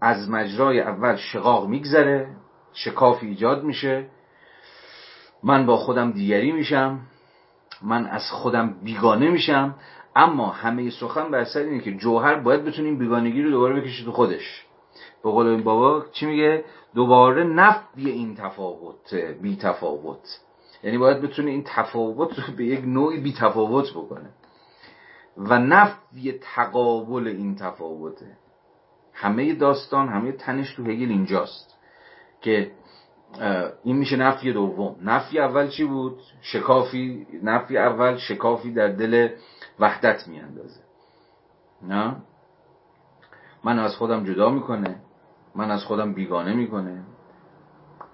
از 0.01 0.31
مجرای 0.31 0.81
اول 0.81 1.17
شقاق 1.17 1.69
میگذره 1.69 2.29
شکاف 2.73 3.23
ایجاد 3.23 3.65
میشه. 3.65 4.07
من 5.43 5.67
با 5.67 5.77
خودم 5.77 6.13
دیگری 6.13 6.53
میشم 6.53 7.01
من 7.83 8.07
از 8.07 8.31
خودم 8.31 8.75
بیگانه 8.83 9.31
میشم. 9.31 9.75
اما 10.17 10.51
همه 10.51 10.91
سخن 10.91 11.31
بر 11.31 11.45
سر 11.45 11.61
اینه 11.61 11.81
که 11.81 11.95
جوهر 11.95 12.35
باید 12.35 12.65
بتونه 12.65 12.89
این 12.89 12.99
بیگانگی 12.99 13.43
رو 13.43 13.51
دوباره 13.51 13.81
بکشه 13.81 14.05
تو 14.05 14.13
خودش. 14.13 14.67
به 15.25 15.31
قول 15.31 15.47
این 15.47 15.63
بابا 15.63 16.05
چی 16.13 16.27
میگه؟ 16.27 16.65
دوباره 16.95 17.45
نفی 17.45 18.11
این 18.11 18.37
تفاوت 18.37 19.15
بی 19.15 19.57
تفاوت. 19.57 20.41
یعنی 20.83 20.99
باید 20.99 21.21
بتونه 21.21 21.51
این 21.51 21.65
تفاوت 21.67 22.39
رو 22.39 22.55
به 22.57 22.65
یک 22.65 22.85
نوعی 22.85 23.21
بی 23.21 23.33
تفاوت 23.33 23.91
بکنه. 23.91 24.31
و 25.37 25.59
نفی 25.59 26.33
تقابل 26.55 27.27
این 27.27 27.57
تفاوته. 27.57 28.37
همه 29.13 29.55
داستان 29.55 30.09
همه 30.09 30.33
تنش 30.33 30.75
تو 30.75 30.83
هگل 30.83 31.09
اینجاست. 31.09 31.75
که 32.41 32.71
این 33.85 33.97
میشه 33.97 34.17
نفی 34.17 34.53
دوم. 34.53 34.97
نفی 35.03 35.39
اول 35.39 35.69
چی 35.69 35.85
بود؟ 35.85 36.21
شکافی 36.41 37.27
نفی 37.43 37.79
اول 37.79 38.17
شکافی 38.17 38.73
در 38.73 38.89
دل 38.89 39.29
وحدت 39.79 40.29
میاندازه. 40.29 40.81
نه؟ 41.83 42.17
من 43.65 43.79
از 43.79 43.97
خودم 43.97 44.25
جدا 44.25 44.51
می‌کنه. 44.51 44.97
من 45.55 45.71
از 45.71 45.85
خودم 45.85 46.15
بیگانه 46.15 46.55
می‌کنه. 46.55 47.03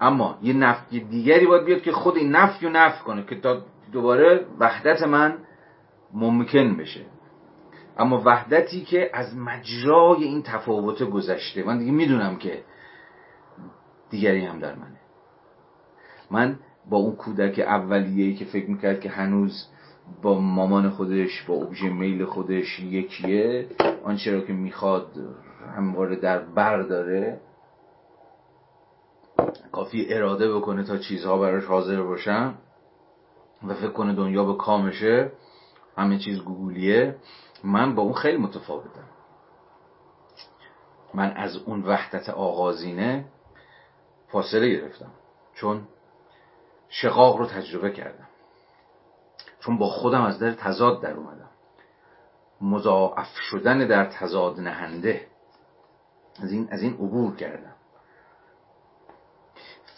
اما 0.01 0.39
یه 0.43 0.53
نفی 0.53 1.01
دیگری 1.01 1.47
باید 1.47 1.65
بیاد 1.65 1.83
که 1.83 1.93
خود 1.93 2.17
این 2.17 2.31
نفی 2.31 2.67
رو 2.67 2.73
نفی 2.73 3.05
کنه 3.05 3.25
که 3.25 3.41
تا 3.41 3.63
دوباره 3.93 4.47
وحدت 4.59 5.03
من 5.03 5.39
ممکن 6.15 6.77
بشه. 6.77 7.05
اما 7.99 8.23
وحدتی 8.25 8.81
که 8.81 9.11
از 9.13 9.37
مجرای 9.37 10.25
این 10.25 10.43
تفاوت 10.43 11.03
گذشته. 11.03 11.65
من 11.65 11.79
دیگه 11.79 11.93
می‌دونم 11.93 12.37
که 12.37 12.65
دیگری 14.11 14.45
هم 14.45 14.59
در 14.59 14.75
منه. 14.75 15.01
من 16.31 16.59
با 16.91 16.97
اون 16.97 17.17
کودک 17.17 17.59
اولیه‌ای 17.59 18.35
که 18.35 18.45
فکر 18.45 18.71
می‌کرد 18.71 19.01
که 19.01 19.11
هنوز 19.11 19.69
با 20.23 20.41
مامان 20.41 20.91
خودش 20.91 21.43
با 21.43 21.55
اوبژه 21.55 21.89
میل 21.89 22.25
خودش 22.25 22.81
یکیه. 22.81 23.69
آنچه 24.05 24.33
را 24.33 24.41
که 24.41 24.53
می‌خواد 24.53 25.07
همواره 25.77 26.17
در 26.17 26.39
بر 26.39 26.83
داره. 26.83 27.41
کافی 29.73 30.15
اراده 30.15 30.55
بکنه 30.55 30.85
تا 30.85 30.99
چیزها 30.99 31.39
براش 31.39 31.65
حاضر 31.65 32.03
باشن 32.03 32.55
و 33.69 33.75
فکر 33.75 33.91
کنه 33.91 34.15
دنیا 34.15 34.45
به 34.45 34.55
کامشه. 34.55 35.33
همه 35.97 36.19
چیز 36.19 36.41
گوگولیه. 36.41 37.17
من 37.65 37.95
با 37.95 38.03
اون 38.03 38.13
خیلی 38.13 38.39
متفاوتم. 38.39 39.09
من 41.15 41.31
از 41.31 41.57
اون 41.57 41.83
وحدت 41.83 42.29
آغازینه 42.29 43.25
فاصله 44.29 44.69
گرفتم. 44.69 45.11
چون 45.55 45.89
شقاق 46.89 47.37
رو 47.37 47.47
تجربه 47.47 47.91
کردم. 47.91 48.30
چون 49.61 49.79
با 49.79 49.87
خودم 49.87 50.23
از 50.23 50.39
در 50.39 50.53
تضاد 50.53 51.03
در 51.03 51.13
اومدم. 51.13 51.51
مضاعف 52.61 53.37
شدن 53.51 53.79
در 53.79 54.05
تضاد 54.05 54.61
نهنده. 54.61 55.27
از 56.43 56.53
این, 56.53 56.69
از 56.71 56.83
این 56.83 56.95
عبور 56.95 57.37
کردم. 57.37 57.75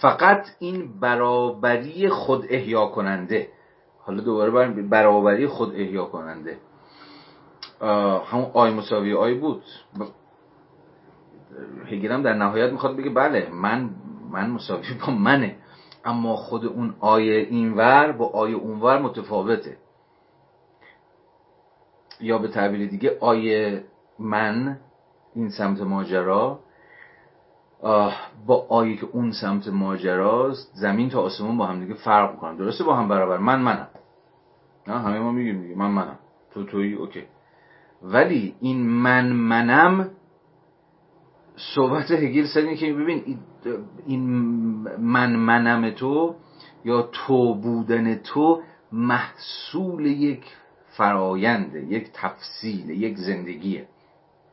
فقط 0.00 0.46
این 0.58 1.00
برابری 1.00 2.08
خود 2.08 2.46
احیا 2.48 2.86
کننده. 2.86 3.48
حالا 3.98 4.20
دوباره 4.20 4.82
برابری 4.82 5.46
خود 5.46 5.74
احیا 5.74 6.04
کننده. 6.04 6.58
همون 8.26 8.50
آی 8.54 8.74
مساوی 8.74 9.14
آی 9.14 9.34
بود. 9.34 9.62
هگرم 11.86 12.22
در 12.22 12.34
نهایت 12.34 12.72
می‌خواد 12.72 12.96
بگه 12.96 13.10
بله 13.10 13.48
من 13.50 13.90
من 14.30 14.50
مساوی 14.50 14.94
با 15.06 15.12
منه. 15.12 15.56
اما 16.04 16.36
خود 16.36 16.66
اون 16.66 16.94
آیه 17.00 17.34
اینور 17.50 18.12
با 18.12 18.26
آیه 18.26 18.56
اونور 18.56 18.98
متفاوته. 18.98 19.76
یا 22.20 22.38
به 22.38 22.48
تعبیر 22.48 22.90
دیگه 22.90 23.18
آیه 23.20 23.84
من 24.18 24.78
این 25.34 25.50
سمت 25.50 25.80
ماجرا 25.80 26.58
با 28.46 28.66
آیه 28.68 28.96
که 28.96 29.06
اون 29.12 29.32
سمت 29.32 29.68
ماجراست 29.68 30.70
زمین 30.74 31.10
تا 31.10 31.20
آسمون 31.22 31.56
با 31.56 31.66
هم 31.66 31.80
دیگه 31.80 31.94
فرق 31.94 32.30
می‌کنن. 32.32 32.56
درسته 32.56 32.84
با 32.84 32.94
هم 32.94 33.08
برابر. 33.08 33.38
من 33.38 33.60
منم. 33.62 33.88
نه 34.86 34.98
همه 34.98 35.18
ما 35.18 35.32
میگیم 35.32 35.62
دیگه. 35.62 35.74
من 35.74 35.90
منم. 35.90 36.18
تو 36.54 36.64
تویی 36.64 36.94
اوکی. 36.94 37.24
ولی 38.02 38.54
این 38.60 38.86
من 38.86 39.32
منم 39.32 40.10
صحبت 41.56 42.10
هگل 42.10 42.46
سر 42.46 42.74
که 42.74 42.92
ببین 42.92 43.38
این 44.06 44.20
من 44.98 45.36
منم 45.36 45.90
تو 45.90 46.34
یا 46.84 47.02
تو 47.02 47.54
بودن 47.54 48.14
تو 48.14 48.62
محصول 48.92 50.06
یک 50.06 50.44
فراینده 50.96 51.82
یک 51.82 52.10
تفصیل 52.14 52.90
یک 52.90 53.16
زندگیه. 53.16 53.88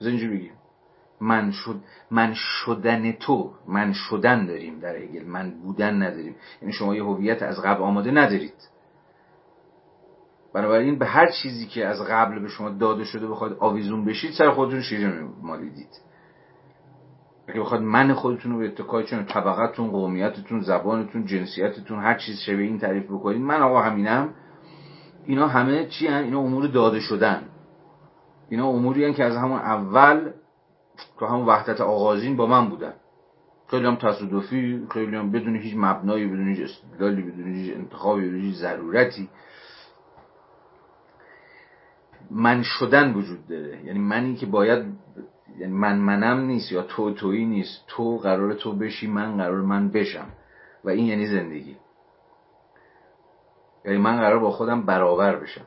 اینجوری 0.01 0.37
بگیم. 0.37 0.53
من 1.21 1.51
شد 1.51 1.79
من 2.11 2.33
شدن 2.33 3.11
تو 3.11 3.51
من 3.67 3.93
شدن 3.93 4.45
داریم 4.45 4.79
در 4.79 4.95
هگل 4.95 5.25
من 5.25 5.51
بودن 5.51 6.03
نداریم. 6.03 6.35
یعنی 6.61 6.73
شما 6.73 6.95
یه 6.95 7.03
هویت 7.03 7.43
از 7.43 7.61
قبل 7.61 7.83
آماده 7.83 8.11
ندارید. 8.11 8.69
بنابراین 10.53 10.99
به 10.99 11.05
هر 11.05 11.31
چیزی 11.31 11.65
که 11.65 11.85
از 11.85 12.01
قبل 12.09 12.39
به 12.39 12.47
شما 12.47 12.69
داده 12.69 13.03
شده 13.03 13.27
بخواید 13.27 13.57
آویزون 13.59 14.05
بشید 14.05 14.31
سر 14.31 14.51
خودتون 14.51 14.81
شیرین 14.81 15.29
مالیدید 15.41 16.08
اگه 17.49 17.61
بخواد 17.61 17.81
من 17.81 18.13
خودتون 18.13 18.51
رو 18.51 18.57
به 18.57 18.65
اتکای 18.65 19.03
چون 19.03 19.25
طبقتون 19.25 19.87
قومیتتون 19.87 20.61
زبانتون 20.61 21.25
جنسیتتون 21.25 21.99
هر 21.99 22.17
چیز 22.17 22.39
شبیه 22.39 22.67
این 22.67 22.79
تعریف 22.79 23.05
بکنید 23.05 23.41
من 23.41 23.61
آقا 23.61 23.81
همینم 23.81 24.33
اینا 25.25 25.47
همه 25.47 25.85
چی 25.85 26.07
هن؟ 26.07 26.23
اینا 26.23 26.39
امور 26.39 26.67
داده 26.67 26.99
شدن. 26.99 27.43
اینا 28.49 28.67
اموری 28.67 29.05
هن 29.05 29.13
که 29.13 29.23
از 29.23 29.35
همون 29.35 29.59
اول 29.59 30.31
تو 31.19 31.25
همون 31.25 31.45
وحدت 31.45 31.81
آغازین 31.81 32.37
با 32.37 32.45
من 32.45 32.69
بودن. 32.69 32.93
خیلی 33.67 33.85
هم 33.85 33.95
تصادفی 33.95 34.87
خیلی 34.91 35.15
هم 35.15 35.31
بدون 35.31 35.55
هیچ 35.55 35.73
مبنایی 35.77 36.25
بدون 36.25 36.47
هیچ 36.47 36.59
استدلالی 36.59 37.21
بدون 37.21 37.53
هیچ 37.53 37.75
انتخابی 37.75 38.27
بدون 38.27 38.41
هیچ 38.41 38.55
ضرورتی. 38.55 39.29
من 42.31 42.61
شدن 42.63 43.13
وجود 43.13 43.47
داره. 43.47 43.85
یعنی 43.85 43.99
منی 43.99 44.35
که 44.35 44.45
باید 44.45 44.85
یعنی 45.59 45.73
من 45.73 45.97
منم 45.97 46.39
نیست 46.39 46.71
یا 46.71 46.81
تو 46.81 47.13
تویی 47.13 47.45
نیست 47.45 47.83
تو 47.87 48.17
قرار 48.17 48.53
تو 48.53 48.73
بشی 48.73 49.07
من 49.07 49.37
قرار 49.37 49.61
من 49.61 49.89
بشم. 49.89 50.27
و 50.83 50.89
این 50.89 51.05
یعنی 51.05 51.27
زندگی. 51.27 51.77
یعنی 53.85 53.97
من 53.97 54.17
قرار 54.17 54.39
با 54.39 54.51
خودم 54.51 54.85
برابر 54.85 55.35
بشم. 55.35 55.65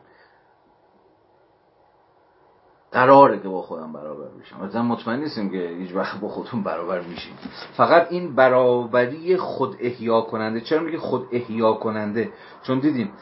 قراره 2.92 3.38
که 3.38 3.48
با 3.48 3.62
خودم 3.62 3.92
برابر 3.92 4.28
بشم. 4.28 4.64
مثلا 4.64 4.82
مطمئن 4.82 5.20
نیستیم 5.20 5.50
که 5.50 5.76
هیچ 5.78 5.94
وقت 5.94 6.20
با 6.20 6.28
خودتون 6.28 6.62
برابر 6.62 7.00
میشیم. 7.00 7.34
فقط 7.76 8.12
این 8.12 8.34
برابری 8.34 9.36
خود 9.36 9.76
احیا 9.80 10.20
کننده. 10.20 10.60
چرا 10.60 10.80
میگه 10.80 10.98
خود 10.98 11.28
احیا 11.32 11.72
کننده؟ 11.72 12.32
چون 12.62 12.78
دیدیم 12.78 13.12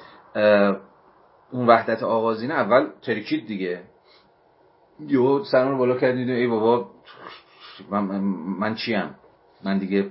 اون 1.53 1.67
وحدت 1.67 2.03
آغازینه. 2.03 2.55
اول 2.55 2.91
ترکید 3.03 3.47
دیگه. 3.47 3.83
یو 5.09 5.45
سرمون 5.45 5.79
بالا 5.79 5.99
کردید 5.99 6.31
ای 6.31 6.47
بابا 6.47 6.91
من, 7.91 8.21
من 8.59 8.75
چیم؟ 8.75 9.15
من 9.65 9.79
دیگه 9.79 10.11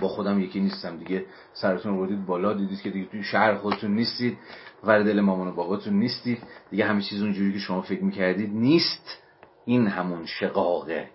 با 0.00 0.08
خودم 0.08 0.40
یکی 0.40 0.60
نیستم 0.60 0.96
دیگه. 0.96 1.26
سرتون 1.52 1.92
رو 1.92 2.00
بردید 2.00 2.26
بالا 2.26 2.52
دیدید 2.52 2.80
که 2.80 2.90
دیگه 2.90 3.10
توی 3.10 3.22
شهر 3.22 3.54
خودتون 3.54 3.94
نیستید. 3.94 4.38
ور 4.84 5.02
دل 5.02 5.20
مامان 5.20 5.48
و 5.48 5.52
باباتون 5.52 5.94
نیستید. 5.94 6.38
دیگه 6.70 6.84
همه 6.84 7.02
چیز 7.02 7.22
اونجوری 7.22 7.52
که 7.52 7.58
شما 7.58 7.80
فکر 7.80 8.04
می‌کردید 8.04 8.52
نیست. 8.52 9.22
این 9.64 9.86
همون 9.86 10.26
شقاقه. 10.26 11.08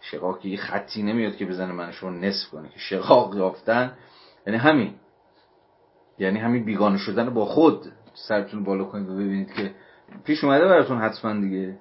شقاق 0.00 0.40
که 0.40 0.48
یه 0.48 0.56
خطی 0.56 1.02
نمیاد 1.02 1.36
که 1.36 1.46
بزنه 1.46 1.72
من 1.72 1.92
شما 1.92 2.10
نصف 2.10 2.50
کنه 2.50 2.68
که 2.68 2.78
شقاق 2.78 3.36
یافتن. 3.36 3.92
یعنی 4.46 4.58
همین. 4.58 4.94
یعنی 6.18 6.38
همین 6.38 6.64
بیگانه 6.64 6.98
شدن 6.98 7.30
با 7.30 7.44
خود. 7.44 7.92
سرتون 8.14 8.64
بالا 8.64 8.84
کنید 8.84 9.08
و 9.08 9.14
ببینید 9.14 9.52
که 9.52 9.74
پیش 10.24 10.44
اومده 10.44 10.64
براتون 10.64 10.98
حتما 10.98 11.40
دیگه. 11.40 11.78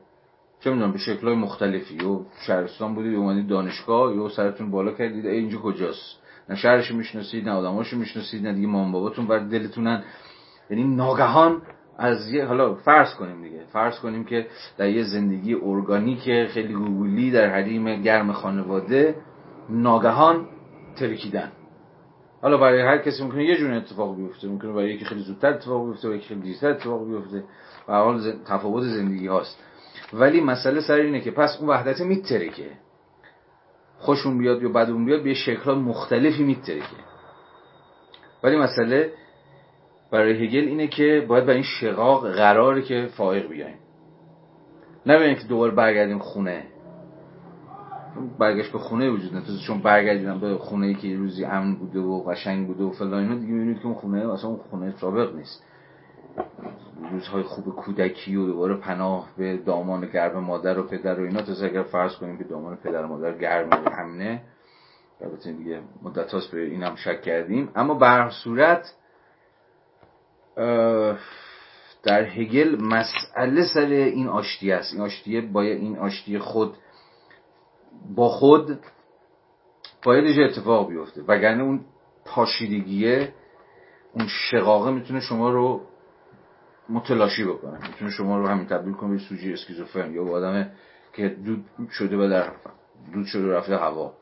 چه 0.63 0.69
می‌دونم 0.69 0.91
به 0.91 0.97
شکلهای 0.97 1.35
مختلفی. 1.35 1.97
و 2.05 2.19
شهرستان 2.47 2.95
بودید 2.95 3.15
اومدید 3.15 3.47
دانشگاه 3.47 4.15
یا 4.15 4.29
سرتون 4.29 4.71
بالا 4.71 4.91
کردید 4.91 5.25
اینجا 5.25 5.57
کجاست؟ 5.57 6.19
نه 6.49 6.55
شهرش 6.55 6.91
می‌شناسید 6.91 7.49
نه 7.49 7.51
آدماشو 7.51 7.97
می‌شناسید 7.97 8.47
نه 8.47 8.53
دیگه 8.53 8.67
مام 8.67 8.91
باباتون 8.91 9.27
بر 9.27 9.39
دلتونن. 9.39 10.03
یعنی 10.69 10.83
ناگهان 10.83 11.61
از 11.97 12.31
یه 12.31 12.45
حالا 12.45 12.75
فرض 12.75 13.13
کنیم 13.13 13.41
دیگه 13.41 13.59
فرض 13.73 13.99
کنیم 13.99 14.23
که 14.23 14.47
در 14.77 14.89
یه 14.89 15.03
زندگی 15.03 15.53
ارگانیک 15.53 16.47
خیلی 16.47 16.73
گوگلی 16.73 17.31
در 17.31 17.49
حریم 17.49 18.01
گرم 18.01 18.31
خانواده 18.31 19.15
ناگهان 19.69 20.47
ترکیدن. 20.95 21.51
حالا 22.41 22.57
برای 22.57 22.81
هر 22.81 22.97
کسی 22.97 23.23
ممکنه 23.23 23.45
یه 23.45 23.57
جون 23.57 23.73
اتفاق 23.73 24.17
بیفته 24.17 24.47
ممکنه 24.47 24.71
برای 24.71 24.93
یکی 24.93 25.05
خیلی 25.05 25.21
زودتر 25.21 25.49
اتفاق 25.49 25.87
بیفته 25.87 26.07
برای 26.07 26.19
یکی 26.19 26.27
خیلی 26.27 26.41
دیرتر 26.41 26.69
اتفاق 26.69 27.07
بیفته. 27.07 27.43
و 27.87 27.93
حال 27.93 28.33
تفاوت 28.45 28.83
زندگی 28.83 29.27
هاست. 29.27 29.59
ولی 30.13 30.41
مسئله 30.41 30.81
سر 30.81 30.93
اینه 30.93 31.21
که 31.21 31.31
پس 31.31 31.57
اون 31.59 31.69
وحدت 31.69 32.01
میترکه. 32.01 32.69
خوشون 33.97 34.37
بیاد 34.37 34.63
یا 34.63 34.69
بدون 34.69 35.05
بیاد 35.05 35.23
به 35.23 35.33
شکل 35.33 35.71
مختلفی 35.71 36.43
میترکه. 36.43 37.03
ولی 38.43 38.57
مسئله 38.57 39.11
برای 40.11 40.45
هگل 40.45 40.67
اینه 40.67 40.87
که 40.87 41.25
باید 41.27 41.43
برای 41.43 41.55
این 41.55 41.63
شقاق 41.63 42.31
قراره 42.31 42.81
که 42.81 43.09
فائق 43.17 43.47
بیایم. 43.47 43.77
نه 45.05 45.35
که 45.35 45.47
دوباره 45.47 45.71
برگردیم 45.71 46.19
خونه. 46.19 46.63
برگشت 48.39 48.71
به 48.71 48.79
خونه 48.79 49.09
وجود 49.09 49.35
نداره. 49.35 49.59
چون 49.67 49.81
برگردیدم 49.81 50.39
به 50.39 50.57
خونه 50.57 50.87
ای 50.87 50.93
که 50.93 51.15
روزی 51.15 51.45
امن 51.45 51.75
بوده 51.75 51.99
و 51.99 52.23
قشنگ 52.23 52.67
بوده 52.67 52.83
و 52.83 52.89
فلان 52.89 53.13
اینا 53.13 53.35
دیگه 53.35 53.51
می‌بینید 53.51 53.79
که 53.79 53.85
اون 53.85 53.95
خونه 53.95 54.33
اصلا 54.33 54.49
اون 54.49 54.59
خونه 54.69 54.93
سابق 54.97 55.35
نیست. 55.35 55.63
روزهای 57.11 57.43
خوب 57.43 57.75
کودکی 57.75 58.35
و 58.35 58.45
دوباره 58.45 58.75
پناه 58.75 59.29
به 59.37 59.57
دامان 59.57 60.05
گرم 60.05 60.39
مادر 60.39 60.79
و 60.79 60.87
پدر 60.87 61.19
و 61.19 61.23
اینا. 61.23 61.41
تا 61.41 61.65
اگر 61.65 61.83
فرض 61.83 62.15
کنیم 62.15 62.37
که 62.37 62.43
دامان 62.43 62.75
پدر 62.75 63.03
و 63.03 63.07
مادر 63.07 63.37
گرم 63.37 63.69
و 63.69 63.89
همینه 63.89 64.41
البته 65.21 65.51
دیگه 65.51 65.81
مدت 66.03 66.31
هاست 66.31 66.51
به 66.51 66.61
این 66.61 66.83
هم 66.83 66.95
شک 66.95 67.21
کردیم. 67.21 67.71
اما 67.75 67.93
به 67.93 68.29
صورت 68.43 68.95
در 72.03 72.23
هگل 72.23 72.81
مسئله 72.81 73.65
سر 73.73 73.87
این 73.87 74.27
آشتی 74.27 74.71
است. 74.71 74.93
این 74.93 75.01
آشتیه 75.01 75.41
باید 75.41 75.81
این 75.81 75.97
آشتی 75.97 76.39
خود 76.39 76.77
با 78.15 78.29
خود 78.29 78.79
باید 80.05 80.39
اتفاق 80.39 80.89
بیفته. 80.89 81.21
وگرنه 81.27 81.63
اون 81.63 81.85
پاشیدگیه 82.25 83.33
اون 84.13 84.27
شقاقه 84.27 84.91
می‌تونه 84.91 85.19
شما 85.19 85.49
رو 85.49 85.81
متلاشی 86.89 87.45
بکنه 87.45 87.87
می‌تونه 87.87 88.11
شما 88.11 88.37
رو 88.37 88.47
همین 88.47 88.65
تبدیل 88.65 88.93
کنه 88.93 89.11
به 89.11 89.17
سوژه 89.17 89.53
اسکیزوفرن 89.53 90.13
یا 90.13 90.23
آدم 90.23 90.69
که 91.13 91.29
دود 91.29 91.65
شده 91.91 92.17
و 92.17 92.29
در 92.29 92.51
دود 93.13 93.25
شده 93.25 93.53
رفته 93.53 93.77
هوا. 93.77 94.13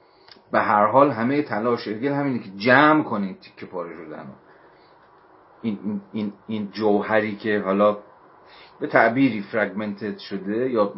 به 0.52 0.60
هر 0.60 0.86
حال 0.86 1.12
همه 1.12 1.42
تلاش 1.42 1.88
هگل 1.88 2.12
همینه 2.12 2.40
که 2.40 2.50
جمع 2.58 3.04
کنید 3.04 3.40
تیکه 3.40 3.66
پاره 3.66 3.96
شدن 3.96 4.26
این, 5.62 6.02
این, 6.14 6.34
این 6.48 6.72
جوهری 6.72 7.36
که 7.36 7.60
حالا 7.60 7.98
به 8.80 8.88
تعبیری 8.88 9.42
فرگمنتد 9.42 10.18
شده 10.18 10.70
یا 10.70 10.94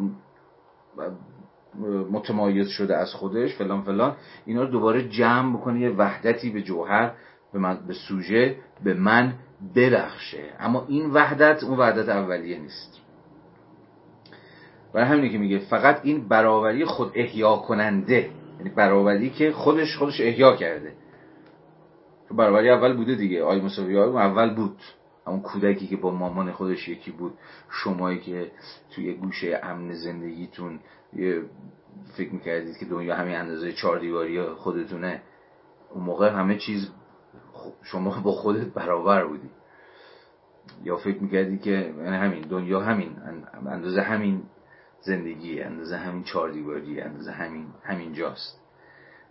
متمایز 2.10 2.68
شده 2.68 2.96
از 2.96 3.12
خودش 3.12 3.56
فلان 3.56 3.82
فلان 3.82 4.16
اینا 4.46 4.62
رو 4.62 4.68
دوباره 4.68 5.08
جمع 5.08 5.56
بکنه 5.56 5.80
یه 5.80 5.90
وحدتی 5.90 6.50
به 6.50 6.62
جوهر 6.62 7.12
به, 7.52 7.58
من، 7.58 7.86
به 7.86 7.94
سوژه 7.94 8.56
به 8.84 8.94
من 8.94 9.34
برخشه 9.76 10.44
اما 10.58 10.84
این 10.88 11.10
وحدت 11.10 11.64
اون 11.64 11.78
وحدت 11.78 12.08
اولیه 12.08 12.58
نیست. 12.58 13.00
برای 14.92 15.06
همینه 15.06 15.28
که 15.28 15.38
میگه 15.38 15.58
فقط 15.58 16.00
این 16.02 16.28
برابری 16.28 16.84
خود 16.84 17.12
احیا 17.14 17.56
کننده 17.56 18.30
یعنی 18.58 18.70
برابری 18.70 19.30
که 19.30 19.52
خودش 19.52 19.96
خودش 19.96 20.20
احیا 20.20 20.56
کرده. 20.56 20.92
برابری 22.30 22.70
اول 22.70 22.96
بوده 22.96 23.14
دیگه. 23.14 23.44
آی 23.44 23.60
مساوی 23.60 23.98
اول 23.98 24.54
بود. 24.54 24.76
همون 25.26 25.40
کودکی 25.40 25.86
که 25.86 25.96
با 25.96 26.10
مامان 26.10 26.52
خودش 26.52 26.88
یکی 26.88 27.10
بود. 27.10 27.34
شمایی 27.70 28.18
که 28.18 28.50
توی 28.94 29.14
گوشه 29.14 29.60
امن 29.62 29.92
زندگیتون 29.92 30.80
فکر 32.16 32.32
می‌کردید 32.32 32.76
که 32.76 32.84
دنیا 32.84 33.16
همین 33.16 33.34
اندازه 33.34 33.72
چهار 33.72 33.98
دیواری 33.98 34.42
خودتونه. 34.42 35.22
اون 35.90 36.04
موقع 36.04 36.28
همه 36.28 36.56
چیز 36.58 36.90
شما 37.82 38.20
با 38.20 38.32
خودت 38.32 38.66
برابر 38.66 39.24
بودی. 39.24 39.50
یا 40.84 40.96
فکر 40.96 41.22
می‌کردی 41.22 41.58
که 41.58 41.70
یعنی 41.70 42.16
همین 42.16 42.40
دنیا 42.40 42.80
همین 42.80 43.16
اندازه 43.66 44.02
همین 44.02 44.42
زندگی 45.00 45.60
اندازه 45.60 45.96
همین 45.96 46.24
چهار 46.24 46.50
دیواری 46.50 47.00
اندازه 47.00 47.32
همین 47.32 47.66
همین 47.82 48.12
جاست. 48.12 48.60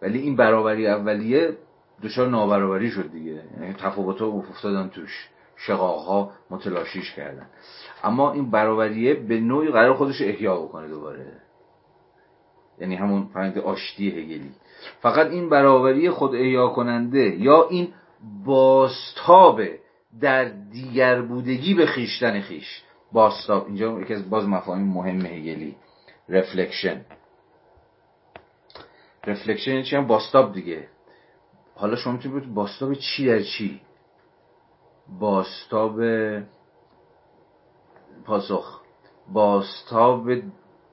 ولی 0.02 0.20
این 0.20 0.36
برابری 0.36 0.88
اولیه 0.88 1.58
دچار 2.04 2.28
نابرابری 2.28 2.92
شد 2.92 3.12
دیگه. 3.12 3.44
یعنی 3.62 3.74
تفاوت 3.74 4.20
ها 4.22 4.28
افتادن 4.28 4.90
توش. 4.90 5.30
شقاق 5.56 6.32
متلاشیش 6.50 7.12
کردن. 7.12 7.46
اما 8.04 8.34
این 8.34 8.52
برابریه 8.52 9.14
به 9.14 9.40
نوعی 9.40 9.72
قرار 9.72 9.94
خودش 9.94 10.22
احیا 10.22 10.62
بکنه 10.62 10.88
دوباره. 10.88 11.26
یعنی 12.80 12.96
همون 12.96 13.26
فرهنگ 13.34 13.58
آشتی 13.58 14.10
هگلی. 14.10 14.52
فقط 15.02 15.28
این 15.28 15.50
برابری 15.50 16.10
خود 16.10 16.36
احیا 16.36 16.68
کننده 16.68 17.20
یا 17.20 17.68
این 17.70 17.94
بازتاب 18.46 19.62
در 20.20 20.46
دیگر 20.46 21.22
بودگی 21.22 21.74
به 21.74 21.86
خویشتن 21.86 22.42
خویش. 22.42 22.84
بازتاب 23.12 23.66
اینجا 23.66 24.02
یکی 24.02 24.14
از 24.14 24.30
باز 24.30 24.48
مفاهیم 24.48 24.88
مهم 24.88 25.26
هگلی. 25.26 25.76
reflection 26.30 27.06
reflection 29.28 29.72
یعنی 29.72 29.84
چی؟ 29.84 29.96
هم 29.96 30.08
بازتاب 30.08 30.54
دیگه. 30.54 30.88
حالا 31.76 31.96
شما 31.96 32.14
می‌تونید 32.14 32.54
باستاب 32.54 32.94
چی 32.94 33.26
در 33.26 33.42
چی؟ 33.42 33.82
باستاب 35.20 36.00
پاسخ. 38.26 38.82
باستاب 39.32 40.30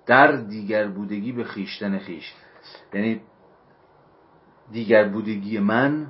در 0.06 0.32
دیگر 0.32 0.88
بودگی 0.88 1.32
به 1.32 1.44
خیشتن 1.44 1.98
خیش. 1.98 2.34
یعنی 2.94 3.20
دیگر 4.72 5.08
بودگی 5.08 5.58
من 5.58 6.06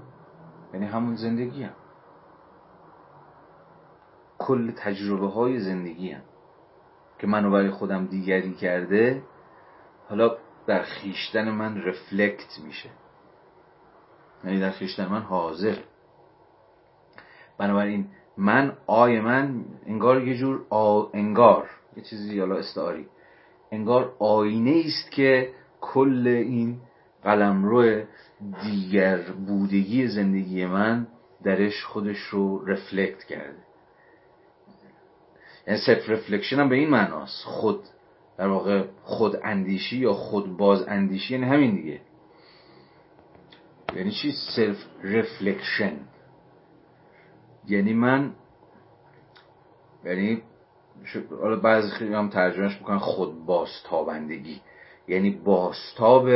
یعنی 0.74 0.86
همون 0.86 1.16
زندگی 1.16 1.62
هم. 1.62 1.74
کل 4.38 4.70
تجربه 4.70 5.26
های 5.28 5.60
زندگی 5.60 6.10
هم. 6.12 6.22
که 7.20 7.26
منو 7.26 7.50
برای 7.50 7.70
خودم 7.70 8.06
دیگری 8.06 8.54
کرده 8.54 9.22
حالا 10.08 10.36
در 10.66 10.82
خیشتن 10.82 11.50
من 11.50 11.82
رفلکت 11.82 12.58
میشه 12.64 12.90
یعنی 14.44 14.60
در 14.60 14.70
خیشتن 14.70 15.08
من 15.08 15.22
حاضر 15.22 15.76
بنابراین 17.58 18.06
من 18.36 18.76
آی 18.86 19.20
من 19.20 19.64
انگار 19.86 20.28
یه 20.28 20.36
جور 20.36 20.62
آ... 20.70 21.02
انگار 21.14 21.70
یه 21.96 22.02
چیزی 22.02 22.40
حالا 22.40 22.56
استعاری 22.56 23.06
انگار 23.72 24.14
آینه 24.18 24.82
است 24.86 25.10
که 25.10 25.52
کل 25.80 26.26
این 26.26 26.80
قلمرو 27.24 28.02
دیگر 28.62 29.18
بودگی 29.46 30.06
زندگی 30.06 30.66
من 30.66 31.06
درش 31.42 31.84
خودش 31.84 32.18
رو 32.18 32.64
رفلکت 32.64 33.24
کرده. 33.24 33.58
یعنی 35.66 35.80
self-reflection 35.86 36.56
هم 36.56 36.68
به 36.68 36.76
این 36.76 36.90
معناست. 36.90 37.44
خود 37.44 37.80
در 38.38 38.46
واقع 38.46 38.84
خود 39.02 39.40
اندیشی 39.44 39.96
یا 39.96 40.12
خود 40.12 40.56
باز 40.56 40.88
اندیشی 40.88 41.34
یعنی 41.34 41.46
همین 41.46 41.74
دیگه. 41.74 42.00
یعنی 43.96 44.10
چی؟ 44.10 44.32
self-reflection 44.56 45.96
یعنی 47.68 47.92
من 47.92 48.32
یعنی 50.04 50.42
حالا 51.40 51.56
بعضی 51.56 51.90
خیلی 51.90 52.14
هم 52.14 52.28
ترجمهش 52.28 52.76
بکنن 52.76 52.98
خود 52.98 53.46
بازتابندگی 53.46 54.60
یعنی 55.08 55.30
بازتاب 55.30 56.28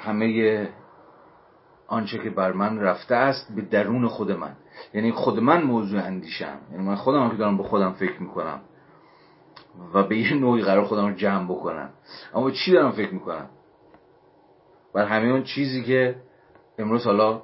همه 0.00 0.68
آنچه 1.86 2.18
که 2.18 2.30
بر 2.30 2.52
من 2.52 2.78
رفته 2.78 3.14
است 3.14 3.54
به 3.54 3.62
درون 3.62 4.08
خود 4.08 4.32
من. 4.32 4.56
یعنی 4.94 5.12
خود 5.12 5.38
من 5.38 5.62
موضوع 5.62 6.00
اندیشم. 6.04 6.58
یعنی 6.72 6.84
من 6.84 6.94
خودم 6.94 7.30
که 7.30 7.36
دارم 7.36 7.56
به 7.56 7.62
خودم 7.62 7.92
فکر 7.92 8.22
می‌کنم 8.22 8.60
و 9.94 10.02
به 10.02 10.18
یه 10.18 10.34
نوعی 10.34 10.62
قرار 10.62 10.84
خودم 10.84 11.06
رو 11.06 11.14
جمع 11.14 11.44
بکنم. 11.44 11.90
اما 12.34 12.50
چی 12.50 12.72
دارم 12.72 12.92
فکر 12.92 13.14
می‌کنم؟ 13.14 13.48
بر 14.94 15.06
همه 15.06 15.28
اون 15.28 15.42
چیزی 15.42 15.82
که 15.82 16.14
امروز 16.78 17.04
حالا 17.04 17.42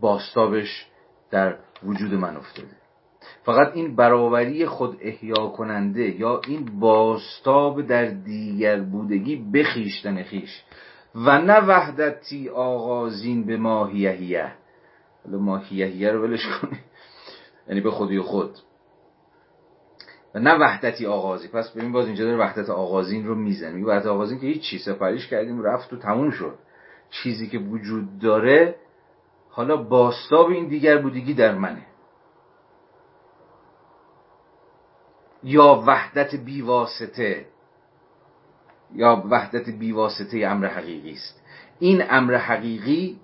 باستابش 0.00 0.86
در 1.30 1.56
وجود 1.82 2.14
من 2.14 2.36
افتاده. 2.36 2.76
فقط 3.42 3.72
این 3.74 3.96
برابری 3.96 4.66
خود 4.66 4.98
احیا 5.00 5.46
کننده 5.46 6.20
یا 6.20 6.40
این 6.46 6.80
باستاب 6.80 7.82
در 7.82 8.04
دیگر 8.04 8.80
بودگی 8.80 9.36
بخیشتن 9.36 10.22
خیش. 10.22 10.62
و 11.16 11.38
نه 11.38 11.60
وحدتی 11.60 12.48
آغازین 12.48 13.44
به 13.46 13.56
ماهیهیه 13.56 14.52
حالا 15.24 15.38
ماهیهیه 15.38 16.10
رو 16.10 16.22
ولش 16.22 16.46
کنی 16.46 16.78
یعنی 17.68 17.80
به 17.80 17.90
خودی 17.90 18.20
خود. 18.20 18.58
و 20.34 20.38
نه 20.38 20.54
وحدتی 20.54 21.06
آغازی. 21.06 21.48
پس 21.48 21.70
ببین 21.70 21.92
باز 21.92 22.06
اینجا 22.06 22.24
داره 22.24 22.36
وحدت 22.36 22.70
آغازین 22.70 23.26
رو 23.26 23.34
می‌زنه. 23.34 23.72
میگه 23.72 23.86
وحدت 23.86 24.06
آغازین 24.06 24.38
که 24.38 24.46
هیچ 24.46 24.62
چی 24.62 24.78
سپریش 24.78 25.28
کردیم 25.28 25.62
رفت 25.62 25.92
و 25.92 25.96
تموم 25.96 26.30
شد. 26.30 26.58
چیزی 27.10 27.48
که 27.48 27.58
وجود 27.58 28.18
داره 28.18 28.76
حالا 29.50 29.76
باستاب 29.76 30.46
این 30.50 30.68
دیگر 30.68 30.98
بودگی 30.98 31.34
در 31.34 31.54
منه. 31.54 31.86
یا 35.42 35.84
وحدت 35.86 36.34
بیواسطه. 36.34 37.46
یا 38.94 39.24
وحدت 39.30 39.70
بیواسطه 39.70 40.46
امر 40.46 40.66
حقیقی 40.66 41.12
است. 41.12 41.42
این 41.78 42.02
امر 42.10 42.34
حقیقی 42.34 43.20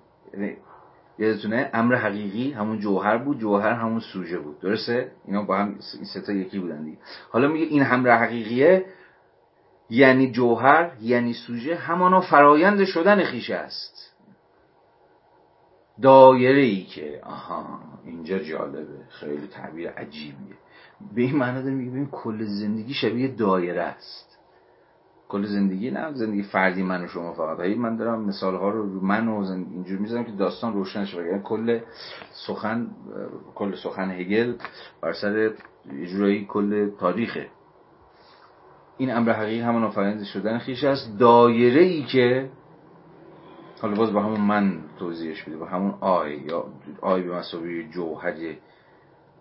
یادتونه 1.19 1.69
امر 1.73 1.95
حقیقی 1.95 2.51
همون 2.51 2.79
جوهر 2.79 3.17
بود 3.17 3.39
جوهر 3.39 3.71
همون 3.71 3.99
سوژه 3.99 4.39
بود. 4.39 4.59
درسته؟ 4.59 5.11
اینا 5.25 5.43
با 5.43 5.57
هم 5.57 5.67
این 5.67 6.05
ستا 6.05 6.33
یکی 6.33 6.59
بودن 6.59 6.83
دیگه. 6.83 6.97
حالا 7.31 7.47
میگه 7.47 7.65
این 7.65 7.85
امر 7.85 8.17
حقیقیه 8.17 8.85
یعنی 9.89 10.31
جوهر 10.31 10.91
یعنی 11.01 11.33
سوژه 11.33 11.75
همانا 11.75 12.21
فرایند 12.21 12.85
شدن 12.85 13.23
خیشه 13.23 13.55
است. 13.55 14.13
دایره 16.01 16.61
ای 16.61 16.83
که 16.83 17.21
آها 17.23 17.79
اینجا 18.05 18.39
جالبه. 18.39 19.05
خیلی 19.09 19.47
تعبیر 19.47 19.89
عجیبیه. 19.89 20.55
به 21.15 21.21
این 21.21 21.35
معنی 21.35 21.63
داره 21.63 21.75
میگه 21.75 22.11
کل 22.11 22.43
زندگی 22.43 22.93
شبیه 22.93 23.27
دایره 23.27 23.81
است. 23.81 24.32
کل 25.33 25.45
زندگی 25.45 25.91
نه 25.91 26.13
زندگی 26.13 26.43
فردی 26.43 26.83
من 26.83 27.03
و 27.03 27.07
شما 27.07 27.33
فقط. 27.33 27.59
من 27.59 27.95
دارم 27.95 28.25
مثال 28.25 28.55
ها 28.55 28.69
رو 28.69 29.01
من 29.01 29.27
و 29.27 29.51
اینجور 29.73 29.99
می‌ذارم 29.99 30.23
که 30.23 30.31
داستان 30.31 30.73
روشن 30.73 31.05
شه. 31.05 31.25
یعنی 31.25 31.41
کل 31.43 31.79
سخن 32.47 32.87
کل 33.55 33.75
سخن 33.75 34.11
هگل 34.11 34.53
بر 35.01 35.13
سر 35.13 35.51
اجرایی 36.01 36.45
کل 36.45 36.89
تاریخه. 36.99 37.47
این 38.97 39.11
امر 39.15 39.31
حقیقی 39.31 39.59
همون 39.59 39.83
آفرینده 39.83 40.25
شدن 40.25 40.57
خیش 40.57 40.83
است. 40.83 41.17
دایره 41.19 41.81
ای 41.81 42.03
که 42.03 42.49
حالا 43.81 43.95
باز 43.95 44.13
با 44.13 44.21
همون 44.21 44.41
من 44.41 44.79
توضیحش 44.99 45.47
میده. 45.47 45.59
با 45.59 45.65
همون 45.65 45.93
آی 46.01 46.35
یا 46.35 46.65
آی 47.01 47.21
به 47.21 47.35
مسابقه 47.35 47.83
جوهری 47.83 48.57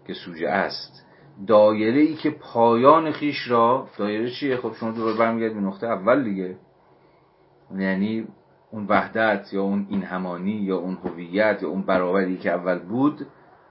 که 0.07 0.15
سوژه 0.15 0.49
است. 0.49 1.07
دایره 1.47 2.01
ای 2.01 2.15
که 2.15 2.31
پایان 2.31 3.13
خیش 3.13 3.51
را 3.51 3.89
دایره 3.99 4.31
چیه؟ 4.31 4.57
خب 4.57 4.73
شما 4.75 4.91
دوباره 4.91 5.19
برمیگردید 5.19 5.57
به 5.57 5.63
نقطه 5.63 5.87
اول 5.87 6.25
دیگه. 6.25 6.57
یعنی 7.77 8.29
اون 8.71 8.87
وحدت 8.89 9.53
یا 9.53 9.63
اون 9.63 9.87
این 9.91 10.03
همانی 10.03 10.53
یا 10.53 10.77
اون 10.77 10.95
هویت 10.95 11.63
یا 11.63 11.69
اون 11.69 11.83
برابری 11.83 12.39
که 12.39 12.51
اول 12.51 12.79
بود 12.79 13.27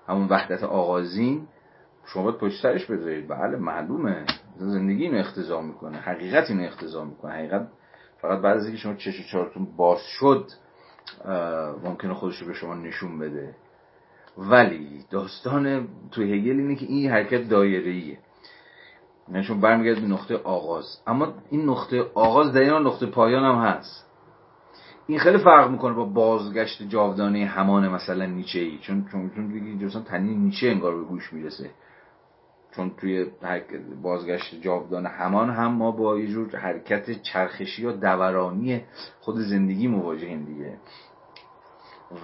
همون 0.07 0.27
وحدت 0.27 0.63
آغازین 0.63 1.47
شما 2.05 2.23
باید 2.23 2.37
پشت 2.37 2.61
سرش 2.61 2.85
بذارید. 2.85 3.27
بله 3.27 3.57
معلومه. 3.57 4.25
زندگی 4.57 5.03
اینو 5.03 5.17
اختزام 5.17 5.65
می‌کنه 5.65 5.97
حقیقت 5.97 6.49
اینو 6.49 6.63
اختزام 6.63 7.07
می‌کنه. 7.07 7.31
حقیقت 7.31 7.67
فقط 8.21 8.41
بعد 8.41 8.57
از 8.57 8.65
اینکه 8.65 8.79
شما 8.81 8.93
چش 8.93 9.31
چهارتون 9.31 9.67
باز 9.77 9.99
شد 10.19 10.45
ممکنه 11.83 12.13
خودش 12.13 12.41
رو 12.41 12.47
به 12.47 12.53
شما 12.53 12.75
نشون 12.75 13.19
بده. 13.19 13.55
ولی 14.37 15.05
داستان 15.09 15.87
تو 16.11 16.21
هگل 16.21 16.59
اینه 16.59 16.75
که 16.75 16.85
این 16.85 17.11
حرکت 17.11 17.49
دایره 17.49 17.91
ایه 17.91 18.17
یعنی 19.29 19.43
چون 19.43 19.61
برمیگرد 19.61 20.01
به 20.01 20.07
نقطه 20.07 20.37
آغاز. 20.37 21.01
اما 21.07 21.33
این 21.49 21.69
نقطه 21.69 22.05
آغاز 22.13 22.53
در 22.53 22.61
این 22.61 22.87
نقطه 22.87 23.05
پایان 23.05 23.43
هم 23.43 23.61
هست. 23.61 24.07
این 25.07 25.19
خیلی 25.19 25.37
فرق 25.37 25.71
می‌کنه 25.71 25.93
با 25.93 26.05
بازگشت 26.05 26.83
جاودانه 26.83 27.45
همان 27.45 27.87
مثلا 27.87 28.25
نیچه 28.25 28.59
ای 28.59 28.77
چون 28.81 29.05
چون 29.11 29.31
چون 29.35 29.47
دیگه 29.47 30.01
تنین 30.01 30.43
نیچه 30.43 30.67
انگار 30.67 30.95
به 30.95 31.03
گوش 31.03 31.33
می‌رسه. 31.33 31.69
چون 32.75 32.91
توی 32.97 33.25
بازگشت 34.01 34.61
جاودانه 34.61 35.09
همان 35.09 35.49
هم 35.49 35.71
ما 35.71 35.91
با 35.91 36.19
یه 36.19 36.27
جور 36.27 36.55
حرکت 36.55 37.21
چرخشی 37.21 37.85
و 37.85 37.91
دورانی 37.91 38.83
خود 39.19 39.35
زندگی 39.35 39.87
مواجهیم 39.87 40.45
دیگه. 40.45 40.77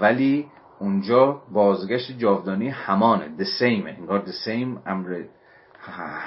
ولی 0.02 0.48
اونجا 0.80 1.42
بازگشت 1.52 2.18
جاودانی 2.18 2.70
همانه 2.70 3.26
the 3.38 3.62
same 3.62 3.88
انگار 3.88 4.26
the 4.26 4.48
same 4.48 4.88
امر 4.88 5.24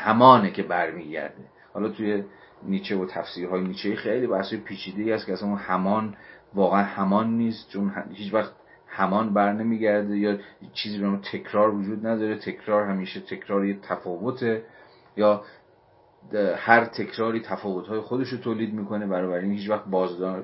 همانه 0.04 0.50
که 0.50 0.62
برمیگرده. 0.62 1.44
حالا 1.74 1.88
توی 1.88 2.24
نیچه 2.62 2.96
و 2.96 3.06
تفسیرهای 3.06 3.60
نیچه 3.62 3.94
خیلی 3.96 4.26
بحثی 4.26 4.56
پیچیده 4.56 5.14
است 5.14 5.26
که 5.26 5.32
اصلا 5.32 5.48
همان 5.48 6.14
واقعا 6.54 6.82
همان 6.82 7.30
نیست 7.36 7.68
چون 7.68 7.92
هیچ 8.12 8.34
وقت 8.34 8.52
همان 8.88 9.34
بر 9.34 9.52
نمیگرده 9.52 10.18
یا 10.18 10.38
چیزی 10.72 10.98
به 10.98 11.18
تکرار 11.32 11.74
وجود 11.74 12.06
نداره. 12.06 12.36
تکرار 12.36 12.86
همیشه 12.86 13.20
تکراری 13.20 13.78
تفاوته 13.82 14.62
یا 15.16 15.42
هر 16.56 16.84
تکراری 16.84 17.40
تفاوت‌های 17.40 18.00
خودش 18.00 18.28
رو 18.28 18.38
تولید 18.38 18.74
می‌کنه. 18.74 19.06
برای 19.06 19.50
هیچ 19.50 19.70
وقت 19.70 19.84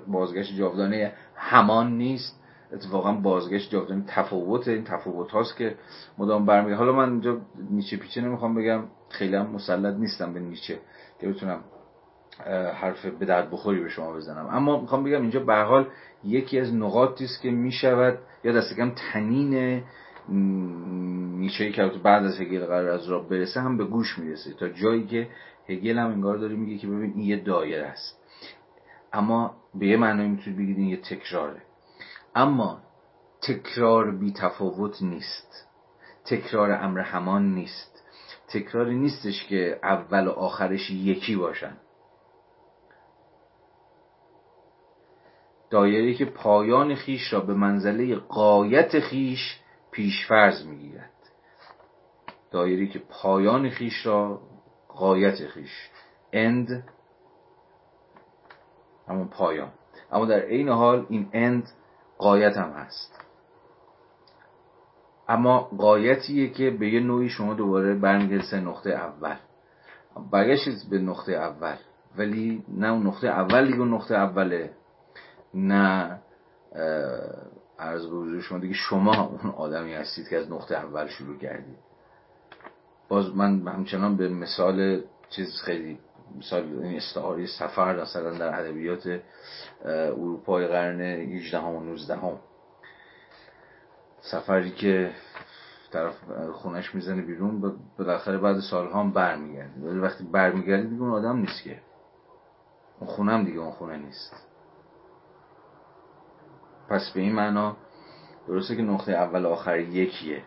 بازگشت 0.07 0.57
جاودانه 0.57 1.13
همان 1.37 1.97
نیست. 1.97 2.43
اتفاقا 2.73 3.13
بازگشت 3.13 3.71
جاودانه 3.71 4.05
تفاوت 4.07 4.69
این 4.69 4.85
تفاوت 4.85 5.31
هاست 5.31 5.57
که 5.57 5.75
مدام 6.19 6.47
برمیگرده 6.47 6.77
حالا 6.77 6.93
من 6.93 7.11
اینجا 7.11 7.41
نیچه 7.71 7.97
پیچه 7.97 8.21
نمی‌خوام 8.21 8.55
بگم. 8.55 8.85
خیلی 9.09 9.37
هم 9.37 9.47
مسلط 9.47 9.95
نیستم 9.97 10.33
به 10.33 10.41
نیچه 10.41 10.79
که 11.21 11.29
بتونم 11.29 11.61
حرف 12.75 13.07
به 13.07 13.27
درد 13.27 13.51
بخوری 13.51 13.81
به 13.81 13.89
شما 13.89 14.13
بزنم. 14.13 14.49
اما 14.53 14.81
می‌خوام 14.81 15.05
بگم 15.05 15.21
اینجا 15.23 15.41
به 15.41 15.55
حال 15.55 15.89
یکی 16.25 16.61
از 16.61 16.75
نقاطی 16.75 17.25
است 17.25 17.43
که 17.43 17.51
می‌شود 17.51 18.19
یا 18.45 18.53
دست 18.53 18.77
کم 18.77 18.93
تنین 19.13 19.83
نیچه 21.39 21.73
که 21.73 21.91
بعد 22.05 22.25
از 22.25 22.41
هگل 22.41 22.65
قرار 22.65 22.89
از 22.89 23.09
را 23.09 23.21
برسه 23.21 23.61
هم 23.61 23.77
به 23.77 23.85
گوش 23.85 24.19
می‌رسه. 24.19 24.55
تا 24.55 24.69
جایی 24.69 25.07
که 25.07 25.29
هگل 25.69 25.99
هم 25.99 26.11
انگار 26.11 26.37
داره 26.37 26.57
میگه 26.57 26.79
که 26.79 26.87
ببین 26.87 27.13
این 27.17 27.25
یه 27.25 27.37
دایره 27.37 27.87
است. 27.87 28.23
اما 29.13 29.55
به 29.75 29.87
یه 29.87 29.97
معنی 29.97 30.29
می‌تونید 30.29 30.59
بگید 30.59 30.79
این 30.79 30.89
یه 30.89 30.97
تکراره. 30.97 31.63
اما 32.37 32.81
تکرار 33.43 34.11
بی 34.11 34.33
تفاوت 34.33 35.03
نیست. 35.03 35.69
تکرار 36.25 36.71
امر 36.73 37.01
همان 37.01 37.55
نیست. 37.55 38.03
تکراری 38.49 38.99
نیستش 38.99 39.47
که 39.47 39.79
اول 39.83 40.29
و 40.29 40.31
آخرش 40.31 40.91
یکی 40.91 41.37
باشن. 41.37 41.77
دایره 45.71 46.15
که 46.15 46.25
پایان 46.25 46.95
خیش 46.95 47.33
را 47.33 47.41
به 47.41 47.55
منزله 47.55 48.17
قایت 48.17 49.01
خیش 49.01 49.61
پیشفرز 49.91 50.67
می‌گیرد. 50.67 51.13
دایره 52.51 52.87
که 52.87 52.99
پایان 52.99 53.71
خیش 53.71 54.07
را 54.07 54.41
قایت 54.89 55.47
خیش. 55.47 55.91
اند 56.33 56.89
همون 59.09 59.29
پایان. 59.29 59.73
اما 60.13 60.25
در 60.25 60.41
عین 60.41 60.69
حال 60.69 61.07
این 61.09 61.29
اند 61.33 61.71
قایت 62.19 62.57
هم 62.57 62.71
هست. 62.71 63.21
اما 65.29 65.59
قایتیه 65.59 66.51
که 66.51 66.71
به 66.71 66.89
یه 66.89 67.01
نوعی 67.01 67.29
شما 67.29 67.55
دوباره 67.55 67.95
برمیگرد 67.95 68.55
نقطه 68.55 68.91
اول. 68.91 69.37
برگشتید 70.31 70.91
به 70.91 70.99
نقطه 70.99 71.33
اول. 71.33 71.77
ولی 72.19 72.65
نه 72.69 72.93
اون 72.93 73.07
نقطه 73.07 73.29
اول 73.29 73.67
دیگه 73.67 73.85
نقطه 73.85 74.15
اوله. 74.15 74.71
نه 75.55 76.19
عرض 77.79 78.07
به 78.07 78.41
شما 78.41 78.59
دیگه 78.59 78.75
شما 78.75 79.25
اون 79.25 79.51
آدمی 79.51 79.95
هستید 79.95 80.29
که 80.29 80.37
از 80.37 80.53
نقطه 80.53 80.77
اول 80.77 81.07
شروع 81.07 81.39
کردید. 81.39 81.79
باز 83.09 83.37
من 83.37 83.69
همچنان 83.69 84.17
به 84.17 84.29
مثال 84.29 85.03
چیز 85.31 85.49
خیلی 85.65 85.99
مثال 86.39 86.63
این 86.83 86.97
استعاره 86.97 87.47
سفر 87.47 88.03
مثلا 88.03 88.39
در 88.39 88.61
ادبیات 88.61 89.21
اروپای 89.85 90.67
قرن 90.67 91.01
18 91.01 91.59
و 91.59 91.81
19 91.81 92.17
هم. 92.17 92.39
سفری 94.21 94.71
که 94.71 95.13
طرف 95.91 96.15
خونش 96.53 96.95
می‌زنه 96.95 97.23
بیرون 97.23 97.75
بالاخره 97.99 98.39
بعد 98.39 98.61
سالها 98.61 99.01
هم 99.01 99.13
برمیگرده. 99.13 99.89
ولی 99.89 99.99
وقتی 99.99 100.25
برمیگرده 100.25 100.87
دیگه 100.87 101.03
اون 101.03 101.11
آدم 101.11 101.37
نیست 101.37 101.63
که. 101.63 101.81
اون 103.01 103.11
خونه 103.11 103.33
هم 103.33 103.45
دیگه 103.45 103.59
اون 103.59 103.71
خونه 103.71 103.97
نیست. 103.97 104.47
پس 106.89 107.11
به 107.15 107.21
این 107.21 107.33
معنا 107.35 107.77
درسته 108.49 108.77
که 108.77 108.83
نقطه 108.83 109.13
اول 109.13 109.45
و 109.45 109.49
آخر 109.49 109.79
یکیه 109.79 110.43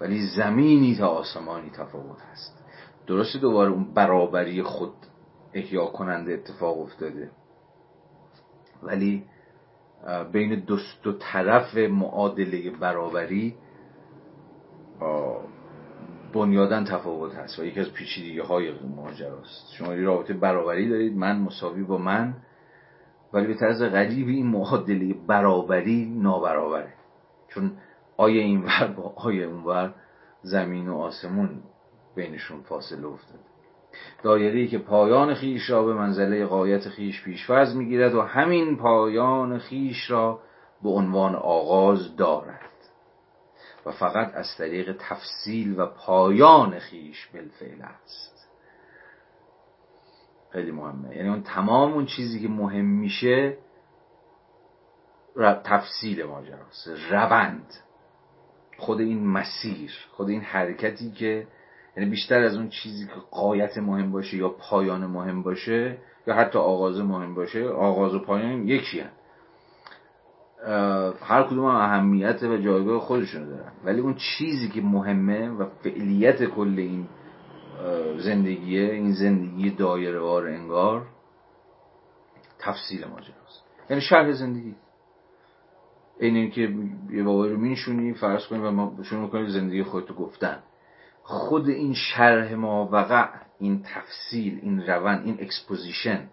ولی 0.00 0.26
زمینی 0.36 0.96
تا 0.96 1.06
آسمانی 1.06 1.70
تفاوت 1.70 2.20
هست. 2.20 2.64
درسته 3.06 3.38
دوباره 3.38 3.70
اون 3.70 3.94
برابری 3.94 4.62
خود 4.62 4.94
احیا 5.52 5.86
کننده 5.86 6.32
اتفاق 6.32 6.80
افتاده. 6.80 7.30
ولی 8.82 9.24
بین 10.32 10.60
دو, 10.60 10.78
دو 11.02 11.12
طرف 11.12 11.76
معادله 11.76 12.70
برابری 12.70 13.54
بنیادن 16.32 16.84
تفاوت 16.84 17.34
هست 17.34 17.58
و 17.58 17.64
یکی 17.64 17.80
از 17.80 17.92
پیچیدگی 17.92 18.38
های 18.38 18.72
ماجراست. 18.96 19.72
شما 19.72 19.94
رابطه 19.94 20.34
برابری 20.34 20.88
دارید 20.88 21.16
من 21.16 21.40
مساوی 21.40 21.82
با 21.82 21.98
من 21.98 22.34
ولی 23.32 23.46
به 23.46 23.54
طرز 23.54 23.82
غریبی 23.82 24.36
این 24.36 24.46
معادله 24.46 25.14
برابری 25.26 26.04
نابرابره. 26.04 26.92
چون 27.48 27.72
آیا 28.16 28.42
این 28.42 28.64
ور 28.64 28.94
با 28.96 29.12
آیا 29.16 29.48
اون 29.50 29.64
ور 29.64 29.94
زمین 30.42 30.88
و 30.88 30.96
آسمون 30.98 31.62
بینشون 32.14 32.60
فاصله 32.62 33.06
افتاده. 33.06 33.42
دایره 34.22 34.66
که 34.66 34.78
پایان 34.78 35.34
خیش 35.34 35.70
را 35.70 35.84
به 35.84 35.94
منزله 35.94 36.46
قایت 36.46 36.88
خیش 36.88 37.24
پیشفرز 37.24 37.76
می‌گیرد 37.76 38.14
و 38.14 38.22
همین 38.22 38.76
پایان 38.76 39.58
خیش 39.58 40.10
را 40.10 40.40
به 40.82 40.88
عنوان 40.88 41.34
آغاز 41.34 42.16
دارد. 42.16 42.60
و 43.86 43.92
فقط 43.92 44.34
از 44.34 44.46
طریق 44.58 44.96
تفصیل 44.98 45.80
و 45.80 45.86
پایان 45.86 46.78
خیش 46.78 47.26
بالفعل 47.26 47.82
است. 47.82 48.48
خیلی 50.50 50.70
مهمه. 50.70 51.16
یعنی 51.16 51.28
اون 51.28 51.42
تمام 51.42 51.92
اون 51.92 52.06
چیزی 52.06 52.40
که 52.40 52.48
مهم 52.48 52.84
میشه 52.84 53.56
تفصیل 55.64 56.24
ماجراست. 56.24 56.88
روند. 57.10 57.74
خود 58.78 59.00
این 59.00 59.26
مسیر 59.26 59.90
خود 60.10 60.28
این 60.28 60.40
حرکتی 60.40 61.10
که 61.10 61.46
یعنی 61.98 62.10
بیشتر 62.10 62.42
از 62.42 62.56
اون 62.56 62.68
چیزی 62.68 63.06
که 63.06 63.12
قایت 63.30 63.78
مهم 63.78 64.12
باشه 64.12 64.36
یا 64.36 64.48
پایان 64.48 65.06
مهم 65.06 65.42
باشه 65.42 65.98
یا 66.26 66.34
حتی 66.34 66.58
آغاز 66.58 67.00
مهم 67.00 67.34
باشه 67.34 67.68
آغاز 67.68 68.14
و 68.14 68.18
پایان 68.18 68.68
یکی 68.68 69.00
هن. 69.00 69.10
هر 71.20 71.42
کدوم 71.42 71.64
هم 71.64 71.74
اهمیت 71.74 72.42
و 72.42 72.56
جایگاه 72.56 73.00
خودشون 73.00 73.48
دارن. 73.48 73.72
ولی 73.84 74.00
اون 74.00 74.14
چیزی 74.14 74.68
که 74.68 74.80
مهمه 74.80 75.48
و 75.48 75.66
فعلیت 75.82 76.44
کل 76.44 76.74
این 76.78 77.08
زندگیه 78.18 78.92
این 78.92 79.12
زندگی 79.12 79.70
دایره 79.70 80.20
وار 80.20 80.46
انگار 80.46 81.06
تفصیل 82.58 83.04
ماجراست. 83.04 83.64
یعنی 83.90 84.02
شرح 84.02 84.32
زندگی. 84.32 84.74
این 86.20 86.36
اینکه 86.36 86.60
یه 87.10 87.22
بابایی 87.22 87.52
رو 87.52 87.58
مینشونی 87.58 88.14
فرض 88.14 88.46
کنیم 88.46 88.78
و 88.78 89.02
شروع 89.02 89.22
می‌کنیم 89.22 89.46
زندگی 89.46 89.82
خودتو 89.82 90.14
گفتن. 90.14 90.58
خود 91.28 91.68
این 91.68 91.94
شرح 91.94 92.54
ما 92.54 92.88
وقع 92.92 93.28
این 93.58 93.82
تفصیل 93.82 94.58
این 94.62 94.86
روند 94.86 95.26
این 95.26 95.38
exposition 95.40 96.28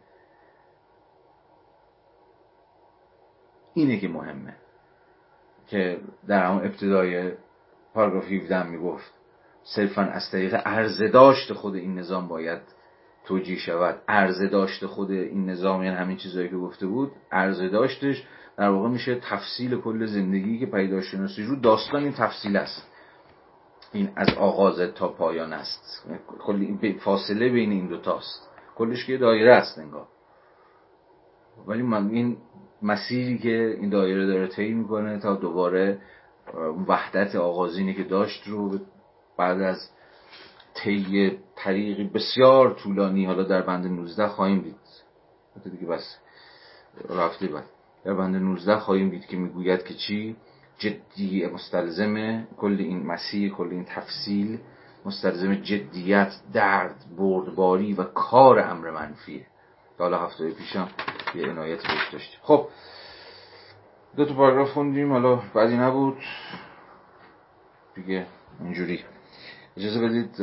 اینه 3.73 3.99
که 3.99 4.07
مهمه 4.07 4.55
که 5.67 5.99
در 6.27 6.45
همون 6.45 6.65
ابتدای 6.65 7.31
پاراگراف 7.93 8.31
17 8.31 8.69
می‌گفت 8.69 9.13
صرفا 9.63 10.01
از 10.01 10.31
طریق 10.31 10.53
عرضه 10.53 11.07
داشت 11.07 11.53
خود 11.53 11.75
این 11.75 11.99
نظام 11.99 12.27
باید 12.27 12.61
توجیه 13.25 13.57
شود. 13.57 14.01
عرضه 14.07 14.47
داشت 14.47 14.85
خود 14.85 15.11
این 15.11 15.49
نظام 15.49 15.83
یعنی 15.83 15.95
همین 15.95 16.17
چیزهایی 16.17 16.49
که 16.49 16.57
گفته 16.57 16.87
بود 16.87 17.11
عرضه 17.31 17.69
داشتش 17.69 18.27
در 18.57 18.69
واقع 18.69 18.89
میشه 18.89 19.15
تفصیل 19.15 19.81
کل 19.81 20.05
زندگی 20.05 20.59
که 20.59 20.65
پیداشناسی 20.65 21.43
رو 21.43 21.55
داستان 21.55 22.03
این 22.03 22.13
تفصیل 22.13 22.57
است. 22.57 22.94
این 23.93 24.11
از 24.15 24.29
آغاز 24.29 24.79
تا 24.95 25.07
پایان 25.07 25.53
است. 25.53 26.09
کلی 26.39 26.99
فاصله 27.03 27.49
بین 27.49 27.71
این 27.71 27.87
دوتاست 27.87 28.49
کلش 28.75 29.05
که 29.05 29.17
دایره 29.17 29.53
است 29.55 29.79
انگار. 29.79 30.07
ولی 31.67 31.81
من 31.81 32.09
این 32.09 32.37
مسیری 32.81 33.37
که 33.37 33.77
این 33.79 33.89
دایره 33.89 34.25
داره 34.25 34.47
طی 34.47 34.73
می‌کنه 34.73 35.19
تا 35.19 35.35
دوباره 35.35 36.01
وحدت 36.87 37.35
آغازینی 37.35 37.93
که 37.93 38.03
داشت 38.03 38.47
رو 38.47 38.79
بعد 39.37 39.61
از 39.61 39.89
طی 40.73 41.37
طریقی 41.55 42.03
بسیار 42.03 42.73
طولانی 42.73 43.25
حالا 43.25 43.43
در 43.43 43.61
بند 43.61 43.87
19 43.87 44.27
خواهیم 44.27 44.61
دید. 44.61 44.75
دیگه 45.71 45.87
بس 45.87 46.17
رفته 47.09 47.47
بعد. 47.47 47.65
در 48.03 48.13
بند 48.13 48.35
19 48.35 48.79
خواهیم 48.79 49.09
دید 49.09 49.25
که 49.25 49.37
می‌گوید 49.37 49.83
که 49.83 49.93
چی؟ 49.93 50.35
جدی 50.77 51.45
مستلزم 51.45 52.43
کل 52.57 52.75
این 52.79 53.05
مسیر 53.05 53.51
کل 53.51 53.67
این 53.71 53.85
تفصیل 53.85 54.59
مستلزم 55.05 55.55
جدیت 55.55 56.33
درد 56.53 56.95
بردباری 57.17 57.93
و 57.93 58.03
کار 58.03 58.59
امر 58.59 58.91
منفیه. 58.91 59.45
حالا 59.99 60.19
هفته 60.19 60.51
پیشم 60.51 60.89
یه 61.35 61.47
عنایت 61.49 61.81
بهش 61.87 62.09
داشتیم. 62.11 62.39
خب 62.43 62.67
دو 64.15 64.25
تا 64.25 64.33
پاراگراف 64.33 64.69
خوندیم. 64.69 65.11
حالا 65.11 65.35
بعدی 65.35 65.77
نبود. 65.77 66.17
دیگه 67.95 68.25
اینجوری. 68.59 69.03
اجازه 69.77 70.01
بدید 70.01 70.41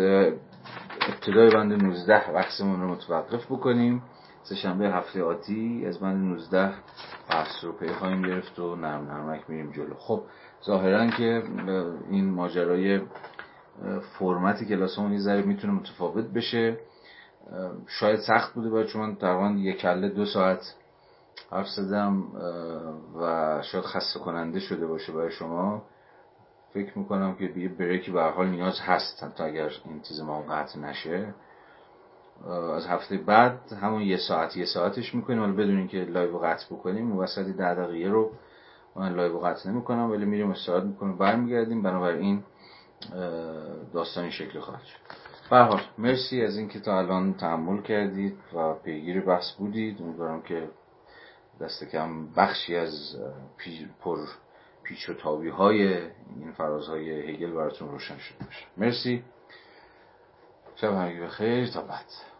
ابتدای 1.08 1.50
بند 1.50 1.72
19 1.72 2.32
بحثمون 2.32 2.80
رو 2.80 2.88
متوقف 2.88 3.46
بکنیم. 3.46 4.02
سه 4.42 4.54
شنبه 4.54 4.88
هفته 4.88 5.24
آتی 5.24 5.84
از 5.86 5.98
بند 5.98 6.24
19 6.24 6.74
بحث 7.30 7.64
رو 7.64 7.72
پی 7.72 7.88
خواهیم 7.88 8.22
گرفت 8.22 8.58
و 8.58 8.76
نرم 8.76 9.10
نرمک 9.10 9.50
میریم 9.50 9.70
جلو. 9.72 9.94
خب 9.94 10.22
ظاهرا 10.64 11.06
که 11.06 11.42
این 12.10 12.30
ماجرای 12.30 13.00
فرمت 14.18 14.64
کلاسمون 14.64 15.12
یه 15.12 15.42
می‌تونه 15.42 15.72
متفاوت 15.72 16.24
بشه. 16.24 16.78
شاید 17.86 18.20
سخت 18.20 18.54
بوده 18.54 18.70
باید 18.70 18.86
چون 18.86 19.16
من 19.22 19.58
یک 19.58 19.80
کله 19.80 20.08
دو 20.08 20.24
ساعت 20.24 20.74
حرف 21.50 21.66
زدم 21.68 22.22
و 23.20 23.62
شاید 23.62 23.84
خسته 23.84 24.20
کننده 24.20 24.60
شده 24.60 24.86
باشه 24.86 25.12
برای 25.12 25.30
شما. 25.30 25.82
فکر 26.74 26.98
می‌کنم 26.98 27.34
که 27.34 27.44
یه 27.44 27.68
break 27.68 28.03
ی 28.03 28.10
به 28.10 28.22
حال 28.22 28.48
نیاز 28.48 28.80
هست 28.80 29.34
تا 29.36 29.44
اگر 29.44 29.70
این 29.84 30.00
چیز 30.00 30.20
ما 30.20 30.42
قطع 30.42 30.78
نشه. 30.78 31.34
از 32.50 32.86
هفته 32.86 33.16
بعد 33.16 33.72
همون 33.72 34.02
یه 34.02 34.16
ساعت 34.16 34.56
یه 34.56 34.64
ساعتش 34.64 35.14
می‌کنیم. 35.14 35.40
حالا 35.40 35.52
بدونین 35.52 35.88
که 35.88 35.98
live 35.98 36.38
قطع 36.38 36.66
بکنیم 36.66 37.12
و 37.12 37.22
وسط 37.22 37.46
ده 37.46 37.74
دقیقه 37.74 38.10
رو 38.10 38.30
من 38.96 39.14
live 39.14 39.38
قطع 39.38 39.70
نمی‌کنم 39.70 40.10
ولی 40.10 40.24
میریم 40.24 40.50
استراحت 40.50 40.84
می‌کنیم. 40.84 41.18
برمیگردیم 41.18 41.82
بنابراین 41.82 42.44
داستان 43.94 44.22
این 44.22 44.32
شکلی 44.32 44.60
خواهد 44.60 44.82
شد. 44.84 44.98
حال 45.50 45.80
مرسی 45.98 46.42
از 46.42 46.56
اینکه 46.56 46.80
تا 46.80 46.98
الان 46.98 47.34
تحمل 47.34 47.82
کردید 47.82 48.36
و 48.54 48.74
پیگیر 48.74 49.20
بحث 49.20 49.52
بودید. 49.52 50.02
امیدوارم 50.02 50.42
که 50.42 50.68
دست 51.60 51.84
کم 51.84 52.26
بخشی 52.26 52.76
از 52.76 53.16
پر 54.00 54.18
پیچ 54.82 55.08
و 55.08 55.14
تابی 55.14 55.48
های 55.48 55.88
این 56.36 56.52
فرازهای 56.56 57.10
هیگل 57.10 57.50
براتون 57.50 57.88
روشن 57.88 58.18
شده 58.18 58.44
باشه. 58.44 58.66
مرسی. 58.76 59.24
شب 60.76 60.92
همگی 60.92 61.20
بخیر. 61.20 61.66
تا 61.66 61.82
بعد. 61.82 62.31